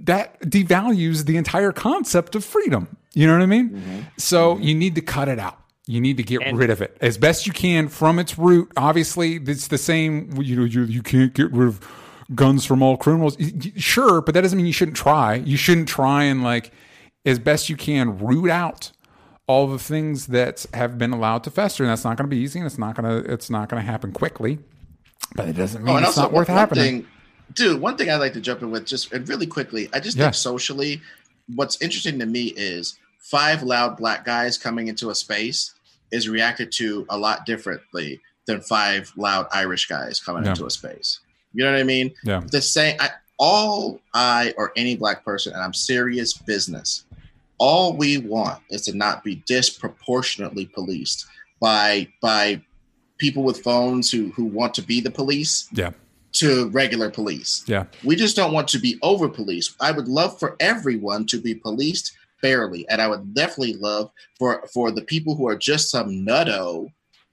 that 0.01 0.39
devalues 0.41 1.25
the 1.25 1.37
entire 1.37 1.71
concept 1.71 2.35
of 2.35 2.43
freedom. 2.43 2.97
You 3.13 3.25
know 3.25 3.33
what 3.33 3.41
I 3.41 3.47
mean? 3.47 3.69
Mm-hmm. 3.69 3.99
So 4.17 4.55
mm-hmm. 4.55 4.63
you 4.63 4.75
need 4.75 4.95
to 4.95 5.01
cut 5.01 5.27
it 5.27 5.39
out. 5.39 5.62
You 5.85 5.99
need 5.99 6.17
to 6.17 6.23
get 6.23 6.41
and, 6.41 6.57
rid 6.57 6.69
of 6.69 6.81
it 6.81 6.97
as 7.01 7.17
best 7.17 7.45
you 7.45 7.51
can 7.51 7.89
from 7.89 8.17
its 8.17 8.37
root. 8.37 8.71
Obviously, 8.77 9.35
it's 9.35 9.67
the 9.67 9.77
same. 9.77 10.31
You 10.41 10.55
know, 10.55 10.63
you 10.63 10.83
you 10.83 11.01
can't 11.01 11.33
get 11.33 11.51
rid 11.51 11.67
of 11.67 11.85
guns 12.33 12.65
from 12.65 12.81
all 12.81 12.95
criminals. 12.95 13.37
Sure, 13.75 14.21
but 14.21 14.33
that 14.33 14.41
doesn't 14.41 14.55
mean 14.55 14.65
you 14.65 14.73
shouldn't 14.73 14.95
try. 14.95 15.35
You 15.35 15.57
shouldn't 15.57 15.89
try 15.89 16.23
and 16.23 16.41
like 16.41 16.71
as 17.25 17.37
best 17.39 17.69
you 17.69 17.75
can 17.75 18.17
root 18.17 18.49
out 18.49 18.91
all 19.47 19.67
the 19.67 19.79
things 19.79 20.27
that 20.27 20.65
have 20.73 20.97
been 20.97 21.11
allowed 21.11 21.43
to 21.43 21.51
fester. 21.51 21.83
And 21.83 21.91
that's 21.91 22.05
not 22.05 22.17
going 22.17 22.29
to 22.29 22.35
be 22.35 22.41
easy, 22.41 22.59
and 22.59 22.65
it's 22.65 22.77
not 22.77 22.95
going 22.95 23.23
to 23.23 23.31
it's 23.31 23.49
not 23.49 23.69
going 23.69 23.83
to 23.83 23.89
happen 23.89 24.11
quickly. 24.11 24.59
But 25.35 25.49
it 25.49 25.53
doesn't 25.53 25.83
mean 25.83 25.95
oh, 25.95 26.07
it's 26.07 26.17
not 26.17 26.31
worth 26.31 26.47
happening. 26.47 27.01
Thing, 27.01 27.07
dude, 27.53 27.81
one 27.81 27.97
thing 27.97 28.09
I'd 28.09 28.17
like 28.17 28.33
to 28.33 28.41
jump 28.41 28.61
in 28.61 28.71
with 28.71 28.85
just 28.85 29.11
and 29.11 29.27
really 29.27 29.47
quickly, 29.47 29.89
I 29.93 29.99
just 29.99 30.17
yeah. 30.17 30.25
think 30.25 30.35
socially, 30.35 31.01
what's 31.55 31.81
interesting 31.81 32.19
to 32.19 32.25
me 32.25 32.53
is 32.55 32.97
five 33.23 33.63
loud 33.63 33.97
black 33.97 34.25
guys 34.25 34.57
coming 34.57 34.87
into 34.87 35.09
a 35.09 35.15
space 35.15 35.73
is 36.11 36.29
reacted 36.29 36.71
to 36.73 37.05
a 37.09 37.17
lot 37.17 37.45
differently 37.45 38.21
than 38.45 38.61
five 38.61 39.11
loud 39.15 39.47
Irish 39.51 39.87
guys 39.87 40.19
coming 40.19 40.43
yeah. 40.43 40.51
into 40.51 40.65
a 40.65 40.69
space. 40.69 41.19
You 41.53 41.63
know 41.63 41.71
what 41.71 41.79
I 41.79 41.83
mean? 41.83 42.13
Yeah. 42.23 42.41
The 42.45 42.61
same. 42.61 42.97
I, 42.99 43.09
all 43.39 43.99
I 44.13 44.53
or 44.57 44.71
any 44.75 44.95
black 44.95 45.25
person, 45.25 45.53
and 45.53 45.61
I'm 45.61 45.73
serious 45.73 46.33
business. 46.33 47.05
All 47.57 47.95
we 47.95 48.17
want 48.17 48.61
is 48.69 48.81
to 48.83 48.95
not 48.95 49.23
be 49.23 49.41
disproportionately 49.47 50.65
policed 50.65 51.25
by 51.59 52.09
by 52.21 52.61
people 53.17 53.43
with 53.43 53.61
phones 53.61 54.11
who 54.11 54.31
who 54.31 54.45
want 54.45 54.73
to 54.75 54.81
be 54.81 54.99
the 55.01 55.11
police. 55.11 55.67
Yeah. 55.71 55.91
To 56.37 56.67
regular 56.69 57.11
police. 57.11 57.63
Yeah. 57.67 57.85
We 58.03 58.15
just 58.15 58.35
don't 58.35 58.53
want 58.53 58.67
to 58.69 58.79
be 58.79 58.97
over 59.03 59.29
policed. 59.29 59.75
I 59.79 59.91
would 59.91 60.07
love 60.07 60.39
for 60.39 60.55
everyone 60.59 61.27
to 61.27 61.39
be 61.39 61.53
policed 61.53 62.17
fairly, 62.43 62.87
and 62.89 63.01
I 63.01 63.07
would 63.07 63.33
definitely 63.33 63.75
love 63.75 64.11
for 64.37 64.67
for 64.71 64.91
the 64.91 65.01
people 65.01 65.35
who 65.35 65.47
are 65.47 65.55
just 65.55 65.89
some 65.89 66.09
nutto 66.09 66.91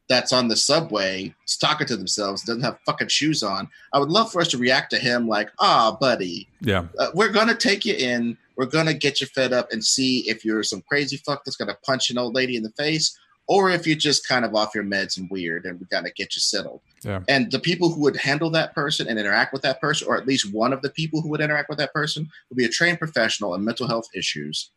that's 0.08 0.32
on 0.32 0.48
the 0.48 0.56
subway 0.56 1.32
talking 1.60 1.86
to 1.86 1.96
themselves, 1.96 2.42
doesn't 2.42 2.62
have 2.62 2.78
fucking 2.86 3.08
shoes 3.08 3.42
on. 3.42 3.68
I 3.92 3.98
would 3.98 4.08
love 4.08 4.32
for 4.32 4.40
us 4.40 4.48
to 4.48 4.58
react 4.58 4.90
to 4.90 4.98
him 4.98 5.28
like, 5.28 5.50
ah, 5.58 5.96
buddy, 6.00 6.48
yeah, 6.60 6.86
uh, 6.98 7.10
we're 7.12 7.28
gonna 7.28 7.54
take 7.54 7.84
you 7.84 7.94
in. 7.94 8.38
We're 8.56 8.66
gonna 8.66 8.94
get 8.94 9.20
you 9.20 9.26
fed 9.26 9.52
up 9.52 9.72
and 9.72 9.84
see 9.84 10.28
if 10.28 10.44
you're 10.44 10.62
some 10.62 10.82
crazy 10.88 11.18
fuck 11.18 11.44
that's 11.44 11.56
gonna 11.56 11.76
punch 11.84 12.10
an 12.10 12.18
old 12.18 12.34
lady 12.34 12.56
in 12.56 12.62
the 12.62 12.72
face, 12.72 13.18
or 13.46 13.70
if 13.70 13.86
you're 13.86 13.96
just 13.96 14.26
kind 14.26 14.44
of 14.44 14.54
off 14.54 14.74
your 14.74 14.84
meds 14.84 15.18
and 15.18 15.28
weird, 15.28 15.66
and 15.66 15.80
we 15.80 15.86
gotta 15.90 16.10
get 16.16 16.34
you 16.34 16.40
settled. 16.40 16.80
Yeah. 17.02 17.20
And 17.28 17.50
the 17.50 17.58
people 17.58 17.90
who 17.90 18.00
would 18.02 18.16
handle 18.16 18.50
that 18.50 18.74
person 18.74 19.08
and 19.08 19.18
interact 19.18 19.52
with 19.52 19.62
that 19.62 19.80
person, 19.80 20.06
or 20.08 20.16
at 20.16 20.26
least 20.26 20.52
one 20.52 20.72
of 20.72 20.82
the 20.82 20.90
people 20.90 21.20
who 21.20 21.30
would 21.30 21.40
interact 21.40 21.68
with 21.68 21.78
that 21.78 21.92
person, 21.92 22.28
would 22.48 22.56
be 22.56 22.64
a 22.64 22.68
trained 22.68 22.98
professional 22.98 23.54
in 23.54 23.64
mental 23.64 23.88
health 23.88 24.08
issues 24.14 24.70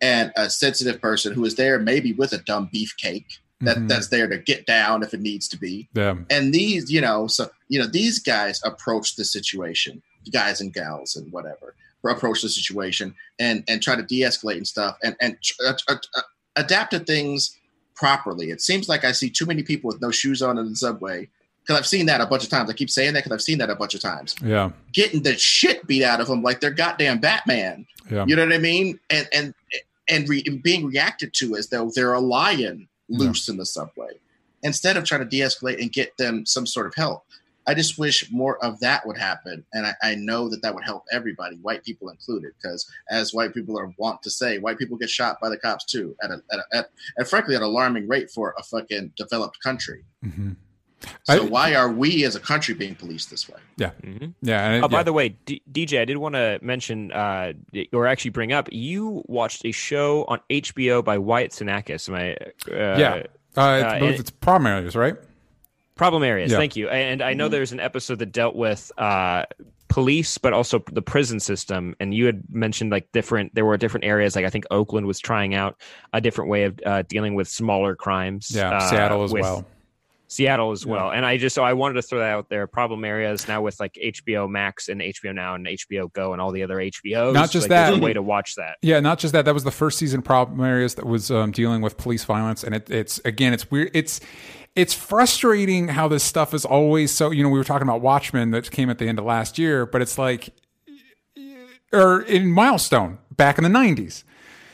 and 0.00 0.32
a 0.36 0.48
sensitive 0.48 1.00
person 1.00 1.32
who 1.32 1.44
is 1.44 1.56
there 1.56 1.78
maybe 1.78 2.12
with 2.12 2.32
a 2.32 2.38
dumb 2.38 2.70
beefcake 2.72 3.38
that 3.60 3.76
mm-hmm. 3.76 3.86
that's 3.88 4.08
there 4.08 4.28
to 4.28 4.38
get 4.38 4.66
down 4.66 5.02
if 5.02 5.12
it 5.12 5.20
needs 5.20 5.48
to 5.48 5.58
be. 5.58 5.88
Yeah. 5.94 6.16
And 6.30 6.54
these, 6.54 6.90
you 6.90 7.00
know, 7.00 7.26
so 7.26 7.48
you 7.68 7.78
know, 7.78 7.86
these 7.86 8.20
guys 8.20 8.60
approach 8.64 9.16
the 9.16 9.24
situation, 9.24 10.02
guys 10.32 10.60
and 10.60 10.72
gals 10.72 11.16
and 11.16 11.30
whatever, 11.32 11.74
approach 12.08 12.42
the 12.42 12.48
situation 12.48 13.14
and 13.38 13.64
and 13.68 13.82
try 13.82 13.96
to 13.96 14.02
de-escalate 14.02 14.56
and 14.56 14.66
stuff 14.66 14.96
and 15.02 15.16
and 15.20 15.36
uh, 15.66 15.74
uh, 15.88 15.96
uh, 16.16 16.20
adapt 16.56 16.92
to 16.92 17.00
things 17.00 17.56
properly. 17.94 18.50
It 18.50 18.60
seems 18.60 18.88
like 18.88 19.04
I 19.04 19.12
see 19.12 19.28
too 19.28 19.46
many 19.46 19.62
people 19.62 19.88
with 19.88 20.00
no 20.00 20.10
shoes 20.10 20.40
on 20.40 20.58
in 20.58 20.68
the 20.68 20.76
subway 20.76 21.28
because 21.60 21.78
I've 21.78 21.86
seen 21.86 22.06
that 22.06 22.20
a 22.20 22.26
bunch 22.26 22.44
of 22.44 22.50
times. 22.50 22.70
I 22.70 22.72
keep 22.72 22.90
saying 22.90 23.12
that 23.12 23.24
because 23.24 23.32
I've 23.32 23.42
seen 23.42 23.58
that 23.58 23.70
a 23.70 23.74
bunch 23.74 23.94
of 23.94 24.00
times. 24.00 24.36
Yeah, 24.42 24.70
getting 24.92 25.22
the 25.22 25.36
shit 25.36 25.86
beat 25.86 26.04
out 26.04 26.20
of 26.20 26.28
them 26.28 26.42
like 26.42 26.60
they're 26.60 26.70
goddamn 26.70 27.18
Batman. 27.18 27.86
Yeah, 28.10 28.24
you 28.26 28.36
know 28.36 28.44
what 28.44 28.54
I 28.54 28.58
mean? 28.58 28.98
And 29.10 29.28
and 29.32 29.54
and 30.08 30.28
re- 30.28 30.42
being 30.62 30.86
reacted 30.86 31.32
to 31.34 31.56
as 31.56 31.68
though 31.68 31.90
they're 31.94 32.14
a 32.14 32.20
lion 32.20 32.88
loose 33.08 33.48
yeah. 33.48 33.52
in 33.52 33.58
the 33.58 33.66
subway 33.66 34.10
instead 34.62 34.96
of 34.96 35.04
trying 35.04 35.20
to 35.20 35.26
de-escalate 35.26 35.80
and 35.80 35.92
get 35.92 36.16
them 36.16 36.44
some 36.44 36.66
sort 36.66 36.86
of 36.86 36.94
help 36.94 37.24
i 37.66 37.74
just 37.74 37.98
wish 37.98 38.30
more 38.30 38.62
of 38.64 38.78
that 38.80 39.06
would 39.06 39.16
happen 39.16 39.64
and 39.72 39.86
i, 39.86 39.94
I 40.02 40.14
know 40.14 40.48
that 40.48 40.62
that 40.62 40.74
would 40.74 40.84
help 40.84 41.04
everybody 41.12 41.56
white 41.56 41.84
people 41.84 42.10
included 42.10 42.52
because 42.60 42.90
as 43.10 43.32
white 43.32 43.54
people 43.54 43.78
are 43.78 43.92
wont 43.98 44.22
to 44.22 44.30
say 44.30 44.58
white 44.58 44.78
people 44.78 44.96
get 44.96 45.10
shot 45.10 45.38
by 45.40 45.48
the 45.48 45.58
cops 45.58 45.84
too 45.84 46.14
at 46.22 46.30
a, 46.30 46.42
at, 46.52 46.58
a, 46.58 46.76
at 46.76 46.90
and 47.16 47.28
frankly 47.28 47.54
at 47.54 47.62
an 47.62 47.68
alarming 47.68 48.08
rate 48.08 48.30
for 48.30 48.54
a 48.58 48.62
fucking 48.62 49.12
developed 49.16 49.60
country 49.62 50.04
mm-hmm. 50.24 50.52
So 51.24 51.34
I, 51.34 51.40
why 51.40 51.74
are 51.74 51.90
we 51.90 52.24
as 52.24 52.34
a 52.34 52.40
country 52.40 52.74
being 52.74 52.94
policed 52.94 53.30
this 53.30 53.48
way? 53.48 53.58
Yeah, 53.76 53.90
mm-hmm. 54.02 54.30
yeah. 54.42 54.80
oh, 54.82 54.88
by 54.88 55.02
the 55.02 55.12
way, 55.12 55.30
D- 55.46 55.62
DJ, 55.70 56.00
I 56.00 56.04
did 56.04 56.16
want 56.16 56.34
to 56.34 56.58
mention 56.62 57.12
uh, 57.12 57.52
or 57.92 58.06
actually 58.06 58.32
bring 58.32 58.52
up 58.52 58.68
you 58.72 59.22
watched 59.26 59.64
a 59.64 59.72
show 59.72 60.24
on 60.28 60.40
HBO 60.50 61.04
by 61.04 61.18
Wyatt 61.18 61.52
Cenac's. 61.52 62.08
Am 62.08 62.14
I? 62.14 62.32
Uh, 62.32 62.98
yeah, 62.98 63.22
uh, 63.56 63.60
uh 63.60 63.98
it's 64.02 64.30
problem 64.30 64.66
areas, 64.66 64.96
right? 64.96 65.16
Problem 65.94 66.22
areas. 66.22 66.52
Yeah. 66.52 66.58
Thank 66.58 66.76
you. 66.76 66.88
And 66.88 67.22
I 67.22 67.34
know 67.34 67.46
mm-hmm. 67.46 67.52
there's 67.52 67.72
an 67.72 67.80
episode 67.80 68.20
that 68.20 68.30
dealt 68.32 68.54
with 68.54 68.92
uh, 68.98 69.44
police, 69.88 70.38
but 70.38 70.52
also 70.52 70.82
the 70.92 71.02
prison 71.02 71.40
system. 71.40 71.96
And 71.98 72.14
you 72.14 72.26
had 72.26 72.42
mentioned 72.50 72.90
like 72.90 73.10
different. 73.12 73.54
There 73.54 73.64
were 73.64 73.76
different 73.76 74.04
areas. 74.04 74.36
Like 74.36 74.44
I 74.44 74.50
think 74.50 74.64
Oakland 74.70 75.06
was 75.06 75.18
trying 75.18 75.54
out 75.54 75.76
a 76.12 76.20
different 76.20 76.50
way 76.50 76.64
of 76.64 76.80
uh, 76.86 77.02
dealing 77.02 77.34
with 77.34 77.48
smaller 77.48 77.96
crimes. 77.96 78.52
Yeah, 78.54 78.78
Seattle 78.88 79.24
as 79.24 79.32
with, 79.32 79.42
well 79.42 79.66
Seattle 80.28 80.72
as 80.72 80.84
well. 80.84 81.06
Yeah. 81.06 81.16
And 81.16 81.26
I 81.26 81.38
just 81.38 81.54
so 81.54 81.64
I 81.64 81.72
wanted 81.72 81.94
to 81.94 82.02
throw 82.02 82.18
that 82.18 82.30
out 82.30 82.50
there. 82.50 82.66
Problem 82.66 83.02
areas 83.04 83.48
now 83.48 83.62
with 83.62 83.80
like 83.80 83.94
HBO 83.94 84.48
Max 84.48 84.88
and 84.88 85.00
HBO 85.00 85.34
Now 85.34 85.54
and 85.54 85.66
HBO 85.66 86.12
Go 86.12 86.34
and 86.34 86.40
all 86.40 86.52
the 86.52 86.62
other 86.62 86.76
HBOs. 86.76 87.32
Not 87.32 87.50
just 87.50 87.64
like, 87.64 87.70
that 87.70 88.00
way 88.00 88.12
to 88.12 88.22
watch 88.22 88.54
that. 88.56 88.76
Yeah, 88.82 89.00
not 89.00 89.18
just 89.18 89.32
that. 89.32 89.46
That 89.46 89.54
was 89.54 89.64
the 89.64 89.70
first 89.70 89.98
season 89.98 90.20
problem 90.20 90.60
areas 90.60 90.94
that 90.96 91.06
was 91.06 91.30
um, 91.30 91.50
dealing 91.50 91.80
with 91.80 91.96
police 91.96 92.24
violence, 92.24 92.62
and 92.62 92.74
it, 92.74 92.90
it's 92.90 93.18
again, 93.24 93.54
it's 93.54 93.70
weird. 93.70 93.90
It's 93.94 94.20
it's 94.76 94.92
frustrating 94.92 95.88
how 95.88 96.08
this 96.08 96.22
stuff 96.22 96.52
is 96.52 96.66
always 96.66 97.10
so. 97.10 97.30
You 97.30 97.42
know, 97.42 97.48
we 97.48 97.58
were 97.58 97.64
talking 97.64 97.88
about 97.88 98.02
Watchmen 98.02 98.50
that 98.50 98.70
came 98.70 98.90
at 98.90 98.98
the 98.98 99.08
end 99.08 99.18
of 99.18 99.24
last 99.24 99.58
year, 99.58 99.86
but 99.86 100.02
it's 100.02 100.18
like, 100.18 100.50
or 101.90 102.20
in 102.20 102.50
Milestone 102.50 103.18
back 103.34 103.56
in 103.56 103.64
the 103.64 103.70
'90s. 103.70 104.24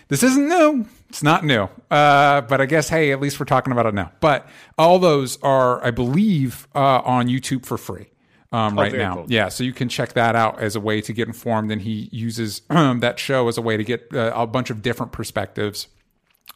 This 0.08 0.22
isn't 0.22 0.48
new. 0.48 0.86
It's 1.08 1.22
not 1.22 1.44
new. 1.44 1.68
Uh, 1.90 2.40
but 2.42 2.60
I 2.60 2.66
guess, 2.66 2.88
hey, 2.88 3.12
at 3.12 3.20
least 3.20 3.38
we're 3.38 3.46
talking 3.46 3.72
about 3.72 3.86
it 3.86 3.94
now. 3.94 4.12
But 4.20 4.48
all 4.76 4.98
those 4.98 5.40
are, 5.42 5.84
I 5.84 5.90
believe, 5.90 6.66
uh, 6.74 7.00
on 7.04 7.28
YouTube 7.28 7.64
for 7.66 7.78
free. 7.78 8.10
Um, 8.52 8.78
oh, 8.78 8.82
right 8.82 8.92
now. 8.92 9.14
Cool. 9.14 9.26
Yeah, 9.28 9.48
so 9.48 9.64
you 9.64 9.72
can 9.72 9.88
check 9.88 10.12
that 10.12 10.36
out 10.36 10.60
as 10.60 10.76
a 10.76 10.80
way 10.80 11.00
to 11.00 11.12
get 11.12 11.26
informed. 11.26 11.72
And 11.72 11.82
he 11.82 12.08
uses 12.12 12.62
um, 12.70 13.00
that 13.00 13.18
show 13.18 13.48
as 13.48 13.58
a 13.58 13.62
way 13.62 13.76
to 13.76 13.84
get 13.84 14.08
uh, 14.14 14.32
a 14.34 14.46
bunch 14.46 14.70
of 14.70 14.82
different 14.82 15.12
perspectives, 15.12 15.88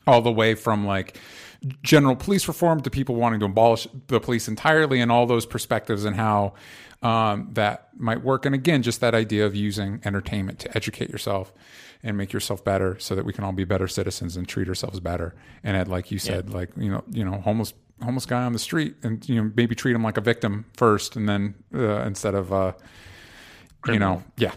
all 0.07 0.23
the 0.23 0.33
way 0.33 0.55
from 0.55 0.87
like 0.87 1.19
general 1.83 2.15
police 2.15 2.47
reform 2.47 2.81
to 2.83 2.91
people 2.91 3.17
wanting 3.17 3.41
to 3.41 3.47
abolish 3.47 3.89
the 4.07 4.21
police 4.21 4.47
entirely, 4.47 5.01
and 5.01 5.11
all 5.11 5.27
those 5.27 5.45
perspectives 5.45 6.05
and 6.05 6.15
how 6.15 6.55
um, 7.03 7.49
that 7.53 7.89
might 7.97 8.23
work. 8.23 8.47
And 8.47 8.55
again, 8.55 8.83
just 8.83 9.01
that 9.01 9.15
idea 9.15 9.45
of 9.45 9.57
using 9.57 10.01
entertainment 10.05 10.61
to 10.61 10.77
educate 10.77 11.11
yourself 11.11 11.53
and 12.03 12.17
make 12.17 12.33
yourself 12.33 12.65
better 12.65 12.99
so 12.99 13.15
that 13.15 13.25
we 13.25 13.33
can 13.33 13.45
all 13.45 13.53
be 13.53 13.65
better 13.65 13.89
citizens 13.89 14.37
and 14.37 14.49
treat 14.49 14.69
ourselves 14.69 15.01
better. 15.01 15.35
And 15.65 15.77
Ed, 15.77 15.89
like 15.89 16.11
you 16.11 16.19
said, 16.19 16.49
yeah. 16.49 16.57
like, 16.57 16.71
you 16.77 16.91
know, 16.91 17.05
you 17.11 17.25
know, 17.25 17.41
homeless, 17.41 17.73
homeless 18.03 18.27
guy 18.27 18.45
on 18.45 18.53
the 18.53 18.59
street 18.59 18.97
and, 19.03 19.27
you 19.29 19.43
know, 19.43 19.51
maybe 19.57 19.75
treat 19.75 19.95
him 19.95 20.05
like 20.05 20.17
a 20.17 20.21
victim 20.21 20.65
first 20.77 21.17
and 21.17 21.29
then, 21.29 21.55
uh, 21.75 22.03
instead 22.03 22.35
of, 22.35 22.53
uh, 22.53 22.73
you 23.87 23.99
know, 23.99 24.23
yeah. 24.37 24.53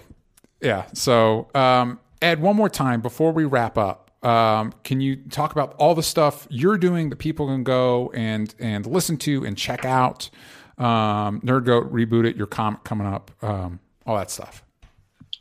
Yeah. 0.62 0.86
So, 0.94 1.50
um, 1.56 2.00
Ed, 2.22 2.40
one 2.40 2.56
more 2.56 2.70
time 2.70 3.02
before 3.02 3.32
we 3.32 3.46
wrap 3.46 3.78
up, 3.78 4.12
um, 4.24 4.74
can 4.84 5.02
you 5.02 5.16
talk 5.16 5.52
about 5.52 5.74
all 5.80 5.96
the 5.96 6.04
stuff 6.04 6.48
you're 6.52 6.78
doing 6.78 7.10
that 7.10 7.16
people 7.16 7.48
can 7.48 7.64
go 7.64 8.12
and 8.14 8.54
and 8.60 8.86
listen 8.86 9.18
to 9.18 9.44
and 9.44 9.58
check 9.58 9.84
out? 9.84 10.30
Um, 10.78 11.42
Nerd 11.42 11.66
Goat 11.66 11.92
reboot 11.92 12.26
it, 12.26 12.36
your 12.36 12.48
comic 12.48 12.84
coming 12.84 13.08
up, 13.08 13.32
um, 13.42 13.80
all 14.06 14.16
that 14.18 14.30
stuff. 14.30 14.64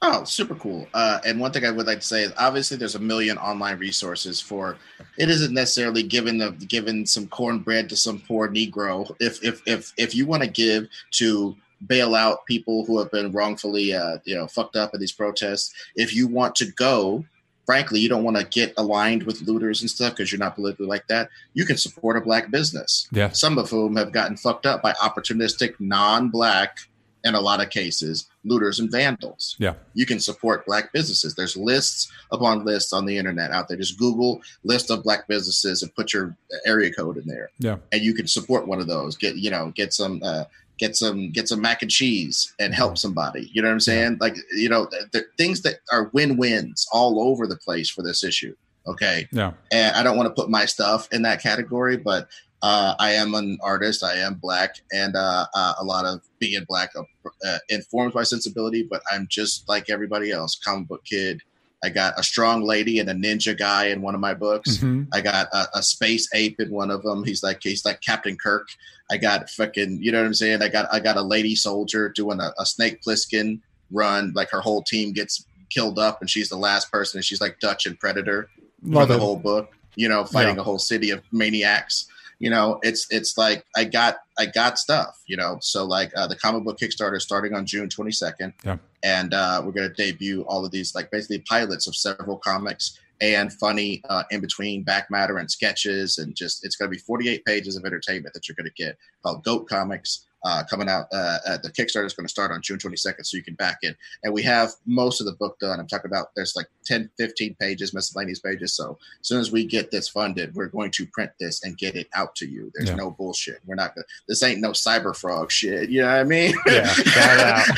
Oh, 0.03 0.25
super 0.25 0.55
cool. 0.55 0.87
Uh, 0.95 1.21
and 1.27 1.39
one 1.39 1.53
thing 1.53 1.67
I 1.67 1.71
would 1.71 1.87
like 1.87 2.01
to 2.01 2.07
say 2.07 2.23
is 2.23 2.33
obviously 2.39 2.79
there's 2.79 2.95
a 2.95 3.01
million 3.01 3.37
online 3.37 3.79
resources 3.79 4.41
for 4.41 4.79
it 5.19 5.29
isn't 5.29 5.53
necessarily 5.53 6.03
giving 6.03 6.39
the 6.39 6.53
giving 6.53 7.05
some 7.05 7.27
cornbread 7.27 7.89
to 7.91 7.97
some 7.97 8.19
poor 8.21 8.49
Negro. 8.49 9.15
If 9.21 9.45
if 9.45 9.61
if 9.67 9.93
if 9.99 10.15
you 10.15 10.25
want 10.27 10.43
to 10.43 10.49
give 10.49 10.89
to 11.13 11.55
bail 11.87 12.15
out 12.15 12.47
people 12.47 12.85
who 12.87 12.99
have 12.99 13.11
been 13.11 13.33
wrongfully 13.33 13.95
uh, 13.95 14.19
you 14.25 14.35
know 14.35 14.47
fucked 14.47 14.77
up 14.77 14.95
in 14.95 15.01
these 15.01 15.13
protests, 15.13 15.75
if 15.97 16.15
you 16.15 16.27
want 16.27 16.55
to 16.57 16.73
go 16.73 17.25
frankly, 17.71 18.01
you 18.01 18.09
don't 18.09 18.25
want 18.25 18.37
to 18.37 18.43
get 18.47 18.75
aligned 18.79 19.23
with 19.23 19.43
looters 19.43 19.81
and 19.81 19.89
stuff 19.89 20.11
because 20.11 20.33
you're 20.33 20.41
not 20.41 20.57
politically 20.57 20.87
like 20.87 21.07
that, 21.07 21.29
you 21.55 21.65
can 21.65 21.77
support 21.77 22.17
a 22.17 22.21
black 22.21 22.51
business. 22.51 23.07
Yeah. 23.13 23.31
Some 23.31 23.59
of 23.59 23.71
whom 23.71 23.95
have 23.95 24.11
gotten 24.11 24.37
fucked 24.37 24.67
up 24.67 24.83
by 24.83 24.93
opportunistic, 24.95 25.75
non 25.79 26.31
black 26.31 26.79
in 27.25 27.35
a 27.35 27.41
lot 27.41 27.63
of 27.63 27.71
cases 27.71 28.29
looters 28.45 28.81
and 28.81 28.91
vandals. 28.91 29.57
Yeah. 29.59 29.75
You 29.95 30.07
can 30.07 30.19
support 30.19 30.65
black 30.67 30.93
businesses. 30.93 31.35
There's 31.35 31.57
lists 31.57 32.11
upon 32.33 32.65
lists 32.65 32.93
on 32.93 33.07
the 33.07 33.19
internet 33.19 33.51
out 33.51 33.69
there. 33.69 33.77
Just 33.77 33.99
Google 33.99 34.41
list 34.65 34.91
of 34.91 35.03
black 35.03 35.29
businesses 35.29 35.83
and 35.83 35.95
put 35.95 36.13
your 36.13 36.37
area 36.67 36.93
code 36.93 37.19
in 37.19 37.27
there. 37.27 37.51
Yeah. 37.59 37.77
And 37.93 38.03
you 38.03 38.15
can 38.15 38.27
support 38.27 38.67
one 38.67 38.81
of 38.81 38.87
those. 38.87 39.17
Get 39.17 39.37
you 39.37 39.51
know, 39.51 39.73
get 39.75 39.93
some 39.93 40.21
uh 40.25 40.45
get 40.79 40.97
some 40.97 41.31
get 41.31 41.49
some 41.49 41.61
mac 41.61 41.83
and 41.83 41.91
cheese 41.91 42.55
and 42.59 42.75
help 42.75 42.97
somebody. 42.97 43.51
You 43.53 43.63
know 43.63 43.69
what 43.69 43.75
I'm 43.75 43.81
saying? 43.81 44.19
Like 44.21 44.37
you 44.53 44.69
know, 44.69 44.87
th- 44.87 45.11
th- 45.13 45.25
things 45.37 45.63
that 45.63 45.81
are 45.93 46.11
win-wins 46.13 46.87
all 46.93 47.23
over 47.23 47.47
the 47.47 47.57
place 47.57 47.91
for 47.91 48.03
this 48.03 48.25
issue. 48.25 48.57
Okay. 48.87 49.29
Yeah. 49.31 49.53
And 49.71 49.95
I 49.95 50.03
don't 50.03 50.17
want 50.17 50.29
to 50.29 50.43
put 50.43 50.51
my 50.51 50.65
stuff 50.65 51.09
in 51.13 51.23
that 51.23 51.43
category, 51.43 51.99
but 51.99 52.29
uh, 52.63 52.95
I 52.99 53.13
am 53.13 53.35
an 53.35 53.59
artist. 53.63 54.03
I 54.05 54.15
am 54.17 54.35
black, 54.35 54.77
and 54.93 55.17
uh, 55.17 55.47
uh, 55.55 55.75
a 55.81 55.85
lot 55.85 56.05
of 56.05 56.21
being 56.39 56.65
black 56.69 56.91
uh, 56.97 57.59
informs 57.69 58.15
my 58.15 58.23
sensibility. 58.23 58.83
But 58.83 59.03
I'm 59.11 59.27
just 59.31 59.69
like 59.69 59.89
everybody 59.91 60.31
else, 60.31 60.59
comic 60.63 60.89
book 60.89 61.05
kid. 61.05 61.41
I 61.83 61.89
got 61.89 62.19
a 62.19 62.23
strong 62.23 62.63
lady 62.63 62.99
and 62.99 63.09
a 63.09 63.15
ninja 63.15 63.57
guy 63.57 63.87
in 63.87 64.03
one 64.03 64.15
of 64.15 64.21
my 64.21 64.35
books. 64.35 64.77
Mhm. 64.77 65.07
I 65.15 65.23
got 65.23 65.49
a, 65.55 65.79
a 65.79 65.83
space 65.83 66.29
ape 66.35 66.61
in 66.61 66.71
one 66.71 66.91
of 66.91 67.03
them. 67.03 67.25
He's 67.25 67.43
like 67.43 67.61
he's 67.63 67.87
like 67.87 68.03
Captain 68.03 68.37
Kirk. 68.37 68.69
I 69.11 69.17
got 69.17 69.49
fucking 69.49 69.99
you 70.03 70.13
know 70.13 70.21
what 70.21 70.27
I'm 70.27 70.35
saying. 70.35 70.61
I 70.61 70.69
got 70.69 70.93
I 70.93 71.01
got 71.01 71.17
a 71.17 71.23
lady 71.23 71.55
soldier 71.55 72.11
doing 72.11 72.39
a, 72.41 72.53
a 72.59 72.67
Snake 72.67 73.01
Plissken 73.03 73.61
run. 73.91 74.33
Like 74.35 74.51
her 74.51 74.61
whole 74.61 74.83
team 74.83 75.13
gets 75.15 75.47
killed 75.71 75.99
up, 75.99 76.21
and 76.21 76.29
she's 76.29 76.51
the 76.51 76.57
last 76.59 76.93
person. 76.93 77.17
And 77.17 77.25
she's 77.25 77.41
like 77.41 77.59
Dutch 77.61 77.87
and 77.87 77.99
Predator 77.99 78.51
for 78.83 78.89
Love 78.91 79.09
the 79.09 79.15
it. 79.15 79.21
whole 79.21 79.37
book. 79.37 79.71
You 79.97 80.11
know, 80.11 80.25
fighting 80.27 80.57
Yeah. 80.57 80.61
a 80.61 80.65
whole 80.65 80.79
city 80.79 81.09
of 81.11 81.23
maniacs. 81.33 82.07
You 82.41 82.51
know, 82.51 82.81
it's 82.83 83.07
it's 83.11 83.37
like 83.39 83.65
I 83.77 83.85
got 83.85 84.17
I 84.39 84.47
got 84.47 84.79
stuff. 84.79 85.15
You 85.27 85.37
know, 85.37 85.59
so 85.61 85.85
like 85.85 86.11
uh, 86.17 86.27
the 86.27 86.37
comic 86.37 86.65
book 86.65 86.79
Kickstarter 86.79 87.17
is 87.17 87.23
starting 87.23 87.55
on 87.55 87.67
June 87.67 87.89
22nd, 87.89 88.53
Yeah. 88.65 88.79
and 89.05 89.33
uh, 89.35 89.63
we're 89.65 89.73
gonna 89.73 89.95
debut 89.95 90.43
all 90.49 90.65
of 90.65 90.73
these 90.73 90.95
like 90.95 91.11
basically 91.11 91.41
pilots 91.49 91.87
of 91.87 91.95
several 91.95 92.39
comics 92.39 92.99
and 93.21 93.53
funny 93.53 94.01
uh, 94.09 94.23
in 94.31 94.41
between 94.41 94.83
back 94.83 95.11
matter 95.11 95.37
and 95.37 95.51
sketches 95.51 96.17
and 96.17 96.35
just 96.35 96.65
it's 96.65 96.77
gonna 96.77 96.91
be 96.91 96.97
48 96.97 97.45
pages 97.45 97.77
of 97.77 97.85
entertainment 97.85 98.33
that 98.33 98.49
you're 98.49 98.57
gonna 98.57 98.71
get 98.77 98.97
called 99.23 99.45
Goat 99.45 99.69
Comics. 99.69 100.27
Uh, 100.45 100.63
coming 100.71 100.89
out, 100.89 101.07
uh, 101.13 101.39
uh, 101.47 101.59
the 101.63 101.71
Kickstarter 101.71 102.07
is 102.07 102.15
going 102.15 102.27
to 102.27 102.31
start 102.31 102.51
on 102.51 102.63
June 102.63 102.79
22nd, 102.79 103.25
so 103.25 103.37
you 103.37 103.43
can 103.43 103.55
back 103.55 103.79
it 103.83 103.97
and 104.25 104.33
we 104.33 104.43
have 104.43 104.71
most 104.87 105.21
of 105.21 105.27
the 105.27 105.33
book 105.35 105.59
done. 105.61 105.79
I'm 105.79 105.87
talking 105.87 106.11
about 106.11 106.29
there's 106.35 106.55
like 106.57 106.67
10, 106.87 107.11
15 107.19 107.57
pages, 107.61 107.93
miscellaneous 107.93 108.41
pages. 108.41 108.75
So 108.75 108.99
as 109.21 109.27
soon 109.29 109.41
as 109.41 109.53
we 109.53 109.65
get 109.65 109.91
this 109.91 110.09
funded, 110.09 110.55
we're 110.55 110.69
going 110.69 110.91
to 110.93 111.07
print 111.07 111.31
this 111.39 111.63
and 111.63 111.77
get 111.77 111.95
it 111.95 112.09
out 112.15 112.35
to 112.37 112.47
you. 112.47 112.71
There's 112.75 112.89
Yeah. 112.91 112.97
no 112.97 113.11
bullshit. 113.11 113.61
We're 113.67 113.75
not 113.75 113.95
gonna 113.95 114.07
this 114.29 114.43
ain't 114.43 114.61
no 114.61 114.71
Cyberfrog 114.71 115.51
shit. 115.51 115.91
You 115.91 116.03
know 116.03 116.09
what 116.09 116.17
I 116.21 116.25
mean? 116.25 116.55
Yeah. 116.67 116.93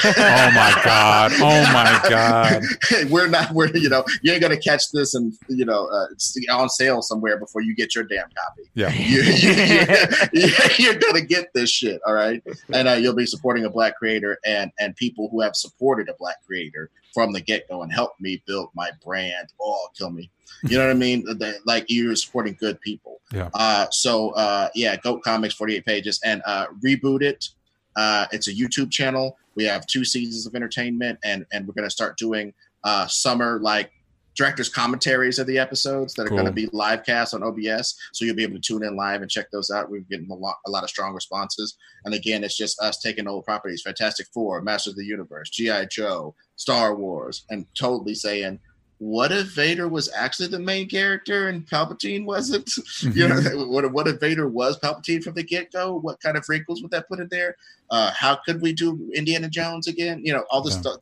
Oh 0.05 0.51
my 0.55 0.81
god. 0.85 1.33
Oh 1.37 1.73
my 1.73 2.01
god. 2.09 2.63
we're 3.11 3.29
not 3.29 3.53
we're 3.53 3.69
you 3.77 3.89
know, 3.89 4.05
you 4.23 4.33
ain't 4.33 4.43
gonna 4.43 4.57
catch 4.57 4.91
this 4.93 5.15
and 5.15 5.33
you 5.49 5.65
know 5.65 5.87
uh, 5.87 6.07
on 6.53 6.69
sale 6.69 7.03
somewhere 7.03 7.39
before 7.39 7.63
you 7.63 7.75
get 7.75 7.95
your 7.95 8.05
damn 8.05 8.29
copy. 8.37 8.63
Yeah. 8.75 8.93
You, 8.93 9.23
you, 9.23 10.47
you, 10.79 10.91
are 10.91 10.99
gonna 10.99 11.23
get 11.23 11.53
this 11.55 11.71
shit, 11.71 12.01
all 12.07 12.15
right? 12.15 12.43
And 12.73 12.89
uh, 12.89 12.93
you'll 12.93 13.15
be 13.15 13.27
supporting 13.27 13.65
a 13.65 13.71
black 13.71 13.97
creator 13.97 14.39
and 14.45 14.71
and 14.79 14.95
people 14.97 15.29
who 15.31 15.41
have 15.41 15.55
supported 15.57 16.09
a 16.09 16.15
black 16.19 16.37
creator 16.47 16.91
from 17.15 17.33
the 17.33 17.41
get 17.41 17.69
go 17.69 17.83
and 17.83 17.93
helped 17.93 18.21
me 18.21 18.43
build 18.47 18.71
my 18.75 18.91
brand. 19.05 19.49
Oh, 19.61 19.89
kill 19.97 20.11
me. 20.11 20.31
You 20.65 20.79
know 20.79 20.85
what 20.87 20.91
I 20.91 20.99
mean? 20.99 21.25
The- 21.25 21.59
Like 21.67 21.87
you're 21.89 22.17
supporting 22.17 22.57
good 22.59 22.81
people. 22.81 23.21
Yeah. 23.33 23.49
Uh, 23.55 23.87
so 23.91 24.31
uh, 24.31 24.69
yeah, 24.75 24.97
Goat 24.97 25.23
Comics, 25.23 25.55
48 25.55 25.85
pages, 25.85 26.21
and 26.25 26.43
uh, 26.47 26.67
reboot 26.85 27.23
it. 27.23 27.49
Uh, 27.97 28.27
it's 28.33 28.49
a 28.49 28.53
YouTube 28.55 28.91
channel. 28.91 29.37
We 29.55 29.65
have 29.65 29.87
two 29.87 30.05
seasons 30.05 30.47
of 30.47 30.55
entertainment, 30.55 31.19
and 31.25 31.45
and 31.53 31.67
we're 31.67 31.75
gonna 31.75 31.91
start 31.91 32.17
doing 32.17 32.55
uh, 32.85 33.07
summer 33.07 33.59
like 33.61 33.93
director's 34.35 34.69
commentaries 34.69 35.39
of 35.39 35.47
the 35.47 35.59
episodes 35.59 36.15
that 36.15 36.23
are 36.25 36.29
Cool. 36.29 36.39
going 36.39 36.47
to 36.47 36.53
be 36.53 36.67
live 36.73 37.05
cast 37.05 37.35
on 37.35 37.43
OBS. 37.43 37.97
So 38.13 38.25
you'll 38.25 38.37
be 38.37 38.43
able 38.43 38.55
to 38.57 38.61
tune 38.61 38.83
in 38.85 38.97
live 38.97 39.21
and 39.23 39.31
check 39.31 39.51
those 39.51 39.71
out. 39.71 39.91
We're 39.91 40.01
getting 40.11 40.31
a 40.31 40.35
lot, 40.35 40.57
a 40.67 40.71
lot 40.71 40.85
of 40.85 40.91
strong 40.91 41.13
responses. 41.15 41.77
And 42.05 42.15
again, 42.15 42.43
it's 42.45 42.57
just 42.57 42.81
us 42.81 42.99
taking 43.01 43.27
old 43.29 43.45
properties, 43.45 43.83
Fantastic 43.83 44.27
Four, 44.33 44.63
Masters 44.63 44.95
of 44.95 44.99
the 44.99 45.05
Universe, 45.05 45.51
GI 45.51 45.87
Joe, 45.91 46.35
Star 46.57 46.95
Wars, 46.97 47.45
and 47.51 47.67
totally 47.79 48.15
saying. 48.15 48.59
What 48.99 49.33
if 49.33 49.49
Vader 49.49 49.89
was 49.89 50.09
actually 50.15 50.47
the 50.47 50.61
main 50.61 50.89
character 50.89 51.49
and 51.49 51.67
Palpatine 51.67 52.25
wasn't? 52.25 52.71
You 53.03 53.27
know, 53.29 53.41
what, 53.67 53.85
if- 53.85 53.91
what 53.93 54.07
if 54.07 54.21
Vader 54.21 54.49
was 54.49 54.79
Palpatine 54.79 55.25
from 55.25 55.35
the 55.35 55.43
get 55.43 55.73
go? 55.73 55.97
What 55.99 56.21
kind 56.21 56.37
of 56.37 56.49
wrinkles 56.49 56.81
would 56.83 56.93
that 56.93 57.09
put 57.09 57.19
in 57.19 57.27
there? 57.29 57.57
Uh, 57.91 58.13
how 58.13 58.37
could 58.47 58.63
we 58.63 58.73
do 58.73 59.11
Indiana 59.13 59.49
Jones 59.49 59.89
again? 59.89 60.21
You 60.25 60.33
know, 60.35 60.45
all 60.51 60.63
this 60.63 60.75
Yeah. 60.75 60.81
stuff, 60.83 60.97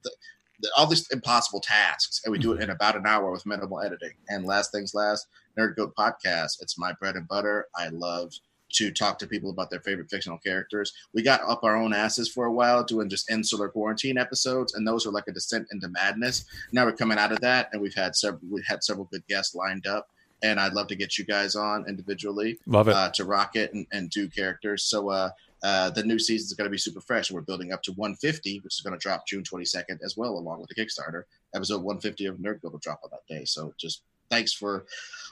all 0.77 0.87
these 0.87 1.09
impossible 1.11 1.61
tasks, 1.61 2.20
and 2.24 2.32
we 2.32 2.39
do 2.39 2.53
it 2.53 2.62
in 2.62 2.70
about 2.70 2.97
an 2.97 3.07
hour 3.07 3.31
with 3.31 3.47
minimal 3.47 3.81
editing. 3.81 4.12
And 4.28 4.45
last 4.45 4.73
things 4.73 4.95
last, 4.95 5.27
Nerd 5.59 5.77
Goat 5.77 5.95
Podcast. 5.99 6.61
It's 6.61 6.78
my 6.78 6.93
bread 6.93 7.16
and 7.16 7.27
butter. 7.28 7.66
I 7.74 7.89
love 7.89 8.32
to 8.73 8.93
talk 8.93 9.19
to 9.19 9.27
people 9.27 9.51
about 9.51 9.69
their 9.69 9.81
favorite 9.81 10.09
fictional 10.09 10.39
characters. 10.39 10.93
We 11.12 11.23
got 11.23 11.41
up 11.43 11.65
our 11.65 11.77
own 11.77 11.93
asses 11.93 12.28
for 12.28 12.47
a 12.47 12.53
while 12.53 12.85
doing 12.85 13.09
just 13.09 13.31
insular 13.31 13.69
quarantine 13.69 14.16
episodes, 14.16 14.74
and 14.74 14.87
those 14.87 15.07
are 15.07 15.11
like 15.11 15.27
a 15.28 15.32
descent 15.32 15.66
into 15.73 15.89
madness. 15.89 16.45
Now 16.73 16.85
we're 16.85 16.93
coming 16.93 17.19
out 17.19 17.32
of 17.32 17.41
that, 17.41 17.69
and 17.73 17.82
we've 17.82 17.95
had 17.95 18.15
several 18.15 18.41
we 18.51 18.62
had 18.66 18.85
several 18.85 19.09
good 19.11 19.27
guests 19.28 19.55
lined 19.55 19.87
up. 19.87 20.09
And 20.43 20.59
I'd 20.59 20.73
love 20.73 20.87
to 20.87 20.97
get 20.97 21.19
you 21.19 21.27
guys 21.27 21.55
on 21.55 21.85
individually 21.87 22.59
Love 22.65 22.89
it. 22.89 22.95
uh, 22.95 23.11
to 23.11 23.27
rock 23.27 23.57
it 23.57 23.74
and, 23.74 23.87
and 23.93 24.09
do 24.09 24.27
characters. 24.27 24.85
So 24.85 25.11
uh, 25.11 25.31
uh, 25.62 25.91
the 25.91 26.03
new 26.03 26.19
season 26.19 26.47
is 26.47 26.55
going 26.55 26.66
to 26.66 26.70
be 26.70 26.78
super 26.78 27.01
fresh, 27.01 27.31
and 27.31 27.35
we're 27.35 27.43
building 27.43 27.73
up 27.73 27.82
to 27.82 27.93
150, 27.93 28.61
which 28.61 28.74
is 28.74 28.81
going 28.81 28.93
to 28.93 28.99
drop 28.99 29.27
June 29.27 29.43
22nd 29.43 29.99
as 30.03 30.16
well, 30.16 30.31
along 30.31 30.61
with 30.61 30.69
the 30.69 30.74
Kickstarter. 30.74 31.24
Episode 31.55 31.82
150 31.82 32.27
of 32.27 32.37
Nerd 32.37 32.62
Goat 32.62 32.73
will 32.73 32.78
drop 32.78 33.01
on 33.05 33.11
that 33.12 33.27
day. 33.32 33.45
So 33.45 33.74
just 33.78 34.03
thanks 34.31 34.53
for 34.53 34.87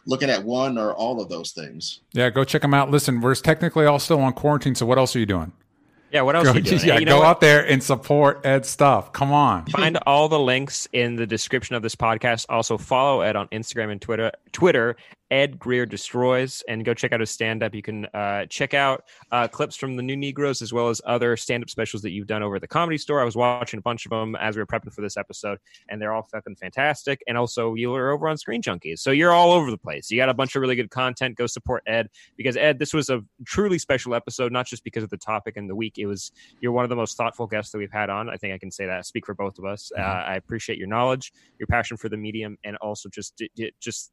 looking 0.06 0.28
at 0.28 0.44
one 0.44 0.76
or 0.76 0.92
all 0.94 1.20
of 1.20 1.28
those 1.28 1.52
things. 1.52 2.00
Yeah, 2.12 2.30
go 2.30 2.44
check 2.44 2.62
them 2.62 2.74
out. 2.74 2.90
Listen, 2.90 3.20
we're 3.20 3.34
technically 3.34 3.86
all 3.86 3.98
still 3.98 4.20
on 4.20 4.32
quarantine, 4.32 4.74
so 4.74 4.86
what 4.86 4.98
else 4.98 5.16
are 5.16 5.20
you 5.20 5.26
doing? 5.26 5.52
Yeah, 6.10 6.22
what 6.22 6.36
else 6.36 6.44
Go, 6.44 6.52
are 6.52 6.56
you 6.56 6.62
doing? 6.62 6.80
yeah, 6.84 6.98
you 6.98 7.04
know 7.04 7.16
go 7.16 7.18
what? 7.20 7.26
out 7.28 7.40
there 7.40 7.66
and 7.66 7.82
support 7.82 8.40
Ed's 8.44 8.68
stuff. 8.68 9.12
Come 9.12 9.30
on. 9.30 9.66
Find 9.66 9.98
all 10.06 10.28
the 10.28 10.38
links 10.38 10.88
in 10.92 11.16
the 11.16 11.26
description 11.26 11.76
of 11.76 11.82
this 11.82 11.94
podcast. 11.94 12.46
Also, 12.48 12.78
follow 12.78 13.20
Ed 13.20 13.36
on 13.36 13.48
Instagram 13.48 13.92
and 13.92 14.00
Twitter. 14.00 14.32
Twitter, 14.52 14.96
Ed 15.30 15.58
Greer 15.58 15.86
Destroys, 15.86 16.62
and 16.68 16.84
go 16.84 16.94
check 16.94 17.12
out 17.12 17.20
his 17.20 17.30
stand 17.30 17.62
up. 17.62 17.74
You 17.74 17.82
can 17.82 18.06
uh, 18.06 18.46
check 18.46 18.74
out 18.74 19.04
uh, 19.30 19.48
clips 19.48 19.76
from 19.76 19.96
the 19.96 20.02
New 20.02 20.16
Negroes 20.16 20.62
as 20.62 20.72
well 20.72 20.88
as 20.88 21.00
other 21.04 21.36
stand 21.36 21.62
up 21.62 21.70
specials 21.70 22.02
that 22.02 22.10
you've 22.10 22.26
done 22.26 22.42
over 22.42 22.56
at 22.56 22.60
the 22.60 22.68
Comedy 22.68 22.98
Store. 22.98 23.20
I 23.20 23.24
was 23.24 23.36
watching 23.36 23.78
a 23.78 23.82
bunch 23.82 24.06
of 24.06 24.10
them 24.10 24.36
as 24.36 24.56
we 24.56 24.62
were 24.62 24.66
prepping 24.66 24.92
for 24.92 25.02
this 25.02 25.16
episode, 25.16 25.58
and 25.88 26.00
they're 26.00 26.12
all 26.12 26.22
fucking 26.22 26.56
fantastic. 26.56 27.22
And 27.28 27.36
also, 27.36 27.74
you 27.74 27.94
are 27.94 28.10
over 28.10 28.28
on 28.28 28.38
Screen 28.38 28.62
Junkies, 28.62 29.00
so 29.00 29.10
you're 29.10 29.32
all 29.32 29.52
over 29.52 29.70
the 29.70 29.78
place. 29.78 30.10
You 30.10 30.16
got 30.16 30.28
a 30.28 30.34
bunch 30.34 30.56
of 30.56 30.62
really 30.62 30.76
good 30.76 30.90
content. 30.90 31.36
Go 31.36 31.46
support 31.46 31.82
Ed 31.86 32.08
because 32.36 32.56
Ed, 32.56 32.78
this 32.78 32.94
was 32.94 33.10
a 33.10 33.22
truly 33.44 33.78
special 33.78 34.14
episode, 34.14 34.52
not 34.52 34.66
just 34.66 34.84
because 34.84 35.02
of 35.02 35.10
the 35.10 35.16
topic 35.18 35.56
and 35.56 35.68
the 35.68 35.76
week. 35.76 35.98
It 35.98 36.06
was 36.06 36.32
you're 36.60 36.72
one 36.72 36.84
of 36.84 36.90
the 36.90 36.96
most 36.96 37.16
thoughtful 37.16 37.46
guests 37.46 37.72
that 37.72 37.78
we've 37.78 37.92
had 37.92 38.10
on. 38.10 38.28
I 38.28 38.36
think 38.36 38.54
I 38.54 38.58
can 38.58 38.70
say 38.70 38.86
that. 38.86 39.06
Speak 39.06 39.26
for 39.26 39.34
both 39.34 39.58
of 39.58 39.64
us. 39.64 39.92
Uh, 39.96 40.00
I 40.00 40.36
appreciate 40.36 40.78
your 40.78 40.88
knowledge, 40.88 41.32
your 41.58 41.66
passion 41.66 41.96
for 41.96 42.08
the 42.08 42.16
medium, 42.16 42.56
and 42.64 42.76
also 42.78 43.08
just 43.08 43.42
just. 43.80 44.12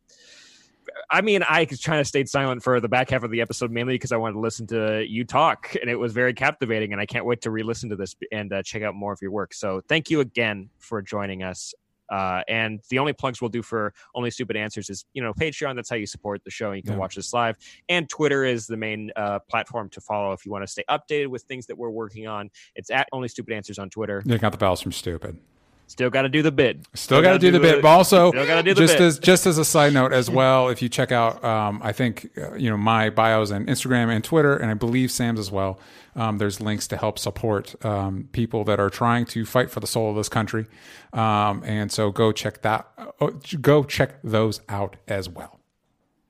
I 1.09 1.21
mean, 1.21 1.43
I 1.47 1.67
was 1.69 1.79
trying 1.79 2.01
to 2.01 2.05
stay 2.05 2.25
silent 2.25 2.63
for 2.63 2.79
the 2.79 2.89
back 2.89 3.09
half 3.09 3.23
of 3.23 3.31
the 3.31 3.41
episode 3.41 3.71
mainly 3.71 3.95
because 3.95 4.11
I 4.11 4.17
wanted 4.17 4.33
to 4.33 4.39
listen 4.39 4.67
to 4.67 5.05
you 5.07 5.23
talk, 5.25 5.75
and 5.79 5.89
it 5.89 5.95
was 5.95 6.13
very 6.13 6.33
captivating. 6.33 6.91
And 6.91 7.01
I 7.01 7.05
can't 7.05 7.25
wait 7.25 7.41
to 7.41 7.51
re-listen 7.51 7.89
to 7.89 7.95
this 7.95 8.15
and 8.31 8.51
uh, 8.53 8.63
check 8.63 8.81
out 8.83 8.95
more 8.95 9.13
of 9.13 9.21
your 9.21 9.31
work. 9.31 9.53
So, 9.53 9.81
thank 9.87 10.09
you 10.09 10.19
again 10.19 10.69
for 10.79 11.01
joining 11.01 11.43
us. 11.43 11.73
Uh, 12.07 12.43
and 12.47 12.81
the 12.89 12.99
only 12.99 13.13
plugs 13.13 13.41
we'll 13.41 13.49
do 13.49 13.63
for 13.63 13.91
Only 14.13 14.29
Stupid 14.29 14.55
Answers 14.55 14.91
is, 14.91 15.05
you 15.13 15.23
know, 15.23 15.33
Patreon. 15.33 15.75
That's 15.75 15.89
how 15.89 15.95
you 15.95 16.05
support 16.05 16.43
the 16.43 16.51
show. 16.51 16.71
You 16.71 16.83
can 16.83 16.93
Yeah. 16.93 16.99
watch 16.99 17.15
this 17.15 17.33
live. 17.33 17.57
And 17.89 18.07
Twitter 18.07 18.43
is 18.45 18.67
the 18.67 18.77
main 18.77 19.11
uh, 19.15 19.39
platform 19.49 19.89
to 19.89 20.01
follow 20.01 20.31
if 20.31 20.45
you 20.45 20.51
want 20.51 20.61
to 20.63 20.67
stay 20.67 20.83
updated 20.87 21.27
with 21.29 21.41
things 21.43 21.65
that 21.65 21.75
we're 21.77 21.89
working 21.89 22.27
on. 22.27 22.51
It's 22.75 22.91
at 22.91 23.07
Only 23.11 23.27
Stupid 23.27 23.53
Answers 23.55 23.79
on 23.79 23.89
Twitter. 23.89 24.21
You 24.23 24.37
got 24.37 24.51
the 24.51 24.59
bells 24.59 24.81
from 24.81 24.91
stupid. 24.91 25.39
Still 25.87 26.09
got 26.09 26.23
to 26.23 26.29
do 26.29 26.41
the 26.41 26.51
bid. 26.51 26.85
Still 26.95 27.21
got 27.21 27.33
to 27.33 27.39
do 27.39 27.51
the 27.51 27.59
bit, 27.59 27.81
but 27.81 27.89
also 27.89 28.31
gotta 28.31 28.63
do 28.63 28.73
the 28.73 28.81
just 28.81 28.97
bit. 28.97 29.01
as 29.01 29.19
just 29.19 29.45
as 29.45 29.57
a 29.57 29.65
side 29.65 29.93
note 29.93 30.13
as 30.13 30.29
well. 30.29 30.69
If 30.69 30.81
you 30.81 30.89
check 30.89 31.11
out, 31.11 31.43
um, 31.43 31.79
I 31.83 31.91
think 31.91 32.31
uh, 32.37 32.55
you 32.55 32.71
know 32.71 32.77
my 32.77 33.11
bios 33.11 33.51
and 33.51 33.67
Instagram 33.67 34.09
and 34.09 34.23
Twitter, 34.23 34.57
and 34.57 34.71
I 34.71 34.73
believe 34.73 35.11
Sam's 35.11 35.39
as 35.39 35.51
well. 35.51 35.79
Um, 36.15 36.39
there's 36.39 36.59
links 36.59 36.87
to 36.87 36.97
help 36.97 37.19
support 37.19 37.75
um, 37.85 38.29
people 38.31 38.63
that 38.63 38.79
are 38.79 38.89
trying 38.89 39.25
to 39.27 39.45
fight 39.45 39.69
for 39.69 39.79
the 39.79 39.87
soul 39.87 40.09
of 40.09 40.15
this 40.15 40.29
country, 40.29 40.65
um, 41.13 41.61
and 41.63 41.91
so 41.91 42.11
go 42.11 42.31
check 42.31 42.63
that. 42.63 42.87
Uh, 43.19 43.31
go 43.61 43.83
check 43.83 44.21
those 44.23 44.61
out 44.67 44.95
as 45.07 45.29
well. 45.29 45.59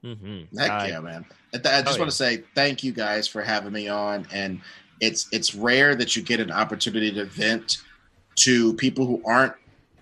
Mm-hmm. 0.03 0.57
Heck 0.57 0.90
yeah, 0.90 0.99
man! 0.99 1.26
I, 1.53 1.57
th- 1.57 1.73
I 1.73 1.82
just 1.82 1.98
oh, 1.98 2.02
want 2.02 2.11
to 2.11 2.18
say 2.18 2.44
thank 2.56 2.84
you 2.84 2.91
guys 2.91 3.26
for 3.27 3.41
having 3.41 3.72
me 3.72 3.88
on, 3.88 4.27
and 4.34 4.60
it's 4.99 5.27
it's 5.32 5.56
rare 5.56 5.95
that 5.95 6.15
you 6.15 6.22
get 6.22 6.41
an 6.41 6.52
opportunity 6.52 7.11
to 7.14 7.26
vent 7.26 7.77
to 8.36 8.74
people 8.76 9.06
who 9.06 9.22
aren't 9.26 9.53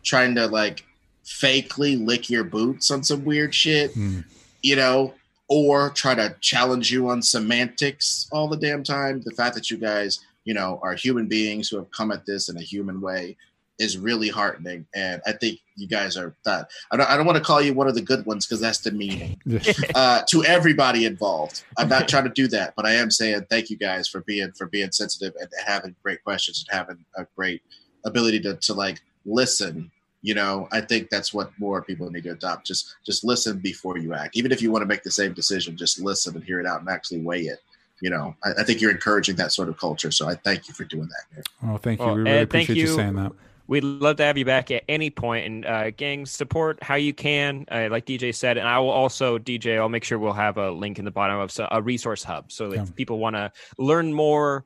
trying 0.04 0.36
to 0.36 0.48
like 0.48 0.84
fakely 1.26 2.04
lick 2.04 2.30
your 2.30 2.44
boots 2.44 2.92
on 2.92 3.04
some 3.04 3.24
weird 3.24 3.54
shit, 3.56 3.94
Mm. 3.96 4.26
you 4.62 4.76
know, 4.76 5.14
or 5.48 5.90
try 5.92 6.16
to 6.16 6.36
challenge 6.42 6.92
you 6.92 7.10
on 7.10 7.22
semantics 7.22 8.28
all 8.32 8.48
the 8.48 8.58
damn 8.58 8.84
time. 8.84 9.22
The 9.24 9.32
fact 9.32 9.56
that 9.56 9.70
you 9.72 9.78
guys 9.78 10.20
you 10.46 10.54
know, 10.54 10.78
are 10.84 10.94
human 10.94 11.28
beings 11.28 11.70
who 11.70 11.78
have 11.78 11.90
come 11.92 12.12
at 12.12 12.26
this 12.26 12.50
in 12.50 12.58
a 12.58 12.62
human 12.62 13.00
way 13.00 13.38
is 13.80 13.98
really 13.98 14.28
heartening. 14.28 14.86
And 14.94 15.22
I 15.26 15.32
think 15.32 15.60
you 15.78 15.88
guys 15.88 16.18
are 16.18 16.36
that. 16.46 16.70
I 16.92 16.98
don't, 16.98 17.10
I 17.10 17.16
don't 17.16 17.26
want 17.26 17.38
to 17.38 17.44
call 17.44 17.62
you 17.62 17.74
one 17.74 17.88
of 17.88 17.96
the 17.96 18.02
good 18.02 18.26
ones 18.26 18.46
because 18.46 18.60
that's 18.60 18.80
demeaning 18.80 19.40
uh, 19.96 20.22
to 20.28 20.44
everybody 20.44 21.06
involved. 21.06 21.64
I'm 21.78 21.88
not 21.90 22.08
trying 22.10 22.26
to 22.26 22.30
do 22.30 22.48
that, 22.50 22.74
but 22.76 22.86
I 22.86 22.92
am 22.96 23.10
saying 23.10 23.46
thank 23.50 23.70
you 23.70 23.78
guys 23.78 24.08
for 24.08 24.22
being 24.22 24.52
for 24.52 24.68
being 24.68 24.92
sensitive 24.92 25.34
and 25.40 25.50
having 25.66 25.96
great 26.04 26.22
questions 26.26 26.66
and 26.70 26.78
having 26.78 27.06
a 27.16 27.26
great 27.38 27.62
ability 28.06 28.40
to 28.42 28.56
to 28.56 28.74
like 28.74 29.02
listen. 29.26 29.92
You 30.22 30.36
know, 30.36 30.70
I 30.72 30.80
think 30.80 31.10
that's 31.10 31.34
what 31.34 31.52
more 31.60 31.82
people 31.82 32.10
need 32.10 32.24
to 32.24 32.32
adopt. 32.32 32.66
Just 32.66 32.96
just 33.06 33.26
listen 33.26 33.60
before 33.60 33.98
you 33.98 34.14
act. 34.14 34.38
Even 34.38 34.52
if 34.52 34.62
you 34.62 34.72
want 34.72 34.84
to 34.84 34.88
make 34.88 35.04
the 35.04 35.12
same 35.12 35.34
decision, 35.34 35.76
just 35.76 36.00
listen 36.00 36.36
and 36.36 36.44
hear 36.44 36.62
it 36.62 36.66
out 36.66 36.80
and 36.80 36.90
actually 36.90 37.20
weigh 37.20 37.42
it 37.42 37.60
you 38.04 38.10
know, 38.10 38.36
I, 38.44 38.50
I, 38.60 38.64
think 38.64 38.82
you're 38.82 38.92
encouraging 38.92 39.38
that 39.38 39.54
sort 39.54 39.70
of 39.70 39.78
culture. 39.78 40.12
So 40.12 40.28
I 40.28 40.36
thank 40.36 40.68
you 40.68 40.74
for 40.74 40.84
doing 40.84 41.08
that. 41.08 41.36
Man. 41.36 41.70
Well, 41.70 41.78
thank 41.78 42.02
you. 42.02 42.06
Well, 42.06 42.16
we 42.16 42.24
really 42.24 42.42
appreciate 42.42 42.76
you. 42.76 42.88
you. 42.88 42.96
saying 42.96 43.16
that. 43.16 43.32
We'd 43.68 43.86
love 43.86 44.18
to 44.18 44.24
have 44.24 44.38
you 44.38 44.44
back 44.44 44.72
at 44.72 44.84
any 44.90 45.10
point. 45.10 45.46
And 45.46 45.66
uh, 45.66 45.92
gang, 45.92 46.26
support 46.26 46.84
how 46.84 46.96
you 46.96 47.14
can, 47.14 47.66
uh, 47.72 47.88
like 47.90 48.06
DJ 48.06 48.36
said. 48.36 48.58
And 48.58 48.68
I 48.68 48.78
will 48.80 48.90
also, 48.90 49.38
DJ, 49.40 49.80
I'll 49.80 49.88
make 49.88 50.04
sure 50.04 50.20
we'll 50.20 50.34
have 50.34 50.58
a 50.58 50.70
link 50.70 51.00
in 51.00 51.06
the 51.06 51.12
bottom 51.12 51.40
of 51.40 51.58
a 51.72 51.82
resource 51.82 52.24
hub. 52.24 52.52
So 52.52 52.72
if 52.72 52.76
yeah. 52.76 52.86
people 52.96 53.20
want 53.20 53.38
to 53.38 53.54
learn 53.78 54.14
more, 54.14 54.66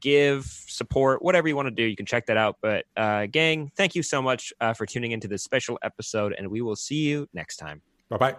give, 0.00 0.44
support, 0.44 1.22
whatever 1.22 1.48
you 1.48 1.56
want 1.56 1.66
to 1.66 1.74
do, 1.74 1.84
you 1.84 1.96
can 1.96 2.06
check 2.06 2.26
that 2.26 2.36
out. 2.36 2.56
But 2.60 2.84
uh, 2.96 3.26
gang, 3.26 3.70
thank 3.76 3.94
you 3.94 4.02
so 4.02 4.20
much 4.20 4.52
uh, 4.60 4.74
for 4.74 4.86
tuning 4.86 5.12
into 5.12 5.28
this 5.28 5.42
special 5.42 5.78
episode. 5.82 6.34
And 6.36 6.48
we 6.50 6.60
will 6.60 6.76
see 6.76 7.02
you 7.08 7.28
next 7.32 7.56
time. 7.56 7.82
Bye 8.08 8.18
bye. 8.18 8.36